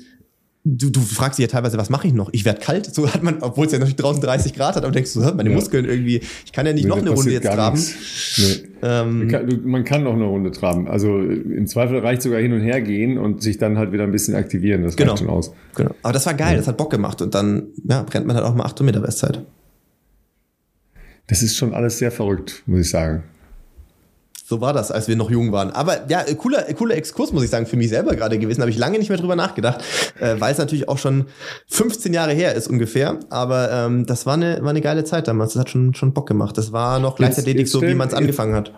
du, 0.66 0.90
du 0.90 1.00
fragst 1.00 1.38
dich 1.38 1.44
ja 1.44 1.48
teilweise, 1.48 1.78
was 1.78 1.90
mache 1.90 2.08
ich 2.08 2.12
noch? 2.12 2.28
Ich 2.32 2.44
werde 2.44 2.60
kalt. 2.60 2.92
So 2.92 3.12
hat 3.12 3.22
man, 3.22 3.40
obwohl 3.40 3.66
es 3.66 3.72
ja 3.72 3.78
natürlich 3.78 3.96
draußen 3.96 4.20
30 4.20 4.52
Grad 4.54 4.74
hat, 4.74 4.84
aber 4.84 4.92
denkst 4.92 5.12
du, 5.14 5.20
meine 5.20 5.48
ja. 5.48 5.54
Muskeln 5.54 5.84
irgendwie, 5.84 6.20
ich 6.44 6.52
kann 6.52 6.66
ja 6.66 6.72
nicht 6.72 6.84
nee, 6.84 6.88
noch 6.88 6.98
eine 6.98 7.10
Runde 7.10 7.30
jetzt 7.30 7.46
traben. 7.46 7.80
Nee. 8.38 8.44
Ähm, 8.82 9.18
man, 9.18 9.28
kann, 9.28 9.60
man 9.64 9.84
kann 9.84 10.02
noch 10.02 10.14
eine 10.14 10.24
Runde 10.24 10.50
traben. 10.50 10.88
Also 10.88 11.20
im 11.20 11.66
Zweifel 11.68 12.00
reicht 12.00 12.22
sogar 12.22 12.40
hin 12.40 12.52
und 12.52 12.60
her 12.60 12.80
gehen 12.80 13.16
und 13.16 13.42
sich 13.42 13.58
dann 13.58 13.78
halt 13.78 13.92
wieder 13.92 14.04
ein 14.04 14.12
bisschen 14.12 14.34
aktivieren. 14.34 14.82
Das 14.82 14.96
genau. 14.96 15.12
reicht 15.12 15.22
schon 15.22 15.30
aus. 15.30 15.52
Genau. 15.76 15.94
Aber 16.02 16.12
das 16.12 16.26
war 16.26 16.34
geil, 16.34 16.52
ja. 16.52 16.56
das 16.56 16.66
hat 16.66 16.76
Bock 16.76 16.90
gemacht 16.90 17.22
und 17.22 17.34
dann 17.34 17.68
ja, 17.88 18.02
brennt 18.02 18.26
man 18.26 18.34
halt 18.34 18.44
auch 18.44 18.54
mal 18.54 18.64
8 18.64 18.80
Meter 18.82 19.00
Bestzeit. 19.00 19.42
Das 21.28 21.42
ist 21.42 21.56
schon 21.56 21.74
alles 21.74 21.98
sehr 21.98 22.10
verrückt, 22.10 22.62
muss 22.66 22.80
ich 22.80 22.90
sagen. 22.90 23.22
So 24.48 24.60
war 24.60 24.72
das, 24.72 24.92
als 24.92 25.08
wir 25.08 25.16
noch 25.16 25.28
jung 25.28 25.50
waren. 25.50 25.70
Aber 25.70 26.08
ja, 26.08 26.22
cooler, 26.36 26.62
cooler 26.74 26.94
Exkurs, 26.94 27.32
muss 27.32 27.42
ich 27.42 27.50
sagen, 27.50 27.66
für 27.66 27.76
mich 27.76 27.88
selber 27.88 28.14
gerade 28.14 28.38
gewesen. 28.38 28.60
Habe 28.60 28.70
ich 28.70 28.78
lange 28.78 28.96
nicht 28.96 29.08
mehr 29.08 29.18
drüber 29.18 29.34
nachgedacht, 29.34 29.82
äh, 30.20 30.36
weil 30.38 30.52
es 30.52 30.58
natürlich 30.58 30.88
auch 30.88 30.98
schon 30.98 31.24
15 31.66 32.14
Jahre 32.14 32.32
her 32.32 32.54
ist 32.54 32.68
ungefähr. 32.68 33.18
Aber 33.28 33.72
ähm, 33.72 34.06
das 34.06 34.24
war 34.24 34.34
eine, 34.34 34.58
war 34.62 34.70
eine 34.70 34.82
geile 34.82 35.02
Zeit 35.02 35.26
damals. 35.26 35.54
Das 35.54 35.60
hat 35.62 35.70
schon, 35.70 35.94
schon 35.94 36.12
Bock 36.12 36.28
gemacht. 36.28 36.56
Das 36.56 36.70
war 36.70 37.00
noch 37.00 37.16
gleichzeitig 37.16 37.68
so, 37.68 37.82
wie 37.82 37.96
man 37.96 38.06
es 38.06 38.14
angefangen 38.14 38.54
hat. 38.54 38.72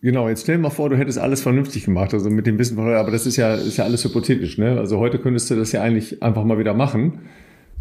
Genau, 0.00 0.26
jetzt 0.30 0.44
stell 0.44 0.56
dir 0.56 0.62
mal 0.62 0.70
vor, 0.70 0.88
du 0.88 0.96
hättest 0.96 1.18
alles 1.18 1.42
vernünftig 1.42 1.84
gemacht, 1.84 2.14
also 2.14 2.30
mit 2.30 2.46
dem 2.46 2.58
Wissen 2.58 2.76
von 2.76 2.86
heute, 2.86 2.96
aber 2.96 3.10
das 3.10 3.26
ist 3.26 3.36
ja, 3.36 3.56
ist 3.56 3.76
ja 3.76 3.84
alles 3.84 4.02
hypothetisch, 4.02 4.56
ne? 4.56 4.78
Also 4.78 4.96
heute 4.96 5.18
könntest 5.18 5.50
du 5.50 5.56
das 5.56 5.72
ja 5.72 5.82
eigentlich 5.82 6.22
einfach 6.22 6.44
mal 6.44 6.58
wieder 6.58 6.72
machen. 6.72 7.28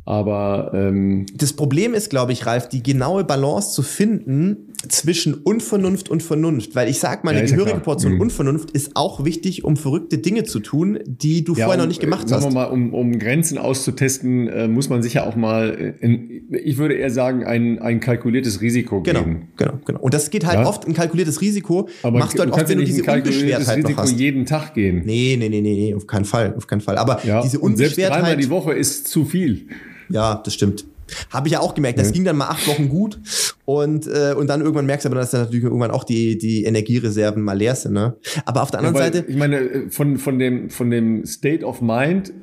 Aber 0.04 0.72
ähm 0.74 1.28
das 1.36 1.54
Problem 1.54 1.94
ist, 1.94 2.10
glaube 2.10 2.32
ich, 2.32 2.46
Ralf, 2.46 2.68
die 2.68 2.84
genaue 2.84 3.24
Balance 3.24 3.74
zu 3.74 3.84
finden 3.84 4.74
zwischen 4.88 5.34
Unvernunft 5.34 6.10
und 6.10 6.24
Vernunft. 6.24 6.76
Weil 6.76 6.90
ich 6.90 7.00
sag 7.00 7.24
mal, 7.24 7.32
eine 7.32 7.42
ja, 7.42 7.46
gehörige 7.48 7.78
ja 7.78 7.80
Portion 7.80 8.14
mhm. 8.14 8.22
Unvernunft 8.22 8.72
ist 8.72 8.92
auch 8.96 9.26
wichtig, 9.26 9.66
um 9.66 9.76
verrückte 9.76 10.20
Dinge 10.20 10.46
zu 10.46 10.60
tun, 10.60 11.00
die 11.06 11.44
du 11.44 11.54
ja, 11.54 11.66
vorher 11.66 11.82
um, 11.82 11.86
noch 11.86 11.88
nicht 11.90 12.00
gemacht 12.00 12.30
sagen 12.30 12.46
hast. 12.46 12.54
Sagen 12.54 12.56
wir 12.56 12.62
mal, 12.62 12.72
um, 12.72 12.94
um 12.94 13.20
Grenzen 13.20 13.58
auszutesten, 13.58 14.48
äh, 14.48 14.68
muss 14.68 14.90
man 14.90 15.04
sicher 15.04 15.28
auch 15.28 15.36
mal, 15.36 15.96
in, 16.00 16.48
ich 16.52 16.78
würde 16.78 16.96
eher 16.96 17.12
sagen, 17.12 17.44
ein, 17.44 17.80
ein 17.80 18.00
kalkuliertes 18.00 18.62
Risiko 18.62 19.02
genau, 19.02 19.24
geben. 19.24 19.48
Genau, 19.58 19.74
genau. 19.86 20.00
Und 20.00 20.14
das 20.14 20.30
geht 20.30 20.46
halt 20.46 20.66
oft 20.66 20.88
ein 20.88 20.94
kalkuliertes 20.94 21.42
Risiko. 21.42 21.90
Aber 22.04 22.20
machst 22.20 22.38
du 22.38 22.40
halt 22.40 22.52
oft, 22.52 22.70
wenn 22.70 22.78
du 22.78 22.86
diese 22.86 23.04
Unbeschwertheit 23.04 23.78
Risiko 23.78 23.92
noch 23.92 23.98
hast. 24.04 24.20
jeden 24.20 24.46
Tag 24.46 24.74
gehen. 24.74 25.04
Nee, 25.06 25.36
nee, 25.38 25.50
nee, 25.50 25.62
nee, 25.62 25.94
auf 25.94 26.08
keinen 26.08 26.26
Fall, 26.26 26.54
auf 26.56 26.68
keinen 26.68 26.82
Fall. 26.82 26.98
Aber 26.98 27.20
diese 27.44 27.60
Unbeschwertheit. 27.60 27.62
Und 27.62 27.78
selbst 27.78 28.00
dreimal 28.00 28.38
die 28.38 28.50
Woche 28.50 28.74
ist 28.74 29.08
zu 29.10 29.26
viel. 29.26 29.68
Ja, 30.10 30.42
das 30.44 30.54
stimmt. 30.54 30.86
Habe 31.30 31.48
ich 31.48 31.54
ja 31.54 31.60
auch 31.60 31.76
gemerkt. 31.76 32.00
Das 32.00 32.10
mhm. 32.10 32.14
ging 32.14 32.24
dann 32.26 32.38
mal 32.38 32.48
acht 32.48 32.68
Wochen 32.68 32.90
gut 32.90 33.20
und, 33.66 34.08
äh, 34.08 34.34
und 34.38 34.48
dann 34.48 34.62
irgendwann 34.62 34.86
merkst 34.86 35.06
du 35.06 35.10
aber, 35.10 35.20
dass 35.20 35.32
dann 35.32 35.42
natürlich 35.42 35.64
irgendwann 35.64 35.92
auch 35.92 36.04
die, 36.04 36.38
die 36.38 36.64
Energiereserven 36.64 37.42
mal 37.42 37.58
leer 37.58 37.76
sind. 37.76 37.94
Ne? 37.94 38.16
Aber 38.46 38.64
auf 38.64 38.72
der 38.72 38.80
anderen 38.80 38.96
ja, 38.96 39.04
Seite. 39.04 39.26
Ich 39.28 39.36
meine, 39.38 39.60
äh, 39.60 39.90
von, 39.90 40.18
von, 40.18 40.40
dem, 40.40 40.70
von 40.70 40.90
dem 40.90 41.26
State 41.26 41.66
of 41.66 41.82
Mind, 41.82 42.34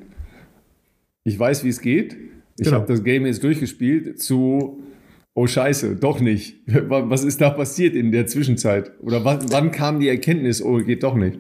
ich 1.25 1.39
weiß, 1.39 1.65
wie 1.65 1.69
es 1.69 1.81
geht. 1.81 2.17
Ich 2.59 2.65
genau. 2.65 2.79
habe 2.79 2.87
das 2.87 3.05
Game 3.05 3.27
jetzt 3.27 3.43
durchgespielt 3.43 4.21
zu 4.21 4.83
oh 5.37 5.47
scheiße, 5.47 5.97
doch 5.97 6.19
nicht. 6.21 6.57
Was 6.67 7.23
ist 7.23 7.41
da 7.41 7.51
passiert 7.51 7.95
in 7.95 8.11
der 8.11 8.27
Zwischenzeit? 8.27 8.91
Oder 9.01 9.25
wann, 9.25 9.41
wann 9.51 9.71
kam 9.71 10.01
die 10.01 10.09
Erkenntnis, 10.09 10.63
oh, 10.63 10.79
geht 10.79 11.03
doch 11.03 11.15
nicht? 11.15 11.39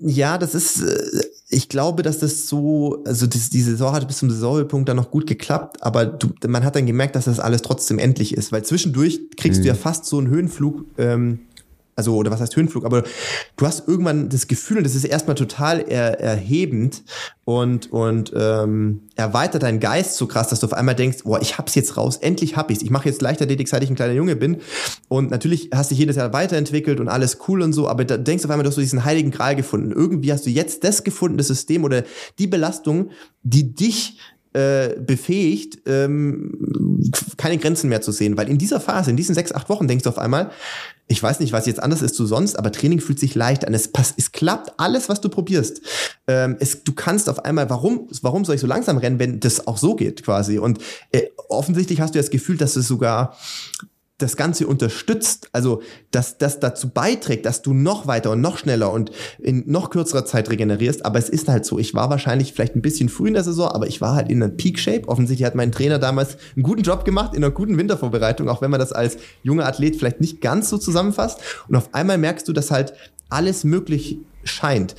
Ja, 0.00 0.36
das 0.36 0.54
ist, 0.54 0.82
äh, 0.82 1.22
ich 1.56 1.70
glaube, 1.70 2.02
dass 2.02 2.18
das 2.18 2.48
so, 2.48 3.02
also 3.06 3.26
das, 3.26 3.48
die 3.48 3.62
Saison 3.62 3.92
hat 3.92 4.06
bis 4.06 4.18
zum 4.18 4.30
Saisonhöhepunkt 4.30 4.86
dann 4.90 4.98
noch 4.98 5.10
gut 5.10 5.26
geklappt, 5.26 5.82
aber 5.82 6.04
du, 6.04 6.28
man 6.46 6.64
hat 6.64 6.76
dann 6.76 6.84
gemerkt, 6.84 7.16
dass 7.16 7.24
das 7.24 7.40
alles 7.40 7.62
trotzdem 7.62 7.98
endlich 7.98 8.34
ist, 8.34 8.52
weil 8.52 8.62
zwischendurch 8.62 9.30
kriegst 9.38 9.60
mhm. 9.60 9.62
du 9.62 9.68
ja 9.68 9.74
fast 9.74 10.04
so 10.04 10.18
einen 10.18 10.28
Höhenflug, 10.28 10.84
ähm, 10.98 11.38
also 11.96 12.14
oder 12.14 12.30
was 12.30 12.40
heißt 12.40 12.54
Höhenflug, 12.54 12.84
aber 12.84 13.02
du 13.56 13.66
hast 13.66 13.88
irgendwann 13.88 14.28
das 14.28 14.46
Gefühl, 14.46 14.82
das 14.82 14.94
ist 14.94 15.04
erstmal 15.04 15.34
total 15.34 15.80
er, 15.80 16.20
erhebend 16.20 17.02
und 17.44 17.90
und 17.90 18.32
ähm, 18.36 19.00
erweitert 19.14 19.62
deinen 19.62 19.80
Geist 19.80 20.16
so 20.16 20.26
krass, 20.26 20.48
dass 20.48 20.60
du 20.60 20.66
auf 20.66 20.74
einmal 20.74 20.94
denkst, 20.94 21.24
boah, 21.24 21.40
ich 21.40 21.56
hab's 21.56 21.74
jetzt 21.74 21.96
raus, 21.96 22.18
endlich 22.18 22.56
hab 22.56 22.70
ich's. 22.70 22.82
Ich 22.82 22.90
mache 22.90 23.08
jetzt 23.08 23.22
Leichtathletik, 23.22 23.66
seit 23.66 23.82
ich 23.82 23.90
ein 23.90 23.96
kleiner 23.96 24.12
Junge 24.12 24.36
bin 24.36 24.58
und 25.08 25.30
natürlich 25.30 25.70
hast 25.74 25.90
du 25.90 25.94
dich 25.94 26.00
jedes 26.00 26.16
Jahr 26.16 26.32
weiterentwickelt 26.32 27.00
und 27.00 27.08
alles 27.08 27.38
cool 27.48 27.62
und 27.62 27.72
so, 27.72 27.88
aber 27.88 28.04
da 28.04 28.18
denkst 28.18 28.42
du 28.42 28.48
auf 28.48 28.52
einmal, 28.52 28.64
du 28.64 28.70
hast 28.70 28.76
diesen 28.76 29.04
heiligen 29.04 29.30
Gral 29.30 29.56
gefunden. 29.56 29.90
Irgendwie 29.90 30.32
hast 30.32 30.44
du 30.44 30.50
jetzt 30.50 30.84
das 30.84 31.02
gefunden, 31.02 31.38
das 31.38 31.48
System 31.48 31.84
oder 31.84 32.04
die 32.38 32.46
Belastung, 32.46 33.10
die 33.42 33.74
dich 33.74 34.18
äh, 34.56 34.96
befähigt, 34.98 35.80
ähm, 35.84 37.10
keine 37.36 37.58
Grenzen 37.58 37.90
mehr 37.90 38.00
zu 38.00 38.10
sehen. 38.10 38.38
Weil 38.38 38.48
in 38.48 38.56
dieser 38.56 38.80
Phase, 38.80 39.10
in 39.10 39.16
diesen 39.18 39.34
sechs, 39.34 39.52
acht 39.52 39.68
Wochen 39.68 39.86
denkst 39.86 40.04
du 40.04 40.08
auf 40.08 40.16
einmal, 40.16 40.50
ich 41.08 41.22
weiß 41.22 41.40
nicht, 41.40 41.52
was 41.52 41.66
jetzt 41.66 41.82
anders 41.82 42.00
ist 42.00 42.14
zu 42.14 42.26
sonst, 42.26 42.58
aber 42.58 42.72
Training 42.72 43.00
fühlt 43.00 43.20
sich 43.20 43.34
leicht 43.34 43.66
an. 43.66 43.74
Es, 43.74 43.88
passt, 43.88 44.14
es 44.16 44.32
klappt 44.32 44.72
alles, 44.78 45.10
was 45.10 45.20
du 45.20 45.28
probierst. 45.28 45.82
Ähm, 46.26 46.56
es, 46.58 46.84
du 46.84 46.94
kannst 46.94 47.28
auf 47.28 47.44
einmal, 47.44 47.68
warum, 47.68 48.08
warum 48.22 48.46
soll 48.46 48.54
ich 48.54 48.62
so 48.62 48.66
langsam 48.66 48.96
rennen, 48.96 49.18
wenn 49.18 49.40
das 49.40 49.66
auch 49.66 49.76
so 49.76 49.94
geht 49.94 50.24
quasi? 50.24 50.58
Und 50.58 50.78
äh, 51.12 51.24
offensichtlich 51.50 52.00
hast 52.00 52.14
du 52.14 52.18
das 52.18 52.30
Gefühl, 52.30 52.56
dass 52.56 52.76
es 52.76 52.88
sogar 52.88 53.36
das 54.18 54.36
Ganze 54.36 54.66
unterstützt, 54.66 55.50
also 55.52 55.82
dass 56.10 56.38
das 56.38 56.58
dazu 56.58 56.88
beiträgt, 56.88 57.44
dass 57.44 57.60
du 57.60 57.74
noch 57.74 58.06
weiter 58.06 58.30
und 58.30 58.40
noch 58.40 58.56
schneller 58.56 58.90
und 58.90 59.10
in 59.38 59.64
noch 59.66 59.90
kürzerer 59.90 60.24
Zeit 60.24 60.48
regenerierst. 60.48 61.04
Aber 61.04 61.18
es 61.18 61.28
ist 61.28 61.48
halt 61.48 61.66
so, 61.66 61.78
ich 61.78 61.92
war 61.92 62.08
wahrscheinlich 62.08 62.54
vielleicht 62.54 62.76
ein 62.76 62.82
bisschen 62.82 63.10
früh 63.10 63.28
in 63.28 63.34
der 63.34 63.44
Saison, 63.44 63.68
aber 63.68 63.86
ich 63.88 64.00
war 64.00 64.14
halt 64.14 64.30
in 64.30 64.42
einer 64.42 64.52
Peak-Shape. 64.52 65.06
Offensichtlich 65.08 65.46
hat 65.46 65.54
mein 65.54 65.70
Trainer 65.70 65.98
damals 65.98 66.38
einen 66.54 66.62
guten 66.62 66.82
Job 66.82 67.04
gemacht 67.04 67.34
in 67.34 67.44
einer 67.44 67.52
guten 67.52 67.76
Wintervorbereitung, 67.76 68.48
auch 68.48 68.62
wenn 68.62 68.70
man 68.70 68.80
das 68.80 68.92
als 68.92 69.18
junger 69.42 69.66
Athlet 69.66 69.96
vielleicht 69.96 70.20
nicht 70.20 70.40
ganz 70.40 70.70
so 70.70 70.78
zusammenfasst. 70.78 71.40
Und 71.68 71.76
auf 71.76 71.92
einmal 71.92 72.16
merkst 72.16 72.48
du, 72.48 72.54
dass 72.54 72.70
halt 72.70 72.94
alles 73.28 73.64
möglich 73.64 74.18
scheint. 74.44 74.94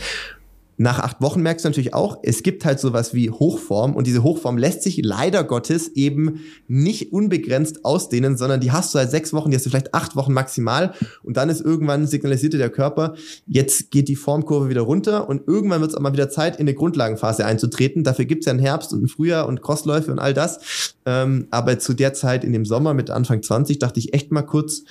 Nach 0.80 1.00
acht 1.00 1.22
Wochen 1.22 1.42
merkst 1.42 1.66
du 1.66 1.70
natürlich 1.70 1.96
auch, 1.96 2.20
es 2.22 2.44
gibt 2.44 2.64
halt 2.64 2.80
sowas 2.80 3.16
wie 3.16 3.32
Hochform 3.32 3.96
und 3.96 4.06
diese 4.06 4.22
Hochform 4.22 4.60
lässt 4.60 4.84
sich 4.84 5.02
leider 5.04 5.44
Gottes 5.44 5.90
eben 5.96 6.42
nicht 6.68 7.12
unbegrenzt 7.12 7.84
ausdehnen, 7.84 8.38
sondern 8.38 8.60
die 8.60 8.72
hast 8.72 8.94
du 8.94 9.00
seit 9.00 9.10
sechs 9.10 9.34
Wochen, 9.34 9.50
die 9.50 9.58
hast 9.58 9.66
du 9.66 9.72
vielleicht 9.72 9.96
acht 9.96 10.16
Wochen 10.16 10.34
maximal 10.34 10.94
und 11.24 11.36
dann 11.36 11.50
ist 11.50 11.62
irgendwann 11.62 12.06
signalisierte 12.06 12.60
der 12.60 12.70
Körper, 12.70 13.16
jetzt 13.48 13.90
geht 13.90 14.08
die 14.08 14.16
Formkurve 14.16 14.70
wieder 14.70 14.82
runter 14.82 15.28
und 15.28 15.48
irgendwann 15.48 15.82
wird 15.82 15.92
es 15.92 15.98
auch 15.98 16.02
mal 16.02 16.14
wieder 16.14 16.30
Zeit, 16.30 16.58
in 16.58 16.62
eine 16.62 16.76
Grundlagenphase 16.76 17.44
einzutreten. 17.44 18.04
Dafür 18.04 18.26
gibt 18.26 18.44
es 18.44 18.46
ja 18.46 18.52
einen 18.52 18.60
Herbst 18.60 18.94
und 18.94 19.00
einen 19.00 19.08
Frühjahr 19.08 19.48
und 19.48 19.64
Crossläufe 19.64 20.12
und 20.12 20.20
all 20.20 20.36
das. 20.36 20.94
Ähm, 21.08 21.48
aber 21.50 21.80
zu 21.80 21.94
der 21.96 22.14
Zeit 22.14 22.44
in 22.44 22.54
dem 22.54 22.66
Sommer 22.66 22.94
mit 22.94 23.10
Anfang 23.10 23.42
20 23.42 23.80
dachte 23.80 24.00
ich 24.00 24.14
echt 24.14 24.32
mal 24.32 24.44
kurz, 24.44 24.84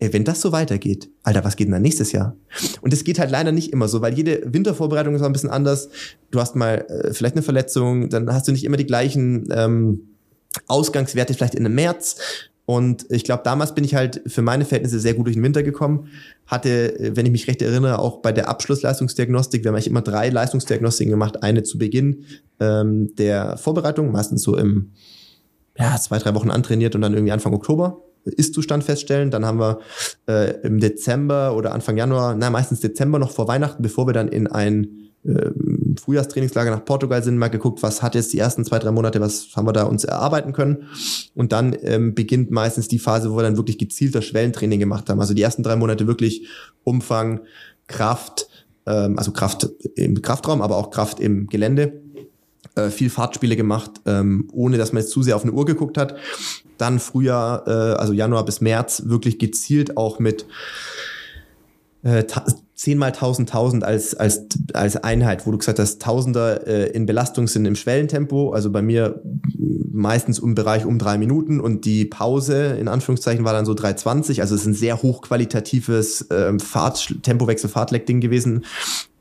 ey, 0.00 0.12
wenn 0.12 0.24
das 0.24 0.40
so 0.40 0.50
weitergeht, 0.50 1.10
Alter, 1.22 1.44
was 1.44 1.56
geht 1.56 1.66
denn 1.66 1.72
dann 1.72 1.82
nächstes 1.82 2.12
Jahr? 2.12 2.34
Und 2.80 2.92
es 2.92 3.04
geht 3.04 3.18
halt 3.18 3.30
leider 3.30 3.52
nicht 3.52 3.72
immer 3.72 3.86
so, 3.86 4.00
weil 4.00 4.14
jede 4.14 4.42
Wintervorbereitung 4.46 5.14
ist 5.14 5.22
auch 5.22 5.26
ein 5.26 5.32
bisschen 5.32 5.50
anders. 5.50 5.90
Du 6.30 6.40
hast 6.40 6.56
mal 6.56 6.86
äh, 6.88 7.12
vielleicht 7.12 7.36
eine 7.36 7.42
Verletzung, 7.42 8.08
dann 8.08 8.32
hast 8.32 8.48
du 8.48 8.52
nicht 8.52 8.64
immer 8.64 8.78
die 8.78 8.86
gleichen 8.86 9.46
ähm, 9.52 10.08
Ausgangswerte 10.66 11.34
vielleicht 11.34 11.54
in 11.54 11.66
einem 11.66 11.74
März. 11.74 12.16
Und 12.64 13.06
ich 13.10 13.24
glaube, 13.24 13.42
damals 13.44 13.74
bin 13.74 13.84
ich 13.84 13.94
halt 13.94 14.22
für 14.26 14.42
meine 14.42 14.64
Verhältnisse 14.64 15.00
sehr 15.00 15.14
gut 15.14 15.26
durch 15.26 15.36
den 15.36 15.42
Winter 15.42 15.62
gekommen. 15.62 16.08
Hatte, 16.46 16.98
äh, 16.98 17.16
wenn 17.16 17.26
ich 17.26 17.32
mich 17.32 17.46
recht 17.46 17.60
erinnere, 17.60 17.98
auch 17.98 18.22
bei 18.22 18.32
der 18.32 18.48
Abschlussleistungsdiagnostik, 18.48 19.64
wir 19.64 19.68
haben 19.68 19.74
eigentlich 19.74 19.88
immer 19.88 20.02
drei 20.02 20.30
Leistungsdiagnostiken 20.30 21.10
gemacht. 21.10 21.42
Eine 21.42 21.62
zu 21.62 21.76
Beginn 21.76 22.24
ähm, 22.58 23.14
der 23.16 23.58
Vorbereitung, 23.58 24.12
meistens 24.12 24.42
so 24.42 24.56
im 24.56 24.92
ja, 25.78 25.96
zwei, 25.98 26.18
drei 26.18 26.34
Wochen 26.34 26.50
antrainiert 26.50 26.94
und 26.94 27.02
dann 27.02 27.12
irgendwie 27.12 27.32
Anfang 27.32 27.52
Oktober 27.52 28.02
ist-Zustand 28.24 28.84
feststellen. 28.84 29.30
Dann 29.30 29.44
haben 29.44 29.58
wir 29.58 29.80
äh, 30.28 30.60
im 30.62 30.80
Dezember 30.80 31.56
oder 31.56 31.72
Anfang 31.72 31.96
Januar, 31.96 32.34
na 32.34 32.50
meistens 32.50 32.80
Dezember 32.80 33.18
noch 33.18 33.30
vor 33.30 33.48
Weihnachten, 33.48 33.82
bevor 33.82 34.06
wir 34.06 34.12
dann 34.12 34.28
in 34.28 34.46
ein 34.46 35.10
äh, 35.24 35.50
Frühjahrstrainingslager 36.00 36.70
nach 36.70 36.84
Portugal 36.84 37.22
sind, 37.22 37.36
mal 37.36 37.48
geguckt, 37.48 37.82
was 37.82 38.02
hat 38.02 38.14
jetzt 38.14 38.32
die 38.32 38.38
ersten 38.38 38.64
zwei, 38.64 38.78
drei 38.78 38.90
Monate, 38.90 39.20
was 39.20 39.48
haben 39.54 39.66
wir 39.66 39.72
da 39.72 39.84
uns 39.84 40.04
erarbeiten 40.04 40.52
können. 40.52 40.88
Und 41.34 41.52
dann 41.52 41.76
ähm, 41.82 42.14
beginnt 42.14 42.50
meistens 42.50 42.88
die 42.88 42.98
Phase, 42.98 43.30
wo 43.30 43.36
wir 43.36 43.42
dann 43.42 43.56
wirklich 43.56 43.78
gezielter 43.78 44.22
Schwellentraining 44.22 44.80
gemacht 44.80 45.08
haben. 45.08 45.20
Also 45.20 45.34
die 45.34 45.42
ersten 45.42 45.62
drei 45.62 45.76
Monate 45.76 46.06
wirklich 46.06 46.48
Umfang, 46.84 47.40
Kraft, 47.86 48.48
ähm, 48.86 49.18
also 49.18 49.32
Kraft 49.32 49.68
im 49.94 50.22
Kraftraum, 50.22 50.62
aber 50.62 50.76
auch 50.76 50.90
Kraft 50.90 51.20
im 51.20 51.48
Gelände 51.48 52.00
äh, 52.74 52.90
viel 52.90 53.10
Fahrtspiele 53.10 53.56
gemacht, 53.56 53.92
ähm, 54.06 54.48
ohne 54.52 54.78
dass 54.78 54.92
man 54.92 55.02
jetzt 55.02 55.12
zu 55.12 55.22
sehr 55.22 55.36
auf 55.36 55.42
eine 55.42 55.52
Uhr 55.52 55.64
geguckt 55.64 55.98
hat. 55.98 56.16
Dann 56.78 56.98
Frühjahr, 56.98 57.66
äh, 57.66 57.70
also 57.70 58.12
Januar 58.12 58.44
bis 58.44 58.60
März, 58.60 59.02
wirklich 59.06 59.38
gezielt 59.38 59.96
auch 59.96 60.18
mit 60.18 60.46
äh, 62.02 62.24
10 62.74 62.96
mal 62.96 63.08
1000, 63.08 63.50
1000 63.50 63.84
als, 63.84 64.14
als, 64.14 64.46
als 64.72 64.96
Einheit, 64.96 65.46
wo 65.46 65.50
du 65.50 65.58
gesagt 65.58 65.78
hast, 65.78 66.00
Tausender 66.00 66.66
äh, 66.66 66.90
in 66.90 67.04
Belastung 67.04 67.46
sind 67.46 67.66
im 67.66 67.76
Schwellentempo, 67.76 68.52
also 68.52 68.70
bei 68.70 68.80
mir 68.80 69.20
meistens 70.00 70.38
im 70.38 70.54
Bereich 70.54 70.84
um 70.84 70.98
drei 70.98 71.18
Minuten 71.18 71.60
und 71.60 71.84
die 71.84 72.04
Pause 72.04 72.76
in 72.80 72.88
Anführungszeichen 72.88 73.44
war 73.44 73.52
dann 73.52 73.66
so 73.66 73.72
3,20, 73.72 74.40
also 74.40 74.54
es 74.54 74.62
ist 74.62 74.66
ein 74.66 74.74
sehr 74.74 75.02
hochqualitatives 75.02 76.26
ähm, 76.30 76.58
Tempowechsel, 77.22 77.70
Fahrtleck-Ding 77.70 78.20
gewesen, 78.20 78.64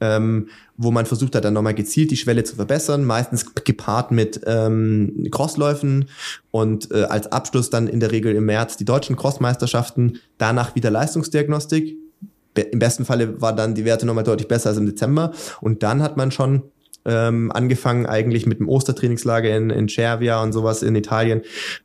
ähm, 0.01 0.47
wo 0.77 0.91
man 0.91 1.05
versucht 1.05 1.35
hat, 1.35 1.43
dann 1.45 1.53
nochmal 1.53 1.73
gezielt 1.73 2.11
die 2.11 2.17
Schwelle 2.17 2.43
zu 2.43 2.55
verbessern, 2.55 3.03
meistens 3.03 3.53
gepaart 3.53 4.11
mit 4.11 4.41
ähm, 4.45 5.27
Crossläufen 5.29 6.05
und 6.51 6.91
äh, 6.91 7.03
als 7.03 7.31
Abschluss 7.31 7.69
dann 7.69 7.87
in 7.87 7.99
der 7.99 8.11
Regel 8.11 8.35
im 8.35 8.45
März 8.45 8.77
die 8.77 8.85
deutschen 8.85 9.15
Crossmeisterschaften, 9.15 10.19
danach 10.37 10.75
wieder 10.75 10.89
Leistungsdiagnostik, 10.89 11.97
im 12.55 12.79
besten 12.79 13.05
Falle 13.05 13.41
war 13.41 13.55
dann 13.55 13.75
die 13.75 13.85
Werte 13.85 14.05
nochmal 14.05 14.23
deutlich 14.23 14.47
besser 14.47 14.69
als 14.69 14.77
im 14.77 14.85
Dezember. 14.85 15.31
Und 15.61 15.83
dann 15.83 16.01
hat 16.01 16.17
man 16.17 16.31
schon 16.31 16.63
ähm, 17.09 17.51
angefangen 17.51 18.05
eigentlich 18.05 18.45
mit 18.45 18.59
dem 18.59 18.69
Ostertrainingslager 18.69 19.55
in, 19.55 19.69
in 19.69 19.89
Cervia 19.89 20.41
und 20.41 20.53
sowas 20.53 20.83
in 20.83 20.95
Italien 20.95 21.41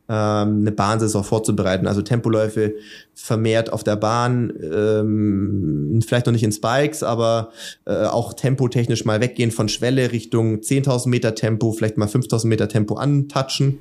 ähm, 0.07 0.61
eine 0.61 0.71
Bahnsaison 0.71 1.23
vorzubereiten. 1.23 1.87
Also 1.87 2.01
Tempoläufe 2.01 2.75
vermehrt 3.15 3.73
auf 3.73 3.83
der 3.83 3.95
Bahn, 3.95 4.53
ähm, 4.61 5.99
vielleicht 6.05 6.27
noch 6.27 6.33
nicht 6.33 6.43
in 6.43 6.51
Spikes, 6.51 7.01
aber 7.01 7.51
äh, 7.85 8.05
auch 8.05 8.33
tempotechnisch 8.33 9.05
mal 9.05 9.21
weggehen 9.21 9.51
von 9.51 9.67
Schwelle 9.69 10.11
Richtung 10.11 10.57
10.000 10.59 11.09
Meter 11.09 11.33
Tempo, 11.33 11.71
vielleicht 11.71 11.97
mal 11.97 12.07
5.000 12.07 12.47
Meter 12.47 12.67
Tempo 12.67 12.95
antatschen 12.95 13.79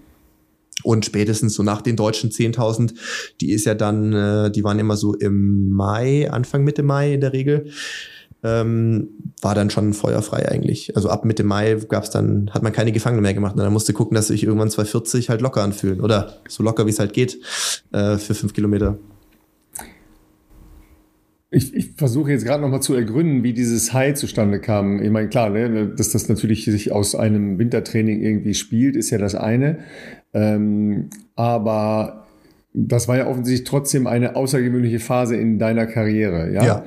und 0.82 1.04
spätestens 1.04 1.54
so 1.54 1.62
nach 1.62 1.82
den 1.82 1.96
deutschen 1.96 2.30
10.000, 2.30 2.94
die 3.40 3.52
ist 3.52 3.64
ja 3.64 3.74
dann, 3.74 4.12
äh, 4.12 4.50
die 4.50 4.64
waren 4.64 4.78
immer 4.78 4.96
so 4.96 5.14
im 5.14 5.70
Mai, 5.70 6.30
Anfang 6.30 6.64
Mitte 6.64 6.82
Mai 6.82 7.14
in 7.14 7.20
der 7.20 7.32
Regel, 7.32 7.70
ähm, 8.44 9.08
war 9.40 9.54
dann 9.54 9.70
schon 9.70 9.94
feuerfrei 9.94 10.48
eigentlich. 10.48 10.94
Also 10.94 11.08
ab 11.08 11.24
Mitte 11.24 11.44
Mai 11.44 11.76
gab's 11.88 12.10
dann, 12.10 12.50
hat 12.52 12.62
man 12.62 12.72
keine 12.72 12.92
Gefangene 12.92 13.22
mehr 13.22 13.34
gemacht. 13.34 13.54
Und 13.54 13.62
dann 13.62 13.72
musste 13.72 13.94
gucken, 13.94 14.14
dass 14.14 14.28
sich 14.28 14.44
irgendwann 14.44 14.70
240 14.70 15.30
halt 15.30 15.40
locker 15.40 15.62
anfühlen. 15.62 16.00
Oder 16.00 16.34
so 16.48 16.62
locker, 16.62 16.86
wie 16.86 16.90
es 16.90 16.98
halt 16.98 17.14
geht, 17.14 17.38
äh, 17.92 18.18
für 18.18 18.34
fünf 18.34 18.52
Kilometer. 18.52 18.98
Ich, 21.50 21.72
ich 21.72 21.92
versuche 21.96 22.32
jetzt 22.32 22.44
gerade 22.44 22.60
nochmal 22.60 22.82
zu 22.82 22.94
ergründen, 22.94 23.44
wie 23.44 23.52
dieses 23.52 23.92
High 23.92 24.14
zustande 24.14 24.60
kam. 24.60 25.00
Ich 25.00 25.10
meine, 25.10 25.28
klar, 25.28 25.50
ne, 25.50 25.86
dass 25.86 26.10
das 26.10 26.28
natürlich 26.28 26.64
sich 26.64 26.92
aus 26.92 27.14
einem 27.14 27.58
Wintertraining 27.58 28.20
irgendwie 28.20 28.54
spielt, 28.54 28.96
ist 28.96 29.10
ja 29.10 29.18
das 29.18 29.34
eine. 29.34 29.78
Ähm, 30.34 31.10
aber 31.36 32.26
das 32.74 33.08
war 33.08 33.16
ja 33.16 33.28
offensichtlich 33.28 33.68
trotzdem 33.68 34.06
eine 34.06 34.36
außergewöhnliche 34.36 34.98
Phase 34.98 35.36
in 35.36 35.58
deiner 35.58 35.86
Karriere, 35.86 36.52
ja? 36.52 36.64
ja. 36.64 36.84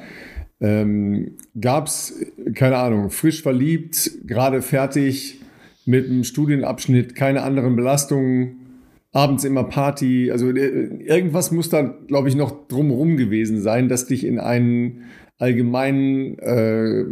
Ähm, 0.60 1.38
Gab 1.60 1.88
es, 1.88 2.16
keine 2.56 2.78
Ahnung, 2.78 3.10
frisch 3.10 3.42
verliebt, 3.42 4.12
gerade 4.26 4.62
fertig 4.62 5.40
mit 5.86 6.06
einem 6.06 6.24
Studienabschnitt, 6.24 7.16
keine 7.16 7.44
anderen 7.44 7.76
Belastungen, 7.76 8.68
abends 9.12 9.44
immer 9.44 9.64
Party, 9.64 10.32
also 10.32 10.50
äh, 10.50 11.04
irgendwas 11.06 11.52
muss 11.52 11.70
da, 11.70 11.82
glaube 12.08 12.30
ich, 12.30 12.36
noch 12.36 12.68
drumherum 12.68 13.18
gewesen 13.18 13.62
sein, 13.62 13.88
dass 13.90 14.06
dich 14.06 14.26
in 14.26 14.40
einen 14.40 15.06
allgemeinen 15.40 16.38
äh, 16.40 17.06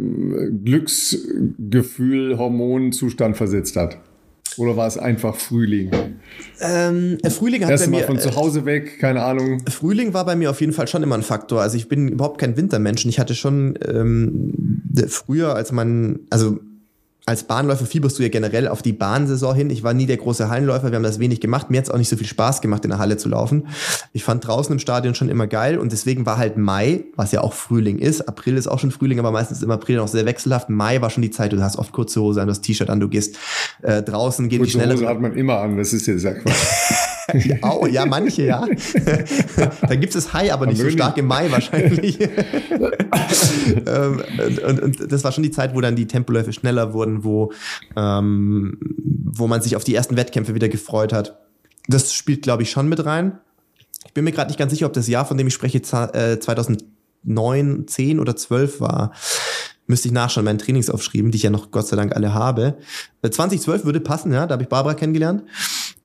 Glücksgefühl, 0.64 2.38
Hormonzustand 2.38 3.36
versetzt 3.36 3.76
hat. 3.76 3.98
Oder 4.58 4.76
war 4.76 4.86
es 4.86 4.98
einfach 4.98 5.36
Frühling? 5.36 5.90
Ähm, 6.60 7.18
Frühling 7.28 7.64
hat 7.64 7.70
Erste 7.70 7.90
bei 7.90 7.98
mir, 7.98 8.04
von 8.04 8.18
zu 8.18 8.34
Hause 8.34 8.64
weg, 8.64 8.98
keine 8.98 9.22
Ahnung. 9.22 9.62
Frühling 9.68 10.14
war 10.14 10.24
bei 10.24 10.36
mir 10.36 10.50
auf 10.50 10.60
jeden 10.60 10.72
Fall 10.72 10.88
schon 10.88 11.02
immer 11.02 11.14
ein 11.14 11.22
Faktor. 11.22 11.60
Also 11.60 11.76
ich 11.76 11.88
bin 11.88 12.08
überhaupt 12.08 12.40
kein 12.40 12.56
Wintermensch. 12.56 13.04
Ich 13.06 13.18
hatte 13.18 13.34
schon 13.34 13.78
ähm, 13.86 14.82
früher, 15.08 15.54
als 15.54 15.72
man, 15.72 16.20
also 16.30 16.58
als 17.28 17.42
Bahnläufer 17.42 17.86
fieberst 17.86 18.16
du 18.20 18.22
ja 18.22 18.28
generell 18.28 18.68
auf 18.68 18.82
die 18.82 18.92
Bahnsaison 18.92 19.52
hin. 19.52 19.70
Ich 19.70 19.82
war 19.82 19.92
nie 19.94 20.06
der 20.06 20.16
große 20.16 20.48
Hallenläufer, 20.48 20.92
wir 20.92 20.96
haben 20.96 21.02
das 21.02 21.18
wenig 21.18 21.40
gemacht. 21.40 21.70
Mir 21.70 21.78
hat 21.78 21.86
es 21.86 21.90
auch 21.90 21.98
nicht 21.98 22.08
so 22.08 22.16
viel 22.16 22.26
Spaß 22.26 22.60
gemacht, 22.60 22.84
in 22.84 22.90
der 22.90 23.00
Halle 23.00 23.16
zu 23.16 23.28
laufen. 23.28 23.66
Ich 24.12 24.22
fand 24.22 24.46
draußen 24.46 24.72
im 24.72 24.78
Stadion 24.78 25.16
schon 25.16 25.28
immer 25.28 25.48
geil 25.48 25.76
und 25.76 25.90
deswegen 25.90 26.24
war 26.24 26.38
halt 26.38 26.56
Mai, 26.56 27.02
was 27.16 27.32
ja 27.32 27.40
auch 27.40 27.52
Frühling 27.52 27.98
ist. 27.98 28.28
April 28.28 28.56
ist 28.56 28.68
auch 28.68 28.78
schon 28.78 28.92
Frühling, 28.92 29.18
aber 29.18 29.32
meistens 29.32 29.58
ist 29.58 29.64
im 29.64 29.72
April 29.72 29.96
noch 29.96 30.06
sehr 30.06 30.24
wechselhaft. 30.24 30.70
Mai 30.70 31.00
war 31.00 31.10
schon 31.10 31.22
die 31.22 31.32
Zeit, 31.32 31.52
du 31.52 31.60
hast 31.60 31.78
oft 31.78 31.90
kurze 31.90 32.20
Hose 32.20 32.40
an, 32.40 32.46
das 32.46 32.60
T-Shirt 32.60 32.88
an, 32.88 33.00
du 33.00 33.08
gehst 33.08 33.36
äh, 33.82 34.04
draußen, 34.04 34.48
gehen 34.48 34.58
die 34.62 34.70
Kurze 34.70 34.78
schneller. 34.78 34.94
Hose 34.94 35.08
hat 35.08 35.20
man 35.20 35.34
immer 35.34 35.58
an, 35.58 35.76
das 35.76 35.92
ist 35.92 36.06
ja 36.06 36.14
Quatsch. 36.32 36.54
Ja, 37.34 37.56
oh, 37.62 37.86
ja, 37.86 38.06
manche, 38.06 38.44
ja. 38.44 38.64
da 39.82 39.94
gibt 39.96 40.14
es 40.14 40.32
Hai, 40.32 40.52
aber 40.52 40.66
nicht 40.66 40.80
so 40.80 40.88
stark 40.90 41.16
im 41.18 41.26
Mai 41.26 41.50
wahrscheinlich. 41.50 42.18
ähm, 43.86 44.22
und, 44.66 44.80
und 44.82 45.12
das 45.12 45.24
war 45.24 45.32
schon 45.32 45.42
die 45.42 45.50
Zeit, 45.50 45.74
wo 45.74 45.80
dann 45.80 45.96
die 45.96 46.06
Tempoläufe 46.06 46.52
schneller 46.52 46.92
wurden, 46.92 47.24
wo, 47.24 47.52
ähm, 47.96 48.78
wo 49.24 49.46
man 49.46 49.60
sich 49.62 49.76
auf 49.76 49.84
die 49.84 49.94
ersten 49.94 50.16
Wettkämpfe 50.16 50.54
wieder 50.54 50.68
gefreut 50.68 51.12
hat. 51.12 51.38
Das 51.88 52.12
spielt, 52.12 52.42
glaube 52.42 52.62
ich, 52.62 52.70
schon 52.70 52.88
mit 52.88 53.04
rein. 53.04 53.38
Ich 54.06 54.12
bin 54.14 54.24
mir 54.24 54.32
gerade 54.32 54.48
nicht 54.50 54.58
ganz 54.58 54.72
sicher, 54.72 54.86
ob 54.86 54.92
das 54.92 55.08
Jahr, 55.08 55.26
von 55.26 55.36
dem 55.36 55.46
ich 55.48 55.54
spreche, 55.54 55.82
za- 55.82 56.10
äh, 56.14 56.38
2009, 56.38 57.86
10 57.88 58.20
oder 58.20 58.36
12 58.36 58.80
war. 58.80 59.12
Müsste 59.88 60.08
ich 60.08 60.12
nachschauen, 60.14 60.44
meinen 60.44 60.58
Trainings 60.58 60.90
aufschreiben, 60.90 61.30
die 61.30 61.36
ich 61.36 61.44
ja 61.44 61.50
noch 61.50 61.70
Gott 61.70 61.86
sei 61.86 61.94
Dank 61.96 62.14
alle 62.16 62.34
habe. 62.34 62.78
Äh, 63.22 63.30
2012 63.30 63.84
würde 63.84 64.00
passen, 64.00 64.32
ja, 64.32 64.46
da 64.46 64.54
habe 64.54 64.64
ich 64.64 64.68
Barbara 64.68 64.94
kennengelernt. 64.94 65.44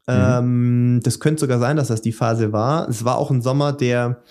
Ähm, 0.08 1.00
das 1.04 1.20
könnte 1.20 1.42
sogar 1.42 1.60
sein, 1.60 1.78
dass 1.78 1.88
das 1.88 2.02
die 2.02 2.12
Phase 2.12 2.52
war. 2.52 2.90
Es 2.90 3.06
war 3.06 3.18
auch 3.18 3.32
ein 3.32 3.42
Sommer, 3.42 3.74
der 3.74 4.22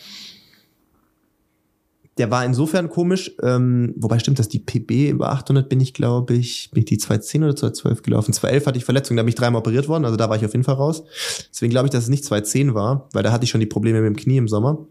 der 2.20 2.30
war 2.30 2.44
insofern 2.44 2.90
komisch, 2.90 3.32
ähm, 3.42 3.94
wobei 3.96 4.18
stimmt, 4.18 4.38
dass 4.38 4.48
die 4.48 4.58
PB 4.58 5.10
über 5.10 5.30
800 5.32 5.70
bin 5.70 5.80
ich, 5.80 5.94
glaube 5.94 6.34
ich, 6.34 6.70
bin 6.70 6.80
ich 6.80 6.84
die 6.84 6.98
210 6.98 7.44
oder 7.44 7.56
212 7.56 8.02
gelaufen. 8.02 8.34
211 8.34 8.66
hatte 8.66 8.78
ich 8.78 8.84
Verletzung, 8.84 9.16
da 9.16 9.22
bin 9.22 9.30
ich 9.30 9.36
dreimal 9.36 9.60
operiert 9.60 9.88
worden, 9.88 10.04
also 10.04 10.18
da 10.18 10.28
war 10.28 10.36
ich 10.36 10.44
auf 10.44 10.52
jeden 10.52 10.64
Fall 10.64 10.74
raus. 10.74 11.02
Deswegen 11.50 11.70
glaube 11.70 11.86
ich, 11.86 11.92
dass 11.92 12.04
es 12.04 12.10
nicht 12.10 12.26
210 12.26 12.74
war, 12.74 13.08
weil 13.14 13.22
da 13.22 13.32
hatte 13.32 13.44
ich 13.44 13.50
schon 13.50 13.60
die 13.60 13.66
Probleme 13.66 14.02
mit 14.02 14.08
dem 14.08 14.16
Knie 14.16 14.36
im 14.36 14.48
Sommer. 14.48 14.86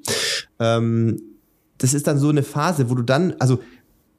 Ähm, 0.57 1.21
das 1.77 1.93
ist 1.93 2.07
dann 2.07 2.17
so 2.17 2.29
eine 2.29 2.41
Phase, 2.41 2.89
wo 2.89 2.95
du 2.95 3.03
dann, 3.03 3.35
also 3.37 3.59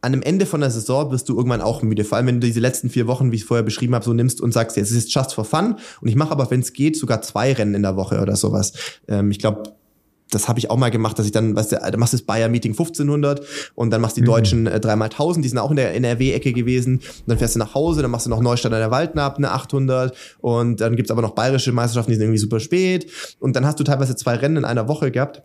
an 0.03 0.13
dem 0.13 0.23
Ende 0.23 0.47
von 0.47 0.61
der 0.61 0.71
Saison 0.71 1.11
wirst 1.11 1.29
du 1.29 1.37
irgendwann 1.37 1.61
auch 1.61 1.83
müde. 1.83 2.05
Vor 2.05 2.17
allem, 2.17 2.27
wenn 2.27 2.41
du 2.41 2.47
diese 2.47 2.61
letzten 2.61 2.89
vier 2.89 3.07
Wochen, 3.07 3.33
wie 3.33 3.37
ich 3.37 3.43
es 3.43 3.49
vorher 3.49 3.65
beschrieben 3.65 3.95
habe, 3.95 4.05
so 4.05 4.13
nimmst 4.13 4.41
und 4.41 4.53
sagst, 4.53 4.77
jetzt 4.77 4.91
ist 4.91 4.97
es 4.97 5.13
just 5.13 5.35
for 5.35 5.45
fun. 5.45 5.77
Und 6.01 6.09
ich 6.09 6.17
mache 6.17 6.31
aber, 6.31 6.51
wenn 6.51 6.61
es 6.61 6.73
geht, 6.73 6.97
sogar 6.97 7.23
zwei 7.23 7.53
Rennen 7.53 7.75
in 7.75 7.83
der 7.83 7.97
Woche 7.97 8.21
oder 8.21 8.37
sowas. 8.37 8.73
Ähm, 9.09 9.31
ich 9.31 9.39
glaube, 9.39 9.75
das 10.31 10.49
habe 10.49 10.59
ich 10.59 10.71
auch 10.71 10.77
mal 10.77 10.91
gemacht, 10.91 11.19
dass 11.19 11.27
ich 11.27 11.33
dann, 11.33 11.57
weißt 11.57 11.73
du, 11.73 11.77
da 11.77 11.97
machst 11.97 12.13
du 12.13 12.17
das 12.17 12.25
Bayer-Meeting 12.25 12.73
1500 12.73 13.45
und 13.75 13.91
dann 13.91 14.01
machst 14.01 14.17
du 14.17 14.21
die 14.21 14.27
Deutschen 14.27 14.67
äh, 14.67 14.81
dreimal 14.81 15.07
1000, 15.07 15.45
die 15.45 15.49
sind 15.49 15.59
auch 15.59 15.71
in 15.71 15.77
der 15.77 15.95
NRW-Ecke 15.95 16.53
gewesen. 16.53 16.97
Und 16.99 17.23
dann 17.27 17.39
fährst 17.39 17.57
du 17.57 17.59
nach 17.59 17.75
Hause, 17.75 18.03
dann 18.03 18.11
machst 18.11 18.27
du 18.27 18.31
noch 18.31 18.41
Neustadt 18.41 18.73
an 18.73 18.79
der 18.79 18.91
Waldnab 18.91 19.39
eine 19.39 19.51
800 19.51 20.17
und 20.39 20.81
dann 20.81 20.97
gibt's 20.97 21.11
aber 21.11 21.23
noch 21.23 21.33
bayerische 21.33 21.73
Meisterschaften, 21.73 22.13
die 22.13 22.17
sind 22.17 22.25
irgendwie 22.25 22.39
super 22.39 22.61
spät. 22.61 23.11
Und 23.39 23.57
dann 23.57 23.67
hast 23.67 23.81
du 23.81 23.85
teilweise 23.85 24.15
zwei 24.17 24.37
Rennen 24.37 24.59
in 24.59 24.65
einer 24.65 24.89
Woche 24.89 25.11
gehabt 25.11 25.43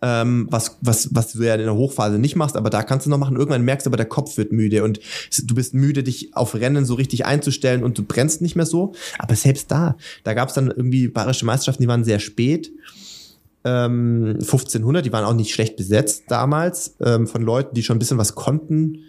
ähm, 0.00 0.46
was, 0.50 0.78
was, 0.80 1.08
was 1.12 1.32
du 1.32 1.42
ja 1.42 1.54
in 1.54 1.62
der 1.62 1.74
Hochphase 1.74 2.18
nicht 2.18 2.36
machst, 2.36 2.56
aber 2.56 2.70
da 2.70 2.82
kannst 2.82 3.06
du 3.06 3.10
noch 3.10 3.18
machen. 3.18 3.36
Irgendwann 3.36 3.64
merkst 3.64 3.86
du 3.86 3.90
aber, 3.90 3.96
der 3.96 4.06
Kopf 4.06 4.36
wird 4.36 4.52
müde 4.52 4.84
und 4.84 5.00
du 5.42 5.54
bist 5.54 5.74
müde, 5.74 6.02
dich 6.02 6.36
auf 6.36 6.54
Rennen 6.54 6.84
so 6.84 6.94
richtig 6.94 7.26
einzustellen 7.26 7.82
und 7.82 7.98
du 7.98 8.04
brennst 8.04 8.40
nicht 8.40 8.56
mehr 8.56 8.66
so. 8.66 8.92
Aber 9.18 9.34
selbst 9.34 9.70
da, 9.70 9.96
da 10.24 10.34
gab 10.34 10.48
es 10.48 10.54
dann 10.54 10.68
irgendwie 10.68 11.08
bayerische 11.08 11.46
Meisterschaften, 11.46 11.82
die 11.82 11.88
waren 11.88 12.04
sehr 12.04 12.20
spät. 12.20 12.70
Ähm, 13.64 14.36
1500, 14.40 15.04
die 15.04 15.12
waren 15.12 15.24
auch 15.24 15.34
nicht 15.34 15.52
schlecht 15.52 15.76
besetzt 15.76 16.24
damals, 16.28 16.94
ähm, 17.04 17.26
von 17.26 17.42
Leuten, 17.42 17.74
die 17.74 17.82
schon 17.82 17.96
ein 17.96 17.98
bisschen 17.98 18.18
was 18.18 18.34
konnten. 18.36 19.00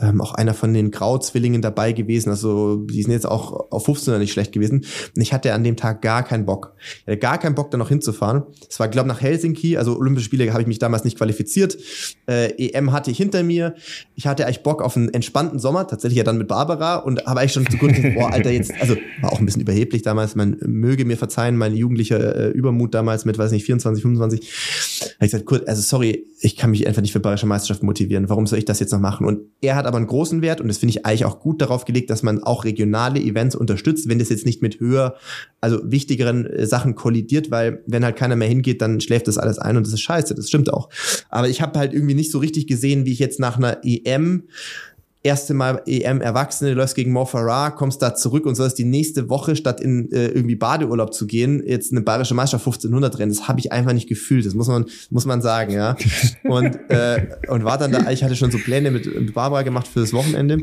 Ähm, 0.00 0.20
auch 0.20 0.34
einer 0.34 0.54
von 0.54 0.74
den 0.74 0.90
Grau-Zwillingen 0.90 1.62
dabei 1.62 1.92
gewesen. 1.92 2.30
Also 2.30 2.76
die 2.76 3.02
sind 3.02 3.12
jetzt 3.12 3.26
auch 3.26 3.70
auf 3.70 3.88
15er 3.88 4.18
nicht 4.18 4.32
schlecht 4.32 4.50
gewesen. 4.50 4.84
Und 5.14 5.22
ich 5.22 5.32
hatte 5.32 5.54
an 5.54 5.62
dem 5.62 5.76
Tag 5.76 6.02
gar 6.02 6.24
keinen 6.24 6.46
Bock. 6.46 6.74
Ich 6.80 7.06
hatte 7.06 7.18
gar 7.18 7.38
keinen 7.38 7.54
Bock, 7.54 7.70
da 7.70 7.78
noch 7.78 7.90
hinzufahren. 7.90 8.42
Es 8.68 8.80
war, 8.80 8.88
glaube 8.88 9.08
nach 9.08 9.20
Helsinki. 9.20 9.76
Also 9.76 9.96
Olympische 9.96 10.26
Spiele 10.26 10.50
habe 10.52 10.62
ich 10.62 10.66
mich 10.66 10.80
damals 10.80 11.04
nicht 11.04 11.16
qualifiziert. 11.16 11.78
Äh, 12.26 12.50
EM 12.70 12.90
hatte 12.90 13.12
ich 13.12 13.18
hinter 13.18 13.44
mir. 13.44 13.74
Ich 14.16 14.26
hatte 14.26 14.46
eigentlich 14.46 14.64
Bock 14.64 14.82
auf 14.82 14.96
einen 14.96 15.14
entspannten 15.14 15.60
Sommer. 15.60 15.86
Tatsächlich 15.86 16.18
ja 16.18 16.24
dann 16.24 16.38
mit 16.38 16.48
Barbara. 16.48 16.96
Und 16.96 17.24
habe 17.26 17.40
eigentlich 17.40 17.52
schon 17.52 17.66
zu 17.66 17.78
kurz 17.78 17.94
boah, 18.14 18.32
Alter, 18.32 18.50
jetzt, 18.50 18.72
also 18.80 18.96
war 19.20 19.32
auch 19.32 19.38
ein 19.38 19.46
bisschen 19.46 19.62
überheblich 19.62 20.02
damals. 20.02 20.34
Man 20.34 20.56
möge 20.66 21.04
mir 21.04 21.16
verzeihen, 21.16 21.56
mein 21.56 21.74
jugendlicher 21.74 22.34
äh, 22.34 22.48
Übermut 22.50 22.94
damals 22.94 23.24
mit, 23.24 23.38
weiß 23.38 23.52
nicht, 23.52 23.64
24, 23.64 24.02
25. 24.02 24.40
Habe 24.40 25.12
ich 25.20 25.30
gesagt, 25.30 25.46
Kurt, 25.46 25.68
also 25.68 25.82
sorry, 25.82 26.26
ich 26.40 26.56
kann 26.56 26.70
mich 26.70 26.86
einfach 26.86 27.02
nicht 27.02 27.12
für 27.12 27.20
bayerische 27.20 27.46
Meisterschaft 27.46 27.82
motivieren. 27.82 28.28
Warum 28.28 28.46
soll 28.46 28.58
ich 28.58 28.64
das 28.64 28.80
jetzt 28.80 28.92
noch 28.92 29.00
machen? 29.00 29.26
Und 29.26 29.40
er 29.60 29.76
hat 29.76 29.83
aber 29.86 29.96
einen 29.96 30.06
großen 30.06 30.42
Wert 30.42 30.60
und 30.60 30.68
das 30.68 30.78
finde 30.78 30.90
ich 30.90 31.06
eigentlich 31.06 31.24
auch 31.24 31.40
gut 31.40 31.60
darauf 31.60 31.84
gelegt, 31.84 32.10
dass 32.10 32.22
man 32.22 32.42
auch 32.42 32.64
regionale 32.64 33.20
Events 33.20 33.54
unterstützt, 33.54 34.08
wenn 34.08 34.18
das 34.18 34.28
jetzt 34.28 34.46
nicht 34.46 34.62
mit 34.62 34.80
höher, 34.80 35.16
also 35.60 35.80
wichtigeren 35.84 36.46
äh, 36.46 36.66
Sachen 36.66 36.94
kollidiert, 36.94 37.50
weil 37.50 37.82
wenn 37.86 38.04
halt 38.04 38.16
keiner 38.16 38.36
mehr 38.36 38.48
hingeht, 38.48 38.80
dann 38.82 39.00
schläft 39.00 39.28
das 39.28 39.38
alles 39.38 39.58
ein 39.58 39.76
und 39.76 39.86
das 39.86 39.92
ist 39.92 40.00
scheiße, 40.00 40.34
das 40.34 40.48
stimmt 40.48 40.72
auch. 40.72 40.88
Aber 41.28 41.48
ich 41.48 41.62
habe 41.62 41.78
halt 41.78 41.92
irgendwie 41.92 42.14
nicht 42.14 42.30
so 42.30 42.38
richtig 42.38 42.66
gesehen, 42.66 43.04
wie 43.06 43.12
ich 43.12 43.18
jetzt 43.18 43.40
nach 43.40 43.56
einer 43.56 43.78
EM 43.82 44.44
erste 45.24 45.54
Mal 45.54 45.82
EM 45.86 46.20
Erwachsene, 46.20 46.74
läufst 46.74 46.94
gegen 46.94 47.10
Mo 47.10 47.24
Farah, 47.24 47.70
kommst 47.70 48.00
da 48.02 48.14
zurück 48.14 48.46
und 48.46 48.54
sollst 48.54 48.78
die 48.78 48.84
nächste 48.84 49.28
Woche, 49.28 49.56
statt 49.56 49.80
in 49.80 50.12
äh, 50.12 50.26
irgendwie 50.28 50.54
Badeurlaub 50.54 51.12
zu 51.12 51.26
gehen, 51.26 51.62
jetzt 51.66 51.90
eine 51.90 52.02
bayerische 52.02 52.34
Meisterschaft 52.34 52.66
1500 52.66 53.18
rennen. 53.18 53.32
Das 53.32 53.48
habe 53.48 53.58
ich 53.58 53.72
einfach 53.72 53.92
nicht 53.94 54.08
gefühlt. 54.08 54.46
Das 54.46 54.54
muss 54.54 54.68
man, 54.68 54.84
muss 55.10 55.24
man 55.26 55.42
sagen, 55.42 55.72
ja. 55.72 55.96
Und, 56.44 56.78
äh, 56.90 57.26
und 57.48 57.64
war 57.64 57.78
dann 57.78 57.90
da, 57.90 58.10
ich 58.10 58.22
hatte 58.22 58.36
schon 58.36 58.50
so 58.52 58.58
Pläne 58.58 58.90
mit, 58.90 59.06
mit 59.06 59.34
Barbara 59.34 59.62
gemacht 59.62 59.88
für 59.88 60.00
das 60.00 60.12
Wochenende. 60.12 60.58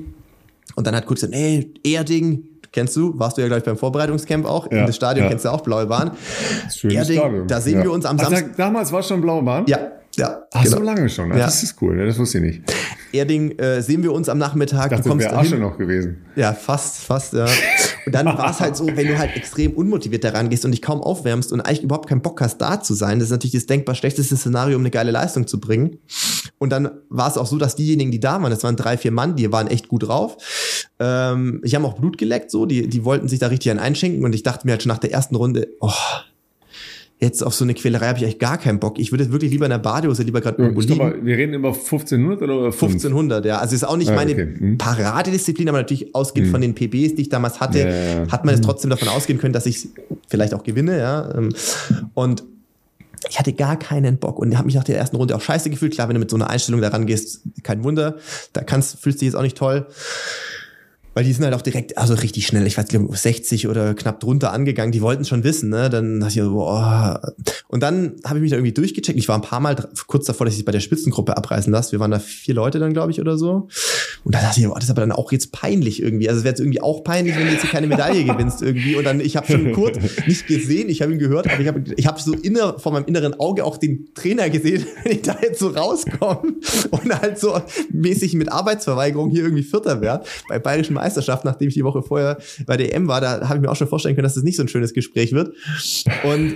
Und 0.76 0.88
dann 0.88 0.96
hat 0.96 1.06
kurz 1.06 1.22
gesagt, 1.22 1.36
ey, 1.36 1.74
Erding, 1.84 2.44
kennst 2.72 2.96
du, 2.96 3.18
warst 3.20 3.38
du 3.38 3.42
ja 3.42 3.48
gleich 3.48 3.64
beim 3.64 3.76
Vorbereitungscamp 3.78 4.46
auch, 4.46 4.72
Ja, 4.72 4.82
in 4.82 4.86
das 4.88 4.96
Stadion 4.96 5.26
ja. 5.26 5.30
kennst 5.30 5.44
du 5.44 5.50
auch, 5.50 5.62
Blaue 5.62 5.88
Bahn. 5.88 6.12
Schönes 6.74 6.96
Erding, 7.10 7.18
Stadion. 7.20 7.48
da 7.48 7.60
sehen 7.60 7.80
ja. 7.80 7.84
wir 7.84 7.92
uns 7.92 8.06
am 8.06 8.18
Ach, 8.20 8.26
Samstag. 8.26 8.56
damals 8.58 8.92
war 8.92 9.02
schon 9.04 9.20
Blaue 9.22 9.42
Bahn? 9.44 9.66
Ja, 9.68 9.92
ja. 10.16 10.44
Ach, 10.54 10.64
genau. 10.64 10.78
so 10.78 10.84
lange 10.84 11.10
schon. 11.10 11.32
Ah, 11.32 11.38
Ja. 11.38 11.46
Das 11.46 11.64
ist 11.64 11.82
cool, 11.82 11.98
das 12.06 12.18
wusste 12.20 12.38
ich 12.38 12.44
nicht. 12.44 12.62
Erding 13.14 13.58
äh, 13.60 13.82
sehen 13.82 14.04
wir 14.04 14.14
uns 14.14 14.30
am 14.30 14.38
Nachmittag. 14.38 14.90
Das 14.90 15.02
kommst 15.02 15.26
wäre. 15.26 15.38
Asche 15.38 15.58
noch 15.58 15.78
gewesen. 15.78 16.26
Ja, 16.36 16.54
fast, 16.54 17.02
fast, 17.02 17.34
ja. 17.34 17.46
Und 18.06 18.16
dann 18.16 18.26
war 18.26 18.50
es 18.50 18.60
halt 18.60 18.76
so, 18.76 18.88
wenn 18.88 19.08
du 19.08 19.18
halt 19.18 19.36
extrem 19.36 19.74
unmotiviert 19.74 20.24
daran 20.24 20.50
gehst 20.50 20.66
und 20.66 20.72
dich 20.72 20.82
kaum 20.82 21.02
aufwärmst 21.02 21.52
und 21.52 21.62
eigentlich 21.62 21.84
überhaupt 21.84 22.08
keinen 22.08 22.22
Bock 22.22 22.42
hast, 22.42 22.58
da 22.58 22.82
zu 22.82 22.94
sein, 22.94 23.20
das 23.20 23.28
ist 23.28 23.32
natürlich 23.32 23.54
das 23.54 23.66
denkbar 23.66 23.96
schlechteste 23.96 24.36
Szenario, 24.36 24.76
um 24.76 24.82
eine 24.82 24.92
geile 24.92 25.12
Leistung 25.12 25.48
zu 25.48 25.60
bringen. 25.60 25.98
Und 26.58 26.72
dann 26.72 26.90
war 27.10 27.28
es 27.28 27.38
auch 27.38 27.48
so, 27.48 27.58
dass 27.58 27.76
diejenigen, 27.76 28.12
die 28.12 28.20
da 28.20 28.42
waren, 28.42 28.52
das 28.52 28.64
waren 28.64 28.76
drei, 28.76 28.98
vier 28.98 29.12
Mann, 29.12 29.36
die 29.36 29.52
waren 29.52 29.68
echt 29.68 29.88
gut 29.88 30.08
drauf. 30.08 30.38
Ähm, 31.00 31.62
ich 31.64 31.76
habe 31.76 31.86
auch 31.86 31.94
Blut 31.94 32.18
geleckt, 32.18 32.52
so, 32.52 32.66
die, 32.66 32.88
die 32.88 33.04
wollten 33.04 33.28
sich 33.28 33.40
da 33.40 33.48
richtig 33.48 33.72
einen 33.72 33.80
einschenken 33.80 34.24
und 34.24 34.34
ich 34.34 34.44
dachte 34.44 34.66
mir 34.66 34.74
halt 34.74 34.84
schon 34.84 34.92
nach 34.92 35.00
der 35.00 35.12
ersten 35.12 35.36
Runde, 35.36 35.68
oh, 35.80 35.92
jetzt 37.24 37.44
auf 37.44 37.54
so 37.54 37.64
eine 37.64 37.76
Quälerei 37.76 38.08
habe 38.08 38.18
ich 38.18 38.24
eigentlich 38.26 38.40
gar 38.40 38.58
keinen 38.58 38.80
Bock. 38.80 38.98
Ich 38.98 39.12
würde 39.12 39.32
wirklich 39.32 39.52
lieber 39.52 39.66
in 39.66 39.70
der 39.70 39.78
Badehose 39.78 40.24
lieber 40.24 40.42
gerade 40.42 40.60
irgendwo 40.62 40.82
liegen. 40.82 40.98
mal, 40.98 41.24
wir 41.24 41.38
reden 41.38 41.54
über 41.54 41.70
1500 41.70 42.42
oder 42.42 42.54
über 42.54 42.72
5? 42.72 42.94
1500, 42.94 43.46
ja. 43.46 43.60
Also 43.60 43.76
ist 43.76 43.84
auch 43.84 43.96
nicht 43.98 44.10
Ah, 44.10 44.16
meine 44.16 44.32
okay. 44.32 44.46
Mhm. 44.60 44.78
Paradedisziplin, 44.80 45.70
aber 45.70 45.78
natürlich 45.78 46.16
ausgehend 46.16 46.50
von 46.50 46.62
den 46.62 46.74
PBs, 46.74 47.16
die 47.16 47.22
ich 47.22 47.30
damals 47.30 47.60
hatte, 47.60 47.80
Ja, 47.80 47.86
ja, 47.90 48.24
ja. 48.24 48.28
hat 48.32 48.44
man 48.44 48.56
es 48.56 48.62
trotzdem 48.62 48.90
davon 48.90 49.08
ausgehen 49.08 49.38
können, 49.40 49.54
dass 49.54 49.68
ich 49.68 49.88
vielleicht 50.30 50.54
auch 50.56 50.64
gewinne, 50.64 50.98
ja. 50.98 51.32
Ähm, 51.36 51.54
Und 52.16 52.44
ich 53.30 53.38
hatte 53.38 53.54
gar 53.54 53.78
keinen 53.78 54.18
Bock 54.18 54.40
und 54.40 54.58
habe 54.58 54.66
mich 54.66 54.74
nach 54.74 54.84
der 54.84 54.98
ersten 54.98 55.16
Runde 55.16 55.36
auch 55.36 55.42
scheiße 55.42 55.70
gefühlt. 55.70 55.94
Klar, 55.94 56.08
wenn 56.10 56.16
du 56.16 56.20
mit 56.20 56.32
so 56.32 56.38
einer 56.38 56.50
Einstellung 56.50 56.82
da 56.82 56.88
rangehst, 56.88 57.42
kein 57.62 57.84
Wunder. 57.84 58.16
Da 58.54 58.64
kannst, 58.64 59.00
fühlst 59.00 59.20
du 59.20 59.26
dich 59.26 59.28
jetzt 59.28 59.36
auch 59.36 59.44
nicht 59.44 59.56
toll. 59.58 59.86
Weil 61.14 61.26
die 61.26 61.34
sind 61.34 61.44
halt 61.44 61.54
auch 61.54 61.62
direkt, 61.62 61.98
also 61.98 62.14
richtig 62.14 62.48
schnell, 62.48 62.66
ich 62.66 62.78
weiß 62.78 62.92
nicht, 62.92 63.18
60 63.18 63.68
oder 63.68 63.94
knapp 63.94 64.22
drunter 64.22 64.54
angegangen, 64.54 64.94
die 64.94 65.02
wollten 65.02 65.26
schon 65.26 65.44
wissen, 65.44 65.70
ne? 65.70 65.90
Dann 65.90 66.22
dachte 66.22 66.40
ich 66.40 66.44
so, 66.44 66.54
boah. 66.54 67.34
Und 67.68 67.84
dann 67.84 68.16
habe 68.24 68.38
ich 68.38 68.42
mich 68.42 68.52
da 68.52 68.58
irgendwie 68.58 68.74
durchgecheckt. 68.74 69.20
Ich 69.20 69.28
war 69.28 69.36
ein 69.36 69.42
paar 69.42 69.60
Mal 69.60 69.76
kurz 70.08 70.26
davor, 70.26 70.46
dass 70.46 70.58
ich 70.58 70.64
bei 70.64 70.72
der 70.72 70.80
Spitzengruppe 70.80 71.36
abreißen 71.36 71.72
lasse. 71.72 71.92
Wir 71.92 72.00
waren 72.00 72.12
da 72.12 72.20
vier 72.20 72.54
Leute 72.54 72.80
dann, 72.80 72.94
glaube 72.94 73.12
ich, 73.12 73.20
oder 73.20 73.38
so. 73.38 73.68
Und 74.24 74.36
dann 74.36 74.42
dachte 74.42 74.62
ich, 74.62 74.68
boah, 74.68 74.76
das 74.76 74.86
ist 74.86 74.90
aber 74.92 75.02
dann 75.02 75.12
auch 75.12 75.32
jetzt 75.32 75.52
peinlich 75.52 76.02
irgendwie. 76.02 76.30
Also 76.30 76.40
es 76.40 76.44
wäre 76.46 76.52
jetzt 76.52 76.60
irgendwie 76.60 76.82
auch 76.82 77.04
peinlich, 77.04 77.36
wenn 77.36 77.46
du 77.46 77.52
jetzt 77.52 77.62
hier 77.62 77.72
keine 77.72 77.88
Medaille 77.88 78.24
gewinnst 78.24 78.62
irgendwie. 78.62 78.96
Und 78.96 79.04
dann, 79.04 79.20
ich 79.20 79.36
habe 79.36 79.48
schon 79.48 79.74
Kurt 79.74 80.00
nicht 80.28 80.48
gesehen, 80.48 80.90
ich 80.90 81.02
habe 81.02 81.12
ihn 81.12 81.20
gehört, 81.20 81.52
aber 81.52 81.60
ich 81.60 81.68
habe 81.68 81.84
ich 81.96 82.08
hab 82.08 82.22
so 82.22 82.34
inner, 82.34 82.80
vor 82.80 82.92
meinem 82.94 83.06
inneren 83.06 83.38
Auge 83.40 83.66
auch 83.66 83.78
den 83.78 84.14
Trainer 84.14 84.50
gesehen, 84.50 84.86
wenn 85.04 85.14
ich 85.14 85.22
da 85.24 85.38
jetzt 85.42 85.60
so 85.60 85.70
rauskomme 85.70 86.54
und 86.92 87.22
halt 87.22 87.38
so 87.38 87.60
mäßig 87.92 88.34
mit 88.36 88.52
Arbeitsverweigerung 88.52 89.30
hier 89.30 89.44
irgendwie 89.44 89.64
Vierter 89.64 90.00
werde 90.02 90.26
bei 90.48 90.60
bayerischen 90.60 91.01
Meisterschaft, 91.02 91.46
nachdem 91.46 91.68
ich 91.68 91.74
die 91.74 91.84
Woche 91.84 92.02
vorher 92.02 92.38
bei 92.66 92.78
der 92.78 92.94
EM 92.96 93.08
war, 93.08 93.22
da 93.22 93.48
habe 93.48 93.56
ich 93.56 93.62
mir 93.62 93.70
auch 93.70 93.76
schon 93.76 93.88
vorstellen 93.88 94.16
können, 94.16 94.24
dass 94.24 94.36
das 94.36 94.44
nicht 94.44 94.56
so 94.56 94.64
ein 94.64 94.68
schönes 94.68 94.94
Gespräch 94.94 95.34
wird. 95.34 95.54
Und 96.24 96.56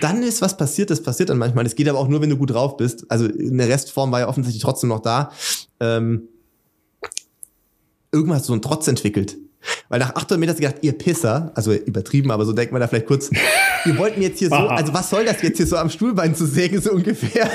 dann 0.00 0.22
ist 0.22 0.40
was 0.42 0.56
passiert, 0.56 0.90
das 0.90 1.02
passiert 1.02 1.28
dann 1.28 1.38
manchmal. 1.38 1.64
Das 1.64 1.74
geht 1.74 1.88
aber 1.88 1.98
auch 1.98 2.08
nur, 2.08 2.20
wenn 2.20 2.30
du 2.30 2.36
gut 2.36 2.50
drauf 2.50 2.76
bist. 2.76 3.10
Also 3.10 3.26
eine 3.26 3.68
Restform 3.68 4.12
war 4.12 4.20
ja 4.20 4.28
offensichtlich 4.28 4.62
trotzdem 4.62 4.88
noch 4.88 5.00
da. 5.00 5.32
Ähm, 5.80 6.28
irgendwann 8.12 8.36
hat 8.36 8.44
so 8.44 8.52
ein 8.52 8.62
Trotz 8.62 8.86
entwickelt. 8.86 9.36
Weil 9.88 10.00
nach 10.00 10.10
800 10.10 10.38
Metern 10.38 10.54
hast 10.54 10.58
du 10.58 10.66
gedacht, 10.66 10.82
ihr 10.82 10.92
Pisser, 10.92 11.52
also 11.54 11.72
übertrieben, 11.72 12.30
aber 12.30 12.44
so 12.44 12.52
denkt 12.52 12.72
man 12.72 12.80
da 12.80 12.88
vielleicht 12.88 13.06
kurz, 13.06 13.30
wir 13.84 13.96
wollten 13.96 14.20
jetzt 14.20 14.38
hier 14.38 14.48
so, 14.48 14.56
also 14.56 14.92
was 14.92 15.10
soll 15.10 15.24
das 15.24 15.40
jetzt 15.42 15.56
hier 15.56 15.66
so 15.66 15.76
am 15.76 15.88
Stuhlbein 15.88 16.34
zu 16.34 16.46
sägen, 16.46 16.80
so 16.80 16.92
ungefähr? 16.92 17.48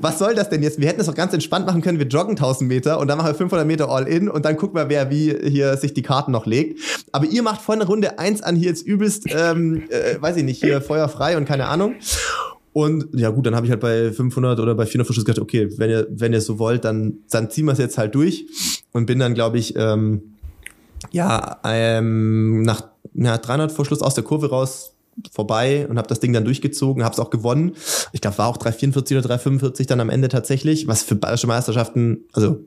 Was 0.00 0.18
soll 0.18 0.34
das 0.34 0.48
denn 0.48 0.62
jetzt? 0.62 0.80
Wir 0.80 0.88
hätten 0.88 0.98
das 0.98 1.06
doch 1.06 1.14
ganz 1.14 1.32
entspannt 1.32 1.66
machen 1.66 1.82
können, 1.82 1.98
wir 1.98 2.06
joggen 2.06 2.32
1000 2.32 2.68
Meter 2.68 2.98
und 2.98 3.08
dann 3.08 3.18
machen 3.18 3.28
wir 3.28 3.34
500 3.34 3.66
Meter 3.66 3.88
all 3.88 4.06
in 4.06 4.28
und 4.28 4.44
dann 4.44 4.56
gucken 4.56 4.76
wir, 4.76 4.88
wer 4.88 5.10
wie 5.10 5.36
hier 5.48 5.76
sich 5.76 5.94
die 5.94 6.02
Karten 6.02 6.32
noch 6.32 6.46
legt. 6.46 6.80
Aber 7.12 7.26
ihr 7.26 7.42
macht 7.42 7.60
vorne 7.60 7.86
Runde 7.86 8.18
eins 8.18 8.42
an 8.42 8.56
hier 8.56 8.68
jetzt 8.68 8.86
übelst, 8.86 9.26
ähm, 9.28 9.84
äh, 9.90 10.20
weiß 10.20 10.36
ich 10.36 10.44
nicht, 10.44 10.62
hier 10.62 10.80
feuerfrei 10.80 11.36
und 11.36 11.44
keine 11.44 11.66
Ahnung. 11.66 11.94
Und 12.72 13.08
ja 13.12 13.30
gut, 13.30 13.46
dann 13.46 13.56
habe 13.56 13.66
ich 13.66 13.72
halt 13.72 13.80
bei 13.80 14.12
500 14.12 14.60
oder 14.60 14.74
bei 14.74 14.86
400 14.86 15.06
Verschluss 15.06 15.24
gedacht, 15.24 15.42
okay, 15.42 15.68
wenn 15.78 15.90
ihr, 15.90 16.06
wenn 16.10 16.32
ihr 16.32 16.40
so 16.40 16.58
wollt, 16.58 16.84
dann, 16.84 17.18
dann 17.30 17.50
ziehen 17.50 17.64
wir 17.64 17.72
es 17.72 17.78
jetzt 17.78 17.98
halt 17.98 18.14
durch. 18.14 18.46
Und 18.92 19.06
bin 19.06 19.18
dann, 19.18 19.34
glaube 19.34 19.58
ich, 19.58 19.74
ähm, 19.76 20.34
ja, 21.10 21.58
ähm, 21.64 22.62
nach 22.62 22.84
ja, 23.14 23.38
300 23.38 23.72
Verschluss 23.72 24.02
aus 24.02 24.14
der 24.14 24.24
Kurve 24.24 24.50
raus 24.50 24.94
vorbei 25.32 25.86
und 25.88 25.98
habe 25.98 26.08
das 26.08 26.20
Ding 26.20 26.32
dann 26.32 26.44
durchgezogen, 26.44 27.04
habe 27.04 27.12
es 27.12 27.20
auch 27.20 27.30
gewonnen. 27.30 27.72
Ich 28.12 28.20
glaube, 28.20 28.38
war 28.38 28.48
auch 28.48 28.56
344 28.56 29.16
oder 29.16 29.28
345 29.28 29.86
dann 29.86 30.00
am 30.00 30.10
Ende 30.10 30.28
tatsächlich, 30.28 30.86
was 30.86 31.02
für 31.02 31.14
bayerische 31.14 31.46
Meisterschaften, 31.46 32.24
also 32.32 32.64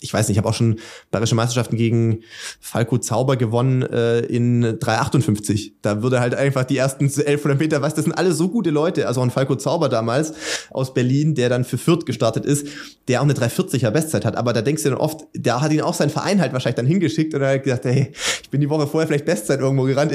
ich 0.00 0.12
weiß 0.12 0.28
nicht, 0.28 0.36
ich 0.36 0.38
habe 0.38 0.48
auch 0.48 0.54
schon 0.54 0.78
bayerische 1.10 1.34
Meisterschaften 1.34 1.76
gegen 1.76 2.20
Falco 2.60 2.98
Zauber 2.98 3.36
gewonnen 3.36 3.82
äh, 3.82 4.20
in 4.20 4.64
3,58. 4.64 5.72
Da 5.80 6.02
würde 6.02 6.20
halt 6.20 6.34
einfach 6.34 6.64
die 6.64 6.76
ersten 6.76 7.04
1100 7.04 7.58
Meter, 7.58 7.82
was, 7.82 7.94
das 7.94 8.04
sind 8.04 8.12
alle 8.12 8.32
so 8.32 8.48
gute 8.48 8.70
Leute. 8.70 9.06
Also 9.08 9.20
auch 9.20 9.24
ein 9.24 9.30
Falco 9.30 9.56
Zauber 9.56 9.88
damals 9.88 10.34
aus 10.70 10.92
Berlin, 10.92 11.34
der 11.34 11.48
dann 11.48 11.64
für 11.64 11.78
Fürth 11.78 12.04
gestartet 12.04 12.44
ist, 12.44 12.68
der 13.08 13.20
auch 13.20 13.24
eine 13.24 13.34
340er 13.34 13.90
Bestzeit 13.90 14.24
hat. 14.24 14.36
Aber 14.36 14.52
da 14.52 14.62
denkst 14.62 14.82
du 14.82 14.90
dann 14.90 14.98
oft, 14.98 15.26
da 15.34 15.60
hat 15.60 15.72
ihn 15.72 15.80
auch 15.80 15.94
sein 15.94 16.10
Verein 16.10 16.40
halt 16.40 16.52
wahrscheinlich 16.52 16.76
dann 16.76 16.86
hingeschickt 16.86 17.34
und 17.34 17.42
er 17.42 17.54
hat 17.54 17.62
gesagt, 17.62 17.84
hey, 17.84 18.12
ich 18.42 18.50
bin 18.50 18.60
die 18.60 18.68
Woche 18.68 18.86
vorher 18.86 19.06
vielleicht 19.06 19.24
Bestzeit 19.24 19.60
irgendwo 19.60 19.84
gerannt. 19.84 20.12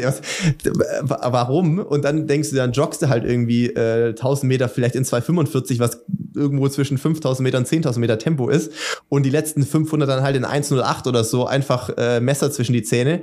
Warum? 1.02 1.80
Und 1.80 2.04
dann 2.04 2.28
denkst 2.28 2.50
du, 2.50 2.56
dann 2.56 2.74
joggst 2.74 3.02
du 3.02 3.10
halt 3.10 3.24
irgendwie 3.24 3.68
äh, 3.68 4.10
1000 4.10 4.48
Meter 4.48 4.68
vielleicht 4.68 4.96
in 4.96 5.06
2,45, 5.06 5.80
was 5.80 6.04
irgendwo 6.36 6.68
zwischen 6.70 6.98
5000 6.98 7.44
Meter 7.44 7.58
und 7.58 7.68
10.000 7.68 8.00
Meter 8.00 8.18
Tempo 8.18 8.50
ist. 8.50 8.72
Und 9.10 9.24
die 9.24 9.30
letzten 9.30 9.66
500 9.66 10.10
dann 10.10 10.24
halt 10.24 10.36
in 10.36 10.46
1,08 10.46 11.08
oder 11.08 11.24
so, 11.24 11.46
einfach 11.46 11.90
äh, 11.98 12.20
Messer 12.20 12.52
zwischen 12.52 12.74
die 12.74 12.84
Zähne. 12.84 13.22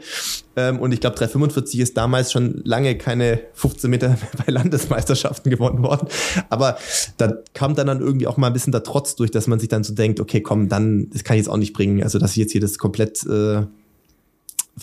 Ähm, 0.57 0.81
und 0.81 0.93
ich 0.93 1.01
glaube, 1.01 1.17
3,45 1.17 1.81
ist 1.81 1.97
damals 1.97 2.33
schon 2.33 2.61
lange 2.65 2.99
keine 2.99 3.41
15 3.55 3.89
Meter 3.89 4.17
bei 4.47 4.53
Landesmeisterschaften 4.53 5.51
gewonnen 5.51 5.83
worden. 5.83 6.09
Aber 6.51 6.79
da 7.17 7.33
kam 7.55 7.75
dann, 7.75 7.87
dann 7.87 8.01
irgendwie 8.01 8.27
auch 8.27 8.37
mal 8.37 8.49
ein 8.49 8.53
bisschen 8.53 8.73
der 8.73 8.83
Trotz 8.83 9.15
durch, 9.15 9.31
dass 9.31 9.47
man 9.47 9.58
sich 9.59 9.69
dann 9.69 9.85
so 9.85 9.95
denkt, 9.95 10.21
okay, 10.21 10.41
komm, 10.41 10.69
dann, 10.69 11.11
das 11.11 11.25
kann 11.25 11.37
ich 11.37 11.41
jetzt 11.41 11.49
auch 11.49 11.57
nicht 11.57 11.73
bringen. 11.73 12.03
Also, 12.03 12.19
dass 12.19 12.33
ich 12.33 12.37
jetzt 12.39 12.53
hier 12.53 12.61
das 12.61 12.79
komplett 12.79 13.25
äh, 13.27 13.63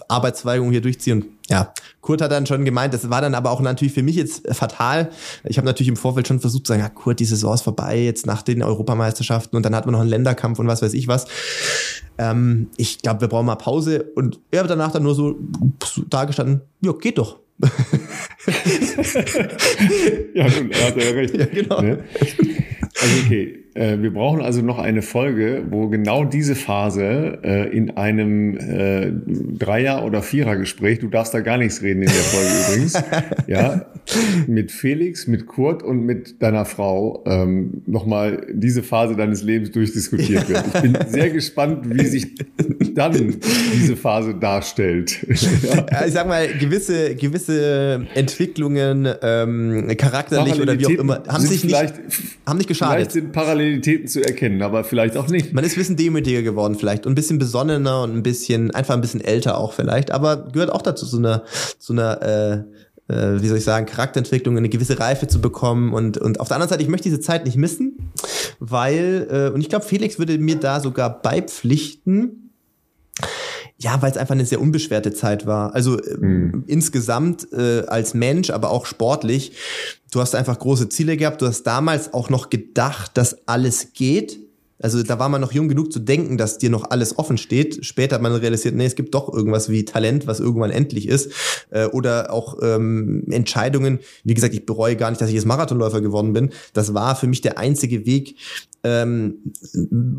Arbeitsweigerung 0.07 0.71
hier 0.71 0.81
durchziehe. 0.81 1.15
Und 1.15 1.25
ja, 1.49 1.73
Kurt 2.01 2.21
hat 2.21 2.31
dann 2.31 2.45
schon 2.45 2.65
gemeint, 2.65 2.93
das 2.93 3.09
war 3.09 3.21
dann 3.21 3.35
aber 3.35 3.51
auch 3.51 3.61
natürlich 3.61 3.93
für 3.93 4.03
mich 4.03 4.15
jetzt 4.15 4.47
fatal. 4.53 5.09
Ich 5.43 5.57
habe 5.57 5.65
natürlich 5.65 5.89
im 5.89 5.95
Vorfeld 5.95 6.27
schon 6.27 6.39
versucht 6.39 6.67
zu 6.67 6.73
sagen, 6.73 6.81
ja, 6.81 6.89
Kurt, 6.89 7.19
die 7.19 7.25
Saison 7.25 7.53
ist 7.53 7.61
vorbei, 7.61 7.99
jetzt 7.99 8.25
nach 8.25 8.41
den 8.41 8.63
Europameisterschaften 8.63 9.55
und 9.55 9.63
dann 9.63 9.75
hat 9.75 9.85
man 9.85 9.93
noch 9.93 10.01
einen 10.01 10.09
Länderkampf 10.09 10.59
und 10.59 10.67
was 10.67 10.81
weiß 10.81 10.93
ich 10.93 11.07
was. 11.07 11.27
Ähm, 12.17 12.67
ich 12.77 13.01
glaube, 13.01 13.21
wir 13.21 13.27
brauchen 13.27 13.45
mal 13.45 13.55
Pause. 13.55 14.11
Und 14.15 14.39
er 14.51 14.63
hat 14.63 14.69
danach 14.69 14.91
dann 14.91 15.03
nur 15.03 15.15
so 15.15 15.35
dargestanden, 16.09 16.61
ja, 16.81 16.93
geht 16.93 17.17
doch. 17.17 17.39
ja, 20.33 20.49
nun, 20.49 20.71
er 20.71 20.87
hat 20.87 20.97
ja 20.97 21.11
recht. 21.11 21.35
Ja, 21.37 21.45
genau. 21.45 21.81
Ne? 21.81 22.03
Also 23.01 23.15
okay, 23.25 23.64
äh, 23.75 24.01
wir 24.01 24.13
brauchen 24.13 24.41
also 24.41 24.61
noch 24.61 24.79
eine 24.79 25.01
Folge, 25.01 25.65
wo 25.69 25.89
genau 25.89 26.23
diese 26.23 26.55
Phase 26.55 27.39
äh, 27.43 27.75
in 27.75 27.97
einem 27.97 28.57
äh, 28.57 29.11
Dreier- 29.59 30.05
oder 30.05 30.21
Vierer-Gespräch, 30.21 30.99
du 30.99 31.09
darfst 31.09 31.33
da 31.33 31.41
gar 31.41 31.57
nichts 31.57 31.81
reden 31.81 32.01
in 32.01 32.07
der 32.07 32.15
Folge 32.15 32.49
übrigens, 32.67 33.03
ja, 33.47 33.85
mit 34.47 34.71
Felix, 34.71 35.27
mit 35.27 35.45
Kurt 35.45 35.83
und 35.83 36.05
mit 36.05 36.41
deiner 36.41 36.63
Frau 36.63 37.21
ähm, 37.27 37.81
nochmal 37.85 38.47
diese 38.49 38.81
Phase 38.81 39.17
deines 39.17 39.43
Lebens 39.43 39.71
durchdiskutiert 39.71 40.47
wird. 40.47 40.63
Ich 40.67 40.81
bin 40.81 40.97
sehr 41.09 41.29
gespannt, 41.31 41.79
wie 41.83 42.05
sich 42.05 42.27
dann 42.93 43.35
diese 43.73 43.97
Phase 43.97 44.35
darstellt. 44.35 45.19
ja. 45.27 46.05
Ich 46.05 46.13
sag 46.13 46.27
mal, 46.27 46.47
gewisse, 46.47 47.13
gewisse 47.15 48.07
Entwicklungen, 48.13 49.09
ähm, 49.21 49.91
charakterlich 49.97 50.61
oder 50.61 50.79
wie 50.79 50.85
auch 50.85 50.91
immer, 50.91 51.23
haben 51.27 51.43
sich 51.43 51.65
nicht, 51.65 51.93
haben 52.45 52.57
nicht 52.57 52.67
geschadet. 52.67 52.95
Vielleicht 52.95 53.11
sind 53.11 53.31
parallel 53.33 53.64
Parallelitäten 53.65 54.07
zu 54.07 54.23
erkennen, 54.23 54.61
aber 54.61 54.83
vielleicht 54.83 55.17
auch 55.17 55.27
nicht. 55.27 55.53
Man 55.53 55.63
ist 55.63 55.73
ein 55.73 55.79
bisschen 55.79 55.97
demütiger 55.97 56.41
geworden 56.41 56.75
vielleicht 56.75 57.05
und 57.05 57.13
ein 57.13 57.15
bisschen 57.15 57.39
besonnener 57.39 58.03
und 58.03 58.15
ein 58.15 58.23
bisschen, 58.23 58.71
einfach 58.71 58.93
ein 58.93 59.01
bisschen 59.01 59.21
älter 59.21 59.57
auch 59.57 59.73
vielleicht, 59.73 60.11
aber 60.11 60.47
gehört 60.51 60.71
auch 60.71 60.81
dazu, 60.81 61.05
so 61.05 61.17
einer, 61.17 61.43
so 61.79 61.93
einer, 61.93 62.21
äh, 62.21 63.13
äh, 63.13 63.41
wie 63.41 63.47
soll 63.47 63.57
ich 63.57 63.63
sagen, 63.63 63.85
Charakterentwicklung, 63.85 64.57
eine 64.57 64.69
gewisse 64.69 64.99
Reife 64.99 65.27
zu 65.27 65.41
bekommen 65.41 65.93
und, 65.93 66.17
und 66.17 66.39
auf 66.39 66.47
der 66.47 66.57
anderen 66.57 66.69
Seite, 66.69 66.83
ich 66.83 66.89
möchte 66.89 67.09
diese 67.09 67.19
Zeit 67.19 67.45
nicht 67.45 67.57
missen, 67.57 68.11
weil, 68.59 69.27
äh, 69.29 69.53
und 69.53 69.61
ich 69.61 69.69
glaube, 69.69 69.85
Felix 69.85 70.19
würde 70.19 70.37
mir 70.37 70.57
da 70.57 70.79
sogar 70.79 71.21
beipflichten, 71.21 72.44
ja, 73.77 74.01
weil 74.01 74.11
es 74.11 74.17
einfach 74.17 74.35
eine 74.35 74.45
sehr 74.45 74.61
unbeschwerte 74.61 75.13
Zeit 75.13 75.45
war. 75.45 75.75
Also 75.75 75.99
mhm. 76.19 76.63
insgesamt 76.67 77.51
äh, 77.51 77.83
als 77.87 78.13
Mensch, 78.13 78.49
aber 78.49 78.69
auch 78.69 78.85
sportlich. 78.85 79.53
Du 80.11 80.21
hast 80.21 80.33
einfach 80.33 80.57
große 80.57 80.87
Ziele 80.89 81.17
gehabt. 81.17 81.41
Du 81.41 81.47
hast 81.47 81.63
damals 81.63 82.13
auch 82.13 82.29
noch 82.29 82.49
gedacht, 82.49 83.11
dass 83.17 83.47
alles 83.47 83.91
geht. 83.93 84.39
Also 84.81 85.03
da 85.03 85.19
war 85.19 85.29
man 85.29 85.39
noch 85.39 85.53
jung 85.53 85.69
genug 85.69 85.91
zu 85.91 85.99
denken, 85.99 86.37
dass 86.37 86.57
dir 86.57 86.69
noch 86.69 86.89
alles 86.89 87.17
offen 87.17 87.37
steht. 87.37 87.85
Später 87.85 88.15
hat 88.15 88.21
man 88.21 88.33
realisiert, 88.33 88.75
nee, 88.75 88.85
es 88.85 88.95
gibt 88.95 89.13
doch 89.13 89.33
irgendwas 89.33 89.69
wie 89.69 89.85
Talent, 89.85 90.27
was 90.27 90.39
irgendwann 90.39 90.71
endlich 90.71 91.07
ist. 91.07 91.31
Äh, 91.69 91.85
oder 91.87 92.31
auch 92.31 92.57
ähm, 92.61 93.23
Entscheidungen. 93.29 93.99
Wie 94.23 94.33
gesagt, 94.33 94.53
ich 94.53 94.65
bereue 94.65 94.95
gar 94.95 95.09
nicht, 95.09 95.21
dass 95.21 95.29
ich 95.29 95.35
jetzt 95.35 95.45
Marathonläufer 95.45 96.01
geworden 96.01 96.33
bin. 96.33 96.51
Das 96.73 96.93
war 96.93 97.15
für 97.15 97.27
mich 97.27 97.41
der 97.41 97.57
einzige 97.57 98.05
Weg, 98.05 98.35
ähm, 98.85 99.53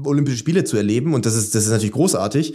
Olympische 0.04 0.36
Spiele 0.36 0.64
zu 0.64 0.76
erleben. 0.76 1.14
Und 1.14 1.24
das 1.24 1.36
ist, 1.36 1.54
das 1.54 1.64
ist 1.64 1.70
natürlich 1.70 1.92
großartig. 1.92 2.54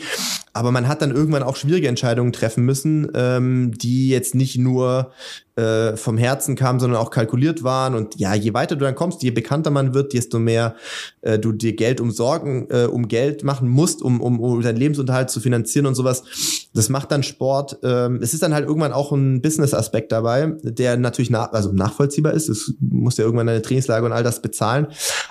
Aber 0.53 0.71
man 0.71 0.87
hat 0.87 1.01
dann 1.01 1.11
irgendwann 1.11 1.43
auch 1.43 1.55
schwierige 1.55 1.87
Entscheidungen 1.87 2.33
treffen 2.33 2.65
müssen, 2.65 3.09
ähm, 3.15 3.71
die 3.71 4.09
jetzt 4.09 4.35
nicht 4.35 4.57
nur 4.57 5.11
äh, 5.55 5.97
vom 5.97 6.17
Herzen 6.17 6.55
kamen, 6.55 6.79
sondern 6.79 6.99
auch 6.99 7.09
kalkuliert 7.09 7.63
waren. 7.63 7.95
Und 7.95 8.19
ja, 8.19 8.33
je 8.33 8.53
weiter 8.53 8.75
du 8.75 8.85
dann 8.85 8.95
kommst, 8.95 9.21
je 9.23 9.31
bekannter 9.31 9.69
man 9.69 9.93
wird, 9.93 10.13
desto 10.13 10.39
mehr 10.39 10.75
äh, 11.21 11.39
du 11.39 11.51
dir 11.51 11.75
Geld 11.75 11.99
um 11.99 12.11
Sorgen, 12.11 12.67
äh, 12.69 12.85
um 12.85 13.07
Geld 13.07 13.43
machen 13.43 13.67
musst, 13.67 14.01
um, 14.01 14.21
um, 14.21 14.39
um 14.39 14.61
deinen 14.61 14.77
Lebensunterhalt 14.77 15.29
zu 15.29 15.39
finanzieren 15.39 15.85
und 15.85 15.95
sowas. 15.95 16.23
Das 16.73 16.89
macht 16.89 17.11
dann 17.11 17.23
Sport. 17.23 17.79
Ähm, 17.83 18.19
es 18.21 18.33
ist 18.33 18.43
dann 18.43 18.53
halt 18.53 18.65
irgendwann 18.65 18.93
auch 18.93 19.11
ein 19.11 19.41
Business-Aspekt 19.41 20.11
dabei, 20.11 20.53
der 20.63 20.97
natürlich 20.97 21.29
nach, 21.29 21.51
also 21.51 21.71
nachvollziehbar 21.71 22.33
ist. 22.33 22.47
Es 22.47 22.73
muss 22.79 23.17
ja 23.17 23.25
irgendwann 23.25 23.47
deine 23.47 23.61
Trainingslage 23.61 24.05
und 24.05 24.13
all 24.13 24.23
das 24.23 24.41
bezahlen. 24.41 24.87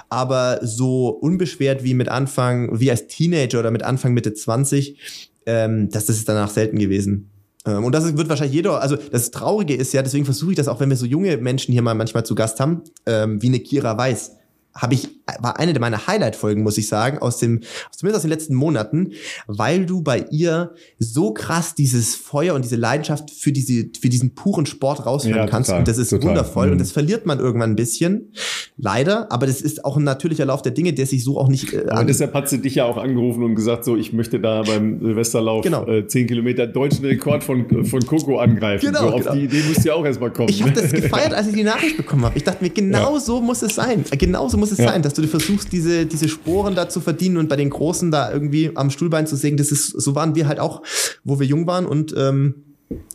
Aber 0.09 0.61
so 0.63 1.09
unbeschwert 1.09 1.83
wie 1.83 1.95
mit 1.95 2.09
Anfang, 2.09 2.79
wie 2.79 2.91
als 2.91 3.07
Teenager 3.07 3.61
oder 3.61 3.71
mit 3.71 3.83
Anfang 3.83 4.13
Mitte 4.13 4.35
20, 4.35 5.29
ähm, 5.47 5.89
das, 5.91 6.07
das 6.07 6.17
ist 6.17 6.29
danach 6.29 6.51
selten 6.51 6.79
gewesen. 6.79 7.31
Ähm, 7.67 7.85
und 7.85 7.95
das 7.95 8.17
wird 8.17 8.29
wahrscheinlich 8.29 8.55
jeder, 8.55 8.81
also 8.81 8.97
das 8.97 9.31
Traurige 9.31 9.75
ist 9.75 9.93
ja, 9.93 10.03
deswegen 10.03 10.25
versuche 10.25 10.53
ich 10.53 10.57
das 10.57 10.69
auch, 10.69 10.81
wenn 10.81 10.89
wir 10.89 10.97
so 10.97 11.07
junge 11.07 11.37
Menschen 11.37 11.73
hier 11.73 11.83
mal 11.83 11.95
manchmal 11.95 12.25
zu 12.25 12.35
Gast 12.35 12.61
haben, 12.61 12.83
ähm, 13.07 13.43
wie 13.43 13.49
eine 13.49 13.61
Kira 13.61 13.97
Weiß 13.97 14.37
habe 14.75 14.95
ich, 14.95 15.09
war 15.41 15.59
eine 15.59 15.79
meiner 15.79 16.07
Highlight-Folgen, 16.07 16.63
muss 16.63 16.79
ich 16.79 16.89
sagen, 16.89 17.19
aus 17.19 17.39
dem, 17.39 17.61
zumindest 17.91 18.19
aus 18.19 18.23
den 18.23 18.31
letzten 18.31 18.55
Monaten, 18.55 19.13
weil 19.47 19.87
du 19.87 20.03
bei 20.03 20.27
ihr 20.31 20.75
so 20.99 21.33
krass 21.33 21.75
dieses 21.75 22.15
Feuer 22.15 22.55
und 22.55 22.65
diese 22.65 22.77
Leidenschaft 22.77 23.31
für 23.31 23.53
diese, 23.53 23.89
für 24.01 24.09
diesen 24.09 24.35
puren 24.35 24.67
Sport 24.67 25.07
raushören 25.07 25.37
ja, 25.37 25.47
kannst. 25.47 25.71
Total, 25.71 25.81
und 25.81 25.89
das 25.89 25.99
ist 25.99 26.11
total. 26.11 26.31
wundervoll. 26.31 26.67
Mhm. 26.67 26.73
Und 26.73 26.81
das 26.81 26.93
verliert 26.93 27.27
man 27.27 27.41
irgendwann 27.41 27.71
ein 27.71 27.77
bisschen. 27.77 28.33
Leider. 28.77 29.31
Aber 29.33 29.47
das 29.47 29.61
ist 29.61 29.85
auch 29.85 29.97
ein 29.97 30.05
natürlicher 30.05 30.45
Lauf 30.45 30.63
der 30.63 30.73
Dinge, 30.73 30.93
der 30.93 31.07
sich 31.07 31.25
so 31.25 31.39
auch 31.39 31.49
nicht, 31.49 31.73
äh, 31.73 31.87
Und 31.99 32.09
deshalb 32.09 32.33
hat 32.35 32.49
sie 32.49 32.59
dich 32.59 32.77
ja 32.77 32.85
auch 32.85 32.97
angerufen 32.97 33.43
und 33.43 33.55
gesagt, 33.55 33.85
so, 33.85 33.97
ich 33.97 34.13
möchte 34.13 34.41
da 34.41 34.63
beim 34.63 35.01
Silvesterlauf 35.01 35.65
genau. 35.65 35.87
äh, 35.87 36.07
10 36.07 36.29
Kilometer 36.29 36.67
deutschen 36.67 37.05
Rekord 37.05 37.43
von, 37.43 37.85
von 37.85 38.01
Coco 38.07 38.39
angreifen. 38.39 38.87
Genau, 38.87 39.01
so, 39.01 39.15
auf 39.15 39.21
genau. 39.23 39.35
die 39.35 39.45
Idee 39.45 39.63
musst 39.67 39.85
du 39.85 39.89
ja 39.89 39.95
auch 39.95 40.05
erstmal 40.05 40.31
kommen. 40.31 40.49
Ich 40.49 40.63
habe 40.63 40.73
das 40.73 40.93
gefeiert, 40.93 41.35
als 41.35 41.49
ich 41.49 41.55
die 41.55 41.65
Nachricht 41.65 41.97
bekommen 41.97 42.25
habe. 42.25 42.37
Ich 42.37 42.45
dachte 42.45 42.63
mir, 42.63 42.71
genau 42.71 43.15
ja. 43.15 43.21
so 43.21 43.41
muss 43.41 43.63
es 43.63 43.75
sein. 43.75 44.05
Genau 44.19 44.49
so 44.49 44.60
muss 44.61 44.71
es 44.71 44.79
ja. 44.79 44.89
sein, 44.89 45.03
dass 45.03 45.15
du 45.15 45.27
versuchst, 45.27 45.73
diese, 45.73 46.07
diese 46.07 46.29
Sporen 46.29 46.75
da 46.75 46.89
zu 46.89 47.01
verdienen 47.01 47.39
und 47.39 47.49
bei 47.49 47.57
den 47.57 47.71
Großen 47.71 48.11
da 48.11 48.33
irgendwie 48.33 48.71
am 48.75 48.91
Stuhlbein 48.91 49.27
zu 49.27 49.37
sägen. 49.37 49.57
Das 49.57 49.73
ist, 49.73 49.89
so 49.89 50.15
waren 50.15 50.35
wir 50.35 50.47
halt 50.47 50.61
auch, 50.61 50.83
wo 51.25 51.41
wir 51.41 51.47
jung 51.47 51.67
waren 51.67 51.87
und 51.87 52.15
ähm, 52.17 52.55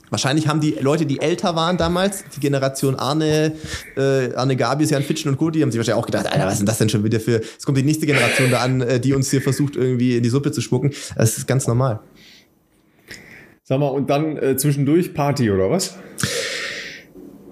Wahrscheinlich 0.09 0.47
haben 0.47 0.61
die 0.61 0.71
Leute, 0.79 1.05
die 1.05 1.19
älter 1.19 1.55
waren 1.55 1.77
damals, 1.77 2.23
die 2.35 2.39
Generation 2.39 2.95
Arne, 2.95 3.53
äh, 3.97 4.33
Arne 4.33 4.55
Gabius, 4.55 4.91
Jan 4.91 5.03
Fitschen 5.03 5.31
und 5.31 5.37
Co., 5.37 5.49
die 5.49 5.61
haben 5.61 5.71
sich 5.71 5.79
wahrscheinlich 5.79 6.01
auch 6.01 6.05
gedacht, 6.05 6.27
Alter, 6.27 6.45
was 6.45 6.53
ist 6.53 6.59
denn 6.59 6.65
das 6.65 6.77
denn 6.77 6.89
schon 6.89 7.03
wieder 7.03 7.19
für, 7.19 7.41
es 7.41 7.65
kommt 7.65 7.77
die 7.77 7.83
nächste 7.83 8.05
Generation 8.05 8.51
da 8.51 8.59
an, 8.59 8.81
äh, 8.81 8.99
die 8.99 9.13
uns 9.13 9.31
hier 9.31 9.41
versucht, 9.41 9.75
irgendwie 9.75 10.15
in 10.15 10.23
die 10.23 10.29
Suppe 10.29 10.51
zu 10.51 10.61
spucken. 10.61 10.93
Das 11.17 11.37
ist 11.37 11.47
ganz 11.47 11.67
normal. 11.67 11.99
Sag 13.63 13.79
mal, 13.79 13.87
und 13.87 14.09
dann 14.09 14.37
äh, 14.37 14.55
zwischendurch 14.55 15.13
Party 15.13 15.49
oder 15.49 15.69
was? 15.71 15.95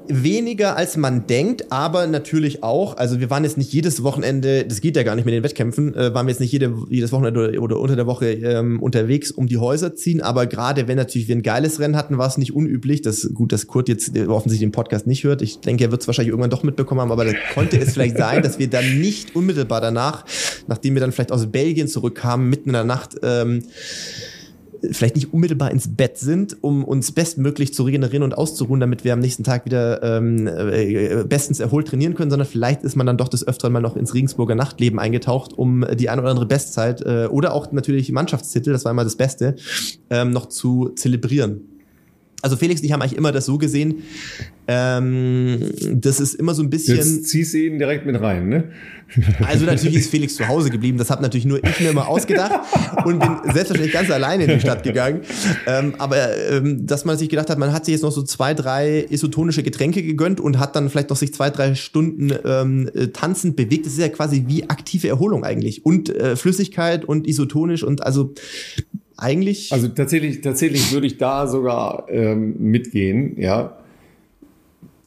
Weniger 0.08 0.76
als 0.76 0.98
man 0.98 1.28
denkt, 1.28 1.72
aber 1.72 2.08
natürlich 2.08 2.64
auch. 2.64 2.98
Also 2.98 3.20
wir 3.20 3.30
waren 3.30 3.44
jetzt 3.44 3.58
nicht 3.58 3.72
jedes 3.74 4.04
Wochenende, 4.04 4.66
das 4.66 4.82
geht 4.82 4.96
ja 4.96 5.04
gar 5.04 5.16
nicht 5.16 5.26
mit 5.26 5.34
den 5.34 5.44
Wettkämpfen, 5.44 5.96
äh, 5.96 6.14
waren 6.14 6.26
wir 6.28 6.32
jetzt 6.32 6.40
nicht 6.40 6.52
jede, 6.52 6.74
jedes 6.90 7.12
Wochenende 7.12 7.50
oder, 7.50 7.62
oder 7.62 7.80
unter 7.80 7.96
der 7.96 8.06
Woche 8.06 8.32
ähm, 8.32 8.82
unterwegs 8.82 9.32
um 9.32 9.48
die 9.48 9.58
Häuser 9.58 9.96
ziehen. 9.96 10.22
Aber 10.22 10.46
gerade 10.46 10.88
wenn 10.88 10.98
natürlich 10.98 11.28
wir 11.28 11.36
ein 11.36 11.44
geiles 11.44 11.80
Rennen 11.80 11.96
hatten, 11.96 12.18
war 12.18 12.28
es 12.28 12.38
nicht 12.38 12.54
unüblich. 12.54 13.02
Das 13.02 13.30
gut, 13.34 13.52
dass 13.52 13.68
Kurt 13.68 13.90
jetzt 13.90 14.18
offensichtlich 14.18 14.68
den 14.68 14.72
Podcast 14.72 15.08
nicht 15.08 15.24
hört. 15.24 15.42
Ich 15.42 15.60
denke, 15.60 15.86
er 15.86 15.92
wird 15.92 16.02
es 16.02 16.08
wahrscheinlich 16.08 16.30
irgendwann 16.30 16.50
doch 16.50 16.64
mitbekommen 16.64 17.02
haben, 17.02 17.12
aber 17.12 17.26
da 17.26 17.34
konnte 17.54 17.80
es 17.80 17.94
vielleicht 17.94 18.18
sein, 18.18 18.42
dass 18.42 18.60
wir 18.60 18.70
dann 18.70 19.00
nicht 19.00 19.36
unmittelbar 19.36 19.82
danach, 19.82 20.26
nachdem 20.68 20.94
wir 20.96 21.02
dann 21.02 21.12
vielleicht 21.12 21.32
aus 21.32 21.48
Belgien 21.48 21.88
zurückkamen, 21.88 22.50
mitten 22.50 22.70
in 22.70 22.74
der 22.74 22.84
Nacht 22.84 23.16
ähm, 23.24 23.64
vielleicht 24.92 25.16
nicht 25.16 25.34
unmittelbar 25.34 25.72
ins 25.72 25.96
Bett 25.96 26.18
sind, 26.18 26.58
um 26.62 26.84
uns 26.84 27.12
bestmöglich 27.12 27.74
zu 27.74 27.84
regenerieren 27.84 28.24
und 28.24 28.34
auszuruhen, 28.34 28.80
damit 28.80 29.04
wir 29.04 29.14
am 29.14 29.20
nächsten 29.20 29.44
Tag 29.44 29.66
wieder 29.66 30.04
ähm, 30.04 30.48
äh, 30.48 31.24
bestens 31.28 31.60
erholt 31.60 31.88
trainieren 31.88 32.16
können, 32.16 32.32
sondern 32.32 32.48
vielleicht 32.48 32.84
ist 32.84 32.96
man 32.96 33.08
dann 33.08 33.18
doch 33.18 33.30
des 33.30 33.48
Öfteren 33.48 33.74
mal 33.74 33.82
noch 33.82 33.96
ins 33.96 34.14
Regensburger 34.14 34.56
Nachtleben 34.56 35.00
eingetaucht, 35.00 35.54
um 35.54 35.86
die 35.96 36.10
ein 36.10 36.20
oder 36.20 36.30
andere 36.30 36.46
Bestzeit 36.46 37.02
äh, 37.02 37.28
oder 37.28 37.54
auch 37.54 37.72
natürlich 37.72 38.12
Mannschaftstitel, 38.12 38.72
das 38.72 38.86
war 38.86 38.92
immer 38.92 39.04
das 39.04 39.16
Beste, 39.16 39.56
ähm, 40.10 40.32
noch 40.32 40.48
zu 40.48 40.90
zelebrieren. 40.96 41.73
Also 42.44 42.58
Felix 42.58 42.82
und 42.82 42.86
ich 42.86 42.92
haben 42.92 43.02
eigentlich 43.02 43.18
immer 43.18 43.32
das 43.32 43.46
so 43.46 43.58
gesehen, 43.58 44.04
ähm, 44.68 45.60
das 45.94 46.20
ist 46.20 46.36
immer 46.36 46.54
so 46.54 46.62
ein 46.62 46.70
bisschen. 46.70 46.98
Jetzt 46.98 47.30
ziehst 47.30 47.54
du 47.54 47.58
ihn 47.58 47.80
direkt 47.80 48.06
mit 48.06 48.20
rein, 48.20 48.50
ne? 48.50 48.66
Also 49.46 49.66
natürlich 49.66 49.96
ist 49.96 50.10
Felix 50.10 50.36
zu 50.36 50.48
Hause 50.48 50.70
geblieben. 50.70 50.98
Das 50.98 51.10
habe 51.10 51.22
natürlich 51.22 51.46
nur 51.46 51.64
ich 51.64 51.80
mir 51.80 51.92
immer 51.92 52.08
ausgedacht 52.08 52.60
und 53.06 53.20
bin 53.20 53.30
selbstverständlich 53.54 53.94
ganz 53.94 54.10
alleine 54.12 54.44
in 54.44 54.50
die 54.52 54.60
Stadt 54.60 54.84
gegangen. 54.84 55.22
Ähm, 55.68 55.94
aber 56.00 56.18
ähm, 56.52 56.86
dass 56.86 57.06
man 57.06 57.18
sich 57.18 57.30
gedacht 57.30 57.50
hat, 57.50 57.58
man 57.60 57.72
hat 57.72 57.86
sich 57.86 57.94
jetzt 57.94 58.02
noch 58.02 58.12
so 58.12 58.24
zwei, 58.24 58.54
drei 58.54 59.06
isotonische 59.10 59.64
Getränke 59.64 60.04
gegönnt 60.04 60.42
und 60.42 60.60
hat 60.60 60.76
dann 60.76 60.90
vielleicht 60.90 61.12
noch 61.12 61.18
sich 61.18 61.34
zwei, 61.34 61.50
drei 61.50 61.76
Stunden 61.76 62.34
ähm, 62.44 62.90
äh, 62.94 63.08
tanzend 63.08 63.56
bewegt. 63.56 63.86
Das 63.86 63.94
ist 63.94 64.00
ja 64.00 64.10
quasi 64.10 64.46
wie 64.48 64.70
aktive 64.70 65.08
Erholung 65.08 65.44
eigentlich 65.44 65.86
und 65.86 66.10
äh, 66.10 66.36
Flüssigkeit 66.36 67.06
und 67.06 67.28
isotonisch 67.28 67.84
und 67.84 68.04
also 68.04 68.34
eigentlich. 69.24 69.72
Also 69.72 69.88
tatsächlich, 69.88 70.42
tatsächlich 70.42 70.92
würde 70.92 71.08
ich 71.08 71.18
da 71.18 71.48
sogar 71.48 72.08
ähm, 72.10 72.56
mitgehen, 72.60 73.40
ja. 73.40 73.78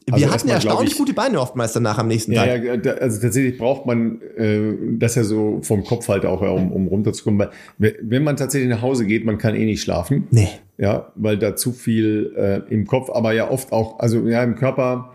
Also 0.09 0.25
wir 0.25 0.33
hatten 0.33 0.47
ja 0.47 0.53
erstaunlich 0.55 0.93
ich, 0.93 0.97
gute 0.97 1.13
Beine 1.13 1.39
oftmals 1.41 1.73
danach 1.73 1.97
am 1.97 2.07
nächsten 2.07 2.31
ja, 2.31 2.45
Tag. 2.45 2.85
Ja, 2.85 2.93
also 2.93 3.19
tatsächlich 3.19 3.57
braucht 3.57 3.85
man 3.85 4.21
äh, 4.37 4.73
das 4.97 5.15
ja 5.15 5.25
so 5.25 5.59
vom 5.63 5.83
Kopf 5.83 6.07
halt 6.07 6.25
auch, 6.25 6.41
um, 6.41 6.71
um 6.71 6.87
runterzukommen. 6.87 7.49
Weil 7.77 7.95
wenn 8.01 8.23
man 8.23 8.37
tatsächlich 8.37 8.69
nach 8.69 8.81
Hause 8.81 9.05
geht, 9.05 9.25
man 9.25 9.37
kann 9.37 9.53
eh 9.55 9.65
nicht 9.65 9.81
schlafen. 9.81 10.27
Nee. 10.31 10.47
Ja, 10.77 11.11
weil 11.15 11.37
da 11.37 11.57
zu 11.57 11.73
viel 11.73 12.33
äh, 12.37 12.73
im 12.73 12.87
Kopf, 12.87 13.09
aber 13.09 13.33
ja 13.33 13.51
oft 13.51 13.73
auch, 13.73 13.99
also 13.99 14.25
ja 14.27 14.43
im 14.43 14.55
Körper 14.55 15.11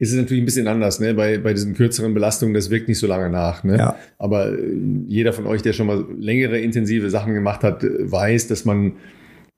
ist 0.00 0.12
es 0.12 0.18
natürlich 0.18 0.42
ein 0.42 0.46
bisschen 0.46 0.66
anders, 0.66 0.98
ne? 0.98 1.12
Bei, 1.12 1.36
bei 1.36 1.52
diesen 1.52 1.74
kürzeren 1.74 2.14
Belastungen, 2.14 2.54
das 2.54 2.70
wirkt 2.70 2.88
nicht 2.88 2.98
so 2.98 3.06
lange 3.06 3.28
nach. 3.28 3.64
Ne? 3.64 3.76
Ja. 3.76 3.96
Aber 4.18 4.50
äh, 4.50 4.58
jeder 5.06 5.34
von 5.34 5.46
euch, 5.46 5.60
der 5.60 5.74
schon 5.74 5.86
mal 5.86 6.06
längere, 6.18 6.58
intensive 6.58 7.10
Sachen 7.10 7.34
gemacht 7.34 7.62
hat, 7.62 7.84
äh, 7.84 8.10
weiß, 8.10 8.48
dass 8.48 8.64
man, 8.64 8.94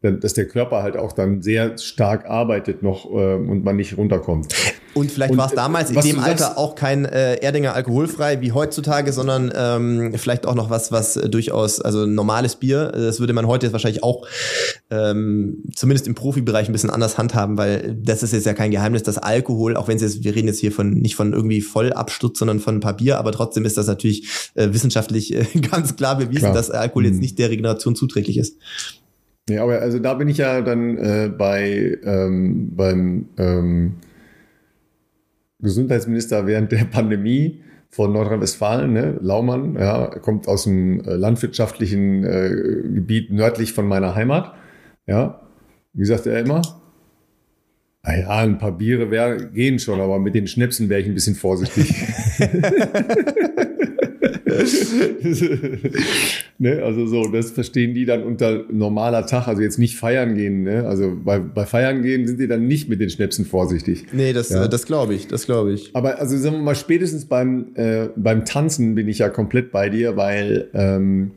dass 0.02 0.34
der 0.34 0.46
Körper 0.46 0.82
halt 0.82 0.96
auch 0.96 1.12
dann 1.12 1.42
sehr 1.42 1.78
stark 1.78 2.26
arbeitet 2.26 2.82
noch 2.82 3.06
äh, 3.06 3.34
und 3.34 3.64
man 3.64 3.76
nicht 3.76 3.96
runterkommt. 3.96 4.54
Und 4.94 5.10
vielleicht 5.10 5.36
war 5.36 5.46
es 5.46 5.54
damals 5.54 5.90
in 5.90 6.00
dem 6.00 6.18
Alter 6.18 6.44
sagst, 6.44 6.58
auch 6.58 6.74
kein 6.74 7.04
äh, 7.04 7.36
Erdinger 7.36 7.74
alkoholfrei 7.74 8.40
wie 8.40 8.52
heutzutage, 8.52 9.12
sondern 9.12 9.50
ähm, 9.54 10.12
vielleicht 10.16 10.44
auch 10.44 10.54
noch 10.54 10.68
was, 10.68 10.92
was 10.92 11.16
äh, 11.16 11.28
durchaus, 11.30 11.80
also 11.80 12.04
normales 12.04 12.56
Bier. 12.56 12.92
Das 12.92 13.20
würde 13.20 13.32
man 13.32 13.46
heute 13.46 13.66
jetzt 13.66 13.72
wahrscheinlich 13.72 14.02
auch 14.02 14.26
ähm, 14.90 15.62
zumindest 15.74 16.06
im 16.08 16.14
Profibereich 16.14 16.68
ein 16.68 16.72
bisschen 16.72 16.90
anders 16.90 17.16
handhaben, 17.16 17.56
weil 17.56 17.96
das 18.02 18.22
ist 18.22 18.32
jetzt 18.32 18.44
ja 18.44 18.52
kein 18.52 18.70
Geheimnis, 18.70 19.02
dass 19.02 19.16
Alkohol, 19.16 19.76
auch 19.76 19.88
wenn 19.88 19.96
es 19.96 20.02
jetzt, 20.02 20.24
wir 20.24 20.34
reden 20.34 20.48
jetzt 20.48 20.60
hier 20.60 20.72
von 20.72 20.90
nicht 20.90 21.14
von 21.14 21.32
irgendwie 21.32 21.62
Vollabsturz, 21.62 22.38
sondern 22.38 22.60
von 22.60 22.76
ein 22.76 22.80
paar 22.80 22.96
Bier, 22.96 23.18
aber 23.18 23.32
trotzdem 23.32 23.64
ist 23.64 23.78
das 23.78 23.86
natürlich 23.86 24.28
äh, 24.54 24.68
wissenschaftlich 24.72 25.34
äh, 25.34 25.44
ganz 25.70 25.96
klar 25.96 26.18
bewiesen, 26.18 26.40
klar. 26.40 26.54
dass 26.54 26.70
Alkohol 26.70 27.06
jetzt 27.06 27.14
mhm. 27.14 27.20
nicht 27.20 27.38
der 27.38 27.50
Regeneration 27.50 27.96
zuträglich 27.96 28.36
ist. 28.36 28.58
Ja, 29.48 29.64
aber 29.64 29.80
also 29.80 29.98
da 29.98 30.14
bin 30.14 30.28
ich 30.28 30.38
ja 30.38 30.60
dann 30.60 30.96
äh, 30.98 31.30
bei 31.36 31.98
ähm, 32.04 32.76
beim 32.76 33.28
ähm, 33.38 33.94
Gesundheitsminister 35.58 36.46
während 36.46 36.72
der 36.72 36.84
Pandemie 36.84 37.62
von 37.90 38.12
Nordrhein-Westfalen, 38.12 38.92
ne? 38.92 39.18
Laumann, 39.20 39.76
ja, 39.78 40.06
kommt 40.06 40.48
aus 40.48 40.64
dem 40.64 41.00
äh, 41.04 41.14
landwirtschaftlichen 41.14 42.24
äh, 42.24 42.50
Gebiet 42.94 43.30
nördlich 43.30 43.72
von 43.72 43.86
meiner 43.86 44.14
Heimat. 44.14 44.54
Ja, 45.06 45.42
wie 45.92 46.04
sagt 46.04 46.26
er 46.26 46.40
immer? 46.40 46.62
Naja, 48.02 48.28
ein 48.30 48.58
paar 48.58 48.72
Biere 48.72 49.10
wär, 49.10 49.36
gehen 49.36 49.78
schon, 49.78 50.00
aber 50.00 50.18
mit 50.18 50.34
den 50.34 50.46
Schnäpsen 50.46 50.88
wäre 50.88 51.00
ich 51.00 51.06
ein 51.06 51.14
bisschen 51.14 51.34
vorsichtig. 51.34 51.94
ne? 56.58 56.82
Also 56.82 57.06
so, 57.06 57.28
das 57.28 57.50
verstehen 57.50 57.94
die 57.94 58.04
dann 58.04 58.22
unter 58.22 58.64
normaler 58.70 59.26
Tag, 59.26 59.48
also 59.48 59.62
jetzt 59.62 59.78
nicht 59.78 59.96
feiern 59.96 60.34
gehen. 60.34 60.64
Ne? 60.64 60.86
Also 60.86 61.16
bei, 61.24 61.38
bei 61.38 61.66
Feiern 61.66 62.02
gehen 62.02 62.26
sind 62.26 62.40
die 62.40 62.48
dann 62.48 62.66
nicht 62.66 62.88
mit 62.88 63.00
den 63.00 63.10
Schnäpsen 63.10 63.44
vorsichtig. 63.44 64.06
Nee, 64.12 64.32
das, 64.32 64.50
ja? 64.50 64.68
das 64.68 64.86
glaube 64.86 65.14
ich, 65.14 65.28
das 65.28 65.46
glaube 65.46 65.72
ich. 65.72 65.90
Aber 65.94 66.18
also 66.18 66.36
sagen 66.36 66.56
wir 66.56 66.62
mal, 66.62 66.74
spätestens 66.74 67.26
beim, 67.26 67.66
äh, 67.74 68.08
beim 68.16 68.44
Tanzen 68.44 68.94
bin 68.94 69.08
ich 69.08 69.18
ja 69.18 69.28
komplett 69.28 69.72
bei 69.72 69.88
dir, 69.88 70.16
weil 70.16 70.68
ähm, 70.74 71.32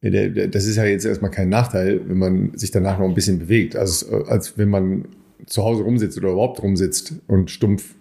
das 0.00 0.66
ist 0.66 0.76
ja 0.76 0.84
jetzt 0.84 1.04
erstmal 1.04 1.32
kein 1.32 1.48
Nachteil, 1.48 2.00
wenn 2.06 2.18
man 2.18 2.56
sich 2.56 2.70
danach 2.70 3.00
noch 3.00 3.08
ein 3.08 3.14
bisschen 3.14 3.40
bewegt, 3.40 3.74
als, 3.74 4.08
als 4.08 4.56
wenn 4.56 4.68
man 4.68 5.06
zu 5.46 5.64
Hause 5.64 5.82
rumsitzt 5.82 6.16
oder 6.18 6.30
überhaupt 6.30 6.62
rumsitzt 6.62 7.14
und 7.26 7.50
stumpf 7.50 7.96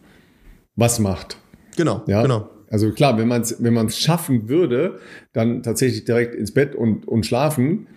was 0.75 0.99
macht. 0.99 1.37
Genau, 1.77 2.03
ja? 2.07 2.23
genau. 2.23 2.49
Also 2.69 2.91
klar, 2.91 3.17
wenn 3.17 3.29
man 3.29 3.41
es 3.43 3.63
wenn 3.63 3.73
man's 3.73 3.97
schaffen 3.97 4.49
würde, 4.49 4.99
dann 5.31 5.63
tatsächlich 5.63 6.03
direkt 6.03 6.35
ins 6.35 6.51
Bett 6.51 6.75
und, 6.75 7.07
und 7.07 7.25
schlafen, 7.25 7.87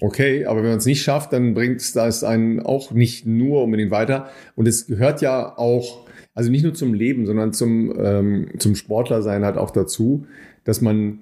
okay, 0.00 0.44
aber 0.44 0.62
wenn 0.62 0.68
man 0.68 0.78
es 0.78 0.86
nicht 0.86 1.02
schafft, 1.02 1.32
dann 1.32 1.54
bringt 1.54 1.80
es 1.80 1.92
das 1.92 2.22
einen 2.22 2.60
auch 2.60 2.92
nicht 2.92 3.26
nur 3.26 3.64
unbedingt 3.64 3.90
weiter. 3.90 4.28
Und 4.54 4.68
es 4.68 4.86
gehört 4.86 5.22
ja 5.22 5.58
auch, 5.58 6.06
also 6.34 6.50
nicht 6.50 6.62
nur 6.62 6.74
zum 6.74 6.94
Leben, 6.94 7.26
sondern 7.26 7.52
zum, 7.52 7.92
ähm, 7.98 8.48
zum 8.58 8.76
Sportlersein 8.76 9.44
halt 9.44 9.56
auch 9.56 9.70
dazu, 9.72 10.26
dass 10.62 10.80
man, 10.80 11.20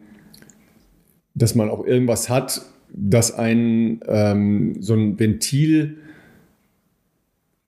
dass 1.34 1.54
man 1.54 1.70
auch 1.70 1.86
irgendwas 1.86 2.28
hat, 2.28 2.62
das 2.92 3.32
einen 3.32 4.00
ähm, 4.06 4.76
so 4.80 4.94
ein 4.94 5.18
Ventil 5.18 5.98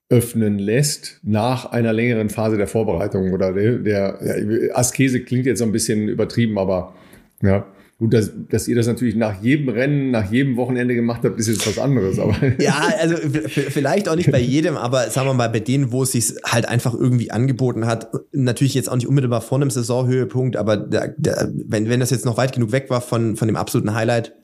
öffnen 0.08 0.58
lässt 0.58 1.18
nach 1.22 1.66
einer 1.66 1.92
längeren 1.92 2.30
Phase 2.30 2.56
der 2.56 2.68
Vorbereitung 2.68 3.32
oder 3.32 3.52
der, 3.52 3.78
der 3.78 4.18
ja, 4.22 4.74
Askese 4.74 5.20
klingt 5.20 5.46
jetzt 5.46 5.58
so 5.58 5.64
ein 5.64 5.72
bisschen 5.72 6.08
übertrieben, 6.08 6.58
aber 6.58 6.94
ja. 7.42 7.66
Gut, 7.98 8.12
dass, 8.12 8.30
dass 8.50 8.68
ihr 8.68 8.76
das 8.76 8.86
natürlich 8.86 9.16
nach 9.16 9.42
jedem 9.42 9.70
Rennen, 9.70 10.10
nach 10.10 10.30
jedem 10.30 10.58
Wochenende 10.58 10.94
gemacht 10.94 11.22
habt, 11.24 11.40
ist 11.40 11.48
jetzt 11.48 11.66
was 11.66 11.78
anderes. 11.78 12.18
Aber 12.18 12.34
ja, 12.58 12.78
also 13.00 13.16
vielleicht 13.16 14.10
auch 14.10 14.16
nicht 14.16 14.30
bei 14.30 14.38
jedem, 14.38 14.76
aber 14.76 15.08
sagen 15.08 15.26
wir 15.26 15.32
mal 15.32 15.48
bei 15.48 15.60
denen, 15.60 15.92
wo 15.92 16.02
es 16.02 16.12
sich 16.12 16.34
halt 16.44 16.68
einfach 16.68 16.92
irgendwie 16.92 17.30
angeboten 17.30 17.86
hat, 17.86 18.08
natürlich 18.32 18.74
jetzt 18.74 18.90
auch 18.90 18.96
nicht 18.96 19.06
unmittelbar 19.06 19.40
vor 19.40 19.56
einem 19.56 19.70
Saisonhöhepunkt, 19.70 20.58
aber 20.58 20.76
der, 20.76 21.14
der, 21.16 21.50
wenn, 21.54 21.88
wenn 21.88 22.00
das 22.00 22.10
jetzt 22.10 22.26
noch 22.26 22.36
weit 22.36 22.52
genug 22.52 22.70
weg 22.70 22.90
war 22.90 23.00
von, 23.00 23.34
von 23.34 23.48
dem 23.48 23.56
absoluten 23.56 23.94
Highlight, 23.94 24.34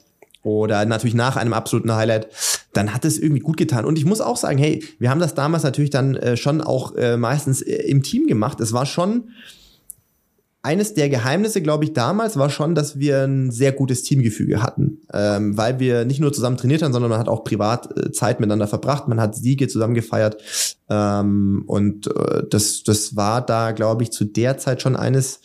oder 0.43 0.85
natürlich 0.85 1.14
nach 1.14 1.36
einem 1.36 1.52
absoluten 1.52 1.94
Highlight, 1.94 2.28
dann 2.73 2.94
hat 2.94 3.05
es 3.05 3.19
irgendwie 3.19 3.40
gut 3.40 3.56
getan. 3.56 3.85
Und 3.85 3.98
ich 3.98 4.05
muss 4.05 4.20
auch 4.20 4.36
sagen, 4.36 4.59
hey, 4.59 4.85
wir 4.98 5.10
haben 5.10 5.20
das 5.20 5.35
damals 5.35 5.62
natürlich 5.62 5.90
dann 5.90 6.16
äh, 6.16 6.36
schon 6.36 6.60
auch 6.60 6.94
äh, 6.97 7.16
meistens 7.16 7.62
äh, 7.62 7.74
im 7.74 8.02
Team 8.02 8.27
gemacht. 8.27 8.60
Es 8.60 8.73
war 8.73 8.86
schon 8.86 9.31
eines 10.64 10.94
der 10.94 11.09
Geheimnisse, 11.09 11.60
glaube 11.60 11.84
ich, 11.84 11.93
damals 11.93 12.36
war 12.36 12.48
schon, 12.48 12.76
dass 12.76 12.97
wir 12.97 13.24
ein 13.24 13.51
sehr 13.51 13.72
gutes 13.72 14.05
Teamgefüge 14.05 14.62
hatten, 14.62 15.01
ähm, 15.12 15.56
weil 15.56 15.80
wir 15.80 16.05
nicht 16.05 16.20
nur 16.20 16.32
zusammen 16.32 16.56
trainiert 16.56 16.82
haben, 16.82 16.93
sondern 16.93 17.10
man 17.10 17.18
hat 17.18 17.28
auch 17.28 17.43
privat 17.43 17.97
äh, 17.98 18.12
Zeit 18.12 18.39
miteinander 18.39 18.68
verbracht, 18.68 19.09
man 19.09 19.20
hat 19.20 19.34
Siege 19.34 19.66
zusammen 19.66 19.94
gefeiert. 19.94 20.40
Ähm, 20.89 21.64
und 21.66 22.06
äh, 22.06 22.44
das, 22.48 22.84
das 22.84 23.16
war 23.16 23.44
da, 23.44 23.72
glaube 23.72 24.05
ich, 24.05 24.12
zu 24.12 24.24
der 24.24 24.56
Zeit 24.56 24.82
schon 24.82 24.94
eines, 24.94 25.40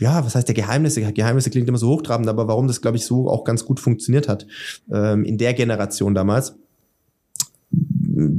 ja, 0.00 0.24
was 0.24 0.36
heißt 0.36 0.46
der 0.46 0.54
Geheimnisse? 0.54 1.00
Geheimnisse 1.00 1.50
klingt 1.50 1.68
immer 1.68 1.78
so 1.78 1.88
hochtrabend, 1.88 2.28
aber 2.28 2.46
warum 2.46 2.68
das, 2.68 2.80
glaube 2.80 2.96
ich, 2.96 3.04
so 3.04 3.28
auch 3.28 3.42
ganz 3.42 3.64
gut 3.64 3.80
funktioniert 3.80 4.28
hat 4.28 4.46
ähm, 4.92 5.24
in 5.24 5.36
der 5.36 5.54
Generation 5.54 6.14
damals. 6.14 6.54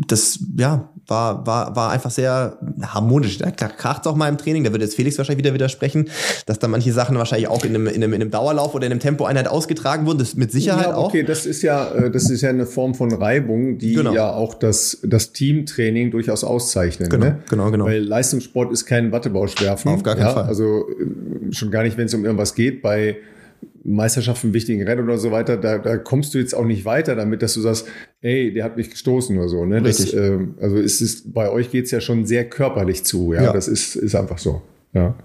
Das 0.08 0.40
ja 0.58 0.90
war 1.08 1.46
war 1.46 1.76
war 1.76 1.92
einfach 1.92 2.12
sehr 2.12 2.58
harmonisch. 2.82 3.38
Da 3.38 3.52
kracht 3.52 4.08
auch 4.08 4.16
mal 4.16 4.28
im 4.28 4.38
Training. 4.38 4.64
Da 4.64 4.72
würde 4.72 4.84
jetzt 4.84 4.96
Felix 4.96 5.18
wahrscheinlich 5.18 5.44
wieder 5.44 5.54
widersprechen, 5.54 6.10
dass 6.46 6.60
da 6.60 6.68
manche 6.68 6.92
Sachen 6.94 7.18
wahrscheinlich 7.18 7.48
auch 7.48 7.64
in 7.64 7.76
einem, 7.76 7.88
in 7.88 7.96
einem, 7.96 8.14
in 8.14 8.22
einem 8.22 8.32
Dauerlauf 8.32 8.74
oder 8.74 8.86
in 8.86 8.92
einem 8.92 9.00
Tempoeinheit 9.00 9.48
ausgetragen 9.48 10.06
wurden. 10.06 10.20
Das 10.20 10.36
mit 10.36 10.52
Sicherheit 10.52 10.88
ja, 10.88 10.98
okay, 10.98 11.24
auch. 11.24 11.28
das 11.28 11.46
ist 11.46 11.62
ja 11.62 11.92
äh, 11.94 12.12
das 12.12 12.30
ist 12.30 12.42
ja 12.42 12.50
eine 12.50 12.66
Form 12.66 12.96
von 12.96 13.14
Reibung, 13.14 13.78
die 13.78 13.94
genau. 13.94 14.14
ja 14.14 14.32
auch 14.32 14.54
das 14.54 15.00
das 15.04 15.32
Teamtraining 15.32 16.12
durchaus 16.12 16.44
auszeichnet. 16.44 17.10
Genau, 17.10 17.26
ne? 17.26 17.40
genau, 17.50 17.72
genau. 17.72 17.86
Weil 17.86 18.04
Leistungssport 18.04 18.72
ist 18.72 18.86
kein 18.86 19.12
Wattebausch 19.12 19.60
werfen. 19.62 19.90
Auf 19.90 20.04
gar 20.04 20.16
keinen 20.16 20.28
ja, 20.28 20.34
Fall. 20.34 20.44
Also 20.46 20.86
äh, 20.90 21.54
schon 21.54 21.72
gar 21.72 21.84
nicht, 21.84 21.98
wenn 21.98 22.06
es 22.06 22.14
um 22.14 22.26
irgendwas 22.26 22.56
geht. 22.56 22.82
Bei 22.82 23.18
Meisterschaften, 23.86 24.54
wichtigen 24.54 24.84
Rennen 24.84 25.04
oder 25.04 25.20
so 25.20 25.32
weiter, 25.32 25.58
da, 25.58 25.78
da 25.78 25.98
kommst 25.98 26.34
du 26.34 26.40
jetzt 26.40 26.56
auch 26.56 26.66
nicht 26.66 26.86
weiter 26.86 27.16
damit, 27.16 27.44
dass 27.44 27.54
du 27.54 27.62
sagst, 27.62 27.88
ey, 28.22 28.52
der 28.52 28.64
hat 28.64 28.78
mich 28.78 28.90
gestoßen 28.90 29.38
oder 29.38 29.48
so. 29.48 29.64
Ne? 29.64 29.82
Das, 29.82 30.12
äh, 30.12 30.40
also 30.60 30.78
ist 30.78 31.02
es, 31.02 31.32
bei 31.32 31.50
euch 31.50 31.70
geht 31.70 31.86
es 31.86 31.92
ja 31.92 32.02
schon 32.02 32.26
sehr 32.26 32.50
körperlich 32.50 33.04
zu. 33.04 33.34
Ja, 33.34 33.44
ja. 33.44 33.54
das 33.54 33.68
ist, 33.68 33.96
ist 33.96 34.16
einfach 34.16 34.40
so. 34.40 34.64
Ja. 34.94 35.16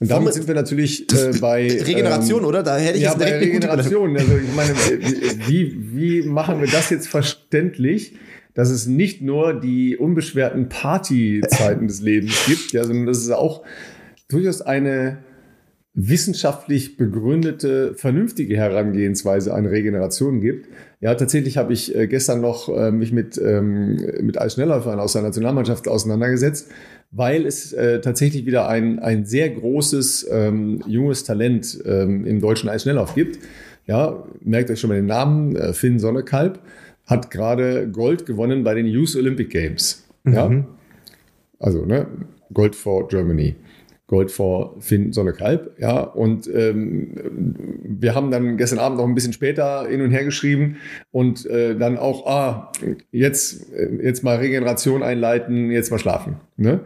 Und 0.00 0.10
damit 0.10 0.32
sind 0.32 0.48
wir 0.48 0.54
natürlich 0.54 1.12
äh, 1.12 1.32
bei 1.38 1.66
Regeneration, 1.86 2.40
ähm, 2.40 2.48
oder? 2.48 2.62
Da 2.62 2.78
hätte 2.78 2.96
ich 2.96 3.04
ja, 3.04 3.10
jetzt 3.10 3.18
bei 3.18 3.38
Regeneration. 3.38 4.16
Also 4.16 4.32
ich 4.36 4.54
meine, 4.56 4.74
wie, 5.46 5.76
wie 5.92 6.22
machen 6.22 6.60
wir 6.60 6.68
das 6.68 6.90
jetzt 6.90 7.08
verständlich? 7.08 8.14
dass 8.54 8.70
es 8.70 8.86
nicht 8.86 9.20
nur 9.20 9.52
die 9.52 9.96
unbeschwerten 9.96 10.68
Partyzeiten 10.68 11.88
des 11.88 12.00
Lebens 12.00 12.46
gibt, 12.46 12.72
ja, 12.72 12.84
sondern 12.84 13.06
dass 13.06 13.18
es 13.18 13.30
auch 13.30 13.64
durchaus 14.28 14.62
eine 14.62 15.18
wissenschaftlich 15.94 16.96
begründete, 16.96 17.94
vernünftige 17.94 18.56
Herangehensweise 18.56 19.54
an 19.54 19.64
Regeneration 19.64 20.40
gibt. 20.40 20.68
Ja, 21.00 21.14
tatsächlich 21.14 21.56
habe 21.56 21.72
ich 21.72 21.94
äh, 21.94 22.08
gestern 22.08 22.40
noch 22.40 22.68
äh, 22.68 22.90
mich 22.90 23.12
mit, 23.12 23.38
ähm, 23.38 24.00
mit 24.20 24.40
Eisschnellläufern 24.40 24.98
aus 24.98 25.12
der 25.12 25.22
Nationalmannschaft 25.22 25.86
auseinandergesetzt, 25.86 26.68
weil 27.12 27.46
es 27.46 27.72
äh, 27.72 28.00
tatsächlich 28.00 28.44
wieder 28.44 28.68
ein, 28.68 28.98
ein 28.98 29.24
sehr 29.24 29.48
großes 29.50 30.28
ähm, 30.32 30.82
junges 30.88 31.22
Talent 31.22 31.78
ähm, 31.86 32.24
im 32.24 32.40
deutschen 32.40 32.68
Eisschnelllauf 32.68 33.14
gibt. 33.14 33.38
Ja, 33.86 34.24
merkt 34.40 34.70
euch 34.70 34.80
schon 34.80 34.88
mal 34.88 34.96
den 34.96 35.06
Namen, 35.06 35.74
Finn 35.74 35.98
Sonnekalb 35.98 36.58
hat 37.06 37.30
gerade 37.30 37.86
Gold 37.90 38.24
gewonnen 38.24 38.64
bei 38.64 38.72
den 38.72 38.86
Youth 38.86 39.14
Olympic 39.14 39.50
Games. 39.50 40.04
Ja, 40.26 40.48
mhm. 40.48 40.64
also 41.58 41.84
ne, 41.84 42.06
Gold 42.52 42.74
for 42.74 43.06
Germany. 43.08 43.56
Gold 44.06 44.30
vor 44.30 44.76
Finn 44.80 45.12
Sonnekalb. 45.12 45.78
Ja, 45.78 46.00
und 46.00 46.46
ähm, 46.54 47.54
wir 47.82 48.14
haben 48.14 48.30
dann 48.30 48.56
gestern 48.58 48.78
Abend 48.78 48.98
noch 48.98 49.06
ein 49.06 49.14
bisschen 49.14 49.32
später 49.32 49.86
hin 49.88 50.02
und 50.02 50.10
her 50.10 50.24
geschrieben 50.24 50.76
und 51.10 51.46
äh, 51.46 51.74
dann 51.76 51.96
auch, 51.96 52.26
ah, 52.26 52.72
jetzt, 53.12 53.66
jetzt 54.02 54.22
mal 54.22 54.36
Regeneration 54.36 55.02
einleiten, 55.02 55.70
jetzt 55.70 55.90
mal 55.90 55.98
schlafen. 55.98 56.36
Ne? 56.56 56.80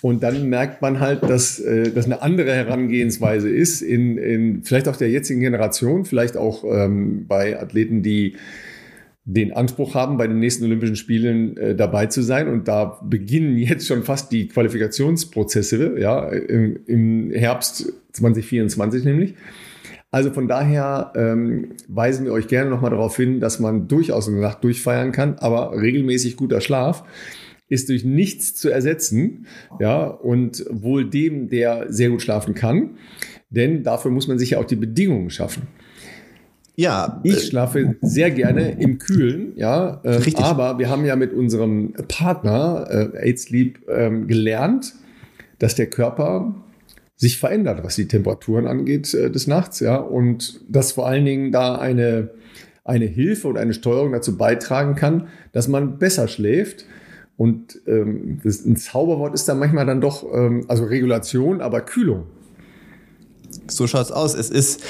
Und 0.00 0.22
dann 0.22 0.48
merkt 0.48 0.80
man 0.80 1.00
halt, 1.00 1.24
dass 1.24 1.58
äh, 1.58 1.90
das 1.90 2.06
eine 2.06 2.22
andere 2.22 2.54
Herangehensweise 2.54 3.50
ist, 3.50 3.82
in, 3.82 4.16
in 4.16 4.62
vielleicht 4.62 4.88
auch 4.88 4.96
der 4.96 5.10
jetzigen 5.10 5.40
Generation, 5.40 6.04
vielleicht 6.04 6.36
auch 6.36 6.64
ähm, 6.64 7.26
bei 7.26 7.60
Athleten, 7.60 8.02
die 8.02 8.36
den 9.32 9.52
Anspruch 9.52 9.94
haben, 9.94 10.16
bei 10.16 10.26
den 10.26 10.38
nächsten 10.38 10.64
Olympischen 10.64 10.96
Spielen 10.96 11.56
äh, 11.56 11.74
dabei 11.74 12.06
zu 12.06 12.22
sein. 12.22 12.48
Und 12.48 12.68
da 12.68 13.00
beginnen 13.04 13.56
jetzt 13.58 13.86
schon 13.86 14.02
fast 14.02 14.32
die 14.32 14.48
Qualifikationsprozesse, 14.48 15.98
ja, 15.98 16.28
im, 16.28 16.80
im 16.86 17.30
Herbst 17.30 17.92
2024 18.12 19.04
nämlich. 19.04 19.34
Also 20.12 20.32
von 20.32 20.48
daher 20.48 21.12
ähm, 21.14 21.72
weisen 21.86 22.24
wir 22.24 22.32
euch 22.32 22.48
gerne 22.48 22.68
nochmal 22.68 22.90
darauf 22.90 23.16
hin, 23.16 23.38
dass 23.38 23.60
man 23.60 23.86
durchaus 23.86 24.28
eine 24.28 24.40
Nacht 24.40 24.64
durchfeiern 24.64 25.12
kann, 25.12 25.36
aber 25.38 25.80
regelmäßig 25.80 26.36
guter 26.36 26.60
Schlaf 26.60 27.04
ist 27.68 27.88
durch 27.88 28.04
nichts 28.04 28.56
zu 28.56 28.68
ersetzen, 28.68 29.46
ja, 29.78 30.04
und 30.04 30.66
wohl 30.68 31.08
dem, 31.08 31.48
der 31.48 31.86
sehr 31.92 32.10
gut 32.10 32.22
schlafen 32.22 32.54
kann, 32.54 32.98
denn 33.50 33.84
dafür 33.84 34.10
muss 34.10 34.26
man 34.26 34.40
sich 34.40 34.50
ja 34.50 34.58
auch 34.58 34.64
die 34.64 34.74
Bedingungen 34.74 35.30
schaffen. 35.30 35.68
Ja. 36.76 37.20
Ich 37.24 37.46
schlafe 37.46 37.96
sehr 38.00 38.30
gerne 38.30 38.80
im 38.80 38.98
Kühlen, 38.98 39.52
ja. 39.56 40.00
Äh, 40.02 40.10
Richtig. 40.10 40.44
Aber 40.44 40.78
wir 40.78 40.88
haben 40.88 41.04
ja 41.04 41.16
mit 41.16 41.32
unserem 41.32 41.92
Partner 42.08 42.86
äh, 42.88 43.18
AIDS 43.18 43.44
Sleep 43.44 43.80
ähm, 43.88 44.26
gelernt, 44.26 44.94
dass 45.58 45.74
der 45.74 45.86
Körper 45.86 46.54
sich 47.16 47.38
verändert, 47.38 47.84
was 47.84 47.96
die 47.96 48.08
Temperaturen 48.08 48.66
angeht 48.66 49.12
äh, 49.12 49.30
des 49.30 49.46
Nachts, 49.46 49.80
ja. 49.80 49.96
Und 49.96 50.60
dass 50.68 50.92
vor 50.92 51.06
allen 51.06 51.24
Dingen 51.24 51.52
da 51.52 51.76
eine, 51.76 52.30
eine 52.84 53.04
Hilfe 53.04 53.48
und 53.48 53.58
eine 53.58 53.74
Steuerung 53.74 54.12
dazu 54.12 54.38
beitragen 54.38 54.94
kann, 54.94 55.28
dass 55.52 55.68
man 55.68 55.98
besser 55.98 56.28
schläft. 56.28 56.86
Und 57.36 57.80
ähm, 57.86 58.40
das, 58.42 58.64
ein 58.64 58.76
Zauberwort 58.76 59.34
ist 59.34 59.48
da 59.48 59.54
manchmal 59.54 59.86
dann 59.86 60.00
doch, 60.00 60.24
ähm, 60.32 60.64
also 60.68 60.84
Regulation, 60.84 61.60
aber 61.60 61.82
Kühlung. 61.82 62.26
So 63.66 63.86
schaut's 63.86 64.12
aus. 64.12 64.34
Es 64.34 64.50
ist 64.50 64.82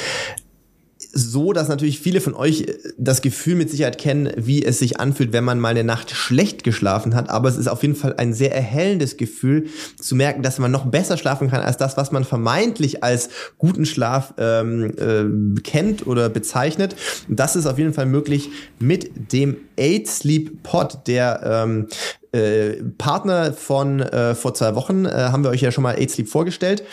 so, 1.12 1.53
dass 1.53 1.69
natürlich 1.69 2.01
viele 2.01 2.20
von 2.20 2.35
euch 2.35 2.62
äh, 2.62 2.78
das 2.99 3.23
Gefühl 3.23 3.55
mit 3.57 3.70
Sicherheit 3.70 3.99
kennen, 3.99 4.32
wie 4.37 4.65
es 4.65 4.78
sich 4.78 5.01
anfühlt, 5.01 5.32
wenn 5.32 5.45
man 5.45 5.59
mal 5.61 5.69
eine 5.69 5.85
Nacht 5.85 6.11
schlecht 6.11 6.65
geschlafen 6.65 7.15
hat. 7.15 7.31
Aber 7.31 7.49
es 7.49 7.57
ist 7.57 7.69
auf 7.69 7.82
jeden 7.82 7.97
Fall 7.97 8.15
ein 8.16 8.32
sehr 8.32 8.55
erhellendes 8.55 9.16
Gefühl, 9.16 9.66
zu 10.01 10.15
merken, 10.15 10.43
dass 10.43 10.59
man 10.59 10.70
noch 10.70 10.87
besser 10.87 11.16
schlafen 11.16 11.51
kann 11.51 11.61
als 11.61 11.77
das, 11.77 11.97
was 11.97 12.12
man 12.12 12.24
vermeintlich 12.24 13.03
als 13.03 13.28
guten 13.59 13.87
Schlaf 13.87 14.35
ähm, 14.39 14.93
äh, 14.99 15.61
kennt 15.61 16.07
oder 16.07 16.28
bezeichnet. 16.28 16.97
das 17.28 17.57
ist 17.57 17.66
auf 17.66 17.78
jeden 17.78 17.93
Fall 17.93 18.07
möglich 18.07 18.51
mit 18.78 19.32
dem 19.32 19.57
Eight 19.78 20.07
Sleep 20.09 20.62
Pod, 20.62 21.07
der 21.07 21.41
ähm, 21.45 21.87
äh, 22.32 22.82
Partner 22.99 23.53
von 23.53 24.01
äh, 24.01 24.35
vor 24.35 24.55
zwei 24.55 24.74
Wochen 24.74 25.05
äh, 25.05 25.11
haben 25.11 25.43
wir 25.43 25.51
euch 25.51 25.62
ja 25.62 25.73
schon 25.73 25.82
mal 25.82 25.97
Eight 25.97 26.11
Sleep 26.11 26.28
vorgestellt. 26.28 26.85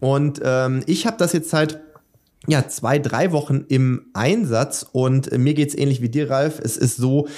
Und 0.00 0.40
ähm, 0.44 0.82
ich 0.86 1.06
habe 1.06 1.16
das 1.18 1.32
jetzt 1.32 1.50
seit 1.50 1.80
ja, 2.48 2.66
zwei, 2.66 2.98
drei 2.98 3.30
Wochen 3.30 3.64
im 3.68 4.06
Einsatz 4.14 4.84
und 4.90 5.30
mir 5.38 5.54
geht's 5.54 5.76
ähnlich 5.76 6.02
wie 6.02 6.08
dir, 6.08 6.28
Ralf. 6.28 6.58
Es 6.60 6.76
ist 6.76 6.96
so, 6.96 7.28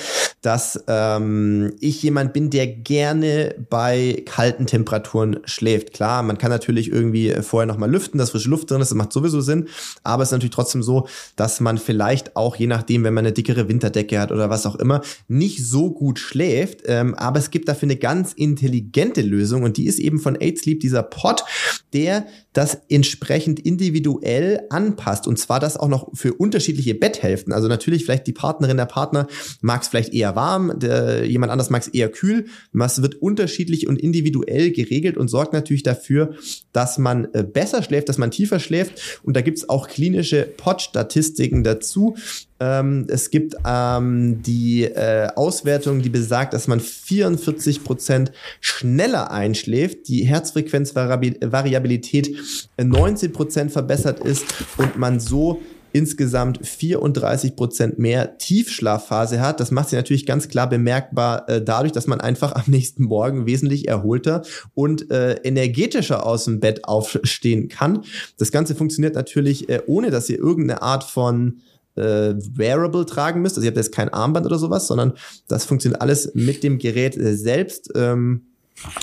dass 0.41 0.83
ähm, 0.89 1.75
ich 1.81 2.03
jemand 2.03 2.33
bin, 2.33 2.49
der 2.49 2.67
gerne 2.67 3.55
bei 3.69 4.23
kalten 4.25 4.65
Temperaturen 4.67 5.41
schläft. 5.45 5.93
Klar, 5.93 6.23
man 6.23 6.39
kann 6.39 6.51
natürlich 6.51 6.91
irgendwie 6.91 7.35
vorher 7.43 7.67
nochmal 7.67 7.91
lüften, 7.91 8.17
dass 8.17 8.31
frische 8.31 8.49
Luft 8.49 8.71
drin 8.71 8.81
ist, 8.81 8.91
das 8.91 8.97
macht 8.97 9.13
sowieso 9.13 9.43
Sinn. 9.43 9.69
Aber 10.05 10.23
es 10.23 10.31
ist 10.31 10.33
natürlich 10.33 10.55
trotzdem 10.55 10.83
so, 10.83 11.07
dass 11.37 11.61
man 11.61 11.77
vielleicht 11.77 12.35
auch, 12.35 12.57
je 12.57 12.67
nachdem, 12.67 13.05
wenn 13.05 13.13
man 13.13 13.27
eine 13.27 13.35
dickere 13.35 13.69
Winterdecke 13.69 14.19
hat 14.19 14.33
oder 14.33 14.49
was 14.49 14.65
auch 14.65 14.77
immer, 14.77 15.03
nicht 15.29 15.67
so 15.67 15.91
gut 15.91 16.19
schläft. 16.19 16.81
Ähm, 16.87 17.15
aber 17.15 17.39
es 17.39 17.51
gibt 17.51 17.69
dafür 17.69 17.87
eine 17.87 17.97
ganz 17.97 18.33
intelligente 18.33 19.21
Lösung 19.21 19.65
und 19.65 19.77
die 19.77 19.87
ist 19.87 19.99
eben 19.99 20.19
von 20.19 20.41
Aid 20.41 20.59
Sleep, 20.59 20.81
dieser 20.81 21.03
Pod, 21.03 21.45
der 21.93 22.27
das 22.55 22.79
entsprechend 22.89 23.61
individuell 23.61 24.63
anpasst. 24.71 25.27
Und 25.27 25.39
zwar 25.39 25.61
das 25.61 25.77
auch 25.77 25.89
noch 25.89 26.09
für 26.15 26.33
unterschiedliche 26.35 26.95
Betthälften. 26.95 27.53
Also 27.53 27.69
natürlich 27.69 28.05
vielleicht 28.05 28.27
die 28.27 28.33
Partnerin, 28.33 28.77
der 28.77 28.87
Partner 28.87 29.27
mag 29.61 29.83
es 29.83 29.89
vielleicht 29.89 30.15
eher 30.15 30.37
warm, 30.37 30.79
der, 30.79 31.27
jemand 31.27 31.53
anders 31.53 31.69
mag 31.69 31.83
es 31.83 31.89
eher 31.89 32.09
kühl. 32.09 32.47
Es 32.73 33.03
wird 33.03 33.17
unterschiedlich 33.17 33.89
und 33.89 34.01
individuell 34.01 34.71
geregelt 34.71 35.17
und 35.17 35.29
sorgt 35.29 35.53
natürlich 35.53 35.83
dafür, 35.83 36.35
dass 36.73 36.97
man 36.97 37.29
äh, 37.35 37.43
besser 37.43 37.83
schläft, 37.83 38.09
dass 38.09 38.19
man 38.19 38.31
tiefer 38.31 38.61
schläft. 38.61 39.21
Und 39.25 39.37
da 39.37 39.41
gibt 39.41 39.59
es 39.59 39.69
auch 39.69 39.89
klinische 39.89 40.45
Pod-Statistiken 40.45 41.65
dazu. 41.65 42.17
Ähm, 42.65 43.07
es 43.09 43.31
gibt 43.31 43.57
ähm, 43.67 44.43
die 44.43 44.85
äh, 44.85 45.29
Auswertung, 45.37 46.01
die 46.01 46.09
besagt, 46.09 46.55
dass 46.55 46.67
man 46.67 46.81
44 46.81 47.85
Prozent 47.85 48.33
schneller 48.61 49.31
einschläft, 49.31 50.09
die 50.09 50.25
Herzfrequenzvariabilität 50.25 52.35
19 52.83 53.33
Prozent 53.33 53.71
verbessert 53.71 54.21
ist 54.21 54.47
und 54.79 54.97
man 54.97 55.21
so 55.21 55.61
insgesamt 55.93 56.67
34 56.67 57.55
Prozent 57.55 57.99
mehr 57.99 58.39
Tiefschlafphase 58.39 59.41
hat. 59.41 59.61
Das 59.61 59.71
macht 59.71 59.91
sich 59.91 59.97
natürlich 59.97 60.27
ganz 60.27 60.49
klar 60.49 60.69
bemerkbar 60.69 61.49
äh, 61.49 61.63
dadurch, 61.63 61.93
dass 61.93 62.07
man 62.07 62.21
einfach 62.21 62.53
am 62.53 62.65
nächsten 62.67 63.05
Morgen 63.05 63.47
wesentlich 63.47 63.89
erholter 63.89 64.43
und 64.73 65.11
äh, 65.11 65.35
energetischer 65.45 66.27
aus 66.27 66.47
dem 66.47 66.61
Bett 66.61 66.87
aufstehen 66.87 67.69
kann. 67.69 68.05
Das 68.39 68.53
Ganze 68.53 68.75
funktioniert 68.75 69.15
natürlich 69.15 69.69
äh, 69.69 69.83
ohne, 69.87 70.11
dass 70.11 70.31
ihr 70.31 70.39
irgendeine 70.39 70.81
Art 70.81 71.05
von 71.05 71.61
äh, 71.97 72.35
Wearable 72.35 73.07
tragen 73.07 73.43
müsst. 73.43 73.57
Also 73.57 73.65
ihr 73.65 73.71
habt 73.71 73.77
jetzt 73.77 73.93
kein 73.93 74.09
Armband 74.09 74.47
oder 74.47 74.59
sowas, 74.59 74.87
sondern 74.87 75.15
das 75.49 75.65
funktioniert 75.65 76.01
alles 76.01 76.35
mit 76.35 76.63
dem 76.63 76.79
Gerät 76.79 77.17
äh, 77.17 77.37
selbst. 77.37 77.91
Ähm, 77.95 78.43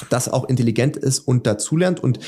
das 0.10 0.28
auch 0.28 0.50
intelligent 0.50 0.98
ist 0.98 1.20
und 1.20 1.48
dazulernt. 1.48 2.02
Und 2.04 2.20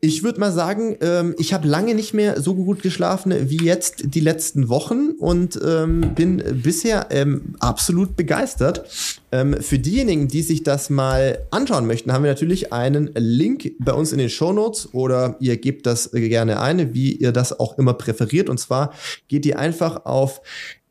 ich 0.00 0.22
würde 0.22 0.40
mal 0.40 0.52
sagen, 0.52 0.96
ähm, 1.00 1.34
ich 1.38 1.54
habe 1.54 1.66
lange 1.66 1.94
nicht 1.94 2.12
mehr 2.12 2.40
so 2.40 2.54
gut 2.54 2.82
geschlafen 2.82 3.32
wie 3.48 3.64
jetzt 3.64 4.14
die 4.14 4.20
letzten 4.20 4.68
Wochen 4.68 5.10
und 5.18 5.58
ähm, 5.64 6.14
bin 6.14 6.42
bisher 6.62 7.06
ähm, 7.10 7.54
absolut 7.60 8.16
begeistert. 8.16 8.84
Ähm, 9.32 9.56
für 9.60 9.78
diejenigen, 9.78 10.28
die 10.28 10.42
sich 10.42 10.62
das 10.62 10.90
mal 10.90 11.46
anschauen 11.50 11.86
möchten, 11.86 12.12
haben 12.12 12.24
wir 12.24 12.30
natürlich 12.30 12.72
einen 12.72 13.10
Link 13.14 13.72
bei 13.78 13.92
uns 13.92 14.12
in 14.12 14.18
den 14.18 14.30
Show 14.30 14.52
Notes 14.52 14.92
oder 14.94 15.36
ihr 15.40 15.56
gebt 15.56 15.86
das 15.86 16.10
gerne 16.12 16.60
ein, 16.60 16.94
wie 16.94 17.12
ihr 17.12 17.32
das 17.32 17.58
auch 17.58 17.78
immer 17.78 17.94
präferiert. 17.94 18.48
Und 18.48 18.58
zwar 18.58 18.92
geht 19.28 19.46
ihr 19.46 19.58
einfach 19.58 20.04
auf 20.04 20.40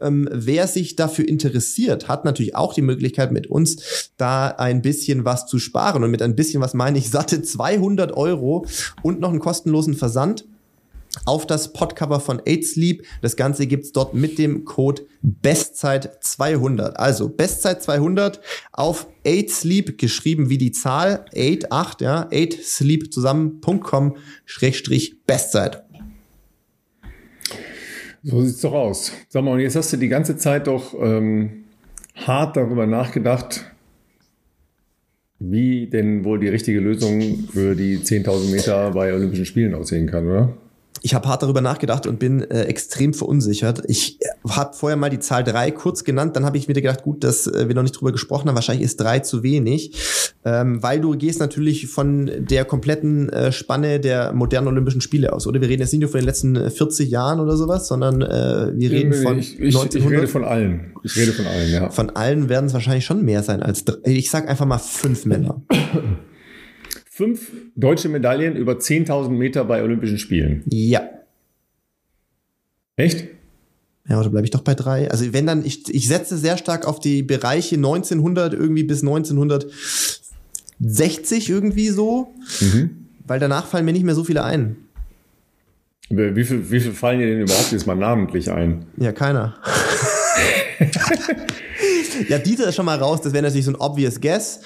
Ähm, 0.00 0.28
wer 0.30 0.68
sich 0.68 0.94
dafür 0.94 1.26
interessiert, 1.26 2.06
hat 2.06 2.24
natürlich 2.24 2.54
auch 2.54 2.74
die 2.74 2.82
Möglichkeit, 2.82 3.32
mit 3.32 3.48
uns 3.48 4.12
da 4.16 4.46
ein 4.46 4.80
bisschen 4.80 5.24
was 5.24 5.48
zu 5.50 5.58
sparen. 5.58 6.02
Und 6.02 6.10
mit 6.10 6.22
ein 6.22 6.36
bisschen 6.36 6.62
was 6.62 6.72
meine 6.72 6.98
ich 6.98 7.10
satte 7.10 7.42
200 7.42 8.12
Euro 8.12 8.64
und 9.02 9.20
noch 9.20 9.30
einen 9.30 9.40
kostenlosen 9.40 9.94
Versand 9.94 10.46
auf 11.24 11.46
das 11.46 11.72
Podcover 11.72 12.20
von 12.20 12.40
8Sleep. 12.40 13.02
Das 13.20 13.36
Ganze 13.36 13.66
gibt's 13.66 13.92
dort 13.92 14.14
mit 14.14 14.38
dem 14.38 14.64
Code 14.64 15.02
Bestzeit200. 15.24 16.92
Also 16.94 17.26
Bestzeit200 17.26 18.38
auf 18.72 19.08
8Sleep, 19.26 19.96
geschrieben 19.96 20.50
wie 20.50 20.58
die 20.58 20.72
Zahl 20.72 21.24
8, 21.36 21.72
8, 21.72 22.00
ja, 22.00 22.28
8sleep 22.28 23.12
zusammen.com, 23.12 24.16
Schrägstrich 24.44 25.24
Bestzeit. 25.26 25.84
So 28.22 28.42
sieht's 28.42 28.60
doch 28.60 28.72
aus. 28.72 29.12
Sag 29.28 29.44
mal, 29.44 29.52
und 29.52 29.60
jetzt 29.60 29.76
hast 29.76 29.92
du 29.92 29.96
die 29.96 30.08
ganze 30.08 30.36
Zeit 30.36 30.66
doch 30.66 30.94
ähm, 30.94 31.64
hart 32.14 32.56
darüber 32.56 32.86
nachgedacht, 32.86 33.64
wie 35.40 35.86
denn 35.86 36.24
wohl 36.24 36.38
die 36.38 36.48
richtige 36.48 36.80
Lösung 36.80 37.20
für 37.50 37.74
die 37.74 37.98
10.000 37.98 38.52
Meter 38.52 38.90
bei 38.92 39.12
Olympischen 39.12 39.46
Spielen 39.46 39.74
aussehen 39.74 40.06
kann, 40.06 40.26
oder? 40.26 40.56
Ich 41.02 41.14
habe 41.14 41.28
hart 41.28 41.42
darüber 41.42 41.60
nachgedacht 41.60 42.06
und 42.06 42.18
bin 42.18 42.42
äh, 42.42 42.64
extrem 42.64 43.14
verunsichert. 43.14 43.82
Ich 43.88 44.20
äh, 44.20 44.26
habe 44.48 44.74
vorher 44.74 44.96
mal 44.96 45.10
die 45.10 45.18
Zahl 45.18 45.44
drei 45.44 45.70
kurz 45.70 46.04
genannt, 46.04 46.36
dann 46.36 46.44
habe 46.44 46.58
ich 46.58 46.68
mir 46.68 46.74
gedacht, 46.74 47.02
gut, 47.02 47.24
dass 47.24 47.46
äh, 47.46 47.68
wir 47.68 47.74
noch 47.74 47.82
nicht 47.82 47.98
drüber 47.98 48.12
gesprochen 48.12 48.48
haben, 48.48 48.54
wahrscheinlich 48.54 48.84
ist 48.84 49.00
drei 49.00 49.20
zu 49.20 49.42
wenig, 49.42 49.92
ähm, 50.44 50.82
weil 50.82 51.00
du 51.00 51.16
gehst 51.16 51.40
natürlich 51.40 51.88
von 51.88 52.30
der 52.38 52.64
kompletten 52.64 53.28
äh, 53.30 53.52
Spanne 53.52 54.00
der 54.00 54.32
modernen 54.32 54.68
Olympischen 54.68 55.00
Spiele 55.00 55.32
aus, 55.32 55.46
oder? 55.46 55.60
Wir 55.60 55.68
reden 55.68 55.82
jetzt 55.82 55.92
nicht 55.92 56.00
nur 56.00 56.10
von 56.10 56.20
den 56.20 56.26
letzten 56.26 56.70
40 56.70 57.06
äh, 57.06 57.10
Jahren 57.10 57.40
oder 57.40 57.56
sowas, 57.56 57.88
sondern 57.88 58.22
äh, 58.22 58.72
wir 58.74 58.90
reden 58.90 59.12
von 59.12 59.38
ich, 59.38 59.58
ich, 59.58 59.74
1900. 59.74 60.04
Ich 60.04 60.18
rede 60.18 60.28
von 60.28 60.44
allen. 60.44 60.92
Ich 61.02 61.16
rede 61.16 61.32
von 61.32 61.46
allen, 61.46 61.70
ja. 61.70 61.90
Von 61.90 62.10
allen 62.10 62.48
werden 62.48 62.66
es 62.66 62.74
wahrscheinlich 62.74 63.04
schon 63.04 63.24
mehr 63.24 63.42
sein 63.42 63.62
als 63.62 63.84
drei. 63.84 63.98
Ich 64.04 64.30
sag 64.30 64.48
einfach 64.48 64.66
mal 64.66 64.78
fünf 64.78 65.26
Männer. 65.26 65.62
fünf 67.20 67.52
deutsche 67.76 68.08
Medaillen 68.08 68.56
über 68.56 68.78
10.000 68.78 69.28
Meter 69.28 69.66
bei 69.66 69.82
Olympischen 69.82 70.16
Spielen. 70.16 70.62
Ja. 70.70 71.06
Echt? 72.96 73.26
Ja, 74.08 74.18
oder 74.18 74.30
bleibe 74.30 74.46
ich 74.46 74.50
doch 74.50 74.62
bei 74.62 74.74
drei? 74.74 75.10
Also 75.10 75.30
wenn 75.34 75.46
dann, 75.46 75.66
ich, 75.66 75.94
ich 75.94 76.08
setze 76.08 76.38
sehr 76.38 76.56
stark 76.56 76.88
auf 76.88 76.98
die 76.98 77.22
Bereiche 77.22 77.76
1900 77.76 78.54
irgendwie 78.54 78.84
bis 78.84 79.02
1960 79.02 81.50
irgendwie 81.50 81.88
so, 81.88 82.32
mhm. 82.60 83.08
weil 83.26 83.38
danach 83.38 83.66
fallen 83.66 83.84
mir 83.84 83.92
nicht 83.92 84.06
mehr 84.06 84.14
so 84.14 84.24
viele 84.24 84.42
ein. 84.42 84.76
Wie 86.08 86.44
viel, 86.44 86.70
wie 86.70 86.80
viel 86.80 86.92
fallen 86.92 87.20
dir 87.20 87.26
denn 87.26 87.42
überhaupt 87.42 87.70
jetzt 87.70 87.86
mal 87.86 87.96
namentlich 87.96 88.50
ein? 88.50 88.86
Ja, 88.96 89.12
keiner. 89.12 89.58
ja, 92.30 92.38
Dieter 92.38 92.68
ist 92.68 92.76
schon 92.76 92.86
mal 92.86 92.96
raus, 92.96 93.20
das 93.20 93.34
wäre 93.34 93.42
natürlich 93.42 93.66
so 93.66 93.72
ein 93.72 93.76
obvious 93.76 94.22
guess. 94.22 94.62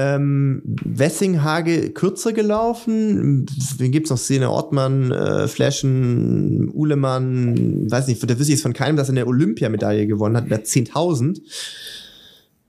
Ähm, 0.00 0.62
Wessinghage 0.84 1.90
kürzer 1.90 2.32
gelaufen. 2.32 3.46
Wen 3.78 3.90
gibt's 3.90 4.10
noch? 4.10 4.16
Szene 4.16 4.48
Ortmann, 4.48 5.10
äh, 5.10 5.48
Flaschen, 5.48 6.70
Uhlemann, 6.72 7.90
weiß 7.90 8.06
nicht, 8.06 8.22
da 8.22 8.28
wüsste 8.28 8.44
ich 8.44 8.58
jetzt 8.58 8.62
von 8.62 8.74
keinem, 8.74 8.96
dass 8.96 9.08
er 9.08 9.14
eine 9.14 9.26
Olympiamedaille 9.26 10.06
gewonnen 10.06 10.36
hat, 10.36 10.48
der 10.52 10.64
10.000. 10.64 11.40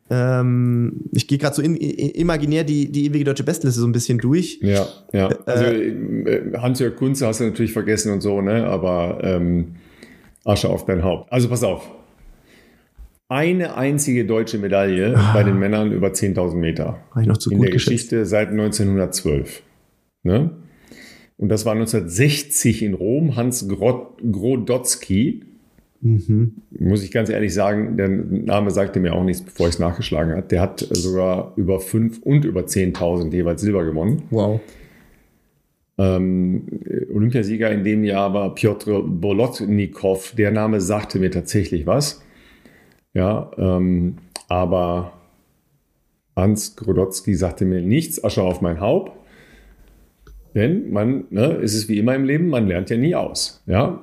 Ähm, 0.09 1.01
ich 1.11 1.27
gehe 1.27 1.37
gerade 1.37 1.55
so 1.55 1.61
in, 1.61 1.75
in, 1.75 2.09
imaginär 2.09 2.63
die, 2.63 2.91
die 2.91 3.05
ewige 3.05 3.25
deutsche 3.25 3.43
Bestliste 3.43 3.79
so 3.79 3.85
ein 3.85 3.91
bisschen 3.91 4.17
durch. 4.17 4.57
Ja, 4.63 4.87
ja. 5.13 5.27
Also 5.45 5.65
äh, 5.65 6.57
Hans-Jörg 6.57 6.95
Kunze 6.95 7.27
hast 7.27 7.41
du 7.41 7.43
natürlich 7.43 7.73
vergessen 7.73 8.11
und 8.11 8.21
so, 8.21 8.41
ne? 8.41 8.65
Aber 8.65 9.19
ähm, 9.21 9.75
Asche 10.45 10.67
auf 10.67 10.85
dein 10.85 11.03
Haupt. 11.03 11.31
Also 11.31 11.47
pass 11.47 11.63
auf 11.63 11.91
eine 13.29 13.75
einzige 13.75 14.25
deutsche 14.25 14.57
Medaille 14.57 15.15
ah. 15.15 15.33
bei 15.33 15.43
den 15.43 15.57
Männern 15.57 15.91
über 15.91 16.09
10.000 16.09 16.55
Meter. 16.55 16.99
War 17.13 17.21
ich 17.21 17.27
noch 17.27 17.37
zu 17.37 17.51
in 17.51 17.57
gut 17.57 17.67
der 17.67 17.73
geschätzt. 17.73 18.09
Geschichte 18.09 18.25
seit 18.25 18.49
1912. 18.49 19.61
Ne? 20.23 20.51
Und 21.37 21.49
das 21.49 21.65
war 21.65 21.73
1960 21.73 22.83
in 22.83 22.95
Rom, 22.95 23.35
Hans 23.35 23.67
Grodotzky. 23.69 25.45
Mhm. 26.01 26.55
Muss 26.79 27.03
ich 27.03 27.11
ganz 27.11 27.29
ehrlich 27.29 27.53
sagen, 27.53 27.97
der 27.97 28.09
Name 28.09 28.71
sagte 28.71 28.99
mir 28.99 29.13
auch 29.13 29.23
nichts, 29.23 29.43
bevor 29.43 29.67
ich 29.67 29.75
es 29.75 29.79
nachgeschlagen 29.79 30.35
habe. 30.35 30.47
Der 30.47 30.61
hat 30.61 30.79
sogar 30.79 31.53
über 31.55 31.79
5 31.79 32.19
und 32.23 32.45
über 32.45 32.61
10.000 32.61 33.31
jeweils 33.31 33.61
Silber 33.61 33.85
gewonnen. 33.85 34.23
Wow. 34.31 34.59
Ähm, 35.99 36.63
Olympiasieger 37.13 37.69
in 37.69 37.83
dem 37.83 38.03
Jahr 38.03 38.33
war 38.33 38.55
Piotr 38.55 39.03
Bolotnikow. 39.03 40.33
Der 40.35 40.51
Name 40.51 40.81
sagte 40.81 41.19
mir 41.19 41.29
tatsächlich 41.29 41.85
was. 41.85 42.23
Ja, 43.13 43.51
ähm, 43.57 44.17
aber 44.47 45.13
Hans 46.35 46.75
Grodotzky 46.75 47.35
sagte 47.35 47.65
mir 47.65 47.81
nichts, 47.81 48.23
Asche 48.23 48.43
auf 48.43 48.61
mein 48.61 48.79
Haupt. 48.79 49.11
Denn 50.55 50.91
man, 50.91 51.25
ne, 51.29 51.53
ist 51.55 51.75
es 51.75 51.87
wie 51.89 51.99
immer 51.99 52.15
im 52.15 52.25
Leben, 52.25 52.49
man 52.49 52.67
lernt 52.67 52.89
ja 52.89 52.97
nie 52.97 53.15
aus. 53.15 53.63
Ja, 53.67 54.01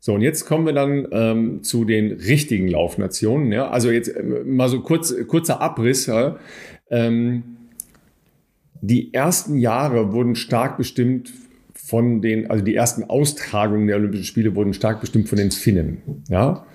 so, 0.00 0.14
und 0.14 0.22
jetzt 0.22 0.46
kommen 0.46 0.66
wir 0.66 0.72
dann 0.72 1.06
ähm, 1.12 1.62
zu 1.62 1.84
den 1.84 2.12
richtigen 2.12 2.68
Laufnationen. 2.68 3.52
Ja? 3.52 3.68
Also 3.68 3.90
jetzt 3.90 4.08
äh, 4.08 4.22
mal 4.22 4.68
so 4.68 4.80
kurz, 4.80 5.14
kurzer 5.26 5.60
Abriss. 5.60 6.06
Ja? 6.06 6.38
Ähm, 6.90 7.42
die 8.80 9.12
ersten 9.12 9.58
Jahre 9.58 10.12
wurden 10.12 10.34
stark 10.34 10.76
bestimmt 10.76 11.32
von 11.88 12.20
den, 12.20 12.50
also 12.50 12.62
die 12.62 12.74
ersten 12.74 13.04
Austragungen 13.04 13.86
der 13.86 13.96
Olympischen 13.96 14.26
Spiele 14.26 14.54
wurden 14.54 14.74
stark 14.74 15.00
bestimmt 15.00 15.26
von 15.26 15.38
den 15.38 15.50
Finnen. 15.50 16.02
Ja, 16.28 16.66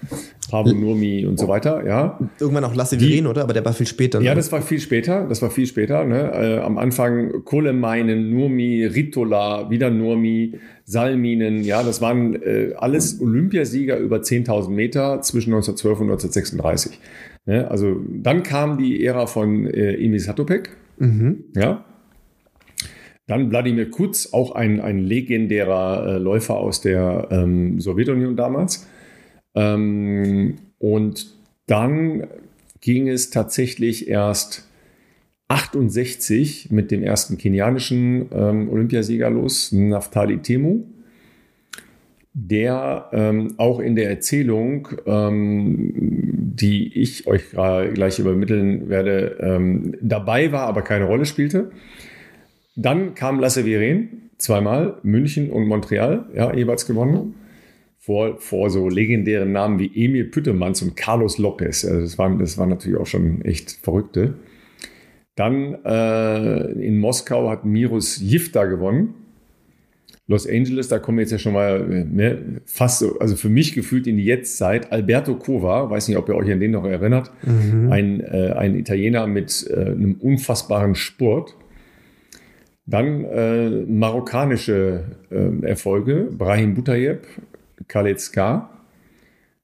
Paavo 0.49 0.73
Nurmi 0.73 1.27
und 1.27 1.40
so 1.40 1.48
weiter. 1.48 1.85
Ja, 1.85 2.18
irgendwann 2.40 2.64
auch 2.64 2.73
Lasse 2.73 2.99
Viren, 2.99 3.27
oder? 3.27 3.44
Aber 3.44 3.53
der 3.53 3.64
war 3.64 3.73
viel 3.73 3.85
später. 3.85 4.19
Ne? 4.19 4.26
Ja, 4.26 4.34
das 4.34 4.52
war 4.52 4.64
viel 4.64 4.80
später. 4.80 5.27
Das 5.27 5.44
war 5.44 5.52
viel 5.52 5.68
später. 5.68 6.03
Ne? 6.03 6.31
Äh, 6.34 6.60
am 6.61 6.80
Anfang 6.80 7.44
Kohlemeinen, 7.45 8.31
Nurmi, 8.31 8.85
Ritola, 8.85 9.69
wieder 9.69 9.91
Nurmi, 9.91 10.57
Salminen. 10.85 11.64
Ja, 11.64 11.84
das 11.84 12.02
waren 12.02 12.41
äh, 12.41 12.73
alles 12.76 13.22
Olympiasieger 13.22 13.98
über 13.98 14.18
10.000 14.18 14.72
Meter 14.72 15.22
zwischen 15.22 15.53
1912 15.53 15.99
und 15.99 16.06
1936. 16.07 16.99
Ne? 17.45 17.69
Also 17.69 17.98
dann 18.10 18.41
kam 18.41 18.80
die 18.80 19.06
Ära 19.06 19.27
von 19.27 19.68
äh, 19.68 19.94
Emil 19.94 20.19
Satopek. 20.19 20.72
Mhm. 20.98 21.44
Ja, 21.56 21.85
dann 23.27 23.49
Wladimir 23.49 23.89
Kutz, 23.89 24.33
auch 24.33 24.53
ein, 24.53 24.81
ein 24.81 24.99
legendärer 24.99 26.07
äh, 26.07 26.17
Läufer 26.17 26.55
aus 26.55 26.81
der 26.81 27.27
ähm, 27.31 27.79
Sowjetunion 27.79 28.35
damals. 28.35 28.87
Ähm, 29.55 30.55
und 30.77 31.33
dann 31.67 32.27
ging 32.81 33.07
es 33.07 33.29
tatsächlich 33.29 34.09
erst 34.09 34.67
68 35.47 36.71
mit 36.71 36.91
dem 36.91 37.03
ersten 37.03 37.37
kenianischen 37.37 38.25
ähm, 38.33 38.69
Olympiasieger 38.69 39.29
los, 39.29 39.71
Naftali 39.71 40.39
Temu, 40.39 40.83
der 42.33 43.09
ähm, 43.13 43.53
auch 43.57 43.79
in 43.79 43.95
der 43.95 44.09
Erzählung, 44.09 44.89
ähm, 45.05 45.93
die 46.55 46.99
ich 46.99 47.27
euch 47.27 47.51
gleich 47.51 48.19
übermitteln 48.19 48.89
werde, 48.89 49.37
ähm, 49.39 49.95
dabei 50.01 50.51
war, 50.51 50.67
aber 50.67 50.81
keine 50.81 51.05
Rolle 51.05 51.25
spielte. 51.25 51.71
Dann 52.75 53.13
kam 53.15 53.39
Lasse 53.39 53.65
Viren, 53.65 54.31
zweimal, 54.37 54.99
München 55.03 55.49
und 55.51 55.67
Montreal, 55.67 56.25
ja, 56.33 56.53
jeweils 56.53 56.85
gewonnen. 56.85 57.35
Vor, 57.99 58.37
vor 58.39 58.69
so 58.69 58.89
legendären 58.89 59.53
Namen 59.53 59.79
wie 59.79 59.89
Emil 59.95 60.25
Püttemanns 60.25 60.81
und 60.81 60.97
Carlos 60.97 61.37
Lopez. 61.37 61.85
Also 61.85 62.01
das, 62.01 62.17
waren, 62.17 62.37
das 62.37 62.57
waren 62.57 62.67
natürlich 62.67 62.99
auch 62.99 63.05
schon 63.05 63.41
echt 63.43 63.71
Verrückte. 63.81 64.33
Dann 65.35 65.77
äh, 65.85 66.71
in 66.73 66.99
Moskau 66.99 67.49
hat 67.49 67.63
Mirus 67.63 68.19
Jifta 68.19 68.65
gewonnen. 68.65 69.15
Los 70.27 70.47
Angeles, 70.47 70.87
da 70.87 70.99
kommen 70.99 71.17
wir 71.17 71.23
jetzt 71.23 71.31
ja 71.31 71.37
schon 71.37 71.53
mal 71.53 71.85
ne, 71.85 72.61
fast 72.65 72.99
so, 72.99 73.19
also 73.19 73.35
für 73.35 73.49
mich 73.49 73.73
gefühlt 73.73 74.07
in 74.07 74.17
die 74.17 74.23
Jetztzeit. 74.23 74.91
Alberto 74.91 75.35
Cova, 75.35 75.89
weiß 75.89 76.07
nicht, 76.07 76.17
ob 76.17 76.29
ihr 76.29 76.35
euch 76.35 76.49
an 76.51 76.61
den 76.61 76.71
noch 76.71 76.85
erinnert, 76.85 77.31
mhm. 77.43 77.91
ein, 77.91 78.21
äh, 78.21 78.53
ein 78.55 78.75
Italiener 78.75 79.27
mit 79.27 79.67
äh, 79.69 79.75
einem 79.75 80.15
unfassbaren 80.15 80.95
Sport. 80.95 81.55
Dann 82.85 83.23
äh, 83.26 83.69
marokkanische 83.69 85.05
äh, 85.31 85.65
Erfolge, 85.65 86.30
Brahim 86.31 86.73
Butayeb, 86.73 87.26
Khaled 87.88 88.19
Skar. 88.19 88.69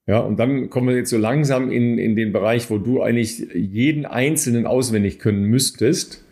Ja, 0.07 0.19
und 0.19 0.39
dann 0.39 0.69
kommen 0.69 0.87
wir 0.87 0.95
jetzt 0.95 1.11
so 1.11 1.17
langsam 1.17 1.69
in, 1.69 1.97
in 1.99 2.15
den 2.15 2.31
Bereich, 2.31 2.71
wo 2.71 2.77
du 2.77 3.01
eigentlich 3.01 3.45
jeden 3.53 4.05
Einzelnen 4.05 4.65
auswendig 4.65 5.19
können 5.19 5.43
müsstest. 5.43 6.23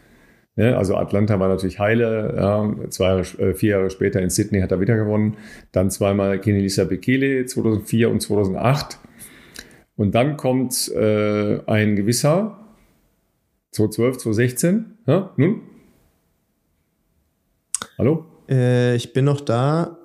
Ja, 0.56 0.76
also 0.78 0.96
Atlanta 0.96 1.40
war 1.40 1.50
natürlich 1.50 1.78
heile, 1.78 2.34
ja, 2.36 2.90
zwei, 2.90 3.20
äh, 3.20 3.54
vier 3.54 3.70
Jahre 3.70 3.90
später 3.92 4.20
in 4.22 4.32
Sydney 4.32 4.62
hat 4.62 4.72
er 4.72 4.80
wieder 4.80 4.98
gewonnen. 4.98 5.38
Dann 5.72 5.92
zweimal 5.92 6.40
Kenelisa 6.40 6.86
Bekele 6.86 7.46
2004 7.46 8.10
und 8.10 8.22
2008. 8.22 8.98
Und 9.96 10.16
dann 10.16 10.38
kommt 10.38 10.92
äh, 10.96 11.60
ein 11.68 11.96
gewisser 11.96 12.58
2012, 13.72 14.18
2016. 14.18 14.86
Ja, 15.06 15.34
nun, 15.38 15.62
Hallo? 17.98 18.26
Äh, 18.48 18.96
ich 18.96 19.12
bin 19.14 19.26
noch 19.26 19.42
da. 19.42 19.98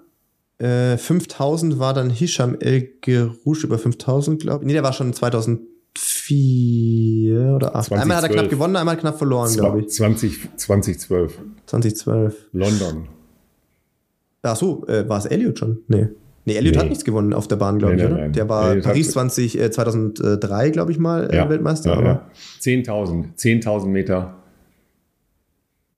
Äh, 0.59 0.97
5000 0.97 1.79
war 1.79 1.93
dann 1.93 2.09
Hisham 2.09 2.57
El 2.59 2.89
Gerouche 3.01 3.67
über 3.67 3.79
5000, 3.79 4.41
glaube 4.41 4.65
ich. 4.65 4.67
Nee, 4.67 4.73
der 4.73 4.83
war 4.83 4.95
schon 4.95 5.13
2004 5.13 7.53
oder 7.55 7.73
2008. 7.73 8.01
Einmal 8.01 8.17
hat 8.17 8.25
er 8.25 8.31
knapp 8.31 8.49
gewonnen, 8.49 8.77
einmal 8.77 8.97
knapp 8.97 9.19
verloren, 9.19 9.53
glaube 9.53 9.81
ich. 9.81 9.91
20, 9.91 10.57
2012. 10.57 11.39
2012. 11.67 12.49
London. 12.53 13.09
Ach 14.43 14.57
so, 14.57 14.87
äh, 14.87 15.07
war 15.09 15.19
es 15.19 15.27
Elliot 15.27 15.59
schon? 15.59 15.81
Nee. 15.89 16.09
Nee, 16.45 16.55
Elliot 16.55 16.75
nee. 16.75 16.81
hat 16.81 16.89
nichts 16.89 17.05
gewonnen 17.05 17.33
auf 17.35 17.47
der 17.47 17.55
Bahn, 17.57 17.79
glaube 17.79 17.95
nee, 17.95 18.05
ich, 18.05 18.11
oder? 18.11 18.29
Der 18.29 18.49
war 18.49 18.71
Elliot 18.71 18.85
Paris 18.85 19.11
20, 19.13 19.61
äh, 19.61 19.71
2003, 19.71 20.71
glaube 20.71 20.91
ich 20.91 20.99
mal, 20.99 21.31
äh, 21.31 21.37
ja. 21.37 21.49
Weltmeister. 21.49 21.95
Ja, 21.95 22.03
ja. 22.03 22.27
10.000, 22.61 23.37
10.000 23.37 23.87
Meter. 23.87 24.42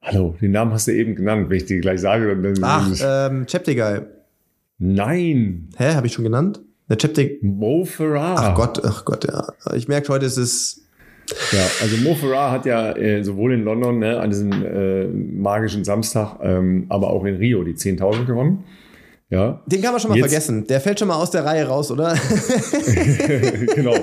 Hallo, 0.04 0.36
den 0.38 0.52
Namen 0.52 0.72
hast 0.72 0.86
du 0.86 0.92
eben 0.92 1.14
genannt, 1.14 1.48
wenn 1.48 1.56
ich 1.56 1.64
dir 1.64 1.80
gleich 1.80 2.00
sage. 2.00 2.36
Dann 2.36 2.54
Ach, 2.62 2.90
ähm, 3.02 3.46
Cheptegei. 3.46 4.02
Nein. 4.78 5.70
Hä, 5.78 5.94
habe 5.94 6.06
ich 6.06 6.12
schon 6.12 6.24
genannt? 6.24 6.60
Der 6.90 6.98
Cheptegei. 6.98 7.38
Mo 7.40 7.86
Farah. 7.86 8.34
Ach 8.36 8.54
Gott, 8.54 8.84
ach 8.84 9.06
Gott, 9.06 9.24
ja. 9.24 9.46
Ich 9.74 9.88
merke 9.88 10.08
heute, 10.08 10.26
es 10.26 10.36
ist 10.36 10.82
ja, 11.52 11.66
also 11.80 11.96
Mo 11.98 12.14
Farah 12.14 12.50
hat 12.50 12.66
ja 12.66 12.92
äh, 12.92 13.24
sowohl 13.24 13.54
in 13.54 13.64
London 13.64 13.98
ne, 13.98 14.20
an 14.20 14.28
diesem 14.28 14.52
äh, 14.52 15.06
magischen 15.06 15.82
Samstag, 15.82 16.38
ähm, 16.42 16.84
aber 16.90 17.08
auch 17.08 17.24
in 17.24 17.36
Rio 17.36 17.64
die 17.64 17.72
10.000 17.72 18.26
gewonnen. 18.26 18.64
Ja. 19.30 19.62
Den 19.66 19.80
kann 19.80 19.92
man 19.92 20.00
schon 20.00 20.10
mal 20.10 20.16
Jetzt, 20.16 20.28
vergessen. 20.28 20.66
Der 20.66 20.80
fällt 20.80 20.98
schon 20.98 21.08
mal 21.08 21.16
aus 21.16 21.30
der 21.30 21.44
Reihe 21.44 21.66
raus, 21.66 21.90
oder? 21.90 22.14
genau. 23.74 23.94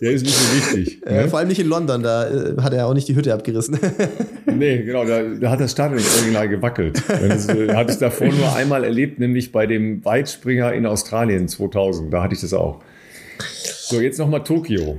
Der 0.00 0.12
ist 0.12 0.22
nicht 0.22 0.36
so 0.36 0.56
wichtig. 0.56 1.06
Äh, 1.06 1.22
ne? 1.22 1.28
Vor 1.28 1.38
allem 1.38 1.48
nicht 1.48 1.58
in 1.58 1.66
London, 1.66 2.02
da 2.02 2.28
äh, 2.28 2.56
hat 2.60 2.74
er 2.74 2.86
auch 2.86 2.94
nicht 2.94 3.08
die 3.08 3.16
Hütte 3.16 3.32
abgerissen. 3.32 3.78
nee, 4.46 4.82
genau, 4.82 5.04
da, 5.04 5.22
da 5.22 5.50
hat 5.50 5.60
das 5.60 5.72
Stadion 5.72 6.02
original 6.18 6.48
gewackelt. 6.48 7.02
Das 7.08 7.48
äh, 7.48 7.74
hatte 7.74 7.92
ich 7.92 7.98
davor 7.98 8.28
nur 8.28 8.54
einmal 8.54 8.84
erlebt, 8.84 9.18
nämlich 9.18 9.50
bei 9.50 9.66
dem 9.66 10.04
Weitspringer 10.04 10.72
in 10.74 10.84
Australien 10.84 11.48
2000. 11.48 12.12
Da 12.12 12.22
hatte 12.22 12.34
ich 12.34 12.42
das 12.42 12.52
auch. 12.52 12.80
So, 13.62 14.00
jetzt 14.00 14.18
nochmal 14.18 14.44
Tokio. 14.44 14.98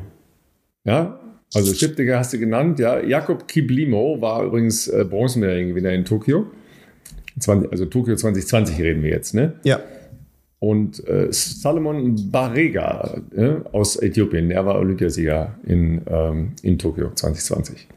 Ja, 0.86 1.20
also 1.54 1.74
Chipdegger 1.74 2.20
hast 2.20 2.34
du 2.34 2.40
genannt, 2.40 2.80
ja. 2.80 3.00
Jakob 3.00 3.48
Kiblimo 3.48 4.20
war 4.22 4.44
übrigens 4.44 4.88
äh, 4.88 5.06
Bronzemedaillengewinner 5.08 5.92
in 5.92 6.06
Tokio. 6.06 6.48
20, 7.40 7.72
also 7.72 7.86
Tokio 7.86 8.16
2020 8.16 8.80
reden 8.80 9.04
wir 9.04 9.10
jetzt, 9.10 9.34
ne? 9.34 9.54
Ja. 9.64 9.80
Und 10.60 11.08
äh, 11.08 11.28
Salomon 11.32 12.32
Barega 12.32 13.22
äh, 13.36 13.56
aus 13.72 13.96
Äthiopien, 13.96 14.50
der 14.50 14.66
war 14.66 14.76
Olympiasieger 14.76 15.56
in, 15.66 16.02
ähm, 16.08 16.52
in 16.62 16.78
Tokio 16.78 17.12
2020. 17.14 17.88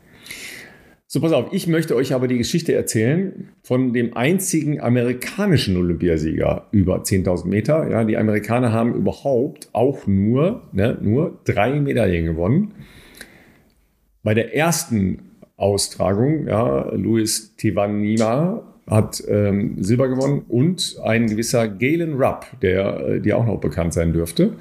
So, 1.08 1.20
pass 1.20 1.32
auf, 1.32 1.52
ich 1.52 1.66
möchte 1.66 1.94
euch 1.94 2.14
aber 2.14 2.26
die 2.26 2.38
Geschichte 2.38 2.72
erzählen 2.72 3.50
von 3.62 3.92
dem 3.92 4.16
einzigen 4.16 4.80
amerikanischen 4.80 5.76
Olympiasieger 5.76 6.68
über 6.70 7.02
10.000 7.02 7.48
Meter. 7.48 7.90
Ja, 7.90 8.04
die 8.04 8.16
Amerikaner 8.16 8.72
haben 8.72 8.94
überhaupt 8.94 9.68
auch 9.74 10.06
nur, 10.06 10.62
ne, 10.72 10.96
nur 11.02 11.38
drei 11.44 11.78
Medaillen 11.80 12.24
gewonnen. 12.24 12.72
Bei 14.22 14.32
der 14.32 14.56
ersten 14.56 15.18
Austragung, 15.58 16.46
ja, 16.46 16.90
Luis 16.94 17.56
Tivanima 17.56 18.71
hat 18.88 19.22
ähm, 19.28 19.82
Silber 19.82 20.08
gewonnen 20.08 20.44
und 20.48 20.98
ein 21.04 21.28
gewisser 21.28 21.68
Galen 21.68 22.14
Rupp, 22.14 22.46
der 22.60 23.00
äh, 23.08 23.20
dir 23.20 23.38
auch 23.38 23.46
noch 23.46 23.60
bekannt 23.60 23.92
sein 23.92 24.12
dürfte. 24.12 24.54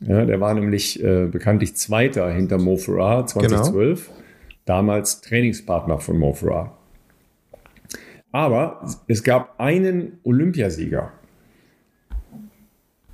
Ja, 0.00 0.24
der 0.24 0.40
war 0.40 0.54
nämlich 0.54 1.02
äh, 1.02 1.26
bekanntlich 1.26 1.76
Zweiter 1.76 2.30
hinter 2.32 2.58
Mo 2.58 2.76
Farah 2.76 3.26
2012. 3.26 4.06
Genau 4.06 4.24
damals 4.64 5.20
Trainingspartner 5.20 5.98
von 5.98 6.18
Mo 6.18 6.32
Farah. 6.32 6.76
Aber 8.32 8.84
es 9.06 9.22
gab 9.22 9.60
einen 9.60 10.18
Olympiasieger 10.24 11.12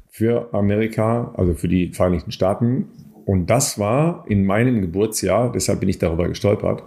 für 0.09 0.53
Amerika, 0.55 1.33
also 1.37 1.55
für 1.55 1.69
die 1.69 1.93
Vereinigten 1.93 2.33
Staaten. 2.33 2.89
Und 3.27 3.51
das 3.51 3.79
war 3.79 4.25
in 4.29 4.45
meinem 4.45 4.81
Geburtsjahr, 4.81 5.53
deshalb 5.53 5.81
bin 5.81 5.89
ich 5.89 5.99
darüber 5.99 6.27
gestolpert, 6.29 6.83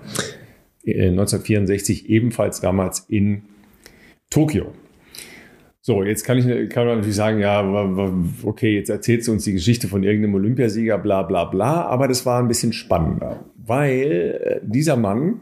1964 0.86 2.10
äh, 2.10 2.14
ebenfalls 2.14 2.62
damals 2.62 3.02
in 3.08 3.44
Tokio. 4.30 4.74
So, 5.82 6.04
jetzt 6.04 6.24
kann, 6.24 6.38
ich, 6.38 6.70
kann 6.70 6.88
man 6.88 6.98
natürlich 6.98 7.16
sagen, 7.16 7.40
ja, 7.40 7.62
okay, 8.44 8.76
jetzt 8.76 8.90
erzählst 8.90 9.28
du 9.28 9.34
uns 9.34 9.44
die 9.44 9.52
Geschichte 9.52 9.90
von 9.90 10.04
irgendeinem 10.04 10.36
Olympiasieger, 10.36 10.98
bla 10.98 11.24
bla 11.24 11.44
bla, 11.44 11.82
aber 11.86 12.08
das 12.08 12.26
war 12.26 12.40
ein 12.40 12.48
bisschen 12.48 12.72
spannender 12.72 13.46
weil 13.66 14.42
äh, 14.44 14.60
dieser 14.64 14.96
Mann 14.96 15.42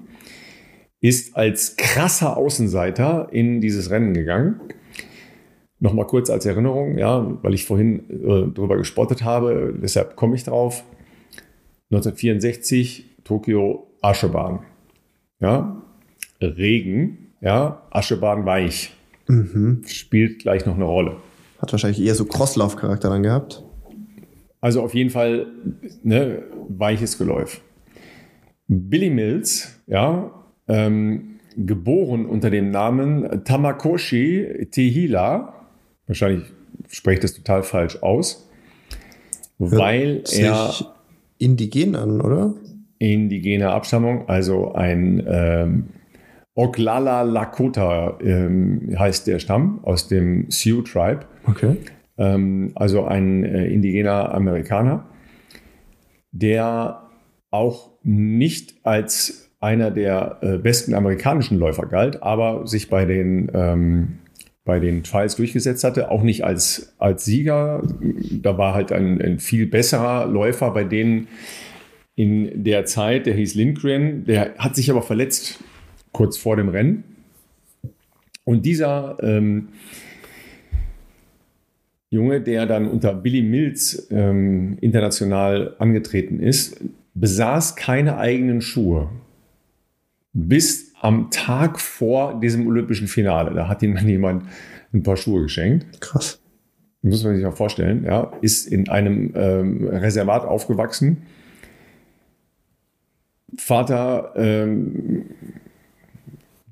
ist 1.00 1.36
als 1.36 1.76
krasser 1.78 2.38
Außenseiter 2.38 3.30
in 3.32 3.60
dieses 3.60 3.90
Rennen 3.90 4.14
gegangen. 4.14 4.62
Nochmal 5.80 6.06
kurz 6.06 6.30
als 6.30 6.46
Erinnerung, 6.46 6.98
ja, 6.98 7.40
weil 7.42 7.56
ich 7.56 7.66
vorhin 7.66 8.10
äh, 8.10 8.54
darüber 8.54 8.78
gespottet 8.78 9.24
habe, 9.24 9.74
deshalb 9.82 10.16
komme 10.16 10.36
ich 10.36 10.44
drauf. 10.44 10.84
1964, 11.90 13.24
Tokio, 13.24 13.88
Aschebahn. 14.02 14.60
Ja, 15.42 15.82
Regen, 16.40 17.34
ja, 17.42 17.82
Aschebahn 17.90 18.46
weich. 18.46 18.94
Mhm. 19.28 19.82
Spielt 19.86 20.40
gleich 20.40 20.66
noch 20.66 20.76
eine 20.76 20.86
Rolle. 20.86 21.18
Hat 21.60 21.72
wahrscheinlich 21.72 22.02
eher 22.02 22.16
so 22.16 22.26
Crosslauf-Charakter 22.26 23.10
dann 23.10 23.24
gehabt. 23.24 23.64
Also 24.62 24.82
auf 24.82 24.94
jeden 24.94 25.10
Fall 25.10 25.48
ne, 26.04 26.44
weiches 26.70 27.18
Geläuf. 27.18 27.62
Billy 28.68 29.10
Mills, 29.10 29.80
ja, 29.88 30.32
ähm, 30.68 31.40
geboren 31.58 32.26
unter 32.26 32.50
dem 32.50 32.72
Namen 32.72 33.44
Tamakoshi 33.44 34.68
Tehila, 34.72 35.54
wahrscheinlich 36.08 36.46
spreche 36.88 37.16
ich 37.16 37.22
das 37.22 37.34
total 37.34 37.64
falsch 37.64 38.02
aus, 38.02 38.48
Hört 39.60 39.72
weil 39.72 40.24
er 40.32 40.74
indigen 41.38 41.96
an, 41.96 42.22
oder? 42.22 42.54
Indigene 43.02 43.72
Abstammung, 43.72 44.30
also 44.30 44.74
ein 44.74 45.24
ähm, 45.28 45.86
Oglala 46.54 47.24
Lakota 47.24 48.20
ähm, 48.22 48.96
heißt 48.96 49.26
der 49.26 49.40
Stamm 49.40 49.80
aus 49.84 50.08
dem 50.08 50.52
Sioux 50.52 50.84
Tribe. 50.84 51.22
Okay. 51.48 51.78
Ähm, 52.20 52.74
also 52.76 53.06
ein 53.06 53.44
äh, 53.44 53.66
indigener 53.66 54.32
Amerikaner, 54.32 55.06
der 56.32 57.10
auch 57.50 57.90
nicht 58.04 58.76
als 58.84 59.50
einer 59.60 59.90
der 59.90 60.38
äh, 60.42 60.58
besten 60.60 60.94
amerikanischen 60.94 61.58
Läufer 61.58 61.88
galt, 61.88 62.22
aber 62.22 62.68
sich 62.68 62.88
bei 62.88 63.06
den, 63.06 63.50
ähm, 63.56 64.20
bei 64.64 64.80
den 64.80 65.02
Trials 65.02 65.38
durchgesetzt 65.38 65.84
hatte, 65.84 66.12
auch 66.12 66.22
nicht 66.22 66.44
als, 66.44 66.94
als 67.00 67.26
Sieger. 67.26 67.82
Da 68.44 68.60
war 68.60 68.76
halt 68.76 68.92
ein, 68.92 69.20
ein 69.20 69.40
viel 69.40 69.66
besserer 69.66 70.28
Läufer 70.28 70.70
bei 70.70 70.84
denen 70.84 71.28
in 72.22 72.64
der 72.64 72.86
Zeit, 72.86 73.26
der 73.26 73.34
hieß 73.34 73.56
Lindgren, 73.56 74.26
der 74.26 74.54
hat 74.60 74.76
sich 74.76 74.92
aber 74.92 75.02
verletzt 75.02 75.60
kurz 76.12 76.38
vor 76.38 76.56
dem 76.56 76.70
Rennen. 76.70 77.04
Und 78.44 78.64
dieser 78.64 79.18
ähm, 79.24 79.70
Junge, 82.12 82.40
der 82.40 82.68
dann 82.68 82.88
unter 82.88 83.16
Billy 83.16 83.42
Mills 83.42 84.08
ähm, 84.12 84.78
international 84.82 85.76
angetreten 85.80 86.40
ist, 86.40 86.80
besaß 87.16 87.76
keine 87.76 88.18
eigenen 88.20 88.62
Schuhe. 88.62 89.10
Bis 90.32 90.94
am 91.00 91.32
Tag 91.32 91.80
vor 91.80 92.40
diesem 92.40 92.68
olympischen 92.68 93.08
Finale. 93.08 93.56
Da 93.56 93.68
hat 93.68 93.82
ihm 93.82 93.96
dann 93.96 94.08
jemand 94.08 94.44
ein 94.94 95.02
paar 95.02 95.18
Schuhe 95.18 95.42
geschenkt. 95.42 96.00
Krass. 96.02 96.40
Muss 97.02 97.24
man 97.24 97.34
sich 97.34 97.44
mal 97.44 97.50
vorstellen. 97.50 98.04
Ja, 98.04 98.32
ist 98.42 98.68
in 98.68 98.90
einem 98.90 99.34
ähm, 99.36 99.88
Reservat 99.88 100.46
aufgewachsen. 100.46 101.24
Vater, 103.58 104.34
ähm, 104.36 105.26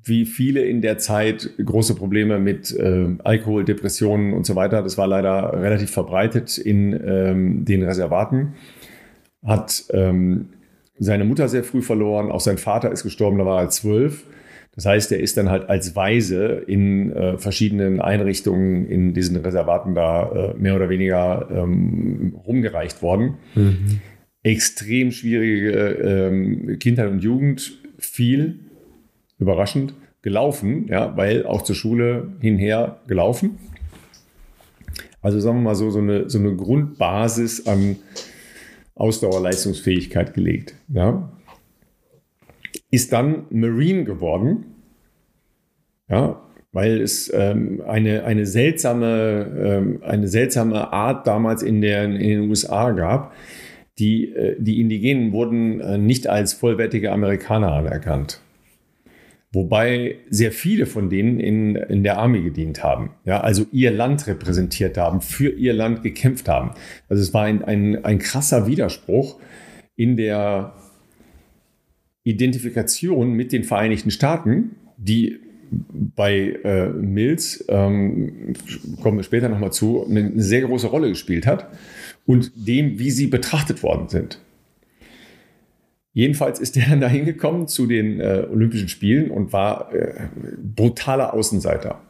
wie 0.02 0.24
viele 0.24 0.62
in 0.64 0.80
der 0.80 0.98
Zeit, 0.98 1.50
große 1.64 1.94
Probleme 1.94 2.38
mit 2.38 2.74
äh, 2.74 3.06
Alkohol, 3.22 3.64
Depressionen 3.64 4.32
und 4.32 4.46
so 4.46 4.56
weiter. 4.56 4.82
Das 4.82 4.98
war 4.98 5.06
leider 5.06 5.52
relativ 5.60 5.90
verbreitet 5.90 6.58
in 6.58 6.92
ähm, 6.92 7.64
den 7.64 7.82
Reservaten 7.82 8.54
hat 9.44 9.84
ähm, 9.92 10.50
seine 10.98 11.24
Mutter 11.24 11.48
sehr 11.48 11.64
früh 11.64 11.82
verloren, 11.82 12.30
auch 12.30 12.40
sein 12.40 12.58
Vater 12.58 12.90
ist 12.92 13.02
gestorben, 13.02 13.38
da 13.38 13.46
war 13.46 13.62
er 13.62 13.68
zwölf. 13.70 14.24
Das 14.74 14.86
heißt, 14.86 15.10
er 15.12 15.20
ist 15.20 15.36
dann 15.36 15.50
halt 15.50 15.68
als 15.68 15.96
Weise 15.96 16.62
in 16.66 17.10
äh, 17.12 17.38
verschiedenen 17.38 18.00
Einrichtungen 18.00 18.86
in 18.86 19.14
diesen 19.14 19.36
Reservaten 19.36 19.94
da 19.94 20.52
äh, 20.52 20.54
mehr 20.56 20.76
oder 20.76 20.88
weniger 20.88 21.48
ähm, 21.50 22.36
rumgereicht 22.46 23.02
worden. 23.02 23.34
Mhm. 23.54 24.00
Extrem 24.42 25.12
schwierige 25.12 25.72
äh, 25.72 26.76
Kindheit 26.76 27.10
und 27.10 27.22
Jugend, 27.22 27.78
viel, 27.98 28.60
überraschend, 29.38 29.94
gelaufen, 30.22 30.86
ja, 30.88 31.16
weil 31.16 31.46
auch 31.46 31.62
zur 31.62 31.74
Schule 31.74 32.32
hinher 32.40 33.00
gelaufen. 33.06 33.58
Also 35.22 35.40
sagen 35.40 35.58
wir 35.58 35.62
mal 35.62 35.74
so, 35.74 35.90
so 35.90 35.98
eine, 35.98 36.28
so 36.30 36.38
eine 36.38 36.56
Grundbasis 36.56 37.66
an 37.66 37.96
Ausdauerleistungsfähigkeit 38.94 40.34
gelegt. 40.34 40.74
Ja. 40.88 41.30
Ist 42.90 43.12
dann 43.12 43.44
Marine 43.50 44.04
geworden, 44.04 44.66
ja, 46.08 46.40
weil 46.72 47.00
es 47.00 47.30
ähm, 47.34 47.82
eine, 47.86 48.24
eine, 48.24 48.46
seltsame, 48.46 49.46
ähm, 49.58 50.02
eine 50.02 50.28
seltsame 50.28 50.92
Art 50.92 51.26
damals 51.26 51.62
in, 51.62 51.80
der, 51.80 52.04
in 52.04 52.18
den 52.18 52.48
USA 52.48 52.90
gab. 52.92 53.32
Die, 54.00 54.32
äh, 54.34 54.56
die 54.58 54.80
Indigenen 54.80 55.32
wurden 55.32 55.80
äh, 55.80 55.98
nicht 55.98 56.26
als 56.26 56.54
vollwertige 56.54 57.12
Amerikaner 57.12 57.72
anerkannt. 57.72 58.40
Wobei 59.52 60.16
sehr 60.30 60.52
viele 60.52 60.86
von 60.86 61.10
denen 61.10 61.38
in, 61.38 61.76
in 61.76 62.02
der 62.02 62.18
Armee 62.18 62.40
gedient 62.40 62.84
haben, 62.84 63.10
ja, 63.24 63.40
also 63.40 63.66
ihr 63.72 63.90
Land 63.90 64.26
repräsentiert 64.28 64.96
haben, 64.96 65.20
für 65.20 65.50
ihr 65.50 65.72
Land 65.72 66.02
gekämpft 66.02 66.48
haben. 66.48 66.70
Also 67.08 67.22
es 67.22 67.34
war 67.34 67.44
ein, 67.44 67.62
ein, 67.62 68.04
ein 68.04 68.20
krasser 68.20 68.68
Widerspruch 68.68 69.40
in 69.96 70.16
der 70.16 70.74
Identifikation 72.22 73.32
mit 73.32 73.52
den 73.52 73.64
Vereinigten 73.64 74.12
Staaten, 74.12 74.76
die 74.96 75.40
bei 75.70 76.58
äh, 76.64 76.88
Mills, 76.88 77.64
ähm, 77.68 78.54
kommen 79.02 79.18
wir 79.18 79.24
später 79.24 79.48
nochmal 79.48 79.72
zu, 79.72 80.06
eine 80.08 80.40
sehr 80.40 80.62
große 80.62 80.86
Rolle 80.86 81.08
gespielt 81.08 81.46
hat 81.46 81.68
und 82.30 82.52
dem, 82.54 83.00
wie 83.00 83.10
sie 83.10 83.26
betrachtet 83.26 83.82
worden 83.82 84.08
sind. 84.08 84.40
Jedenfalls 86.12 86.60
ist 86.60 86.76
er 86.76 86.86
dann 86.90 87.00
da 87.00 87.08
hingekommen 87.08 87.66
zu 87.66 87.88
den 87.88 88.20
äh, 88.20 88.46
Olympischen 88.48 88.88
Spielen 88.88 89.32
und 89.32 89.52
war 89.52 89.92
äh, 89.92 90.28
brutaler 90.62 91.34
Außenseiter. 91.34 92.00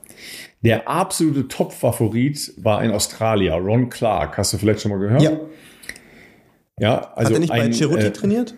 Der 0.62 0.86
absolute 0.90 1.48
Top-Favorit 1.48 2.52
war 2.58 2.80
ein 2.80 2.90
Australier, 2.90 3.54
Ron 3.54 3.88
Clark. 3.88 4.36
Hast 4.36 4.52
du 4.52 4.58
vielleicht 4.58 4.82
schon 4.82 4.90
mal 4.90 4.98
gehört? 4.98 5.22
Ja. 5.22 5.40
Ja, 6.78 7.12
also 7.14 7.30
Hat 7.30 7.32
er 7.32 7.40
nicht 7.40 7.50
ein, 7.50 7.70
bei 7.70 7.72
Ceruti 7.72 8.06
äh, 8.06 8.10
trainiert? 8.10 8.54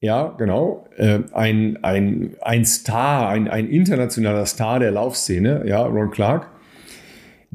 Ja, 0.00 0.34
genau. 0.36 0.86
Äh, 0.98 1.20
ein, 1.32 1.82
ein, 1.82 2.36
ein 2.42 2.66
Star, 2.66 3.30
ein, 3.30 3.48
ein 3.48 3.70
internationaler 3.70 4.44
Star 4.44 4.80
der 4.80 4.90
Laufszene, 4.90 5.64
ja, 5.66 5.82
Ron 5.82 6.10
Clark, 6.10 6.48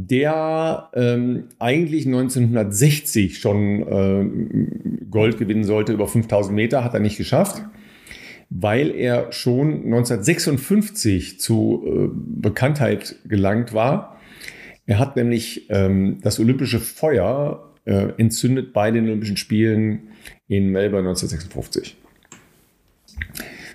der 0.01 0.89
ähm, 0.93 1.49
eigentlich 1.59 2.05
1960 2.05 3.37
schon 3.37 3.81
äh, 3.85 5.05
Gold 5.11 5.37
gewinnen 5.37 5.65
sollte 5.65 5.91
über 5.91 6.07
5000 6.07 6.55
Meter, 6.55 6.85
hat 6.85 6.93
er 6.93 7.01
nicht 7.01 7.17
geschafft, 7.17 7.61
weil 8.49 8.91
er 8.95 9.33
schon 9.33 9.83
1956 9.83 11.41
zu 11.41 11.83
äh, 11.85 12.09
Bekanntheit 12.13 13.17
gelangt 13.25 13.73
war. 13.73 14.17
Er 14.85 14.99
hat 14.99 15.17
nämlich 15.17 15.69
ähm, 15.69 16.19
das 16.21 16.39
olympische 16.39 16.79
Feuer 16.79 17.69
äh, 17.83 18.13
entzündet 18.17 18.71
bei 18.71 18.91
den 18.91 19.03
Olympischen 19.03 19.35
Spielen 19.35 20.11
in 20.47 20.69
Melbourne 20.69 21.09
1956. 21.09 21.97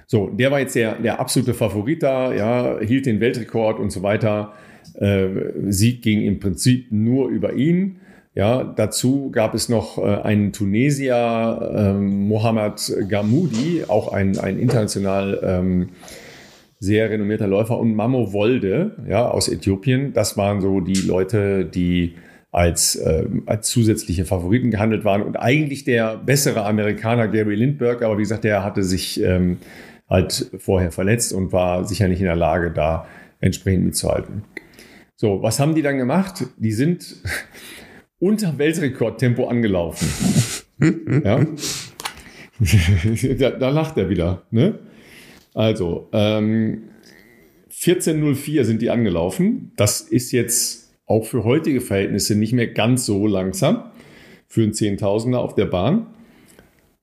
So, 0.07 0.31
der 0.31 0.51
war 0.51 0.61
jetzt 0.61 0.75
der, 0.75 0.95
der 0.95 1.21
absolute 1.21 1.53
Favorit 1.53 2.03
da, 2.03 2.33
ja, 2.33 2.81
hielt 2.81 3.05
den 3.05 3.21
Weltrekord 3.21 3.79
und 3.79 3.91
so 3.91 4.03
weiter. 4.03 4.55
Äh, 4.99 5.29
Sieg 5.69 6.03
ging 6.03 6.23
im 6.23 6.41
Prinzip 6.41 6.91
nur 6.91 7.29
über 7.29 7.55
ihn. 7.55 7.97
Ja, 8.35 8.65
dazu 8.65 9.31
gab 9.31 9.55
es 9.55 9.69
noch 9.69 9.99
äh, 9.99 10.03
einen 10.03 10.53
Tunesier, 10.53 11.73
ähm, 11.77 12.27
Mohamed 12.27 12.93
Gamoudi, 13.09 13.85
auch 13.87 14.12
ein, 14.12 14.39
ein 14.39 14.59
international 14.59 15.41
ähm, 15.45 15.89
sehr 16.81 17.11
renommierter 17.11 17.47
Läufer, 17.47 17.79
und 17.79 17.95
Mamo 17.95 18.33
Wolde, 18.33 18.97
ja, 19.09 19.29
aus 19.29 19.49
Äthiopien. 19.49 20.12
Das 20.12 20.37
waren 20.37 20.61
so 20.61 20.81
die 20.81 21.01
Leute, 21.07 21.65
die 21.65 22.15
als, 22.51 22.97
äh, 22.97 23.27
als 23.47 23.69
zusätzliche 23.69 24.25
Favoriten 24.25 24.71
gehandelt 24.71 25.05
waren. 25.05 25.23
Und 25.23 25.37
eigentlich 25.37 25.85
der 25.85 26.16
bessere 26.16 26.65
Amerikaner 26.65 27.29
Gary 27.29 27.55
Lindbergh, 27.55 28.05
aber 28.05 28.19
wie 28.19 28.23
gesagt, 28.23 28.45
der 28.45 28.65
hatte 28.65 28.83
sich 28.83 29.21
ähm, 29.23 29.59
halt 30.09 30.51
vorher 30.59 30.93
verletzt 30.93 31.33
und 31.33 31.53
war 31.53 31.85
sicher 31.85 32.07
nicht 32.07 32.21
in 32.21 32.27
der 32.27 32.37
Lage, 32.37 32.71
da 32.71 33.07
entsprechend 33.41 33.85
mitzuhalten. 33.85 34.45
So, 35.25 35.43
was 35.43 35.59
haben 35.59 35.75
die 35.75 35.81
dann 35.81 35.97
gemacht? 35.97 36.45
Die 36.59 36.73
sind 36.73 37.17
unter 38.19 38.59
Weltrekordtempo 38.59 39.47
angelaufen. 39.47 40.07
ja. 41.25 41.47
da, 43.39 43.51
da, 43.53 43.71
lacht 43.71 43.97
er 43.97 44.11
wieder. 44.11 44.43
Ne? 44.51 44.81
Also, 45.55 46.11
ähm, 46.13 46.91
14.04 47.71 48.65
sind 48.65 48.83
die 48.83 48.91
angelaufen. 48.91 49.73
Das 49.77 50.03
ist 50.03 50.31
jetzt 50.33 50.95
auch 51.07 51.25
für 51.25 51.43
heutige 51.43 51.81
Verhältnisse 51.81 52.37
nicht 52.37 52.53
mehr 52.53 52.67
ganz 52.67 53.07
so 53.07 53.27
langsam 53.27 53.93
für 54.47 54.63
einen 54.63 54.75
Zehntausender 54.75 55.41
auf 55.41 55.55
der 55.55 55.65
Bahn, 55.65 56.09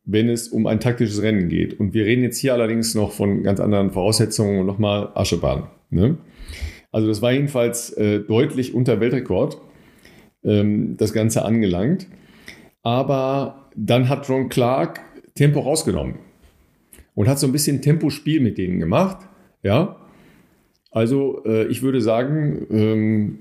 wenn 0.06 0.30
es 0.30 0.48
um 0.48 0.68
ein 0.68 0.80
taktisches 0.80 1.24
Rennen 1.24 1.50
geht. 1.50 1.80
Und 1.80 1.96
wir 1.96 2.06
reden 2.06 2.22
jetzt 2.22 2.38
hier 2.38 2.54
allerdings 2.54 2.94
noch 2.94 3.14
von 3.14 3.42
ganz 3.42 3.60
anderen 3.60 3.90
Voraussetzungen 3.90 4.60
und 4.60 4.68
nochmal 4.68 5.10
Aschebahn. 5.16 5.64
Ne? 5.90 6.20
Also 6.92 7.08
das 7.08 7.22
war 7.22 7.32
jedenfalls 7.32 7.92
äh, 7.94 8.20
deutlich 8.20 8.74
unter 8.74 9.00
Weltrekord, 9.00 9.58
ähm, 10.44 10.98
das 10.98 11.14
Ganze 11.14 11.46
angelangt. 11.46 12.08
Aber 12.84 13.70
dann 13.76 14.10
hat 14.10 14.30
Ron 14.30 14.50
Clark 14.50 15.02
Tempo 15.36 15.62
rausgenommen 15.62 16.16
und 17.16 17.28
hat 17.28 17.40
so 17.40 17.48
ein 17.48 17.54
bisschen 17.54 17.82
Tempospiel 17.82 18.42
mit 18.42 18.58
denen 18.58 18.80
gemacht. 18.80 19.28
Ja, 19.64 19.98
also 20.92 21.44
äh, 21.46 21.68
ich 21.68 21.82
würde 21.82 22.02
sagen, 22.02 22.68
ähm, 22.70 23.40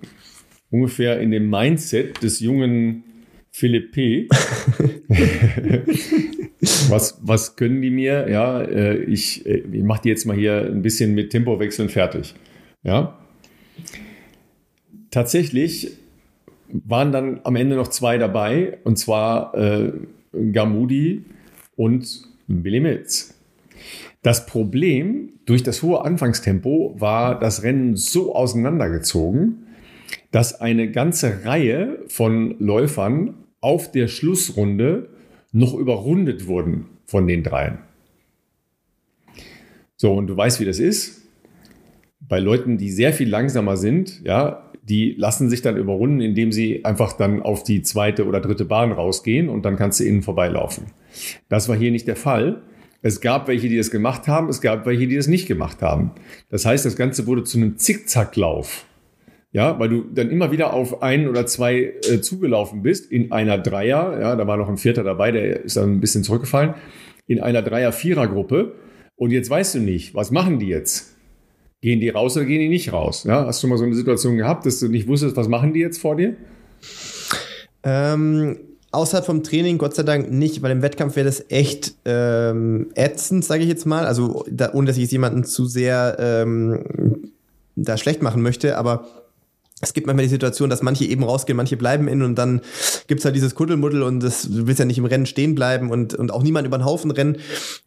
ungefähr 0.71 1.21
in 1.21 1.31
dem 1.33 1.51
Mindset 1.51 2.23
des 2.23 2.41
jungen 2.41 3.03
Philipp 3.51 3.91
P. 3.93 4.29
was, 6.89 7.19
was 7.23 7.57
können 7.57 7.83
die 7.83 7.91
mir? 7.91 8.29
Ja, 8.31 8.63
äh, 8.63 8.99
ich, 8.99 9.45
äh, 9.47 9.65
ich 9.73 9.83
mache 9.83 10.03
die 10.03 10.11
jetzt 10.11 10.27
mal 10.27 10.37
hier 10.37 10.67
ein 10.67 10.83
bisschen 10.83 11.15
mit 11.15 11.31
Tempowechseln 11.31 11.89
fertig. 11.89 12.35
Ja. 12.85 13.20
Tatsächlich 15.11 15.97
waren 16.69 17.13
dann 17.13 17.41
am 17.45 17.57
Ende 17.57 17.77
noch 17.77 17.89
zwei 17.89 18.19
dabei, 18.19 18.79
und 18.85 18.97
zwar 18.99 19.55
äh, 19.55 19.93
Gamudi 20.53 21.25
und 21.77 22.23
Billy 22.47 22.81
Mills. 22.81 23.35
Das 24.23 24.47
Problem 24.47 25.33
durch 25.47 25.63
das 25.63 25.83
hohe 25.83 26.05
Anfangstempo 26.05 26.95
war 26.99 27.39
das 27.39 27.63
Rennen 27.63 27.97
so 27.97 28.35
auseinandergezogen, 28.35 29.67
dass 30.31 30.61
eine 30.61 30.91
ganze 30.91 31.45
Reihe 31.45 32.05
von 32.09 32.57
Läufern 32.59 33.35
auf 33.61 33.91
der 33.91 34.09
Schlussrunde 34.09 35.09
noch 35.53 35.75
überrundet 35.75 36.47
wurden 36.47 36.87
von 37.07 37.27
den 37.27 37.43
dreien. 37.43 37.79
So, 39.97 40.15
und 40.15 40.29
du 40.29 40.37
weißt, 40.37 40.61
wie 40.61 40.65
das 40.65 40.79
ist. 40.79 41.23
Bei 42.21 42.39
Leuten, 42.39 42.79
die 42.79 42.91
sehr 42.91 43.13
viel 43.13 43.29
langsamer 43.29 43.77
sind, 43.77 44.23
ja, 44.25 44.70
die 44.91 45.15
lassen 45.17 45.49
sich 45.49 45.63
dann 45.63 45.77
überrunden, 45.77 46.21
indem 46.21 46.51
sie 46.51 46.85
einfach 46.85 47.13
dann 47.13 47.41
auf 47.41 47.63
die 47.63 47.83
zweite 47.83 48.27
oder 48.27 48.41
dritte 48.41 48.65
Bahn 48.65 48.91
rausgehen 48.91 49.49
und 49.49 49.65
dann 49.65 49.77
kannst 49.77 50.01
du 50.01 50.05
innen 50.05 50.23
vorbeilaufen. 50.23 50.87
Das 51.49 51.69
war 51.69 51.77
hier 51.77 51.93
nicht 51.93 52.09
der 52.09 52.17
Fall. 52.17 52.63
Es 53.01 53.21
gab 53.21 53.47
welche, 53.47 53.69
die 53.69 53.79
das 53.79 53.93
gemacht 53.93 54.27
haben, 54.27 54.49
es 54.49 54.61
gab 54.61 54.85
welche, 54.87 55.07
die 55.07 55.17
das 55.17 55.29
nicht 55.29 55.47
gemacht 55.47 55.81
haben. 55.81 56.11
Das 56.51 56.67
heißt, 56.67 56.85
das 56.85 56.97
Ganze 56.97 57.29
wurde 57.29 57.45
zu 57.45 57.57
einem 57.57 57.79
Zickzacklauf. 57.79 58.85
Ja, 59.53 59.79
weil 59.81 59.89
du 59.89 60.05
dann 60.13 60.31
immer 60.31 60.53
wieder 60.53 60.75
auf 60.75 61.03
ein 61.03 61.29
oder 61.29 61.47
zwei 61.47 61.95
äh, 62.09 62.21
zugelaufen 62.21 62.83
bist 62.83 63.11
in 63.11 63.33
einer 63.33 63.59
Dreier, 63.59 64.21
ja, 64.21 64.37
da 64.37 64.47
war 64.47 64.57
noch 64.57 64.69
ein 64.69 64.77
Vierter 64.77 65.03
dabei, 65.03 65.33
der 65.33 65.65
ist 65.65 65.77
dann 65.77 65.95
ein 65.95 66.01
bisschen 66.01 66.23
zurückgefallen, 66.23 66.75
in 67.27 67.41
einer 67.41 67.63
Dreier-Vierer-Gruppe. 67.63 68.75
Und 69.17 69.31
jetzt 69.31 69.51
weißt 69.51 69.77
du 69.77 69.79
nicht, 69.81 70.15
was 70.15 70.31
machen 70.31 70.59
die 70.59 70.69
jetzt? 70.69 71.17
Gehen 71.83 72.01
die 72.01 72.11
raus 72.11 72.37
oder 72.37 72.45
gehen 72.45 72.61
die 72.61 72.69
nicht 72.69 72.93
raus? 72.93 73.25
Ja, 73.25 73.47
hast 73.47 73.63
du 73.63 73.67
mal 73.67 73.79
so 73.79 73.85
eine 73.85 73.95
Situation 73.95 74.37
gehabt, 74.37 74.67
dass 74.67 74.81
du 74.81 74.89
nicht 74.89 75.09
wusstest, 75.09 75.37
was 75.37 75.49
machen 75.49 75.73
die 75.73 75.81
jetzt 75.81 75.99
vor 75.99 76.15
dir? 76.15 76.37
Ähm, 77.83 78.59
außerhalb 78.91 79.25
vom 79.25 79.43
Training, 79.43 79.79
Gott 79.79 79.95
sei 79.95 80.03
Dank 80.03 80.31
nicht, 80.31 80.61
weil 80.61 80.73
im 80.73 80.83
Wettkampf 80.83 81.17
wäre 81.17 81.25
das 81.25 81.47
echt 81.49 81.95
ähm, 82.05 82.91
ätzend, 82.95 83.47
sage 83.47 83.63
ich 83.63 83.69
jetzt 83.71 83.87
mal. 83.87 84.05
Also 84.05 84.45
da, 84.51 84.75
ohne 84.75 84.89
dass 84.89 84.97
ich 84.97 85.05
jetzt 85.05 85.13
jemanden 85.13 85.45
zu 85.45 85.65
sehr 85.65 86.17
ähm, 86.21 87.33
da 87.77 87.97
schlecht 87.97 88.21
machen 88.21 88.43
möchte, 88.43 88.77
aber 88.77 89.07
es 89.81 89.95
gibt 89.95 90.07
manchmal 90.07 90.25
die 90.25 90.31
Situation, 90.31 90.69
dass 90.69 90.83
manche 90.83 91.05
eben 91.05 91.25
rausgehen, 91.25 91.57
manche 91.57 91.77
bleiben 91.77 92.07
in 92.07 92.23
und 92.23 92.37
dann 92.37 92.61
gibt's 93.07 93.25
halt 93.25 93.35
dieses 93.35 93.55
Kuddelmuddel 93.55 94.03
und 94.03 94.21
das, 94.21 94.43
du 94.43 94.67
willst 94.67 94.79
ja 94.79 94.85
nicht 94.85 94.99
im 94.99 95.07
Rennen 95.07 95.27
stehen 95.27 95.55
bleiben 95.55 95.91
und, 95.91 96.15
und 96.15 96.33
auch 96.33 96.43
niemand 96.43 96.67
über 96.67 96.77
den 96.77 96.85
Haufen 96.85 97.11
rennen. 97.11 97.39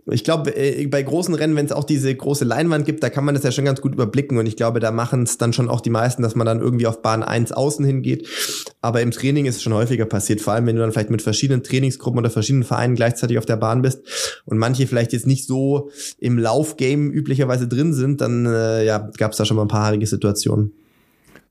Ich 0.10 0.24
glaube, 0.24 0.56
äh, 0.56 0.88
bei 0.88 1.03
großen 1.03 1.36
Rennen, 1.36 1.56
wenn 1.56 1.65
es 1.65 1.72
auch 1.72 1.84
diese 1.84 2.14
große 2.14 2.45
Leinwand 2.45 2.86
gibt, 2.86 3.03
da 3.03 3.10
kann 3.10 3.26
man 3.26 3.36
das 3.36 3.44
ja 3.44 3.52
schon 3.52 3.65
ganz 3.65 3.80
gut 3.80 3.94
überblicken 3.94 4.38
und 4.38 4.48
ich 4.48 4.57
glaube, 4.57 4.80
da 4.80 4.91
machen 4.91 5.24
es 5.24 5.38
dann 5.38 5.53
schon 5.53 5.70
auch 5.70 5.82
die 5.82 5.91
meisten, 5.91 6.24
dass 6.24 6.36
man 6.36 6.48
dann 6.48 6.61
irgendwie 6.61 6.88
auf 6.88 7.02
Bahn 7.02 7.22
1 7.22 7.52
außen 7.52 7.86
hingeht. 7.86 8.28
Aber 8.82 9.02
im 9.02 9.11
Training 9.11 9.45
ist 9.45 9.57
es 9.57 9.61
schon 9.61 9.74
häufiger 9.74 10.06
passiert, 10.06 10.41
vor 10.41 10.53
allem 10.53 10.65
wenn 10.65 10.76
du 10.76 10.82
dann 10.82 10.91
vielleicht 10.91 11.11
mit 11.11 11.22
verschiedenen 11.22 11.64
Trainingsgruppen 11.64 12.20
oder 12.20 12.32
verschiedenen 12.32 12.64
Vereinen 12.64 12.95
gleichzeitig 12.95 13.38
auf 13.38 13.45
der 13.45 13.57
Bahn 13.57 13.84
bist 13.84 14.02
und 14.45 14.57
manche 14.57 14.88
vielleicht 14.88 15.14
jetzt 15.14 15.28
nicht 15.28 15.45
so 15.45 15.91
im 16.18 16.40
Laufgame 16.40 17.11
üblicherweise 17.11 17.68
drin 17.68 17.94
sind, 17.94 18.20
dann 18.20 18.48
äh, 18.48 18.84
ja, 18.84 19.11
gab's 19.18 19.38
da 19.38 19.45
schon 19.45 19.57
mal 19.57 19.64
ein 19.64 19.68
paar 19.68 19.84
haarige 19.84 20.07
Situationen. 20.07 20.74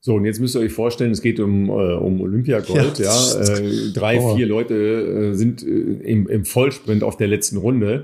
So, 0.05 0.15
und 0.15 0.25
jetzt 0.25 0.41
müsst 0.41 0.53
ihr 0.55 0.59
euch 0.59 0.73
vorstellen, 0.73 1.11
es 1.11 1.21
geht 1.21 1.39
um, 1.39 1.69
äh, 1.69 1.71
um 1.71 2.19
Olympiagold. 2.19 2.99
Ja, 2.99 3.05
ja. 3.05 3.57
Äh, 3.57 3.93
drei, 3.93 4.19
oh. 4.19 4.35
vier 4.35 4.47
Leute 4.47 4.73
äh, 4.75 5.33
sind 5.33 5.63
äh, 5.63 5.65
im, 5.65 6.27
im 6.27 6.43
Vollsprint 6.43 7.03
auf 7.03 7.15
der 7.15 7.29
letzten 7.29 7.55
Runde. 7.55 8.03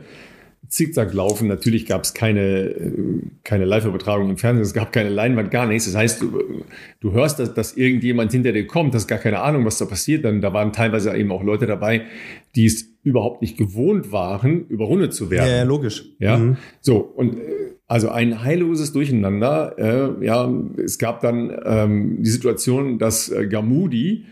Zickzack 0.69 1.13
laufen. 1.13 1.49
Natürlich 1.49 1.85
gab 1.85 2.05
es 2.05 2.13
keine, 2.13 2.69
äh, 2.69 2.93
keine 3.43 3.65
Live-Übertragung 3.65 4.29
im 4.29 4.37
Fernsehen, 4.37 4.63
es 4.63 4.73
gab 4.73 4.93
keine 4.93 5.09
Leinwand, 5.09 5.51
gar 5.51 5.67
nichts. 5.67 5.87
Das 5.87 5.95
heißt, 5.95 6.21
du, 6.21 6.63
du 7.01 7.11
hörst, 7.11 7.39
dass, 7.39 7.53
dass 7.53 7.75
irgendjemand 7.75 8.31
hinter 8.31 8.53
dir 8.53 8.65
kommt, 8.65 8.95
hast 8.95 9.07
gar 9.07 9.19
keine 9.19 9.41
Ahnung, 9.41 9.65
was 9.65 9.77
da 9.77 9.83
passiert. 9.83 10.23
Dann, 10.23 10.39
da 10.39 10.53
waren 10.53 10.71
teilweise 10.71 11.13
eben 11.17 11.33
auch 11.33 11.43
Leute 11.43 11.67
dabei, 11.67 12.03
die 12.55 12.65
es 12.65 12.93
überhaupt 13.03 13.41
nicht 13.41 13.57
gewohnt 13.57 14.13
waren, 14.13 14.67
überrundet 14.69 15.13
zu 15.13 15.29
werden. 15.29 15.49
Ja, 15.49 15.63
logisch. 15.63 16.05
Ja, 16.19 16.37
mhm. 16.37 16.55
so. 16.79 16.99
Und 16.99 17.39
äh, 17.39 17.73
Also 17.89 18.09
ein 18.09 18.43
heilloses 18.43 18.93
Durcheinander. 18.93 19.73
Äh, 19.79 20.23
ja, 20.23 20.53
es 20.77 20.99
gab 20.99 21.21
dann 21.21 21.51
ähm, 21.65 22.17
die 22.21 22.29
Situation, 22.29 22.99
dass 22.99 23.29
äh, 23.29 23.47
Gamudi 23.47 24.25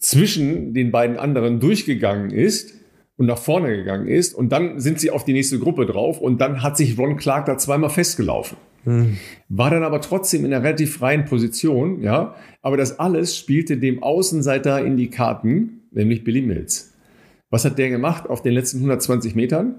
zwischen 0.00 0.72
den 0.72 0.90
beiden 0.90 1.18
anderen 1.18 1.60
durchgegangen 1.60 2.30
ist 2.30 2.72
und 3.18 3.26
nach 3.26 3.36
vorne 3.36 3.76
gegangen 3.76 4.08
ist. 4.08 4.34
Und 4.34 4.50
dann 4.50 4.80
sind 4.80 4.98
sie 4.98 5.10
auf 5.10 5.26
die 5.26 5.34
nächste 5.34 5.58
Gruppe 5.58 5.84
drauf 5.84 6.22
und 6.22 6.40
dann 6.40 6.62
hat 6.62 6.78
sich 6.78 6.98
Ron 6.98 7.18
Clark 7.18 7.44
da 7.44 7.58
zweimal 7.58 7.90
festgelaufen. 7.90 8.56
Hm. 8.84 9.18
War 9.50 9.68
dann 9.68 9.84
aber 9.84 10.00
trotzdem 10.00 10.46
in 10.46 10.54
einer 10.54 10.64
relativ 10.64 10.96
freien 10.96 11.26
Position, 11.26 12.00
ja. 12.00 12.34
Aber 12.62 12.78
das 12.78 12.98
alles 12.98 13.36
spielte 13.36 13.76
dem 13.76 14.02
Außenseiter 14.02 14.82
in 14.82 14.96
die 14.96 15.10
Karten, 15.10 15.82
nämlich 15.90 16.24
Billy 16.24 16.40
Mills. 16.40 16.94
Was 17.50 17.66
hat 17.66 17.76
der 17.76 17.90
gemacht 17.90 18.30
auf 18.30 18.40
den 18.40 18.54
letzten 18.54 18.78
120 18.78 19.34
Metern? 19.34 19.74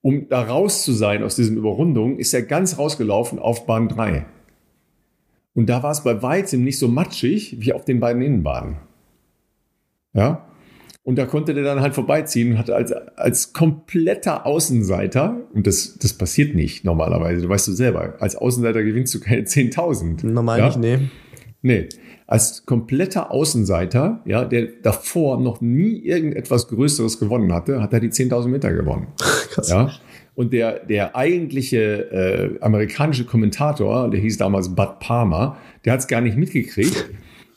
Um 0.00 0.28
da 0.28 0.42
raus 0.42 0.84
zu 0.84 0.92
sein 0.92 1.22
aus 1.22 1.36
diesem 1.36 1.56
Überrundung, 1.56 2.18
ist 2.18 2.32
er 2.32 2.42
ganz 2.42 2.78
rausgelaufen 2.78 3.38
auf 3.38 3.66
Bahn 3.66 3.88
3. 3.88 4.26
Und 5.54 5.68
da 5.68 5.82
war 5.82 5.90
es 5.90 6.04
bei 6.04 6.22
weitem 6.22 6.62
nicht 6.62 6.78
so 6.78 6.86
matschig 6.86 7.56
wie 7.58 7.72
auf 7.72 7.84
den 7.84 7.98
beiden 7.98 8.22
Innenbahnen. 8.22 8.76
Ja. 10.12 10.46
Und 11.02 11.16
da 11.16 11.26
konnte 11.26 11.54
der 11.54 11.64
dann 11.64 11.80
halt 11.80 11.94
vorbeiziehen 11.94 12.52
und 12.52 12.58
hatte 12.58 12.76
als, 12.76 12.92
als 12.92 13.52
kompletter 13.52 14.46
Außenseiter, 14.46 15.48
und 15.54 15.66
das, 15.66 15.96
das 15.98 16.12
passiert 16.12 16.54
nicht 16.54 16.84
normalerweise, 16.84 17.42
du 17.42 17.48
weißt 17.48 17.66
du 17.68 17.72
selber, 17.72 18.14
als 18.20 18.36
Außenseiter 18.36 18.84
gewinnst 18.84 19.14
du 19.14 19.20
keine 19.20 19.42
10.000. 19.42 20.26
Normal 20.26 20.58
ja? 20.58 20.66
nicht, 20.66 20.78
nee. 20.78 20.98
Nee. 21.62 21.88
Als 22.28 22.66
kompletter 22.66 23.30
Außenseiter, 23.30 24.20
ja, 24.26 24.44
der 24.44 24.66
davor 24.82 25.40
noch 25.40 25.62
nie 25.62 25.96
irgendetwas 25.96 26.68
Größeres 26.68 27.18
gewonnen 27.18 27.54
hatte, 27.54 27.80
hat 27.80 27.94
er 27.94 28.00
die 28.00 28.10
10.000 28.10 28.48
Meter 28.48 28.70
gewonnen. 28.70 29.06
Krass. 29.50 29.70
Ja. 29.70 29.90
Und 30.34 30.52
der, 30.52 30.84
der 30.84 31.16
eigentliche 31.16 32.12
äh, 32.12 32.60
amerikanische 32.60 33.24
Kommentator, 33.24 34.10
der 34.10 34.20
hieß 34.20 34.36
damals 34.36 34.68
Bud 34.74 35.00
Palmer, 35.00 35.56
der 35.86 35.94
hat 35.94 36.00
es 36.00 36.06
gar 36.06 36.20
nicht 36.20 36.36
mitgekriegt. 36.36 37.06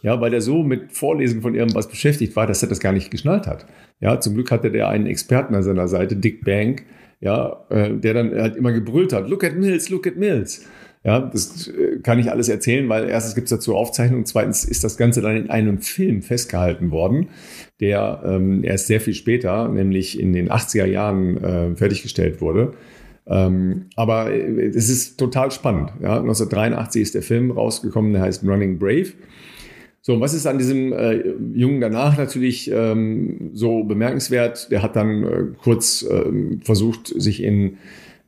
Ja, 0.03 0.19
weil 0.21 0.33
er 0.33 0.41
so 0.41 0.63
mit 0.63 0.93
Vorlesen 0.93 1.41
von 1.41 1.53
irgendwas 1.53 1.89
beschäftigt 1.89 2.35
war, 2.37 2.47
dass 2.47 2.63
er 2.63 2.69
das 2.69 2.79
gar 2.79 2.93
nicht 2.93 3.11
geschnallt 3.11 3.47
hat. 3.47 3.65
Ja, 3.99 4.21
zum 4.21 4.35
Glück 4.35 4.51
hatte 4.51 4.71
der 4.71 4.87
einen 4.87 5.05
Experten 5.05 5.53
an 5.53 5.63
seiner 5.63 5.89
Seite, 5.89 6.15
Dick 6.15 6.45
Bank, 6.45 6.85
ja, 7.19 7.65
äh, 7.69 7.91
der 7.93 8.13
dann 8.13 8.33
halt 8.33 8.55
immer 8.55 8.71
gebrüllt 8.71 9.13
hat, 9.13 9.29
look 9.29 9.43
at 9.43 9.55
Mills, 9.55 9.89
look 9.89 10.07
at 10.07 10.15
Mills. 10.15 10.65
Ja, 11.03 11.19
das 11.19 11.67
äh, 11.67 11.99
kann 12.03 12.19
ich 12.19 12.29
alles 12.31 12.47
erzählen, 12.47 12.87
weil 12.87 13.09
erstens 13.09 13.33
gibt 13.33 13.45
es 13.45 13.49
dazu 13.49 13.75
Aufzeichnungen, 13.75 14.25
zweitens 14.25 14.65
ist 14.65 14.83
das 14.83 14.97
Ganze 14.97 15.21
dann 15.21 15.35
in 15.35 15.49
einem 15.49 15.79
Film 15.79 16.21
festgehalten 16.21 16.91
worden, 16.91 17.29
der 17.79 18.21
ähm, 18.23 18.63
erst 18.63 18.87
sehr 18.87 19.01
viel 19.01 19.15
später, 19.15 19.67
nämlich 19.67 20.19
in 20.19 20.31
den 20.31 20.49
80er 20.49 20.85
Jahren 20.85 21.43
äh, 21.43 21.75
fertiggestellt 21.75 22.39
wurde. 22.39 22.73
Ähm, 23.25 23.87
aber 23.95 24.31
äh, 24.31 24.67
es 24.67 24.89
ist 24.89 25.17
total 25.17 25.51
spannend. 25.51 25.91
Ja. 26.01 26.19
1983 26.19 27.01
ist 27.01 27.15
der 27.15 27.23
Film 27.23 27.49
rausgekommen, 27.49 28.13
der 28.13 28.21
heißt 28.21 28.43
Running 28.43 28.77
Brave. 28.77 29.13
So, 30.03 30.19
was 30.19 30.33
ist 30.33 30.47
an 30.47 30.57
diesem 30.57 30.93
äh, 30.93 31.23
Jungen 31.53 31.79
danach 31.79 32.17
natürlich 32.17 32.71
ähm, 32.73 33.51
so 33.53 33.83
bemerkenswert? 33.83 34.71
Der 34.71 34.81
hat 34.81 34.95
dann 34.95 35.23
äh, 35.23 35.43
kurz 35.61 36.03
äh, 36.03 36.57
versucht, 36.63 37.07
sich 37.07 37.43
in 37.43 37.77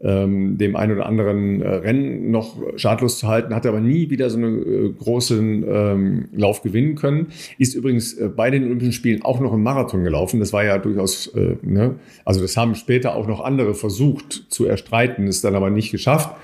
ähm, 0.01 0.57
dem 0.57 0.75
einen 0.75 0.93
oder 0.93 1.05
anderen 1.05 1.61
äh, 1.61 1.67
Rennen 1.67 2.31
noch 2.31 2.57
schadlos 2.77 3.19
zu 3.19 3.27
halten, 3.27 3.55
hat 3.55 3.65
aber 3.65 3.79
nie 3.79 4.09
wieder 4.09 4.29
so 4.29 4.37
einen 4.37 4.87
äh, 4.87 4.89
großen 4.89 5.65
ähm, 5.67 6.25
Lauf 6.33 6.61
gewinnen 6.61 6.95
können. 6.95 7.27
Ist 7.57 7.75
übrigens 7.75 8.13
äh, 8.13 8.29
bei 8.29 8.49
den 8.49 8.65
Olympischen 8.65 8.93
Spielen 8.93 9.21
auch 9.21 9.39
noch 9.39 9.53
im 9.53 9.63
Marathon 9.63 10.03
gelaufen. 10.03 10.39
Das 10.39 10.53
war 10.53 10.63
ja 10.63 10.77
durchaus, 10.77 11.27
äh, 11.27 11.57
ne? 11.61 11.95
also 12.25 12.41
das 12.41 12.57
haben 12.57 12.75
später 12.75 13.15
auch 13.15 13.27
noch 13.27 13.41
andere 13.41 13.73
versucht 13.73 14.45
zu 14.49 14.65
erstreiten, 14.65 15.27
ist 15.27 15.43
dann 15.43 15.55
aber 15.55 15.69
nicht 15.69 15.91
geschafft. 15.91 16.35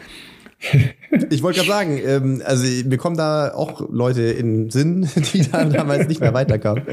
Ich 1.29 1.41
wollte 1.41 1.59
gerade 1.59 1.69
sagen, 1.69 1.99
ähm, 2.05 2.41
also 2.45 2.65
mir 2.87 2.97
kommen 2.97 3.17
da 3.17 3.53
auch 3.53 3.89
Leute 3.89 4.23
in 4.23 4.65
den 4.65 4.69
Sinn, 4.69 5.07
die 5.33 5.49
dann 5.49 5.71
damals 5.71 6.07
nicht 6.07 6.21
mehr 6.21 6.33
weiterkamen. 6.33 6.83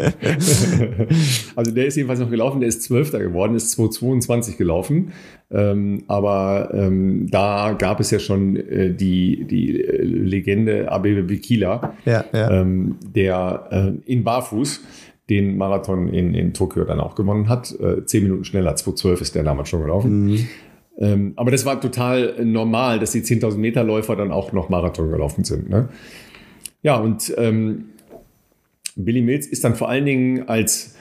Also 1.54 1.70
der 1.70 1.86
ist 1.86 1.96
jedenfalls 1.96 2.20
noch 2.20 2.30
gelaufen, 2.30 2.60
der 2.60 2.68
ist 2.68 2.82
Zwölfter 2.82 3.18
geworden, 3.18 3.54
ist 3.54 3.70
222 3.72 4.56
gelaufen. 4.56 5.12
Ähm, 5.50 6.04
aber 6.06 6.70
ähm, 6.74 7.28
da 7.30 7.74
gab 7.78 8.00
es 8.00 8.10
ja 8.10 8.18
schon 8.18 8.56
äh, 8.56 8.92
die, 8.92 9.44
die 9.44 9.80
äh, 9.80 10.02
Legende 10.02 10.90
Abebe 10.90 11.22
Bikila, 11.22 11.94
ja, 12.04 12.24
ja. 12.32 12.50
Ähm, 12.50 12.96
der 13.14 13.68
äh, 13.70 14.12
in 14.12 14.24
Barfuß 14.24 14.80
den 15.28 15.56
Marathon 15.56 16.08
in, 16.08 16.34
in 16.34 16.54
Tokio 16.54 16.84
dann 16.84 17.00
auch 17.00 17.14
gewonnen 17.14 17.48
hat. 17.48 17.74
Äh, 17.80 18.04
zehn 18.04 18.22
Minuten 18.22 18.44
schneller, 18.44 18.76
212 18.76 19.20
ist 19.20 19.34
der 19.34 19.42
damals 19.42 19.68
schon 19.68 19.80
gelaufen. 19.80 20.26
Mhm. 20.26 20.48
Ähm, 20.98 21.32
aber 21.36 21.50
das 21.50 21.64
war 21.64 21.80
total 21.80 22.44
normal, 22.44 22.98
dass 22.98 23.12
die 23.12 23.22
10.000 23.22 23.58
Meter 23.58 23.84
Läufer 23.84 24.16
dann 24.16 24.32
auch 24.32 24.52
noch 24.52 24.68
Marathon 24.68 25.10
gelaufen 25.10 25.44
sind. 25.44 25.68
Ne? 25.68 25.88
Ja, 26.82 26.96
und 26.96 27.34
ähm, 27.36 27.90
Billy 28.96 29.20
Mills 29.20 29.46
ist 29.46 29.64
dann 29.64 29.74
vor 29.74 29.88
allen 29.88 30.06
Dingen 30.06 30.48
als, 30.48 30.96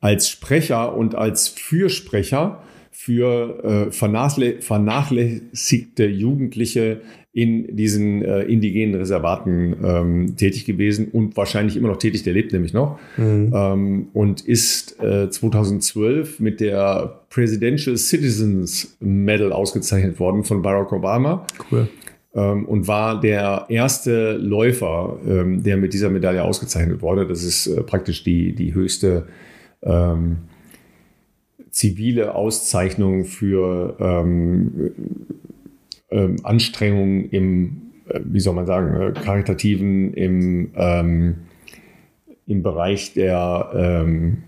als 0.00 0.28
Sprecher 0.28 0.96
und 0.96 1.14
als 1.14 1.48
Fürsprecher 1.48 2.62
für 2.90 3.90
äh, 3.90 3.92
vernachlässigte 3.92 6.06
Jugendliche 6.06 7.02
in 7.36 7.76
diesen 7.76 8.22
äh, 8.22 8.44
indigenen 8.44 8.94
Reservaten 8.94 9.76
ähm, 9.84 10.36
tätig 10.36 10.64
gewesen 10.64 11.08
und 11.12 11.36
wahrscheinlich 11.36 11.76
immer 11.76 11.88
noch 11.88 11.98
tätig, 11.98 12.22
der 12.22 12.32
lebt 12.32 12.50
nämlich 12.54 12.72
noch 12.72 12.98
mhm. 13.18 13.52
ähm, 13.54 14.08
und 14.14 14.40
ist 14.40 14.98
äh, 15.02 15.28
2012 15.28 16.40
mit 16.40 16.60
der 16.60 17.20
Presidential 17.28 17.98
Citizens 17.98 18.96
Medal 19.00 19.52
ausgezeichnet 19.52 20.18
worden 20.18 20.44
von 20.44 20.62
Barack 20.62 20.92
Obama. 20.92 21.46
Cool. 21.70 21.88
Ähm, 22.34 22.64
und 22.64 22.88
war 22.88 23.20
der 23.20 23.66
erste 23.68 24.38
Läufer, 24.38 25.18
ähm, 25.28 25.62
der 25.62 25.76
mit 25.76 25.92
dieser 25.92 26.08
Medaille 26.08 26.42
ausgezeichnet 26.42 27.02
wurde. 27.02 27.26
Das 27.26 27.44
ist 27.44 27.66
äh, 27.66 27.82
praktisch 27.82 28.24
die, 28.24 28.54
die 28.54 28.72
höchste 28.72 29.26
ähm, 29.82 30.38
zivile 31.68 32.34
Auszeichnung 32.34 33.26
für 33.26 34.24
ähm, 36.16 36.36
Anstrengungen 36.42 37.28
im, 37.30 37.82
äh, 38.08 38.20
wie 38.24 38.40
soll 38.40 38.54
man 38.54 38.66
sagen, 38.66 39.00
äh, 39.00 39.12
karitativen, 39.12 40.14
im, 40.14 40.70
ähm, 40.74 41.34
im 42.46 42.62
Bereich 42.62 43.12
der, 43.14 43.70
ähm, 43.74 44.38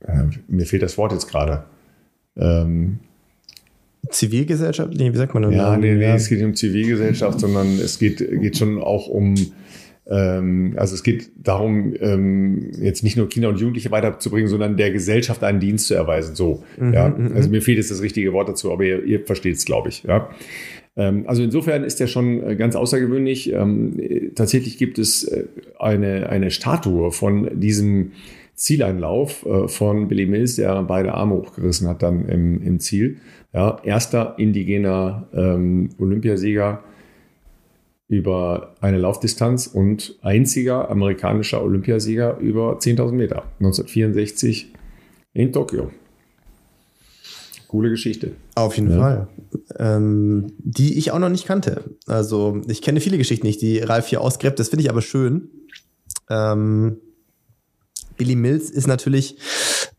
äh, 0.00 0.24
mir 0.48 0.66
fehlt 0.66 0.82
das 0.82 0.98
Wort 0.98 1.12
jetzt 1.12 1.28
gerade. 1.28 1.64
Ähm, 2.36 2.98
Zivilgesellschaft? 4.08 4.94
Nee, 4.94 5.12
wie 5.12 5.16
sagt 5.16 5.34
man 5.34 5.44
das? 5.44 5.54
Ja, 5.54 5.76
nee, 5.76 5.94
nee, 5.94 6.04
es 6.04 6.28
geht 6.28 6.38
nicht 6.38 6.46
um 6.46 6.54
Zivilgesellschaft, 6.54 7.38
sondern 7.38 7.78
es 7.78 7.98
geht, 7.98 8.18
geht 8.18 8.56
schon 8.56 8.82
auch 8.82 9.06
um 9.06 9.34
also 10.12 10.94
es 10.94 11.04
geht 11.04 11.30
darum, 11.36 11.94
ähm, 12.00 12.72
jetzt 12.80 13.04
nicht 13.04 13.16
nur 13.16 13.28
Kinder 13.28 13.48
und 13.48 13.60
Jugendliche 13.60 13.92
weiterzubringen, 13.92 14.48
sondern 14.48 14.76
der 14.76 14.90
Gesellschaft 14.90 15.44
einen 15.44 15.60
Dienst 15.60 15.86
zu 15.86 15.94
erweisen. 15.94 16.34
So, 16.34 16.64
mhm, 16.78 16.92
ja. 16.92 17.08
Mhm, 17.08 17.32
also 17.36 17.48
mhm. 17.48 17.52
mir 17.52 17.62
fehlt 17.62 17.78
jetzt 17.78 17.92
das 17.92 18.02
richtige 18.02 18.32
Wort 18.32 18.48
dazu, 18.48 18.72
aber 18.72 18.84
ihr, 18.84 19.04
ihr 19.04 19.24
versteht 19.24 19.56
es, 19.56 19.64
glaube 19.64 19.88
ich. 19.88 20.02
Ja. 20.02 20.30
Ähm, 20.96 21.24
also 21.26 21.42
insofern 21.42 21.84
ist 21.84 22.00
der 22.00 22.08
schon 22.08 22.42
äh, 22.42 22.56
ganz 22.56 22.74
außergewöhnlich. 22.74 23.52
Ähm, 23.52 24.32
tatsächlich 24.34 24.78
gibt 24.78 24.98
es 24.98 25.24
äh, 25.24 25.44
eine, 25.78 26.28
eine 26.28 26.50
Statue 26.50 27.12
von 27.12 27.60
diesem 27.60 28.12
Zieleinlauf 28.54 29.46
äh, 29.46 29.68
von 29.68 30.08
Billy 30.08 30.26
Mills, 30.26 30.56
der 30.56 30.82
beide 30.82 31.14
Arme 31.14 31.36
hochgerissen 31.36 31.88
hat 31.88 32.02
dann 32.02 32.28
im, 32.28 32.62
im 32.62 32.80
Ziel. 32.80 33.18
Ja, 33.54 33.78
erster 33.82 34.34
indigener 34.38 35.28
ähm, 35.32 35.90
Olympiasieger 35.98 36.84
über 38.10 38.74
eine 38.80 38.98
Laufdistanz 38.98 39.68
und 39.68 40.16
einziger 40.20 40.90
amerikanischer 40.90 41.62
Olympiasieger 41.62 42.38
über 42.38 42.76
10.000 42.76 43.12
Meter 43.12 43.44
1964 43.60 44.72
in 45.32 45.52
Tokio. 45.52 45.92
Coole 47.68 47.88
Geschichte. 47.88 48.32
Auf 48.56 48.76
jeden 48.76 48.90
ja. 48.90 48.98
Fall. 48.98 49.28
Ähm, 49.78 50.52
die 50.58 50.98
ich 50.98 51.12
auch 51.12 51.20
noch 51.20 51.28
nicht 51.28 51.46
kannte. 51.46 51.84
Also 52.06 52.60
ich 52.66 52.82
kenne 52.82 53.00
viele 53.00 53.16
Geschichten 53.16 53.46
nicht, 53.46 53.62
die 53.62 53.78
Ralf 53.78 54.08
hier 54.08 54.22
ausgräbt. 54.22 54.58
Das 54.58 54.70
finde 54.70 54.82
ich 54.82 54.90
aber 54.90 55.02
schön. 55.02 55.48
Ähm, 56.28 56.96
Billy 58.16 58.34
Mills 58.34 58.70
ist 58.70 58.88
natürlich, 58.88 59.36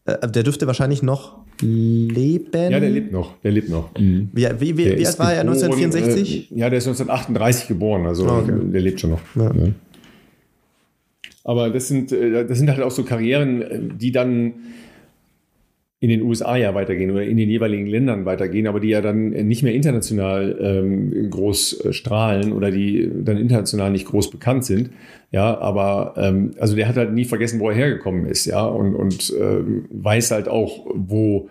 äh, 0.03 0.27
der 0.27 0.43
dürfte 0.43 0.67
wahrscheinlich 0.67 1.01
noch 1.01 1.45
leben. 1.61 2.71
Ja, 2.71 2.79
der 2.79 2.89
lebt 2.89 3.11
noch. 3.11 3.39
Der 3.41 3.51
lebt 3.51 3.69
noch. 3.69 3.89
Mhm. 3.97 4.29
Wie, 4.33 4.47
wie, 4.59 4.77
wie, 4.77 4.97
wie 4.97 5.05
alt 5.05 5.19
war 5.19 5.33
er? 5.33 5.41
1964? 5.41 6.51
Äh, 6.51 6.55
ja, 6.55 6.69
der 6.69 6.77
ist 6.77 6.87
1938 6.87 7.67
geboren. 7.67 8.05
Also 8.05 8.25
oh, 8.25 8.39
okay. 8.39 8.53
der 8.61 8.81
lebt 8.81 8.99
schon 8.99 9.11
noch. 9.11 9.21
Ja. 9.35 9.53
Ja. 9.53 9.69
Aber 11.43 11.69
das 11.69 11.87
sind, 11.87 12.11
äh, 12.11 12.45
das 12.45 12.57
sind 12.57 12.69
halt 12.69 12.81
auch 12.81 12.91
so 12.91 13.03
Karrieren, 13.03 13.61
äh, 13.61 13.79
die 13.99 14.11
dann 14.11 14.53
in 16.01 16.09
den 16.09 16.23
USA 16.23 16.57
ja 16.57 16.73
weitergehen 16.73 17.11
oder 17.11 17.23
in 17.23 17.37
den 17.37 17.47
jeweiligen 17.47 17.85
Ländern 17.85 18.25
weitergehen, 18.25 18.65
aber 18.65 18.79
die 18.79 18.89
ja 18.89 19.01
dann 19.01 19.29
nicht 19.29 19.61
mehr 19.61 19.73
international 19.73 20.57
ähm, 20.59 21.29
groß 21.29 21.85
äh, 21.85 21.93
strahlen 21.93 22.53
oder 22.53 22.71
die 22.71 23.07
dann 23.23 23.37
international 23.37 23.91
nicht 23.91 24.07
groß 24.07 24.31
bekannt 24.31 24.65
sind. 24.65 24.89
Ja, 25.29 25.59
aber 25.59 26.15
ähm, 26.17 26.51
also 26.59 26.75
der 26.75 26.87
hat 26.87 26.97
halt 26.97 27.13
nie 27.13 27.25
vergessen, 27.25 27.59
wo 27.59 27.69
er 27.69 27.75
hergekommen 27.75 28.25
ist, 28.25 28.47
ja, 28.47 28.65
und, 28.65 28.95
und 28.95 29.31
äh, 29.39 29.61
weiß 29.91 30.31
halt 30.31 30.47
auch, 30.47 30.87
wo 30.95 31.49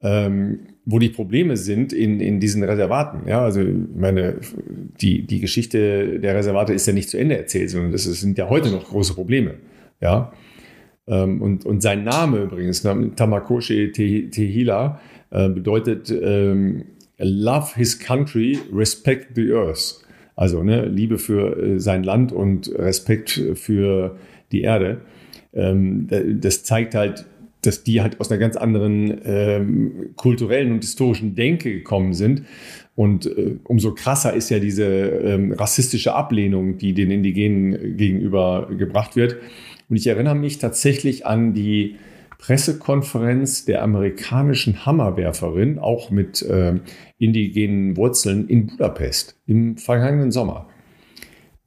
ähm, 0.00 0.60
wo 0.84 1.00
die 1.00 1.10
Probleme 1.10 1.56
sind 1.56 1.92
in, 1.92 2.20
in 2.20 2.38
diesen 2.38 2.62
Reservaten. 2.62 3.28
Ja, 3.28 3.42
also 3.44 3.62
meine, 3.94 4.36
die, 5.00 5.26
die 5.26 5.40
Geschichte 5.40 6.20
der 6.20 6.36
Reservate 6.36 6.72
ist 6.72 6.86
ja 6.86 6.92
nicht 6.92 7.10
zu 7.10 7.18
Ende 7.18 7.36
erzählt, 7.36 7.70
sondern 7.70 7.92
das 7.92 8.04
sind 8.04 8.38
ja 8.38 8.48
heute 8.48 8.70
noch 8.70 8.88
große 8.88 9.14
Probleme. 9.14 9.54
Ja. 10.00 10.32
Ähm, 11.12 11.42
und, 11.42 11.66
und 11.66 11.82
sein 11.82 12.04
Name 12.04 12.44
übrigens, 12.44 12.82
Tamakoshi 12.82 13.92
Tehila, 13.92 15.00
äh, 15.30 15.48
bedeutet 15.50 16.10
ähm, 16.10 16.84
Love 17.18 17.74
his 17.76 17.98
country, 17.98 18.58
respect 18.72 19.36
the 19.36 19.52
earth. 19.52 20.00
Also 20.36 20.62
ne, 20.62 20.86
Liebe 20.86 21.18
für 21.18 21.56
äh, 21.56 21.78
sein 21.78 22.02
Land 22.02 22.32
und 22.32 22.72
Respekt 22.74 23.40
für 23.54 24.16
die 24.50 24.62
Erde. 24.62 25.02
Ähm, 25.52 26.08
das 26.40 26.64
zeigt 26.64 26.94
halt, 26.94 27.26
dass 27.60 27.84
die 27.84 28.00
halt 28.00 28.18
aus 28.18 28.30
einer 28.30 28.40
ganz 28.40 28.56
anderen 28.56 29.20
ähm, 29.24 30.10
kulturellen 30.16 30.72
und 30.72 30.80
historischen 30.80 31.34
Denke 31.34 31.72
gekommen 31.72 32.14
sind. 32.14 32.44
Und 32.94 33.26
äh, 33.26 33.56
umso 33.64 33.94
krasser 33.94 34.34
ist 34.34 34.50
ja 34.50 34.58
diese 34.58 34.84
ähm, 34.84 35.52
rassistische 35.52 36.14
Ablehnung, 36.14 36.78
die 36.78 36.92
den 36.92 37.10
Indigenen 37.10 37.96
gegenüber 37.96 38.68
gebracht 38.76 39.14
wird. 39.14 39.36
Und 39.92 39.98
ich 39.98 40.06
erinnere 40.06 40.34
mich 40.34 40.56
tatsächlich 40.56 41.26
an 41.26 41.52
die 41.52 41.96
Pressekonferenz 42.38 43.66
der 43.66 43.82
amerikanischen 43.82 44.86
Hammerwerferin, 44.86 45.78
auch 45.78 46.10
mit 46.10 46.40
äh, 46.40 46.80
indigenen 47.18 47.94
Wurzeln 47.98 48.48
in 48.48 48.68
Budapest 48.68 49.38
im 49.44 49.76
vergangenen 49.76 50.32
Sommer, 50.32 50.70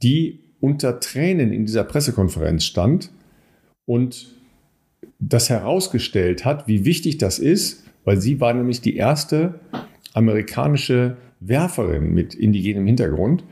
die 0.02 0.40
unter 0.60 1.00
Tränen 1.00 1.54
in 1.54 1.68
dieser 1.68 1.84
Pressekonferenz 1.84 2.64
stand 2.64 3.12
und 3.86 4.36
das 5.20 5.52
herausgestellt 5.52 6.46
hat, 6.46 6.68
wie 6.68 6.84
wichtig 6.84 7.20
das 7.20 7.38
ist, 7.38 7.84
weil 8.06 8.20
sie 8.20 8.40
war 8.40 8.56
nämlich 8.56 8.82
die 8.82 8.96
erste 8.96 9.60
amerikanische 10.14 11.18
Werferin 11.42 12.12
mit 12.12 12.34
indigenem 12.34 12.88
Hintergrund, 12.88 13.44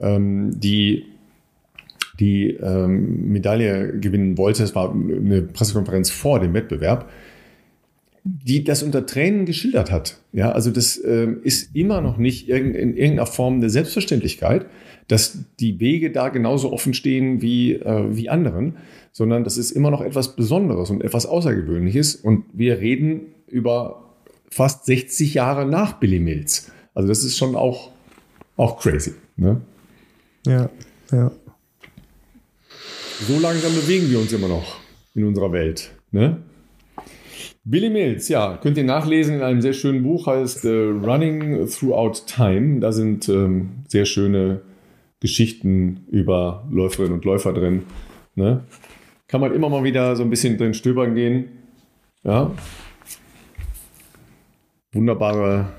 ähm, 0.00 0.60
die 0.60 1.11
die 2.22 2.50
ähm, 2.50 3.32
Medaille 3.32 3.98
gewinnen 3.98 4.38
wollte. 4.38 4.62
Es 4.62 4.74
war 4.74 4.92
eine 4.92 5.42
Pressekonferenz 5.42 6.10
vor 6.10 6.40
dem 6.40 6.54
Wettbewerb, 6.54 7.10
die 8.24 8.64
das 8.64 8.82
unter 8.82 9.04
Tränen 9.04 9.44
geschildert 9.44 9.90
hat. 9.90 10.18
Ja, 10.32 10.52
also 10.52 10.70
das 10.70 11.02
ähm, 11.04 11.40
ist 11.42 11.74
immer 11.74 12.00
noch 12.00 12.18
nicht 12.18 12.48
in 12.48 12.74
irgendeiner 12.74 13.26
Form 13.26 13.54
eine 13.54 13.70
Selbstverständlichkeit, 13.70 14.66
dass 15.08 15.38
die 15.58 15.80
Wege 15.80 16.12
da 16.12 16.28
genauso 16.28 16.72
offen 16.72 16.94
stehen 16.94 17.42
wie, 17.42 17.74
äh, 17.74 18.16
wie 18.16 18.28
anderen 18.28 18.76
sondern 19.12 19.44
das 19.44 19.58
ist 19.58 19.70
immer 19.70 19.90
noch 19.90 20.00
etwas 20.00 20.34
Besonderes 20.34 20.90
und 20.90 21.02
etwas 21.02 21.26
Außergewöhnliches. 21.26 22.16
Und 22.16 22.44
wir 22.52 22.80
reden 22.80 23.34
über 23.46 24.14
fast 24.50 24.86
60 24.86 25.34
Jahre 25.34 25.66
nach 25.66 25.94
Billy 25.94 26.18
Mills. 26.18 26.70
Also 26.94 27.08
das 27.08 27.22
ist 27.22 27.36
schon 27.36 27.54
auch, 27.54 27.90
auch 28.56 28.80
crazy. 28.80 29.12
Ne? 29.36 29.60
Ja, 30.46 30.70
ja. 31.10 31.30
So 33.26 33.38
langsam 33.38 33.74
bewegen 33.74 34.10
wir 34.10 34.18
uns 34.18 34.32
immer 34.32 34.48
noch 34.48 34.76
in 35.14 35.24
unserer 35.24 35.52
Welt. 35.52 35.92
Ne? 36.10 36.38
Billy 37.64 37.90
Mills, 37.90 38.28
ja, 38.28 38.56
könnt 38.56 38.76
ihr 38.76 38.84
nachlesen 38.84 39.36
in 39.36 39.42
einem 39.42 39.60
sehr 39.60 39.72
schönen 39.72 40.02
Buch, 40.02 40.26
heißt 40.26 40.64
äh, 40.64 40.68
Running 40.68 41.68
Throughout 41.68 42.26
Time. 42.26 42.80
Da 42.80 42.92
sind 42.92 43.28
ähm, 43.28 43.84
sehr 43.86 44.04
schöne 44.04 44.62
Geschichten 45.20 46.06
über 46.10 46.66
Läuferinnen 46.70 47.12
und 47.12 47.24
Läufer 47.24 47.52
drin. 47.52 47.84
Ne? 48.34 48.64
kann 49.32 49.40
man 49.40 49.54
immer 49.54 49.70
mal 49.70 49.82
wieder 49.82 50.14
so 50.14 50.22
ein 50.22 50.28
bisschen 50.28 50.58
drin 50.58 50.74
stöbern 50.74 51.14
gehen. 51.14 51.48
Ja. 52.22 52.50
Wunderbare 54.92 55.72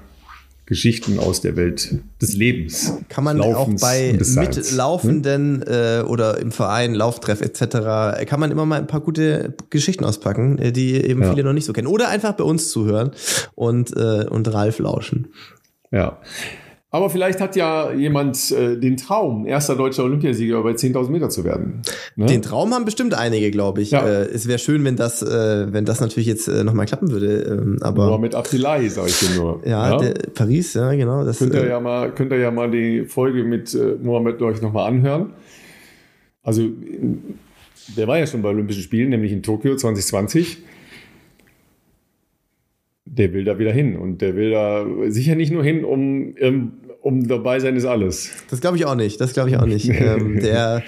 Geschichten 0.74 1.20
aus 1.20 1.40
der 1.40 1.56
Welt 1.56 2.00
des 2.20 2.34
Lebens. 2.34 2.94
Kann 3.08 3.24
man 3.24 3.38
Laufens 3.38 3.84
auch 3.84 3.88
bei 3.88 4.18
mitlaufenden 4.18 5.60
ne? 5.60 6.02
äh, 6.02 6.08
oder 6.08 6.40
im 6.40 6.52
Verein, 6.52 6.96
Lauftreff 6.96 7.42
etc., 7.42 8.26
kann 8.28 8.40
man 8.40 8.50
immer 8.50 8.66
mal 8.66 8.80
ein 8.80 8.88
paar 8.88 9.02
gute 9.02 9.54
Geschichten 9.70 10.04
auspacken, 10.04 10.58
äh, 10.58 10.72
die 10.72 10.96
eben 10.96 11.22
ja. 11.22 11.30
viele 11.30 11.44
noch 11.44 11.54
nicht 11.54 11.66
so 11.66 11.74
kennen. 11.74 11.86
Oder 11.86 12.10
einfach 12.10 12.34
bei 12.34 12.44
uns 12.44 12.72
zuhören 12.72 13.12
und, 13.54 13.96
äh, 13.96 14.26
und 14.28 14.52
Ralf 14.52 14.80
lauschen. 14.80 15.28
Ja. 15.92 16.18
Aber 16.94 17.10
vielleicht 17.10 17.42
hat 17.42 17.56
ja 17.56 17.92
jemand 17.92 18.52
äh, 18.52 18.78
den 18.78 18.98
Traum, 18.98 19.48
erster 19.48 19.76
deutscher 19.76 20.04
Olympiasieger 20.04 20.62
bei 20.62 20.74
10.000 20.74 21.10
Meter 21.10 21.28
zu 21.28 21.44
werden. 21.44 21.82
Ne? 22.16 22.28
Den 22.28 22.44
Traum 22.44 22.72
haben 22.72 22.86
bestimmt 22.86 23.16
einige, 23.16 23.50
glaube 23.50 23.82
ich. 23.82 23.90
Ja. 23.90 24.06
Äh, 24.06 24.26
es 24.26 24.48
wäre 24.48 24.60
schön, 24.60 24.86
wenn 24.86 24.96
das, 24.96 25.24
äh, 25.24 25.74
wenn 25.74 25.86
das 25.86 26.02
natürlich 26.02 26.28
jetzt 26.28 26.48
äh, 26.48 26.64
nochmal 26.64 26.86
klappen 26.86 27.10
würde. 27.10 27.62
Ähm, 27.62 27.80
aber 27.82 28.10
Mohamed 28.10 28.36
Abdullahi, 28.36 28.90
sage 28.90 29.08
ich 29.08 29.20
dir 29.22 29.36
nur. 29.38 29.62
Ja, 29.66 29.90
ja? 29.90 29.98
Der, 29.98 30.14
Paris, 30.36 30.76
ja, 30.76 30.94
genau. 30.94 31.26
Das, 31.26 31.40
könnt, 31.40 31.56
ihr 31.56 31.64
äh, 31.64 31.70
ja 31.70 31.80
mal, 31.80 32.12
könnt 32.12 32.32
ihr 32.32 32.38
ja 32.38 32.52
mal 32.52 32.70
die 32.70 33.06
Folge 33.06 33.44
mit 33.44 33.74
äh, 33.74 33.96
Mohamed 34.00 34.40
euch 34.44 34.62
nochmal 34.62 34.88
anhören. 34.88 35.34
Also, 36.44 36.62
der 37.98 38.08
war 38.08 38.20
ja 38.20 38.28
schon 38.28 38.44
bei 38.44 38.50
Olympischen 38.50 38.84
Spielen, 38.84 39.10
nämlich 39.10 39.32
in 39.32 39.42
Tokio 39.42 39.76
2020 39.76 40.60
der 43.06 43.34
will 43.34 43.44
da 43.44 43.60
wieder 43.60 43.72
hin. 43.72 43.96
Und 43.96 44.22
der 44.22 44.36
will 44.36 44.52
da 44.52 44.86
sicher 45.08 45.36
nicht 45.36 45.52
nur 45.52 45.64
hin, 45.64 45.84
um, 45.84 46.36
um 47.04 47.28
dabei 47.28 47.60
sein 47.60 47.76
ist 47.76 47.84
alles. 47.84 48.32
Das 48.50 48.62
glaube 48.62 48.78
ich 48.78 48.86
auch 48.86 48.96
nicht. 48.96 49.20
Das 49.20 49.34
glaube 49.34 49.50
ich 49.50 49.58
auch 49.58 49.66
nicht. 49.66 49.90
ähm, 49.90 50.40
der, 50.40 50.82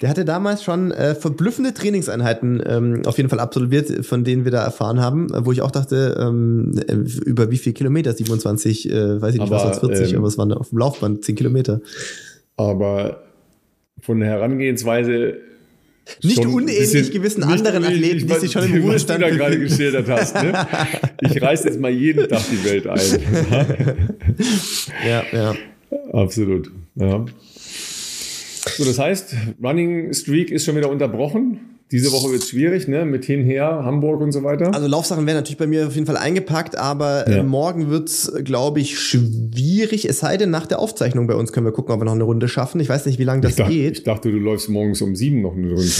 der 0.00 0.08
hatte 0.08 0.24
damals 0.24 0.62
schon 0.62 0.92
äh, 0.92 1.16
verblüffende 1.16 1.74
Trainingseinheiten 1.74 2.62
ähm, 2.64 3.02
auf 3.04 3.16
jeden 3.16 3.28
Fall 3.28 3.40
absolviert, 3.40 4.06
von 4.06 4.22
denen 4.22 4.44
wir 4.44 4.52
da 4.52 4.62
erfahren 4.62 5.00
haben, 5.00 5.28
wo 5.44 5.50
ich 5.50 5.60
auch 5.60 5.72
dachte, 5.72 6.16
ähm, 6.20 6.80
über 7.26 7.50
wie 7.50 7.58
viel 7.58 7.72
Kilometer? 7.72 8.12
27, 8.12 8.90
äh, 8.90 9.20
weiß 9.20 9.34
ich 9.34 9.40
nicht, 9.40 9.50
aber, 9.50 9.56
was 9.56 9.66
als 9.66 9.78
40, 9.80 10.12
ähm, 10.12 10.18
aber 10.18 10.28
es 10.28 10.38
waren 10.38 10.52
auf 10.52 10.68
dem 10.68 10.78
Laufband 10.78 11.24
10 11.24 11.34
Kilometer. 11.34 11.80
Aber 12.56 13.24
von 14.00 14.20
der 14.20 14.28
Herangehensweise 14.28 15.34
nicht 16.22 16.44
unähnlich 16.44 17.10
gewissen 17.10 17.42
anderen 17.42 17.84
Athleten, 17.84 18.26
die 18.26 18.34
sich 18.34 18.52
schon 18.52 18.64
im 18.64 18.82
Ruhestand 18.82 19.22
da 19.22 19.30
gerade 19.30 19.58
geschildert 19.58 20.08
hast. 20.08 20.34
Ne? 20.34 20.52
Ich 21.22 21.40
reiße 21.40 21.68
jetzt 21.68 21.78
mal 21.78 21.90
jeden 21.90 22.28
Tag 22.28 22.42
die 22.50 22.64
Welt 22.64 22.86
ein. 22.86 24.16
ja, 25.06 25.22
ja. 25.32 25.54
Absolut. 26.12 26.70
Ja. 26.96 27.24
So, 28.76 28.84
das 28.84 28.98
heißt, 28.98 29.34
Running 29.62 30.12
Streak 30.12 30.50
ist 30.50 30.64
schon 30.64 30.76
wieder 30.76 30.88
unterbrochen. 30.90 31.69
Diese 31.92 32.12
Woche 32.12 32.30
wird 32.30 32.42
es 32.42 32.48
schwierig, 32.48 32.86
ne? 32.86 33.04
Mit 33.04 33.24
hinher, 33.24 33.82
Hamburg 33.84 34.20
und 34.20 34.30
so 34.30 34.44
weiter. 34.44 34.72
Also 34.72 34.86
Laufsachen 34.86 35.26
werden 35.26 35.38
natürlich 35.38 35.58
bei 35.58 35.66
mir 35.66 35.88
auf 35.88 35.94
jeden 35.94 36.06
Fall 36.06 36.16
eingepackt, 36.16 36.78
aber 36.78 37.26
äh, 37.26 37.32
ja. 37.32 37.38
äh, 37.38 37.42
morgen 37.42 37.90
wird's, 37.90 38.30
glaube 38.44 38.78
ich, 38.78 38.98
schwierig. 38.98 40.08
Es 40.08 40.20
sei 40.20 40.36
denn, 40.36 40.50
nach 40.50 40.66
der 40.66 40.78
Aufzeichnung 40.78 41.26
bei 41.26 41.34
uns 41.34 41.52
können 41.52 41.66
wir 41.66 41.72
gucken, 41.72 41.92
ob 41.92 42.00
wir 42.00 42.04
noch 42.04 42.12
eine 42.12 42.22
Runde 42.22 42.46
schaffen. 42.46 42.80
Ich 42.80 42.88
weiß 42.88 43.06
nicht, 43.06 43.18
wie 43.18 43.24
lange 43.24 43.40
das 43.40 43.52
ich 43.52 43.56
dachte, 43.56 43.72
geht. 43.72 43.98
Ich 43.98 44.04
dachte, 44.04 44.30
du 44.30 44.38
läufst 44.38 44.68
morgens 44.68 45.02
um 45.02 45.16
sieben 45.16 45.42
noch 45.42 45.56
eine 45.56 45.68
Runde. 45.70 45.90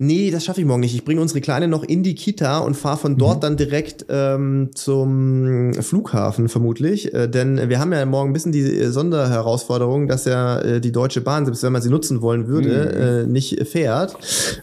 Nee, 0.00 0.30
das 0.32 0.44
schaffe 0.44 0.60
ich 0.60 0.66
morgen 0.66 0.80
nicht. 0.80 0.94
Ich 0.94 1.04
bringe 1.04 1.20
unsere 1.20 1.40
Kleine 1.40 1.68
noch 1.68 1.84
in 1.84 2.02
die 2.02 2.16
Kita 2.16 2.58
und 2.58 2.76
fahre 2.76 2.96
von 2.96 3.16
dort 3.16 3.36
mhm. 3.36 3.40
dann 3.40 3.56
direkt 3.56 4.06
ähm, 4.08 4.70
zum 4.74 5.72
Flughafen 5.74 6.48
vermutlich. 6.48 7.14
Äh, 7.14 7.28
denn 7.28 7.68
wir 7.68 7.78
haben 7.78 7.92
ja 7.92 8.04
morgen 8.06 8.30
ein 8.30 8.32
bisschen 8.32 8.52
die 8.52 8.62
äh, 8.62 8.90
Sonderherausforderung, 8.90 10.08
dass 10.08 10.24
ja 10.24 10.60
äh, 10.60 10.80
die 10.80 10.90
Deutsche 10.90 11.20
Bahn, 11.20 11.44
selbst 11.44 11.62
wenn 11.62 11.72
man 11.72 11.82
sie 11.82 11.90
nutzen 11.90 12.22
wollen 12.22 12.48
würde, 12.48 13.24
mhm. 13.24 13.30
äh, 13.30 13.32
nicht 13.32 13.68
fährt. 13.68 14.16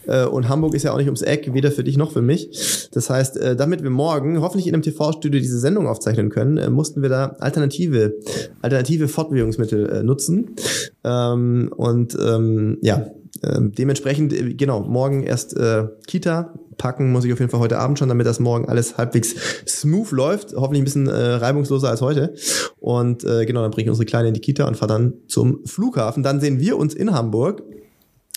Äh, 0.08 0.26
und 0.26 0.50
Hamburg 0.50 0.65
Hamburg 0.66 0.76
ist 0.76 0.84
ja 0.84 0.94
auch 0.94 0.98
nicht 0.98 1.06
ums 1.06 1.22
Eck, 1.22 1.54
weder 1.54 1.72
für 1.72 1.84
dich 1.84 1.96
noch 1.96 2.12
für 2.12 2.24
mich. 2.24 2.90
Das 2.92 3.08
heißt, 3.12 3.38
äh, 3.38 3.56
damit 3.56 3.84
wir 3.84 3.92
morgen 3.92 4.42
hoffentlich 4.42 4.66
in 4.66 4.74
einem 4.74 4.82
TV-Studio 4.82 5.40
diese 5.40 5.60
Sendung 5.60 5.88
aufzeichnen 5.88 6.30
können, 6.30 6.58
äh, 6.58 6.72
mussten 6.72 7.04
wir 7.04 7.10
da 7.10 7.36
alternative, 7.40 8.16
alternative 8.64 9.08
Fortbewegungsmittel 9.08 9.90
äh, 9.90 10.04
nutzen. 10.04 10.56
Ähm, 11.04 11.72
und 11.78 12.18
ähm, 12.20 12.80
ja, 12.82 13.06
ähm, 13.44 13.74
dementsprechend, 13.74 14.58
genau, 14.58 14.82
morgen 14.82 15.22
erst 15.22 15.56
äh, 15.56 15.84
Kita 16.08 16.52
packen 16.78 17.12
muss 17.12 17.24
ich 17.26 17.32
auf 17.32 17.40
jeden 17.40 17.52
Fall 17.52 17.60
heute 17.60 17.78
Abend 17.78 18.00
schon, 18.00 18.10
damit 18.10 18.26
das 18.26 18.40
morgen 18.40 18.68
alles 18.68 18.98
halbwegs 18.98 19.36
smooth 19.68 20.10
läuft. 20.12 20.56
Hoffentlich 20.56 20.82
ein 20.82 20.86
bisschen 20.86 21.08
äh, 21.08 21.34
reibungsloser 21.36 21.90
als 21.90 22.02
heute. 22.02 22.34
Und 22.80 23.24
äh, 23.24 23.46
genau, 23.46 23.62
dann 23.62 23.70
bringe 23.70 23.86
ich 23.86 23.90
unsere 23.90 24.08
Kleine 24.08 24.30
in 24.30 24.34
die 24.34 24.42
Kita 24.42 24.68
und 24.68 24.78
fahre 24.78 24.94
dann 24.94 25.14
zum 25.28 25.64
Flughafen. 25.66 26.24
Dann 26.24 26.40
sehen 26.40 26.60
wir 26.60 26.78
uns 26.78 26.96
in 26.96 27.14
Hamburg 27.14 27.62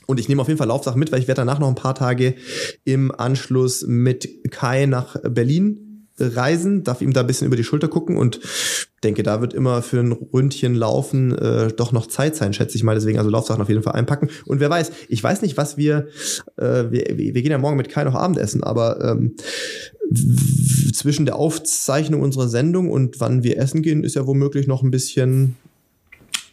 und 0.09 0.19
ich 0.19 0.29
nehme 0.29 0.41
auf 0.41 0.49
jeden 0.49 0.59
Fall 0.59 0.69
Laufsachen 0.69 0.99
mit, 0.99 1.13
weil 1.13 1.21
ich 1.21 1.29
werde 1.29 1.43
danach 1.43 1.59
noch 1.59 1.69
ein 1.69 1.75
paar 1.75 1.95
Tage 1.95 2.35
im 2.85 3.13
Anschluss 3.15 3.85
mit 3.87 4.51
Kai 4.51 4.87
nach 4.87 5.17
Berlin 5.23 6.07
reisen, 6.19 6.83
darf 6.83 7.03
ihm 7.03 7.13
da 7.13 7.21
ein 7.21 7.27
bisschen 7.27 7.47
über 7.47 7.57
die 7.57 7.63
Schulter 7.63 7.89
gucken 7.89 8.17
und 8.17 8.41
denke, 9.05 9.23
da 9.23 9.43
wird 9.43 9.53
immer 9.53 9.83
für 9.83 10.01
ein 10.01 10.13
Ründchen 10.13 10.75
laufen 10.75 11.37
äh, 11.37 11.69
doch 11.69 11.93
noch 11.93 12.07
Zeit 12.07 12.35
sein, 12.37 12.55
schätze 12.55 12.77
ich 12.77 12.83
mal. 12.83 12.95
Deswegen 12.95 13.19
also 13.19 13.31
Laufsachen 13.31 13.61
auf 13.61 13.69
jeden 13.69 13.83
Fall 13.83 13.93
einpacken. 13.93 14.31
Und 14.47 14.61
wer 14.61 14.71
weiß, 14.71 14.93
ich 15.09 15.23
weiß 15.23 15.43
nicht, 15.43 15.59
was 15.59 15.77
wir, 15.77 16.09
äh, 16.57 16.91
wir, 16.91 17.05
wir 17.17 17.43
gehen 17.43 17.51
ja 17.51 17.59
morgen 17.59 17.77
mit 17.77 17.91
Kai 17.91 18.03
noch 18.05 18.15
Abendessen, 18.15 18.65
aber 18.65 19.05
ähm, 19.05 19.37
zwischen 20.93 21.27
der 21.27 21.37
Aufzeichnung 21.37 22.23
unserer 22.23 22.49
Sendung 22.49 22.91
und 22.91 23.21
wann 23.21 23.45
wir 23.45 23.59
essen 23.59 23.83
gehen, 23.83 24.05
ist 24.05 24.17
ja 24.17 24.27
womöglich 24.27 24.67
noch 24.67 24.83
ein 24.83 24.91
bisschen. 24.91 25.57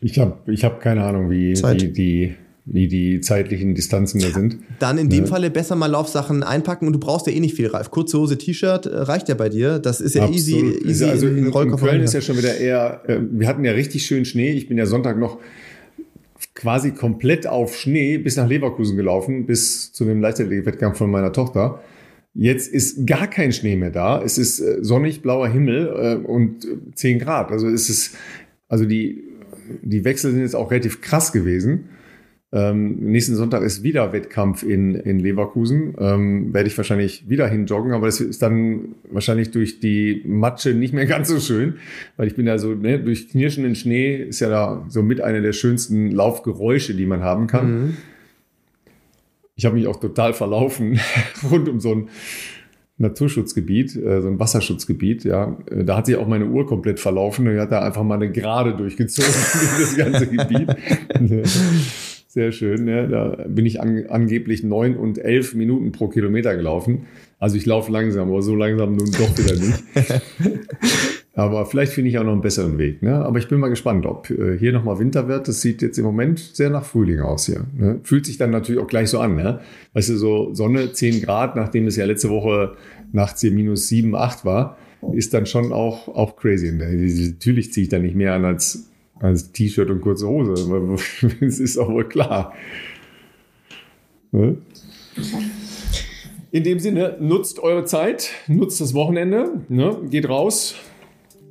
Ich 0.02 0.20
habe 0.20 0.38
ich 0.52 0.66
hab 0.66 0.82
keine 0.82 1.06
Ahnung, 1.06 1.32
wie, 1.32 1.54
wie 1.56 1.88
die 1.88 2.36
wie 2.66 2.88
die 2.88 3.22
zeitlichen 3.22 3.76
Distanzen 3.76 4.20
da 4.20 4.30
sind. 4.30 4.58
Dann 4.80 4.98
in 4.98 5.10
dem 5.10 5.26
ja. 5.26 5.30
Falle 5.30 5.52
besser 5.52 5.76
mal 5.76 5.86
Laufsachen 5.86 6.42
einpacken 6.42 6.88
und 6.88 6.94
du 6.94 7.00
brauchst 7.00 7.28
ja 7.28 7.34
eh 7.34 7.40
nicht 7.40 7.56
viel, 7.56 7.68
Ralf. 7.68 7.92
Kurze 7.92 8.18
Hose, 8.18 8.38
T-Shirt 8.38 8.88
äh, 8.88 8.90
reicht 8.90 9.30
ja 9.30 9.36
bei 9.36 9.50
dir. 9.50 9.78
Das 9.78 10.02
ist 10.02 10.16
ja 10.16 10.24
Absolut. 10.24 10.40
easy. 10.40 10.88
easy 10.88 11.06
also 11.06 11.28
in, 11.28 11.38
in, 11.38 11.46
in 11.46 11.76
Köln 11.76 12.02
ist 12.02 12.14
ja 12.14 12.22
schon 12.22 12.38
wieder 12.38 12.58
eher, 12.58 13.02
äh, 13.08 13.20
wir 13.22 13.48
hatten 13.48 13.64
ja 13.64 13.74
richtig 13.74 14.06
schön 14.06 14.26
Schnee. 14.26 14.52
Ich 14.52 14.68
bin 14.68 14.80
ja 14.80 14.88
Sonntag 14.88 15.20
noch 15.20 15.38
quasi 16.56 16.92
komplett 16.92 17.46
auf 17.46 17.76
Schnee 17.78 18.18
bis 18.18 18.36
nach 18.36 18.48
Leverkusen 18.48 18.98
gelaufen, 18.98 19.46
bis 19.46 19.94
zu 19.94 20.06
dem 20.06 20.22
Leichtathletik-Wettkampf 20.22 20.98
von 20.98 21.12
meiner 21.12 21.34
Tochter. 21.34 21.82
Jetzt 22.34 22.68
ist 22.68 23.06
gar 23.06 23.28
kein 23.28 23.54
Schnee 23.54 23.76
mehr 23.76 23.92
da. 23.92 24.22
Es 24.24 24.40
ist 24.40 24.60
äh, 24.60 24.80
sonnig, 24.82 25.22
blauer 25.22 25.48
Himmel 25.48 26.22
äh, 26.24 26.28
und 26.28 26.68
10 26.96 27.20
Grad. 27.20 27.52
Also 27.52 27.70
es 27.70 27.90
ist, 27.90 28.16
also 28.68 28.86
die, 28.86 29.24
die 29.84 30.04
Wechsel 30.04 30.32
sind 30.32 30.42
jetzt 30.42 30.56
auch 30.56 30.72
relativ 30.72 31.02
krass 31.02 31.32
gewesen. 31.32 31.90
Ähm, 32.52 33.12
nächsten 33.12 33.36
Sonntag 33.36 33.64
ist 33.64 33.84
wieder 33.84 34.14
Wettkampf 34.14 34.64
in, 34.64 34.96
in 34.96 35.20
Leverkusen. 35.20 35.96
Ähm, 36.00 36.54
werde 36.54 36.68
ich 36.68 36.78
wahrscheinlich 36.78 37.28
wieder 37.30 37.48
hinjoggen, 37.48 37.92
aber 37.92 38.06
das 38.06 38.22
ist 38.22 38.42
dann 38.42 38.96
wahrscheinlich 39.10 39.52
durch 39.52 39.80
die 39.80 40.22
Matsche 40.26 40.74
nicht 40.74 40.94
mehr 40.94 41.06
ganz 41.08 41.28
so 41.28 41.40
schön, 41.40 41.76
weil 42.18 42.28
ich 42.28 42.36
bin 42.36 42.48
ja 42.48 42.58
so, 42.58 42.74
ne, 42.74 43.00
durch 43.00 43.30
knirschenden 43.30 43.76
Schnee 43.76 44.16
ist 44.16 44.40
ja 44.40 44.50
da 44.50 44.86
so 44.88 45.02
mit 45.02 45.22
einer 45.22 45.42
der 45.42 45.54
schönsten 45.54 46.12
Laufgeräusche, 46.12 46.94
die 46.94 47.06
man 47.06 47.22
haben 47.22 47.48
kann. 47.48 47.72
Mhm. 47.72 47.98
Ich 49.58 49.66
habe 49.66 49.76
mich 49.76 49.88
auch 49.88 50.00
total 50.00 50.34
verlaufen 50.34 51.00
rund 51.50 51.68
um 51.68 51.80
so 51.80 51.94
ein 51.94 52.10
Naturschutzgebiet, 52.98 53.96
äh, 53.98 54.22
so 54.22 54.30
ein 54.30 54.40
Wasserschutzgebiet, 54.40 55.26
ja. 55.26 55.58
Äh, 55.70 55.84
da 55.84 55.98
hat 55.98 56.06
sich 56.06 56.16
auch 56.16 56.28
meine 56.28 56.46
Uhr 56.46 56.66
komplett 56.66 57.00
verlaufen 57.02 57.48
und 57.48 57.56
ich 57.56 57.60
hat 57.60 57.72
da 57.72 57.82
einfach 57.82 58.04
mal 58.04 58.16
eine 58.16 58.32
Gerade 58.32 58.76
durchgezogen 58.76 59.30
durch 59.78 59.80
das 59.80 59.98
ganze 59.98 60.28
Gebiet. 60.28 60.70
Sehr 62.36 62.52
schön. 62.52 62.86
Ja. 62.86 63.08
Da 63.08 63.46
bin 63.48 63.66
ich 63.66 63.80
an, 63.80 64.08
angeblich 64.10 64.62
neun 64.62 64.98
und 64.98 65.18
elf 65.18 65.56
Minuten 65.56 65.94
pro 65.94 66.10
Kilometer 66.10 66.54
gelaufen. 66.54 67.06
Also 67.40 67.56
ich 67.56 67.66
laufe 67.66 67.94
langsam, 67.94 68.28
aber 68.28 68.42
so 68.42 68.58
langsam 68.58 68.98
nun 68.98 69.10
doch 69.10 69.38
wieder 69.38 69.56
nicht. 69.56 69.82
aber 71.34 71.66
vielleicht 71.66 71.94
finde 71.94 72.10
ich 72.10 72.20
auch 72.20 72.26
noch 72.26 72.34
einen 72.34 72.42
besseren 72.42 72.78
Weg. 72.78 73.02
Ne? 73.02 73.16
Aber 73.16 73.40
ich 73.40 73.48
bin 73.48 73.58
mal 73.62 73.70
gespannt, 73.70 74.06
ob 74.06 74.30
äh, 74.30 74.58
hier 74.58 74.74
nochmal 74.74 75.00
Winter 75.00 75.30
wird. 75.30 75.48
Das 75.48 75.62
sieht 75.62 75.82
jetzt 75.82 75.98
im 75.98 76.04
Moment 76.04 76.40
sehr 76.40 76.70
nach 76.70 76.84
Frühling 76.84 77.22
aus 77.22 77.46
hier. 77.46 77.68
Ne? 77.74 78.02
Fühlt 78.04 78.26
sich 78.26 78.38
dann 78.38 78.52
natürlich 78.52 78.82
auch 78.82 78.88
gleich 78.88 79.08
so 79.08 79.20
an. 79.20 79.38
Ne? 79.38 79.62
Weißt 79.94 80.10
du, 80.10 80.18
so 80.18 80.54
Sonne, 80.54 80.92
10 80.92 81.22
Grad, 81.22 81.56
nachdem 81.56 81.88
es 81.88 81.96
ja 81.96 82.04
letzte 82.04 82.30
Woche 82.30 82.76
nachts 83.14 83.40
hier 83.40 83.52
minus 83.52 83.88
7, 83.88 84.14
8 84.14 84.44
war, 84.44 84.78
ist 85.14 85.34
dann 85.34 85.46
schon 85.46 85.72
auch, 85.72 86.10
auch 86.10 86.36
crazy. 86.36 86.70
Natürlich 86.74 87.72
ziehe 87.72 87.84
ich 87.84 87.90
da 87.90 87.98
nicht 87.98 88.16
mehr 88.16 88.34
an 88.34 88.44
als 88.44 88.90
als 89.20 89.52
T-Shirt 89.52 89.90
und 89.90 90.02
kurze 90.02 90.28
Hose. 90.28 90.54
Es 91.42 91.60
ist 91.60 91.78
auch 91.78 91.90
wohl 91.90 92.08
klar. 92.08 92.54
Ne? 94.32 94.58
In 96.52 96.64
dem 96.64 96.80
Sinne, 96.80 97.18
nutzt 97.20 97.60
eure 97.60 97.86
Zeit, 97.86 98.30
nutzt 98.48 98.80
das 98.82 98.94
Wochenende, 98.94 99.62
ne? 99.70 99.98
geht 100.10 100.30
raus, 100.30 100.76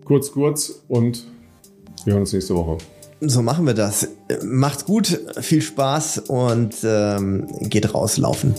kurz, 0.05 0.33
kurz 0.33 0.83
und 0.89 1.27
wir 2.05 2.13
hören 2.13 2.23
uns 2.23 2.33
nächste 2.33 2.55
Woche. 2.55 2.79
So 3.21 3.41
machen 3.41 3.67
wir 3.67 3.75
das. 3.75 4.09
Macht's 4.43 4.85
gut, 4.85 5.19
viel 5.41 5.63
Spaß 5.63 6.19
und 6.29 6.77
ähm, 6.85 7.47
geht 7.63 7.95
rauslaufen. 7.95 8.55